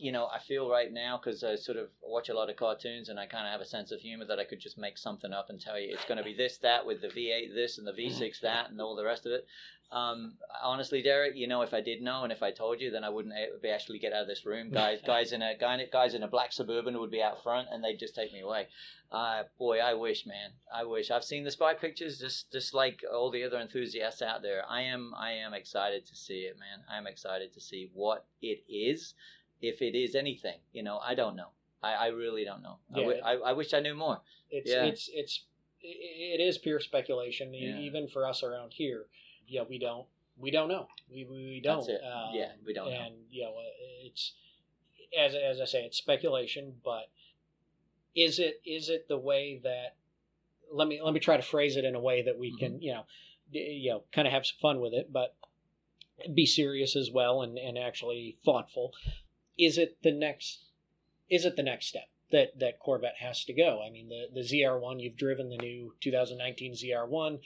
you 0.00 0.12
know, 0.12 0.26
I 0.26 0.38
feel 0.38 0.68
right 0.68 0.90
now 0.90 1.20
because 1.22 1.44
I 1.44 1.56
sort 1.56 1.76
of 1.76 1.88
watch 2.02 2.30
a 2.30 2.34
lot 2.34 2.48
of 2.48 2.56
cartoons 2.56 3.10
and 3.10 3.20
I 3.20 3.26
kind 3.26 3.46
of 3.46 3.52
have 3.52 3.60
a 3.60 3.66
sense 3.66 3.92
of 3.92 4.00
humor 4.00 4.24
that 4.24 4.38
I 4.38 4.44
could 4.44 4.60
just 4.60 4.78
make 4.78 4.96
something 4.96 5.32
up 5.32 5.50
and 5.50 5.60
tell 5.60 5.78
you 5.78 5.92
it's 5.92 6.06
going 6.06 6.18
to 6.18 6.24
be 6.24 6.34
this, 6.34 6.56
that, 6.58 6.86
with 6.86 7.02
the 7.02 7.08
V8 7.08 7.54
this 7.54 7.76
and 7.76 7.86
the 7.86 7.92
V6 7.92 8.40
that 8.40 8.70
and 8.70 8.80
all 8.80 8.96
the 8.96 9.04
rest 9.04 9.26
of 9.26 9.32
it. 9.32 9.46
Um, 9.92 10.34
honestly, 10.62 11.02
Derek, 11.02 11.36
you 11.36 11.48
know, 11.48 11.62
if 11.62 11.74
I 11.74 11.80
did 11.80 12.00
know 12.00 12.22
and 12.22 12.32
if 12.32 12.44
I 12.44 12.52
told 12.52 12.80
you, 12.80 12.90
then 12.92 13.02
I 13.02 13.08
wouldn't 13.08 13.34
be 13.60 13.70
actually 13.70 13.98
get 13.98 14.12
out 14.12 14.22
of 14.22 14.28
this 14.28 14.46
room. 14.46 14.70
Guys, 14.70 15.00
guys 15.06 15.32
in 15.32 15.42
a 15.42 15.54
guy, 15.58 15.84
guys 15.92 16.14
in 16.14 16.22
a 16.22 16.28
black 16.28 16.52
suburban 16.52 16.98
would 16.98 17.10
be 17.10 17.22
out 17.22 17.42
front 17.42 17.68
and 17.70 17.82
they'd 17.82 17.98
just 17.98 18.14
take 18.14 18.32
me 18.32 18.40
away. 18.40 18.68
Uh, 19.10 19.42
boy, 19.58 19.80
I 19.80 19.94
wish, 19.94 20.24
man. 20.24 20.50
I 20.72 20.84
wish. 20.84 21.10
I've 21.10 21.24
seen 21.24 21.42
the 21.42 21.50
spy 21.50 21.74
pictures, 21.74 22.20
just 22.20 22.52
just 22.52 22.72
like 22.72 23.02
all 23.12 23.32
the 23.32 23.42
other 23.42 23.58
enthusiasts 23.58 24.22
out 24.22 24.42
there. 24.42 24.62
I 24.68 24.82
am 24.82 25.12
I 25.18 25.32
am 25.32 25.52
excited 25.52 26.06
to 26.06 26.14
see 26.14 26.42
it, 26.42 26.56
man. 26.60 26.84
I 26.88 26.96
am 26.96 27.08
excited 27.08 27.52
to 27.54 27.60
see 27.60 27.90
what 27.92 28.26
it 28.40 28.62
is, 28.68 29.14
if 29.60 29.82
it 29.82 29.94
is 29.96 30.14
anything. 30.14 30.58
You 30.72 30.82
know, 30.82 30.98
I 30.98 31.14
don't 31.14 31.36
know. 31.36 31.48
I, 31.82 31.92
I 31.94 32.06
really 32.08 32.44
don't 32.44 32.62
know. 32.62 32.78
I 32.94 32.98
Yeah. 32.98 33.04
wi- 33.06 33.20
I, 33.24 33.32
I 33.50 33.52
wish 33.52 33.72
I 33.72 33.80
knew 33.80 33.94
more. 33.94 34.20
It's 34.50 34.70
Yeah. 34.70 34.84
it's 34.84 35.08
it's 35.12 35.44
it 35.82 36.40
it 36.40 36.42
is 36.42 36.58
pure 36.58 36.80
speculation, 36.80 37.54
Yeah. 37.54 37.78
even 37.78 38.08
for 38.08 38.26
us 38.26 38.42
around 38.42 38.72
here. 38.74 39.06
Yeah, 39.46 39.62
we 39.68 39.78
don't 39.78 40.06
we 40.38 40.50
don't 40.50 40.68
know. 40.68 40.88
We 41.10 41.24
we 41.24 41.60
don't. 41.62 41.78
That's 41.78 41.88
it. 41.88 42.00
Um, 42.04 42.30
yeah, 42.34 42.52
we 42.66 42.72
don't 42.74 42.90
know. 42.90 43.00
and 43.00 43.14
you 43.30 43.42
know, 43.44 43.54
it's 44.04 44.32
as 45.18 45.34
as 45.34 45.60
I 45.60 45.64
say, 45.64 45.84
it's 45.84 45.96
speculation. 45.98 46.74
But 46.84 47.08
is 48.14 48.38
it 48.38 48.60
is 48.64 48.88
it 48.88 49.08
the 49.08 49.18
way 49.18 49.60
that? 49.64 49.96
Let 50.72 50.86
me 50.86 51.00
let 51.02 51.12
me 51.14 51.20
try 51.20 51.36
to 51.36 51.42
phrase 51.42 51.76
it 51.76 51.84
in 51.84 51.94
a 51.96 52.00
way 52.00 52.22
that 52.22 52.38
we 52.38 52.56
can 52.56 52.74
Mm-hmm. 52.74 52.82
you 52.82 52.92
know, 52.92 53.02
d- 53.52 53.80
you 53.82 53.90
know, 53.90 54.04
kind 54.12 54.28
of 54.28 54.32
have 54.32 54.46
some 54.46 54.56
fun 54.60 54.80
with 54.80 54.92
it, 54.92 55.12
but 55.12 55.34
be 56.34 56.44
serious 56.46 56.94
as 56.94 57.10
well 57.10 57.42
and 57.42 57.58
and 57.58 57.76
actually 57.78 58.36
thoughtful. 58.44 58.92
Is 59.60 59.78
it 59.78 59.98
the 60.02 60.12
next? 60.12 60.64
Is 61.28 61.44
it 61.44 61.56
the 61.56 61.62
next 61.62 61.86
step? 61.86 62.08
that 62.32 62.58
that 62.58 62.78
Corvette 62.78 63.16
has 63.18 63.44
to 63.44 63.52
go. 63.52 63.82
I 63.86 63.90
mean, 63.90 64.08
the 64.08 64.26
the 64.32 64.40
ZR1 64.40 65.00
you've 65.00 65.16
driven 65.16 65.48
the 65.48 65.56
new 65.56 65.94
2019 66.00 66.74
ZR1, 66.74 67.40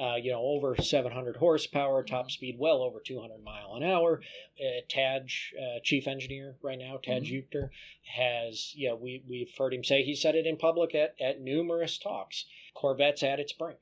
uh, 0.00 0.16
you 0.16 0.32
know, 0.32 0.40
over 0.40 0.76
700 0.76 1.36
horsepower, 1.36 2.02
top 2.02 2.30
speed 2.30 2.56
well 2.58 2.82
over 2.82 3.00
200 3.04 3.42
mile 3.42 3.74
an 3.74 3.82
hour. 3.82 4.20
Uh, 4.58 4.80
Tadge, 4.88 5.52
uh, 5.58 5.80
chief 5.82 6.06
engineer 6.06 6.56
right 6.62 6.78
now, 6.78 6.98
Tadge 7.02 7.30
Juechter, 7.30 7.70
has 8.16 8.72
you 8.74 8.88
know 8.88 8.96
we 8.96 9.22
we've 9.28 9.52
heard 9.56 9.74
him 9.74 9.84
say 9.84 10.02
he 10.02 10.14
said 10.14 10.34
it 10.34 10.46
in 10.46 10.56
public 10.56 10.94
at 10.94 11.14
at 11.20 11.40
numerous 11.40 11.98
talks. 11.98 12.46
Corvette's 12.74 13.22
at 13.22 13.40
its 13.40 13.52
brink. 13.52 13.78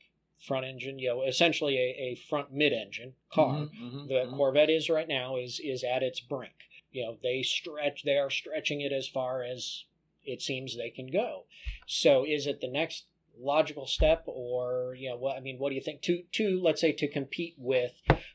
Front 0.47 0.67
engine, 0.67 1.01
you 1.01 1.09
know, 1.09 1.23
essentially 1.25 1.77
a, 1.77 2.13
a 2.13 2.15
front 2.15 2.53
mid 2.53 2.73
engine 2.73 3.15
car 3.33 3.55
Mhm, 3.55 3.71
mhm, 3.81 4.09
the 4.09 4.15
mhm. 4.15 4.37
Corvette 4.37 4.71
is 4.71 4.89
right 4.89 5.09
now 5.09 5.37
is 5.37 5.61
is 5.63 5.83
at 5.83 6.03
its 6.05 6.21
brink. 6.21 6.53
You 6.91 7.05
know, 7.05 7.17
they 7.23 7.43
stretch 7.43 8.03
they 8.05 8.17
are 8.17 8.31
stretching 8.31 8.81
it 8.81 8.93
as 8.93 9.09
far 9.09 9.43
as 9.43 9.85
it 10.25 10.43
seems 10.43 10.77
they 10.77 10.91
can 10.91 11.11
go. 11.11 11.45
So 11.87 12.25
is 12.27 12.47
it 12.47 12.61
the 12.61 12.69
next 12.69 13.05
logical 13.41 13.87
step 13.87 14.25
or 14.27 14.97
you 14.99 15.09
know 15.09 15.17
what 15.17 15.37
I 15.37 15.41
mean 15.41 15.59
what 15.59 15.69
do 15.69 15.77
you 15.77 15.81
think 15.81 16.03
to 16.03 16.25
to 16.33 16.61
let's 16.61 16.81
say 16.81 16.91
to 16.91 17.07
compete 17.07 17.55
with 17.57 17.93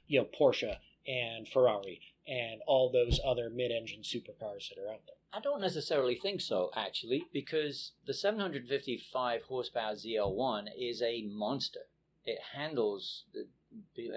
you 0.08 0.22
know 0.22 0.28
Porsche 0.40 0.78
and 1.06 1.46
Ferrari 1.48 2.00
and 2.28 2.62
all 2.68 2.90
those 2.90 3.20
other 3.26 3.50
mid-engine 3.50 4.02
supercars 4.02 4.70
that 4.70 4.82
are 4.82 4.90
out 4.90 5.02
there. 5.06 5.16
I 5.34 5.40
don't 5.40 5.62
necessarily 5.62 6.16
think 6.16 6.42
so, 6.42 6.70
actually, 6.76 7.26
because 7.34 7.92
the 8.06 8.14
755 8.14 9.42
horsepower 9.44 9.94
ZL1 9.94 10.68
is 10.78 11.02
a 11.02 11.24
monster. 11.24 11.88
It 12.24 12.40
handles, 12.56 13.24
the, 13.34 13.48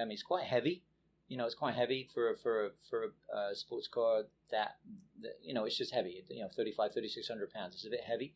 I 0.01 0.05
mean, 0.05 0.13
it's 0.13 0.23
quite 0.23 0.45
heavy. 0.45 0.83
You 1.29 1.37
know, 1.37 1.45
it's 1.45 1.55
quite 1.55 1.75
heavy 1.75 2.09
for 2.13 2.35
for 2.37 2.73
for 2.89 3.05
a 3.05 3.37
uh, 3.37 3.55
sports 3.55 3.89
car 3.89 4.23
that, 4.51 4.77
that 5.23 5.39
you 5.43 5.55
know 5.55 5.65
it's 5.65 5.77
just 5.77 5.93
heavy. 5.93 6.25
You 6.29 6.43
know, 6.43 6.49
35, 6.55 6.93
3600 6.93 7.53
pounds. 7.53 7.75
It's 7.75 7.87
a 7.87 7.91
bit 7.91 8.05
heavy. 8.05 8.35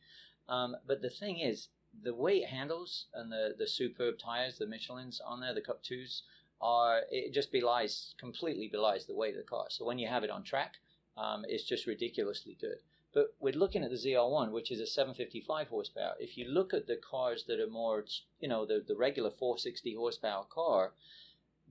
Um, 0.48 0.76
but 0.86 1.00
the 1.00 1.10
thing 1.10 1.38
is, 1.38 1.68
the 2.02 2.14
way 2.14 2.38
it 2.38 2.48
handles 2.48 3.06
and 3.14 3.30
the 3.30 3.54
the 3.56 3.68
superb 3.68 4.18
tires, 4.18 4.58
the 4.58 4.66
Michelin's 4.66 5.20
on 5.20 5.40
there, 5.40 5.54
the 5.54 5.60
Cup 5.60 5.82
twos 5.82 6.22
are 6.60 7.02
it 7.10 7.32
just 7.32 7.52
belies 7.52 8.14
completely 8.18 8.68
belies 8.68 9.06
the 9.06 9.14
weight 9.14 9.34
of 9.34 9.40
the 9.40 9.48
car. 9.48 9.66
So 9.70 9.84
when 9.84 9.98
you 9.98 10.08
have 10.08 10.24
it 10.24 10.30
on 10.30 10.42
track, 10.42 10.76
um, 11.16 11.44
it's 11.48 11.64
just 11.64 11.86
ridiculously 11.86 12.56
good. 12.60 12.78
But 13.12 13.34
we're 13.40 13.54
looking 13.54 13.82
at 13.82 13.90
the 13.90 13.96
ZL1, 13.96 14.52
which 14.52 14.70
is 14.70 14.78
a 14.78 14.86
755 14.86 15.68
horsepower. 15.68 16.14
If 16.20 16.38
you 16.38 16.46
look 16.46 16.72
at 16.72 16.86
the 16.86 16.96
cars 16.96 17.44
that 17.48 17.58
are 17.58 17.66
more, 17.66 18.04
you 18.38 18.48
know, 18.48 18.64
the, 18.64 18.84
the 18.86 18.94
regular 18.94 19.30
460 19.30 19.94
horsepower 19.96 20.44
car, 20.48 20.92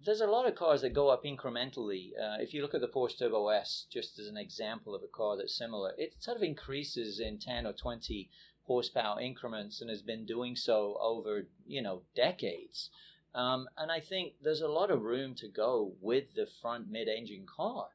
there's 0.05 0.21
a 0.21 0.27
lot 0.27 0.47
of 0.47 0.55
cars 0.55 0.81
that 0.81 0.93
go 0.93 1.09
up 1.09 1.23
incrementally. 1.23 2.11
Uh, 2.17 2.37
if 2.39 2.53
you 2.53 2.61
look 2.61 2.73
at 2.73 2.81
the 2.81 2.87
Porsche 2.87 3.19
Turbo 3.19 3.49
S, 3.49 3.85
just 3.91 4.17
as 4.19 4.27
an 4.27 4.37
example 4.37 4.95
of 4.95 5.03
a 5.03 5.07
car 5.07 5.37
that's 5.37 5.57
similar, 5.57 5.93
it 5.97 6.13
sort 6.19 6.37
of 6.37 6.43
increases 6.43 7.19
in 7.19 7.37
10 7.37 7.65
or 7.65 7.73
20 7.73 8.29
horsepower 8.65 9.19
increments 9.19 9.81
and 9.81 9.89
has 9.89 10.01
been 10.01 10.25
doing 10.25 10.55
so 10.55 10.97
over, 11.01 11.47
you 11.65 11.81
know, 11.81 12.03
decades. 12.15 12.89
Um, 13.35 13.67
and 13.77 13.91
I 13.91 13.99
think 13.99 14.33
there's 14.41 14.61
a 14.61 14.67
lot 14.67 14.91
of 14.91 15.01
room 15.01 15.35
to 15.35 15.47
go 15.47 15.93
with 16.01 16.33
the 16.35 16.47
front 16.61 16.89
mid-engine 16.89 17.45
car. 17.45 17.87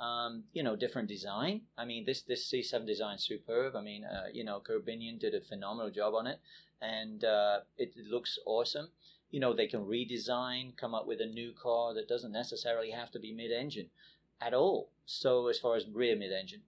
Um, 0.00 0.44
you 0.52 0.64
know, 0.64 0.74
different 0.74 1.08
design. 1.08 1.60
I 1.78 1.84
mean, 1.84 2.04
this 2.04 2.22
this 2.22 2.50
C7 2.50 2.84
design 2.84 3.18
superb. 3.18 3.76
I 3.76 3.82
mean, 3.82 4.04
uh, 4.04 4.26
you 4.32 4.42
know, 4.42 4.58
Kirk 4.58 4.84
Bennion 4.84 5.20
did 5.20 5.32
a 5.32 5.40
phenomenal 5.40 5.92
job 5.92 6.14
on 6.14 6.26
it, 6.26 6.40
and 6.80 7.22
uh, 7.22 7.60
it 7.78 7.92
looks 7.96 8.36
awesome. 8.44 8.88
You 9.32 9.40
know, 9.40 9.52
they 9.52 9.66
can 9.66 9.84
redesign, 9.84 10.76
come 10.76 10.94
up 10.94 11.08
with 11.08 11.20
a 11.20 11.26
new 11.26 11.52
car 11.52 11.92
that 11.94 12.06
doesn't 12.06 12.30
necessarily 12.30 12.90
have 12.90 13.10
to 13.10 13.18
be 13.18 13.32
mid-engine 13.32 13.88
at 14.40 14.54
all. 14.54 14.90
So 15.04 15.48
as 15.48 15.58
far 15.58 15.74
as 15.74 15.86
rear 15.88 16.14
mid-engine, 16.14 16.62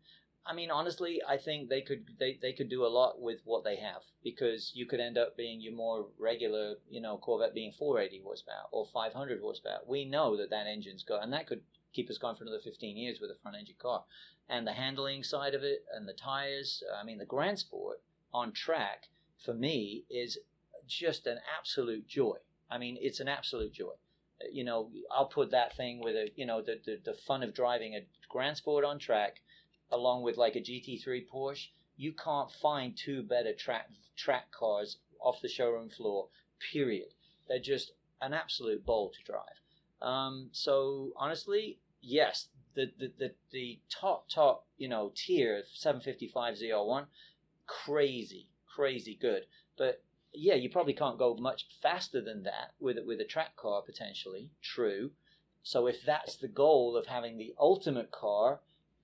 I 0.46 0.52
mean, 0.52 0.70
honestly, 0.70 1.22
I 1.26 1.38
think 1.38 1.68
they 1.68 1.80
could 1.80 2.04
they, 2.18 2.38
they 2.40 2.52
could 2.52 2.68
do 2.68 2.84
a 2.84 2.88
lot 2.88 3.20
with 3.20 3.40
what 3.44 3.64
they 3.64 3.76
have 3.76 4.02
because 4.22 4.72
you 4.74 4.84
could 4.84 5.00
end 5.00 5.16
up 5.16 5.36
being 5.36 5.60
your 5.60 5.72
more 5.72 6.06
regular, 6.18 6.74
you 6.90 7.00
know, 7.00 7.16
Corvette 7.16 7.54
being 7.54 7.72
480 7.72 8.22
horsepower 8.22 8.66
or 8.70 8.86
500 8.92 9.40
horsepower. 9.40 9.78
We 9.86 10.04
know 10.04 10.36
that 10.36 10.50
that 10.50 10.66
engine's 10.66 11.02
got, 11.02 11.22
and 11.22 11.32
that 11.32 11.46
could 11.46 11.62
keep 11.94 12.10
us 12.10 12.18
going 12.18 12.36
for 12.36 12.44
another 12.44 12.60
15 12.62 12.96
years 12.96 13.20
with 13.20 13.30
a 13.30 13.40
front 13.42 13.56
engine 13.56 13.76
car. 13.78 14.04
And 14.48 14.66
the 14.66 14.72
handling 14.72 15.22
side 15.22 15.54
of 15.54 15.62
it 15.62 15.84
and 15.94 16.06
the 16.06 16.12
tires, 16.12 16.82
I 17.00 17.04
mean, 17.04 17.16
the 17.16 17.24
Grand 17.24 17.58
Sport 17.58 18.02
on 18.32 18.52
track 18.52 19.08
for 19.42 19.54
me 19.54 20.04
is 20.10 20.38
just 20.86 21.26
an 21.26 21.38
absolute 21.58 22.06
joy. 22.06 22.36
I 22.74 22.78
mean, 22.78 22.98
it's 23.00 23.20
an 23.20 23.28
absolute 23.28 23.72
joy. 23.72 23.92
You 24.52 24.64
know, 24.64 24.90
I'll 25.10 25.26
put 25.26 25.52
that 25.52 25.76
thing 25.76 26.00
with 26.00 26.16
a, 26.16 26.30
you 26.34 26.44
know, 26.44 26.60
the, 26.60 26.80
the, 26.84 26.98
the 27.04 27.14
fun 27.14 27.44
of 27.44 27.54
driving 27.54 27.94
a 27.94 28.00
Grand 28.28 28.56
Sport 28.56 28.84
on 28.84 28.98
track 28.98 29.40
along 29.92 30.24
with 30.24 30.36
like 30.36 30.56
a 30.56 30.60
GT3 30.60 31.28
Porsche. 31.32 31.68
You 31.96 32.12
can't 32.12 32.50
find 32.50 32.96
two 32.96 33.22
better 33.22 33.52
track 33.52 33.90
track 34.16 34.50
cars 34.50 34.96
off 35.20 35.40
the 35.40 35.48
showroom 35.48 35.88
floor. 35.88 36.28
Period. 36.72 37.14
They're 37.48 37.60
just 37.60 37.92
an 38.20 38.34
absolute 38.34 38.84
ball 38.84 39.10
to 39.10 39.32
drive. 39.32 39.60
Um, 40.02 40.48
so 40.50 41.12
honestly, 41.16 41.78
yes, 42.02 42.48
the, 42.74 42.90
the 42.98 43.12
the 43.18 43.30
the 43.52 43.78
top 43.88 44.28
top 44.28 44.66
you 44.76 44.88
know 44.88 45.12
tier 45.14 45.62
755 45.72 46.56
ZR1, 46.56 47.06
crazy 47.66 48.48
crazy 48.74 49.16
good. 49.20 49.42
But 49.76 50.02
yeah, 50.34 50.54
you 50.54 50.70
probably 50.70 50.94
can't 50.94 51.18
go 51.18 51.36
much 51.36 51.66
faster 51.82 52.20
than 52.20 52.42
that 52.44 52.72
with 52.80 52.98
with 53.06 53.20
a 53.20 53.24
track 53.24 53.56
car 53.56 53.82
potentially. 53.82 54.50
True. 54.62 55.12
So 55.62 55.86
if 55.86 56.04
that's 56.04 56.36
the 56.36 56.48
goal 56.48 56.96
of 56.96 57.06
having 57.06 57.38
the 57.38 57.54
ultimate 57.58 58.10
car, 58.10 58.60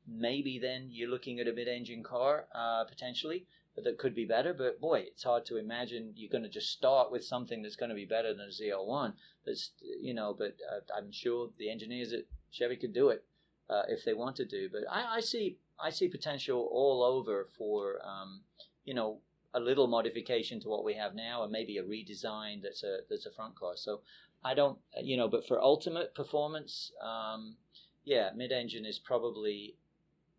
maybe 0.06 0.58
then 0.58 0.88
you're 0.90 1.08
looking 1.08 1.40
at 1.40 1.48
a 1.48 1.52
mid-engine 1.52 2.02
car 2.02 2.46
uh, 2.54 2.84
potentially 2.84 3.46
that 3.82 3.98
could 3.98 4.14
be 4.14 4.26
better. 4.26 4.52
But 4.52 4.80
boy, 4.80 5.00
it's 5.06 5.22
hard 5.24 5.46
to 5.46 5.56
imagine 5.56 6.12
you're 6.16 6.30
going 6.30 6.44
to 6.44 6.50
just 6.50 6.70
start 6.70 7.10
with 7.10 7.24
something 7.24 7.62
that's 7.62 7.76
going 7.76 7.88
to 7.88 7.94
be 7.94 8.04
better 8.04 8.34
than 8.34 8.46
a 8.48 8.50
ZL1. 8.50 9.14
That's 9.46 9.70
you 9.80 10.12
know, 10.14 10.34
but 10.36 10.56
uh, 10.70 10.80
I'm 10.96 11.12
sure 11.12 11.50
the 11.58 11.70
engineers 11.70 12.12
at 12.12 12.24
Chevy 12.50 12.76
could 12.76 12.92
do 12.92 13.08
it. 13.08 13.24
uh, 13.70 13.82
if 13.88 14.04
they 14.04 14.12
want 14.12 14.36
to 14.36 14.44
do. 14.44 14.68
But 14.70 14.82
I, 14.90 15.16
I 15.16 15.20
see 15.20 15.58
I 15.82 15.90
see 15.90 16.08
potential 16.08 16.68
all 16.70 17.02
over 17.02 17.48
for 17.56 17.98
um, 18.04 18.40
you 18.84 18.94
know 18.94 19.20
a 19.52 19.60
little 19.60 19.86
modification 19.86 20.60
to 20.60 20.68
what 20.68 20.84
we 20.84 20.94
have 20.94 21.14
now, 21.14 21.42
and 21.42 21.52
maybe 21.52 21.78
a 21.78 21.82
redesign 21.82 22.62
that's 22.62 22.82
a 22.82 22.98
that's 23.08 23.26
a 23.26 23.32
front 23.32 23.56
car. 23.56 23.72
So 23.76 24.00
I 24.44 24.54
don't 24.54 24.78
you 25.02 25.16
know, 25.16 25.28
but 25.28 25.46
for 25.46 25.60
ultimate 25.60 26.14
performance, 26.14 26.92
um, 27.02 27.56
yeah, 28.04 28.30
mid-engine 28.34 28.86
is 28.86 28.98
probably 28.98 29.76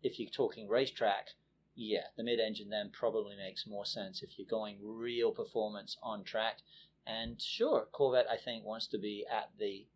if 0.02 0.18
you're 0.18 0.30
talking 0.30 0.68
racetrack. 0.68 1.28
Yeah, 1.74 2.08
the 2.16 2.24
mid-engine 2.24 2.68
then 2.68 2.90
probably 2.92 3.34
makes 3.36 3.66
more 3.66 3.86
sense 3.86 4.22
if 4.22 4.38
you're 4.38 4.46
going 4.46 4.76
real 4.82 5.30
performance 5.30 5.96
on 6.02 6.22
track. 6.22 6.58
And 7.06 7.40
sure, 7.40 7.86
Corvette 7.92 8.26
I 8.30 8.36
think 8.36 8.64
wants 8.64 8.86
to 8.88 8.98
be 8.98 9.24
at 9.30 9.50
the 9.58 9.86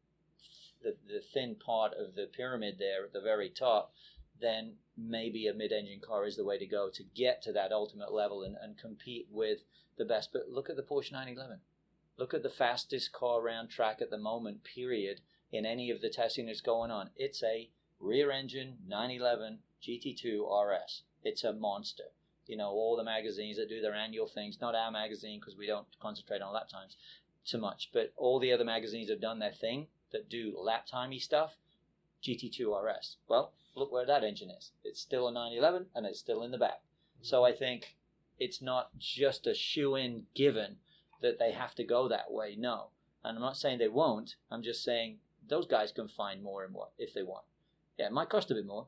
the, 0.83 0.97
the 1.07 1.21
thin 1.21 1.57
part 1.57 1.93
of 1.95 2.15
the 2.15 2.27
pyramid 2.27 2.77
there 2.79 3.05
at 3.05 3.13
the 3.13 3.21
very 3.21 3.51
top, 3.51 3.93
then 4.41 4.75
maybe 4.97 5.47
a 5.47 5.55
mid-engine 5.55 6.01
car 6.01 6.27
is 6.27 6.37
the 6.37 6.45
way 6.45 6.59
to 6.59 6.67
go 6.67 6.89
to 6.91 7.03
get 7.15 7.43
to 7.43 7.53
that 7.53 7.73
ultimate 7.73 8.13
level 8.13 8.43
and, 8.43 8.57
and 8.61 8.79
compete 8.79 9.29
with 9.31 9.61
the 9.97 10.05
best. 10.05 10.31
But 10.33 10.49
look 10.49 10.71
at 10.71 10.77
the 10.77 10.83
Porsche 10.83 11.13
911. 11.13 11.61
Look 12.19 12.33
at 12.33 12.43
the 12.43 12.51
fastest 12.51 13.13
car 13.13 13.41
around 13.41 13.69
track 13.69 14.01
at 14.01 14.11
the 14.11 14.19
moment, 14.19 14.65
period, 14.65 15.21
in 15.53 15.67
any 15.67 15.91
of 15.91 16.01
the 16.01 16.09
testing 16.09 16.47
that's 16.47 16.61
going 16.61 16.91
on. 16.91 17.11
It's 17.17 17.43
a 17.43 17.69
rear-engine 18.01 18.79
911 18.87 19.59
GT2 19.83 20.41
RS. 20.43 21.03
It's 21.23 21.45
a 21.45 21.53
monster. 21.53 22.05
You 22.47 22.57
know, 22.57 22.71
all 22.71 22.97
the 22.97 23.05
magazines 23.05 23.57
that 23.57 23.69
do 23.69 23.81
their 23.81 23.95
annual 23.95 24.27
things, 24.27 24.59
not 24.61 24.75
our 24.75 24.91
magazine 24.91 25.41
because 25.41 25.57
we 25.57 25.67
don't 25.67 25.87
concentrate 26.01 26.43
on 26.43 26.55
lap 26.55 26.69
times 26.69 26.97
too 27.45 27.59
much, 27.59 27.91
but 27.93 28.13
all 28.17 28.39
the 28.39 28.53
other 28.53 28.65
magazines 28.65 29.11
have 29.11 29.21
done 29.21 29.39
their 29.39 29.53
thing 29.53 29.89
that 30.13 30.29
do 30.29 30.57
lap 30.59 30.87
timey 30.87 31.19
stuff. 31.19 31.57
GT2 32.23 32.61
RS. 32.83 33.17
Well, 33.29 33.53
look 33.77 33.93
where 33.93 34.07
that 34.07 34.25
engine 34.25 34.51
is. 34.51 34.73
It's 34.83 35.01
still 35.01 35.29
a 35.29 35.33
911 35.33 35.87
and 35.95 36.07
it's 36.07 36.19
still 36.19 36.43
in 36.43 36.51
the 36.51 36.59
back. 36.59 36.81
So 37.23 37.45
I 37.45 37.53
think 37.53 37.97
it's 38.39 38.61
not 38.61 38.97
just 38.99 39.47
a 39.47 39.55
shoe 39.55 39.95
in 39.95 40.25
given 40.35 40.77
that 41.23 41.39
they 41.39 41.53
have 41.53 41.75
to 41.77 41.85
go 41.85 42.09
that 42.09 42.31
way. 42.33 42.57
No. 42.59 42.89
And 43.23 43.37
I'm 43.37 43.43
not 43.43 43.57
saying 43.57 43.79
they 43.79 43.89
won't. 43.89 44.37
I'm 44.51 44.63
just 44.63 44.83
saying 44.83 45.19
those 45.49 45.67
guys 45.67 45.93
can 45.93 46.09
find 46.09 46.43
more 46.43 46.65
and 46.65 46.73
more 46.73 46.89
if 46.99 47.15
they 47.15 47.23
want. 47.23 47.45
Yeah, 47.99 48.07
it 48.07 48.13
might 48.13 48.29
cost 48.29 48.51
a 48.51 48.55
bit 48.55 48.67
more. 48.67 48.87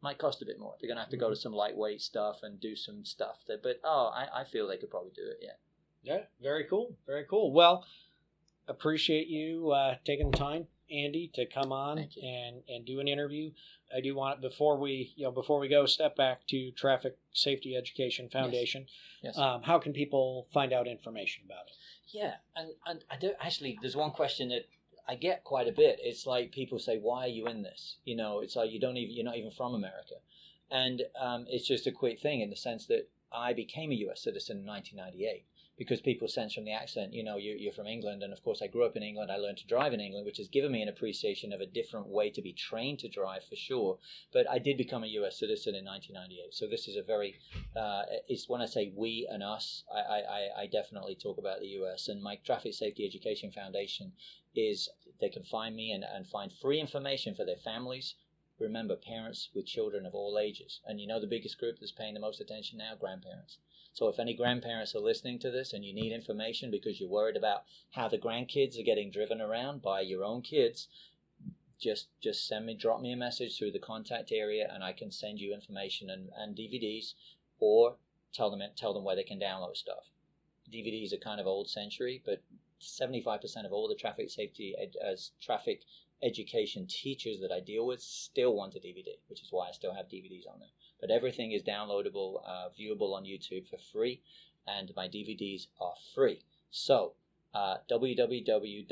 Might 0.00 0.18
cost 0.18 0.42
a 0.42 0.46
bit 0.46 0.60
more. 0.60 0.74
They're 0.80 0.88
going 0.88 0.96
to 0.96 1.02
have 1.02 1.10
to 1.10 1.16
go 1.16 1.30
to 1.30 1.36
some 1.36 1.52
lightweight 1.52 2.00
stuff 2.00 2.40
and 2.42 2.60
do 2.60 2.76
some 2.76 3.04
stuff. 3.04 3.38
There. 3.46 3.58
But, 3.60 3.80
oh, 3.82 4.12
I, 4.14 4.42
I 4.42 4.44
feel 4.44 4.68
they 4.68 4.76
could 4.76 4.90
probably 4.90 5.10
do 5.14 5.26
it, 5.26 5.38
yeah. 5.42 5.52
Yeah, 6.02 6.20
very 6.40 6.64
cool. 6.64 6.94
Very 7.06 7.24
cool. 7.28 7.52
Well, 7.52 7.84
appreciate 8.68 9.26
you 9.26 9.72
uh, 9.72 9.96
taking 10.04 10.30
the 10.30 10.36
time 10.36 10.68
Andy 10.90 11.30
to 11.34 11.46
come 11.46 11.72
on 11.72 11.98
and 11.98 12.62
and 12.68 12.84
do 12.84 13.00
an 13.00 13.08
interview. 13.08 13.50
I 13.94 14.00
do 14.00 14.14
want 14.14 14.40
before 14.40 14.78
we 14.78 15.12
you 15.16 15.24
know 15.24 15.30
before 15.30 15.58
we 15.58 15.68
go 15.68 15.86
step 15.86 16.16
back 16.16 16.46
to 16.48 16.70
Traffic 16.72 17.16
Safety 17.32 17.76
Education 17.76 18.28
Foundation. 18.28 18.86
Yes. 19.22 19.34
yes. 19.36 19.38
Um, 19.38 19.62
how 19.62 19.78
can 19.78 19.92
people 19.92 20.46
find 20.52 20.72
out 20.72 20.86
information 20.86 21.44
about 21.46 21.66
it? 21.68 21.74
Yeah, 22.08 22.34
and 22.56 22.70
and 22.86 23.04
I 23.10 23.16
do 23.16 23.32
actually. 23.40 23.78
There's 23.80 23.96
one 23.96 24.10
question 24.10 24.48
that 24.50 24.68
I 25.08 25.14
get 25.14 25.44
quite 25.44 25.68
a 25.68 25.72
bit. 25.72 25.98
It's 26.02 26.26
like 26.26 26.52
people 26.52 26.78
say, 26.78 26.98
"Why 26.98 27.24
are 27.24 27.28
you 27.28 27.46
in 27.46 27.62
this?" 27.62 27.96
You 28.04 28.16
know, 28.16 28.40
it's 28.40 28.56
like 28.56 28.70
you 28.70 28.80
don't 28.80 28.96
even 28.96 29.14
you're 29.14 29.24
not 29.24 29.36
even 29.36 29.50
from 29.50 29.74
America, 29.74 30.14
and 30.70 31.02
um, 31.20 31.46
it's 31.48 31.66
just 31.66 31.86
a 31.86 31.92
quick 31.92 32.20
thing 32.20 32.40
in 32.40 32.50
the 32.50 32.56
sense 32.56 32.86
that 32.86 33.08
I 33.32 33.52
became 33.52 33.92
a 33.92 33.96
U.S. 34.06 34.22
citizen 34.22 34.58
in 34.58 34.66
1998 34.66 35.44
because 35.78 36.00
people 36.00 36.26
sense 36.26 36.54
from 36.54 36.64
the 36.64 36.72
accent, 36.72 37.14
you 37.14 37.22
know, 37.22 37.36
you're, 37.36 37.56
you're, 37.56 37.72
from 37.72 37.86
England. 37.86 38.24
And 38.24 38.32
of 38.32 38.42
course, 38.42 38.60
I 38.60 38.66
grew 38.66 38.84
up 38.84 38.96
in 38.96 39.02
England. 39.04 39.30
I 39.30 39.36
learned 39.36 39.58
to 39.58 39.66
drive 39.66 39.92
in 39.92 40.00
England, 40.00 40.26
which 40.26 40.38
has 40.38 40.48
given 40.48 40.72
me 40.72 40.82
an 40.82 40.88
appreciation 40.88 41.52
of 41.52 41.60
a 41.60 41.66
different 41.66 42.08
way 42.08 42.30
to 42.30 42.42
be 42.42 42.52
trained 42.52 42.98
to 43.00 43.08
drive 43.08 43.44
for 43.48 43.54
sure. 43.54 43.98
But 44.32 44.50
I 44.50 44.58
did 44.58 44.76
become 44.76 45.04
a 45.04 45.06
US 45.06 45.38
citizen 45.38 45.76
in 45.76 45.84
1998. 45.84 46.52
So 46.52 46.66
this 46.66 46.88
is 46.88 46.96
a 46.96 47.02
very, 47.02 47.36
uh, 47.76 48.02
it's 48.26 48.48
when 48.48 48.60
I 48.60 48.66
say 48.66 48.92
we 48.96 49.28
and 49.30 49.42
us, 49.42 49.84
I, 49.94 50.00
I, 50.00 50.62
I 50.62 50.66
definitely 50.66 51.14
talk 51.14 51.38
about 51.38 51.60
the 51.60 51.68
US. 51.82 52.08
And 52.08 52.20
my 52.20 52.36
Traffic 52.44 52.74
Safety 52.74 53.06
Education 53.06 53.52
Foundation 53.52 54.12
is, 54.56 54.88
they 55.20 55.28
can 55.28 55.44
find 55.44 55.76
me 55.76 55.92
and, 55.92 56.04
and 56.04 56.26
find 56.26 56.52
free 56.60 56.80
information 56.80 57.36
for 57.36 57.44
their 57.44 57.56
families. 57.56 58.16
Remember, 58.58 58.96
parents 58.96 59.50
with 59.54 59.66
children 59.66 60.04
of 60.04 60.14
all 60.14 60.38
ages. 60.38 60.80
And 60.84 61.00
you 61.00 61.06
know 61.06 61.20
the 61.20 61.26
biggest 61.26 61.58
group 61.58 61.78
that's 61.78 61.92
paying 61.92 62.14
the 62.14 62.20
most 62.20 62.40
attention 62.40 62.78
now? 62.78 62.94
Grandparents. 62.98 63.58
So 63.92 64.08
if 64.08 64.18
any 64.18 64.34
grandparents 64.34 64.94
are 64.94 65.00
listening 65.00 65.38
to 65.40 65.50
this 65.50 65.72
and 65.72 65.84
you 65.84 65.92
need 65.92 66.12
information 66.12 66.70
because 66.70 67.00
you're 67.00 67.08
worried 67.08 67.36
about 67.36 67.64
how 67.90 68.08
the 68.08 68.18
grandkids 68.18 68.78
are 68.78 68.84
getting 68.84 69.10
driven 69.10 69.40
around 69.40 69.82
by 69.82 70.00
your 70.00 70.24
own 70.24 70.42
kids, 70.42 70.88
just 71.78 72.08
just 72.20 72.46
send 72.46 72.66
me 72.66 72.74
drop 72.74 73.00
me 73.00 73.12
a 73.12 73.16
message 73.16 73.56
through 73.56 73.70
the 73.70 73.78
contact 73.78 74.32
area 74.32 74.68
and 74.72 74.82
I 74.82 74.92
can 74.92 75.10
send 75.10 75.40
you 75.40 75.54
information 75.54 76.10
and, 76.10 76.30
and 76.36 76.56
DVDs 76.56 77.14
or 77.60 77.96
tell 78.32 78.50
them 78.50 78.62
tell 78.76 78.92
them 78.92 79.04
where 79.04 79.16
they 79.16 79.22
can 79.22 79.40
download 79.40 79.76
stuff. 79.76 80.10
DVDs 80.72 81.12
are 81.12 81.18
kind 81.18 81.40
of 81.40 81.46
old 81.46 81.70
century, 81.70 82.22
but 82.24 82.42
75% 82.80 83.64
of 83.64 83.72
all 83.72 83.88
the 83.88 83.94
traffic 83.94 84.30
safety 84.30 84.74
as 85.02 85.32
traffic 85.40 85.82
education 86.22 86.86
teachers 86.86 87.40
that 87.40 87.52
I 87.52 87.60
deal 87.60 87.86
with 87.86 88.00
still 88.00 88.54
want 88.54 88.74
a 88.74 88.78
DVD, 88.78 89.18
which 89.28 89.42
is 89.42 89.48
why 89.50 89.68
I 89.68 89.72
still 89.72 89.94
have 89.94 90.06
DVDs 90.06 90.48
on 90.52 90.58
there. 90.58 90.68
But 91.00 91.10
everything 91.10 91.52
is 91.52 91.62
downloadable, 91.62 92.42
uh, 92.46 92.68
viewable 92.78 93.14
on 93.14 93.24
YouTube 93.24 93.68
for 93.68 93.78
free, 93.92 94.20
and 94.66 94.92
my 94.96 95.08
DVDs 95.08 95.68
are 95.80 95.94
free. 96.14 96.42
So, 96.70 97.14
uh, 97.54 97.78
www.tsef.org. 97.90 98.86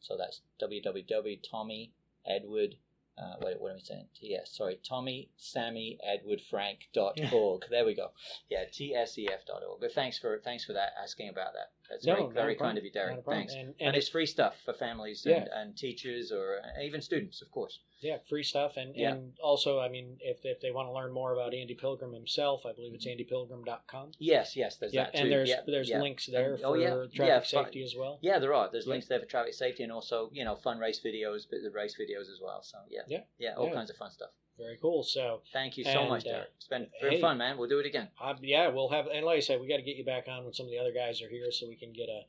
So 0.00 0.16
that's 0.16 0.40
www.tommyedward 0.60 2.74
uh, 3.16 3.34
what, 3.38 3.60
what 3.60 3.70
am 3.70 3.76
I 3.76 3.80
saying? 3.80 4.08
Yes, 4.20 4.50
sorry, 4.52 4.80
Tommy 4.82 5.30
Sammy 5.36 5.98
Edward 6.02 6.40
Frank.org. 6.50 7.64
there 7.70 7.84
we 7.84 7.94
go. 7.94 8.10
Yeah, 8.50 8.64
tsef.org. 8.64 9.80
But 9.80 9.92
thanks 9.92 10.18
for 10.18 10.40
thanks 10.42 10.64
for 10.64 10.72
that 10.72 10.94
asking 11.00 11.28
about 11.28 11.52
that. 11.54 11.70
That's 11.90 12.06
no, 12.06 12.14
very, 12.14 12.32
very 12.32 12.54
kind 12.56 12.78
of 12.78 12.84
you, 12.84 12.90
Derek. 12.90 13.24
Thanks. 13.24 13.52
And, 13.52 13.68
and, 13.68 13.74
and, 13.80 13.96
it's 13.96 14.08
free 14.08 14.26
stuff 14.26 14.54
for 14.64 14.72
families 14.72 15.26
and, 15.26 15.46
yeah. 15.46 15.60
and 15.60 15.76
teachers 15.76 16.32
or 16.32 16.56
uh, 16.64 16.82
even 16.82 17.00
students, 17.00 17.42
of 17.42 17.50
course. 17.50 17.80
Yeah, 18.00 18.18
free 18.28 18.42
stuff. 18.42 18.76
And, 18.76 18.94
yeah. 18.96 19.12
and 19.12 19.32
also, 19.42 19.80
I 19.80 19.88
mean, 19.88 20.16
if, 20.20 20.38
if 20.44 20.60
they 20.60 20.70
want 20.70 20.88
to 20.88 20.92
learn 20.92 21.12
more 21.12 21.32
about 21.32 21.54
Andy 21.54 21.74
Pilgrim 21.74 22.12
himself, 22.12 22.62
I 22.66 22.72
believe 22.72 22.94
it's 22.94 23.06
mm-hmm. 23.06 23.34
andypilgrim.com. 23.34 24.12
Yes, 24.18 24.56
yes, 24.56 24.76
there's 24.76 24.94
yeah, 24.94 25.04
that 25.04 25.14
too. 25.14 25.22
And 25.22 25.32
there's, 25.32 25.52
there's 25.66 25.90
links 25.90 26.26
there 26.26 26.56
for 26.58 26.66
oh, 26.66 26.74
yeah. 26.74 27.04
traffic 27.14 27.48
safety 27.48 27.82
as 27.82 27.94
well. 27.98 28.18
Yeah, 28.22 28.38
there 28.38 28.54
are. 28.54 28.68
There's 28.70 28.86
links 28.86 29.06
there 29.06 29.20
for 29.20 29.26
traffic 29.26 29.54
safety 29.54 29.82
and 29.82 29.92
also, 29.92 30.30
you 30.32 30.44
know, 30.44 30.56
fun 30.56 30.78
race 30.78 31.00
videos, 31.04 31.42
but 31.50 31.60
the 31.62 31.70
race 31.70 31.96
videos 32.00 32.32
as 32.32 32.40
well. 32.42 32.62
So, 32.62 32.78
yeah. 32.90 33.02
Yeah. 33.08 33.20
Yeah, 33.38 33.54
all 33.56 33.72
kinds 33.72 33.90
of 33.90 33.96
fun 33.96 34.10
stuff. 34.10 34.30
Very 34.58 34.78
cool. 34.80 35.02
So 35.02 35.40
thank 35.52 35.76
you 35.76 35.84
so 35.84 36.00
and, 36.00 36.08
much, 36.08 36.24
Derek. 36.24 36.42
Uh, 36.42 36.50
it's 36.56 36.68
been 36.68 36.86
very 37.00 37.16
hey, 37.16 37.20
fun, 37.20 37.38
man. 37.38 37.58
We'll 37.58 37.68
do 37.68 37.80
it 37.80 37.86
again. 37.86 38.08
Uh, 38.22 38.34
yeah, 38.40 38.68
we'll 38.68 38.90
have. 38.90 39.06
And 39.06 39.26
like 39.26 39.38
I 39.38 39.40
said, 39.40 39.60
we 39.60 39.68
got 39.68 39.76
to 39.76 39.82
get 39.82 39.96
you 39.96 40.04
back 40.04 40.26
on 40.28 40.44
when 40.44 40.54
some 40.54 40.66
of 40.66 40.70
the 40.70 40.78
other 40.78 40.92
guys 40.92 41.20
are 41.22 41.28
here, 41.28 41.50
so 41.50 41.66
we 41.68 41.74
can 41.76 41.92
get 41.92 42.08
a 42.08 42.22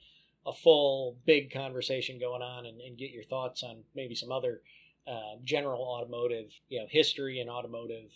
a 0.46 0.54
full 0.54 1.18
big 1.26 1.52
conversation 1.52 2.20
going 2.20 2.42
on 2.42 2.66
and, 2.66 2.80
and 2.80 2.98
get 2.98 3.12
your 3.12 3.24
thoughts 3.24 3.64
on 3.64 3.78
maybe 3.96 4.14
some 4.14 4.32
other 4.32 4.62
uh, 5.08 5.36
general 5.44 5.82
automotive, 5.82 6.52
you 6.70 6.80
know, 6.80 6.86
history 6.90 7.40
and 7.40 7.50
automotive 7.50 8.12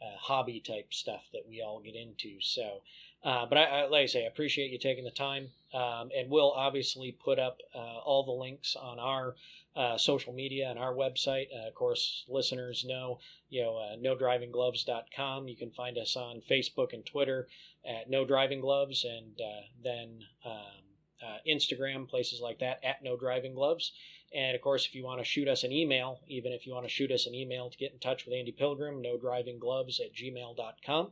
uh, 0.00 0.16
hobby 0.18 0.60
type 0.60 0.92
stuff 0.92 1.22
that 1.32 1.42
we 1.48 1.62
all 1.62 1.80
get 1.80 1.94
into. 1.94 2.40
So, 2.40 2.82
uh, 3.24 3.46
but 3.46 3.58
I, 3.58 3.64
I, 3.64 3.88
like 3.88 4.02
I 4.02 4.06
say, 4.06 4.24
I 4.24 4.28
appreciate 4.28 4.70
you 4.70 4.78
taking 4.78 5.04
the 5.04 5.10
time, 5.10 5.48
um, 5.74 6.10
and 6.16 6.30
we'll 6.30 6.52
obviously 6.52 7.12
put 7.12 7.38
up 7.38 7.58
uh, 7.74 7.78
all 7.78 8.24
the 8.24 8.32
links 8.32 8.76
on 8.76 8.98
our 8.98 9.34
uh, 9.74 9.96
social 9.96 10.32
media 10.32 10.68
and 10.68 10.78
our 10.78 10.94
website. 10.94 11.46
Uh, 11.54 11.68
of 11.68 11.74
course, 11.74 12.24
listeners 12.28 12.84
know, 12.86 13.18
you 13.48 13.62
know, 13.62 13.76
uh, 13.76 13.96
nodrivinggloves.com. 13.96 15.48
You 15.48 15.56
can 15.56 15.70
find 15.70 15.98
us 15.98 16.16
on 16.16 16.42
Facebook 16.50 16.92
and 16.92 17.04
Twitter 17.04 17.48
at 17.84 18.10
No 18.10 18.24
Driving 18.24 18.60
Gloves, 18.60 19.04
and 19.04 19.40
uh, 19.40 19.62
then 19.82 20.20
um, 20.44 20.82
uh, 21.22 21.38
Instagram, 21.48 22.08
places 22.08 22.40
like 22.40 22.58
that 22.60 22.80
at 22.84 23.02
No 23.02 23.16
Driving 23.16 23.54
Gloves. 23.54 23.92
And 24.34 24.54
of 24.54 24.62
course, 24.62 24.86
if 24.86 24.94
you 24.94 25.04
want 25.04 25.20
to 25.20 25.24
shoot 25.24 25.48
us 25.48 25.62
an 25.62 25.72
email, 25.72 26.20
even 26.26 26.52
if 26.52 26.66
you 26.66 26.72
want 26.72 26.86
to 26.86 26.92
shoot 26.92 27.12
us 27.12 27.26
an 27.26 27.34
email 27.34 27.68
to 27.68 27.76
get 27.76 27.92
in 27.92 27.98
touch 27.98 28.24
with 28.24 28.34
Andy 28.34 28.52
Pilgrim, 28.52 29.02
no 29.02 29.18
driving 29.18 29.58
gloves 29.58 30.00
at 30.00 30.14
gmail.com. 30.14 31.10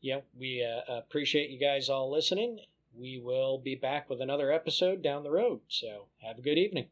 Yeah, 0.00 0.20
we 0.36 0.66
uh, 0.66 0.96
appreciate 0.96 1.50
you 1.50 1.60
guys 1.60 1.88
all 1.88 2.10
listening. 2.10 2.58
We 2.94 3.18
will 3.18 3.58
be 3.58 3.76
back 3.76 4.10
with 4.10 4.20
another 4.20 4.50
episode 4.50 5.02
down 5.02 5.22
the 5.22 5.30
road. 5.30 5.60
So 5.68 6.06
have 6.20 6.38
a 6.38 6.42
good 6.42 6.58
evening. 6.58 6.88